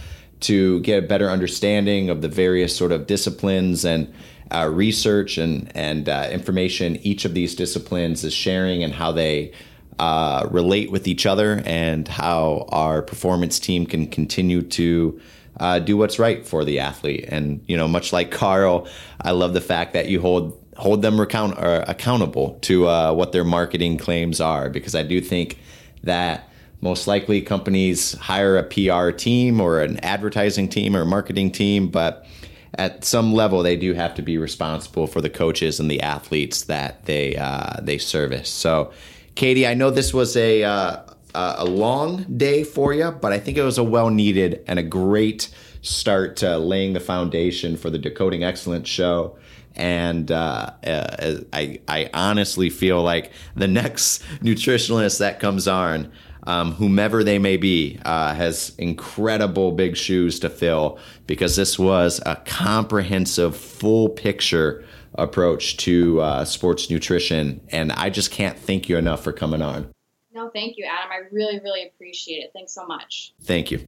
to 0.44 0.80
get 0.82 1.04
a 1.04 1.08
better 1.08 1.30
understanding 1.30 2.10
of 2.10 2.22
the 2.22 2.28
various 2.28 2.76
sort 2.76 2.92
of 2.92 3.08
disciplines 3.08 3.86
and 3.86 4.14
uh, 4.52 4.70
research 4.72 5.38
and 5.38 5.72
and 5.76 6.08
uh, 6.08 6.28
information 6.32 6.98
each 6.98 7.26
of 7.26 7.34
these 7.34 7.56
disciplines 7.56 8.24
is 8.24 8.34
sharing 8.34 8.84
and 8.84 8.94
how 8.94 9.12
they 9.12 9.52
uh, 10.00 10.48
relate 10.52 10.92
with 10.92 11.08
each 11.08 11.26
other 11.26 11.62
and 11.66 12.08
how 12.08 12.66
our 12.70 13.02
performance 13.02 13.60
team 13.60 13.86
can 13.86 14.08
continue 14.08 14.62
to 14.62 15.20
uh, 15.60 15.80
do 15.80 15.96
what's 15.96 16.20
right 16.20 16.46
for 16.46 16.66
the 16.66 16.80
athlete. 16.80 17.26
And 17.28 17.64
you 17.68 17.78
know, 17.78 17.88
much 17.88 18.12
like 18.12 18.32
Carl, 18.32 18.88
I 19.22 19.32
love 19.32 19.54
the 19.54 19.62
fact 19.62 19.94
that 19.94 20.08
you 20.08 20.20
hold 20.20 20.60
hold 20.76 21.02
them 21.02 21.20
account 21.20 21.56
accountable 21.58 22.58
to 22.62 22.88
uh, 22.88 23.14
what 23.14 23.32
their 23.32 23.44
marketing 23.44 23.98
claims 23.98 24.42
are, 24.42 24.70
because 24.70 24.96
I 24.96 25.04
do 25.04 25.22
think 25.22 25.60
that 26.04 26.50
most 26.84 27.08
likely 27.08 27.42
companies 27.42 28.12
hire 28.16 28.58
a 28.58 28.64
PR 28.64 29.10
team 29.12 29.62
or 29.62 29.80
an 29.80 29.98
advertising 30.02 30.68
team 30.68 30.98
or 30.98 31.06
marketing 31.06 31.50
team, 31.50 31.88
but 31.88 32.26
at 32.74 33.06
some 33.06 33.34
level 33.34 33.64
they 33.64 33.78
do 33.78 33.94
have 33.94 34.14
to 34.16 34.22
be 34.22 34.38
responsible 34.38 35.08
for 35.08 35.22
the 35.22 35.30
coaches 35.30 35.80
and 35.80 35.90
the 35.90 36.02
athletes 36.02 36.64
that 36.64 37.06
they 37.06 37.38
uh, 37.38 37.80
they 37.82 37.98
service. 37.98 38.50
So 38.50 38.92
Katie, 39.36 39.66
I 39.66 39.76
know 39.76 39.92
this 39.92 40.14
was 40.14 40.36
a 40.36 40.64
uh, 40.64 41.04
a 41.34 41.66
long 41.66 42.24
day 42.24 42.66
for 42.66 42.94
you, 42.94 43.12
but 43.12 43.32
I 43.32 43.40
think 43.40 43.58
it 43.58 43.64
was 43.64 43.78
a 43.78 43.84
well 43.84 44.10
needed 44.10 44.62
and 44.68 44.78
a 44.78 44.84
great 44.84 45.50
start 45.82 46.36
to 46.38 46.58
laying 46.58 46.92
the 46.92 47.00
foundation 47.00 47.78
for 47.78 47.90
the 47.90 47.98
Decoding 47.98 48.44
Excellence 48.44 48.90
show. 48.90 49.38
And 49.76 50.32
uh, 50.32 50.72
uh, 50.86 51.38
I, 51.52 51.80
I 51.88 52.10
honestly 52.14 52.70
feel 52.70 53.02
like 53.02 53.32
the 53.56 53.68
next 53.82 54.22
nutritionalist 54.42 55.20
that 55.20 55.40
comes 55.40 55.68
on, 55.68 56.12
um, 56.46 56.74
whomever 56.74 57.24
they 57.24 57.40
may 57.40 57.58
be, 57.58 58.00
uh, 58.06 58.34
has 58.34 58.74
incredible 58.78 59.72
big 59.72 59.96
shoes 59.96 60.40
to 60.40 60.50
fill 60.50 61.00
because 61.28 61.56
this 61.56 61.80
was 61.80 62.22
a 62.26 62.36
comprehensive, 62.46 63.56
full 63.56 64.10
picture 64.10 64.84
approach 65.16 65.78
to 65.78 66.22
uh, 66.22 66.46
sports 66.46 66.90
nutrition. 66.90 67.62
And 67.70 67.92
I 67.92 68.10
just 68.10 68.32
can't 68.32 68.58
thank 68.58 68.90
you 68.90 68.98
enough 68.98 69.24
for 69.24 69.32
coming 69.32 69.62
on. 69.62 69.92
No, 70.34 70.50
thank 70.50 70.78
you, 70.78 70.86
Adam. 70.86 71.12
I 71.12 71.28
really, 71.32 71.60
really 71.60 71.88
appreciate 71.88 72.44
it. 72.44 72.52
Thanks 72.54 72.74
so 72.74 72.86
much. 72.86 73.34
Thank 73.44 73.72
you. 73.72 73.86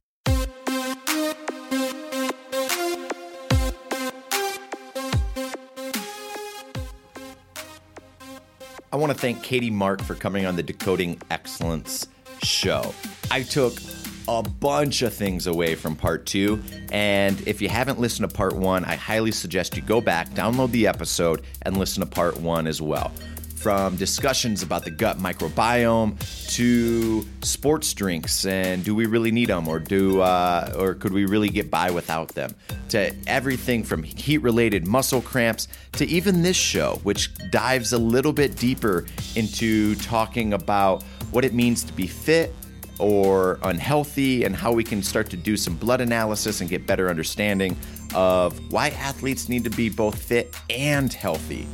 I 8.92 8.98
want 8.98 9.12
to 9.12 9.18
thank 9.18 9.42
Katie 9.42 9.70
Mark 9.70 10.00
for 10.00 10.14
coming 10.14 10.46
on 10.46 10.56
the 10.56 10.62
Decoding 10.62 11.20
Excellence 11.30 12.08
show. 12.42 12.94
I 13.30 13.42
took 13.42 13.78
a 14.28 14.42
bunch 14.42 15.02
of 15.02 15.14
things 15.14 15.46
away 15.46 15.74
from 15.74 15.96
part 15.96 16.26
two. 16.26 16.60
And 16.90 17.40
if 17.46 17.62
you 17.62 17.68
haven't 17.68 18.00
listened 18.00 18.28
to 18.28 18.34
part 18.34 18.54
one, 18.54 18.84
I 18.84 18.96
highly 18.96 19.30
suggest 19.30 19.76
you 19.76 19.82
go 19.82 20.00
back, 20.00 20.30
download 20.30 20.70
the 20.72 20.86
episode, 20.86 21.42
and 21.62 21.76
listen 21.76 22.00
to 22.00 22.06
part 22.08 22.38
one 22.40 22.66
as 22.66 22.82
well. 22.82 23.12
From 23.56 23.96
discussions 23.96 24.62
about 24.62 24.84
the 24.84 24.90
gut 24.90 25.18
microbiome 25.18 26.16
to 26.54 27.26
sports 27.42 27.92
drinks 27.94 28.46
and 28.46 28.84
do 28.84 28.94
we 28.94 29.06
really 29.06 29.32
need 29.32 29.48
them 29.48 29.66
or 29.66 29.80
do 29.80 30.20
uh, 30.20 30.72
or 30.78 30.94
could 30.94 31.12
we 31.12 31.24
really 31.24 31.48
get 31.48 31.68
by 31.68 31.90
without 31.90 32.28
them 32.28 32.54
to 32.90 33.12
everything 33.26 33.82
from 33.82 34.04
heat 34.04 34.38
related 34.38 34.86
muscle 34.86 35.20
cramps 35.20 35.66
to 35.92 36.06
even 36.06 36.42
this 36.42 36.56
show 36.56 37.00
which 37.02 37.34
dives 37.50 37.92
a 37.92 37.98
little 37.98 38.32
bit 38.32 38.56
deeper 38.56 39.04
into 39.34 39.96
talking 39.96 40.52
about 40.52 41.02
what 41.36 41.44
it 41.44 41.52
means 41.52 41.84
to 41.84 41.92
be 41.92 42.06
fit 42.06 42.54
or 42.98 43.58
unhealthy 43.62 44.44
and 44.44 44.56
how 44.56 44.72
we 44.72 44.82
can 44.82 45.02
start 45.02 45.28
to 45.28 45.36
do 45.36 45.54
some 45.54 45.76
blood 45.76 46.00
analysis 46.00 46.62
and 46.62 46.70
get 46.70 46.86
better 46.86 47.10
understanding 47.10 47.76
of 48.14 48.58
why 48.72 48.88
athletes 48.88 49.46
need 49.46 49.62
to 49.62 49.68
be 49.68 49.90
both 49.90 50.18
fit 50.18 50.56
and 50.70 51.12
healthy. 51.12 51.66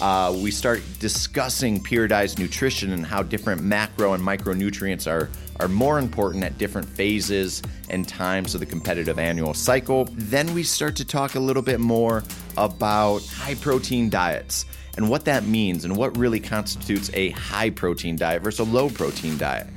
Uh, 0.00 0.36
we 0.42 0.50
start 0.50 0.82
discussing 0.98 1.82
periodized 1.82 2.38
nutrition 2.38 2.92
and 2.92 3.06
how 3.06 3.22
different 3.22 3.62
macro 3.62 4.12
and 4.12 4.22
micronutrients 4.22 5.10
are, 5.10 5.30
are 5.60 5.68
more 5.68 5.98
important 5.98 6.42
at 6.42 6.58
different 6.58 6.88
phases 6.88 7.62
and 7.90 8.08
times 8.08 8.54
of 8.54 8.60
the 8.60 8.66
competitive 8.66 9.18
annual 9.18 9.54
cycle. 9.54 10.08
Then 10.12 10.52
we 10.52 10.62
start 10.62 10.96
to 10.96 11.04
talk 11.04 11.36
a 11.36 11.40
little 11.40 11.62
bit 11.62 11.78
more 11.78 12.24
about 12.56 13.24
high 13.26 13.54
protein 13.54 14.10
diets 14.10 14.66
and 14.96 15.08
what 15.08 15.24
that 15.24 15.44
means 15.44 15.84
and 15.84 15.96
what 15.96 16.16
really 16.16 16.40
constitutes 16.40 17.10
a 17.14 17.30
high 17.30 17.70
protein 17.70 18.16
diet 18.16 18.42
versus 18.42 18.66
a 18.66 18.70
low 18.70 18.88
protein 18.88 19.38
diet. 19.38 19.68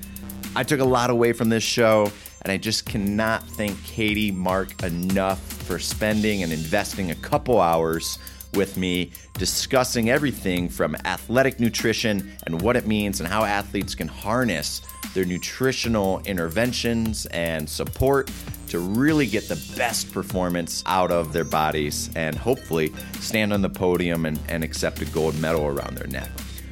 I 0.55 0.63
took 0.63 0.79
a 0.79 0.85
lot 0.85 1.09
away 1.11 1.33
from 1.33 1.49
this 1.49 1.63
show, 1.63 2.11
and 2.41 2.51
I 2.51 2.57
just 2.57 2.85
cannot 2.85 3.47
thank 3.47 3.81
Katie 3.83 4.31
Mark 4.31 4.83
enough 4.83 5.39
for 5.39 5.77
spending 5.77 6.43
and 6.43 6.51
investing 6.51 7.11
a 7.11 7.15
couple 7.15 7.61
hours 7.61 8.17
with 8.53 8.77
me 8.77 9.11
discussing 9.33 10.09
everything 10.09 10.69
from 10.69 10.95
athletic 11.05 11.59
nutrition 11.59 12.31
and 12.45 12.61
what 12.61 12.75
it 12.75 12.87
means 12.87 13.19
and 13.19 13.27
how 13.29 13.43
athletes 13.43 13.95
can 13.95 14.07
harness 14.07 14.81
their 15.13 15.25
nutritional 15.25 16.21
interventions 16.25 17.25
and 17.27 17.69
support 17.69 18.29
to 18.67 18.79
really 18.79 19.25
get 19.25 19.47
the 19.47 19.73
best 19.75 20.11
performance 20.11 20.83
out 20.85 21.11
of 21.11 21.33
their 21.33 21.43
bodies 21.43 22.09
and 22.15 22.35
hopefully 22.35 22.91
stand 23.19 23.53
on 23.53 23.61
the 23.61 23.69
podium 23.69 24.25
and, 24.25 24.39
and 24.49 24.63
accept 24.63 25.01
a 25.01 25.05
gold 25.05 25.37
medal 25.39 25.65
around 25.65 25.97
their 25.97 26.07
neck. 26.07 26.29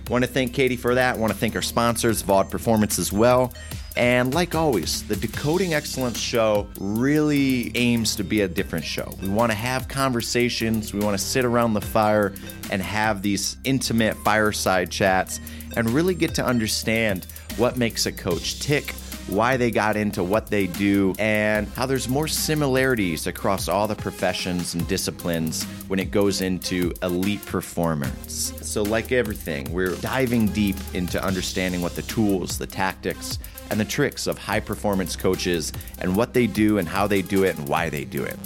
Want 0.10 0.24
to 0.24 0.30
thank 0.30 0.54
Katie 0.54 0.76
for 0.76 0.94
that. 0.94 1.18
Want 1.18 1.34
to 1.34 1.40
thank 1.40 1.56
our 1.56 1.64
sponsors, 1.64 2.22
VALD 2.22 2.52
Performance, 2.52 3.00
as 3.00 3.12
well. 3.12 3.52
And 3.98 4.34
like 4.34 4.56
always, 4.56 5.04
the 5.08 5.16
Decoding 5.16 5.74
Excellence 5.74 6.20
show 6.20 6.68
really 6.80 7.72
aims 7.76 8.16
to 8.18 8.24
be 8.24 8.42
a 8.42 8.48
different 8.48 8.84
show. 8.84 9.14
We 9.22 9.30
want 9.30 9.52
to 9.52 9.58
have 9.58 9.88
conversations, 9.88 10.94
we 10.94 11.00
want 11.00 11.18
to 11.18 11.24
sit 11.24 11.46
around 11.46 11.74
the 11.74 11.82
fire 11.82 12.34
and 12.72 12.82
have 12.82 13.22
these 13.22 13.58
intimate 13.64 14.18
fireside 14.18 14.92
chats 14.92 15.40
and 15.78 15.90
really 15.90 16.14
get 16.14 16.36
to 16.36 16.46
understand 16.46 17.26
what 17.58 17.78
makes 17.78 18.06
a 18.06 18.12
coach 18.12 18.60
tick, 18.60 18.92
why 19.28 19.56
they 19.56 19.72
got 19.72 19.96
into 19.96 20.24
what 20.24 20.48
they 20.48 20.68
do, 20.68 21.16
and 21.18 21.68
how 21.70 21.86
there's 21.86 22.10
more 22.10 22.28
similarities 22.28 23.28
across 23.28 23.70
all 23.70 23.88
the 23.88 23.96
professions 23.96 24.74
and 24.74 24.86
disciplines 24.90 25.64
when 25.88 26.00
it 26.00 26.12
goes 26.12 26.42
into 26.42 26.94
elite 27.02 27.44
performance. 27.46 28.54
So, 28.62 28.84
like 28.84 29.14
everything, 29.14 29.72
we're 29.72 29.96
diving 29.96 30.48
deep 30.48 30.76
into 30.94 31.24
understanding 31.24 31.82
what 31.82 31.96
the 31.96 32.02
tools, 32.04 32.58
the 32.58 32.68
tactics, 32.68 33.40
and 33.70 33.80
the 33.80 33.86
tricks 33.86 34.28
of 34.28 34.38
high 34.38 34.60
performance 34.60 35.16
coaches 35.16 35.74
and 36.00 36.16
what 36.16 36.34
they 36.34 36.48
do 36.48 36.78
and 36.78 36.88
how 36.88 37.08
they 37.08 37.22
do 37.22 37.44
it 37.44 37.58
and 37.58 37.68
why 37.68 37.90
they 37.90 38.06
do 38.06 38.24
it. 38.24 38.38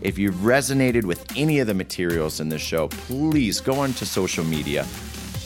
If 0.00 0.18
you've 0.18 0.34
resonated 0.36 1.04
with 1.04 1.24
any 1.36 1.60
of 1.60 1.66
the 1.66 1.74
materials 1.74 2.40
in 2.40 2.48
this 2.48 2.60
show, 2.60 2.88
please 2.88 3.60
go 3.60 3.74
onto 3.74 4.04
social 4.04 4.44
media, 4.44 4.84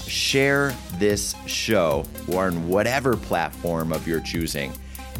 share 0.06 0.74
this 0.94 1.34
show 1.46 2.04
or 2.26 2.46
on 2.46 2.68
whatever 2.68 3.16
platform 3.16 3.92
of 3.92 4.08
your 4.08 4.20
choosing, 4.20 4.72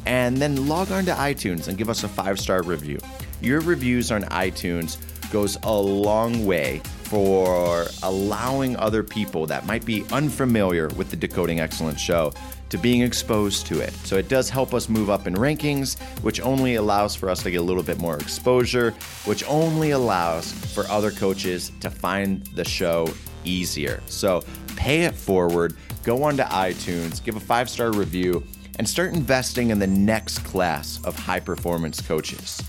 and 0.06 0.38
then 0.38 0.66
log 0.66 0.90
on 0.90 1.04
to 1.04 1.12
iTunes 1.12 1.68
and 1.68 1.78
give 1.78 1.88
us 1.88 2.02
a 2.02 2.08
five 2.08 2.40
star 2.40 2.62
review. 2.62 2.98
Your 3.40 3.60
reviews 3.60 4.10
on 4.10 4.24
iTunes 4.24 4.98
goes 5.30 5.56
a 5.62 5.72
long 5.72 6.44
way 6.46 6.80
for 7.04 7.86
allowing 8.02 8.76
other 8.76 9.02
people 9.02 9.46
that 9.46 9.66
might 9.66 9.84
be 9.84 10.04
unfamiliar 10.12 10.88
with 10.88 11.10
the 11.10 11.16
Decoding 11.16 11.60
Excellence 11.60 12.00
show 12.00 12.32
to 12.70 12.78
being 12.78 13.02
exposed 13.02 13.66
to 13.66 13.80
it. 13.80 13.92
So 14.04 14.16
it 14.16 14.28
does 14.28 14.50
help 14.50 14.74
us 14.74 14.88
move 14.88 15.10
up 15.10 15.26
in 15.26 15.34
rankings, 15.34 16.00
which 16.22 16.40
only 16.40 16.76
allows 16.76 17.14
for 17.14 17.30
us 17.30 17.42
to 17.42 17.50
get 17.50 17.56
a 17.58 17.62
little 17.62 17.82
bit 17.82 17.98
more 17.98 18.16
exposure, 18.16 18.92
which 19.24 19.44
only 19.44 19.92
allows 19.92 20.52
for 20.74 20.86
other 20.88 21.10
coaches 21.10 21.72
to 21.80 21.90
find 21.90 22.46
the 22.48 22.64
show 22.64 23.12
easier. 23.44 24.02
So 24.06 24.44
pay 24.76 25.04
it 25.04 25.14
forward, 25.14 25.76
go 26.02 26.22
onto 26.22 26.42
iTunes, 26.44 27.22
give 27.22 27.36
a 27.36 27.40
five 27.40 27.68
star 27.70 27.92
review, 27.92 28.44
and 28.78 28.88
start 28.88 29.12
investing 29.12 29.70
in 29.70 29.78
the 29.78 29.86
next 29.86 30.38
class 30.40 31.00
of 31.04 31.18
high 31.18 31.40
performance 31.40 32.00
coaches. 32.00 32.62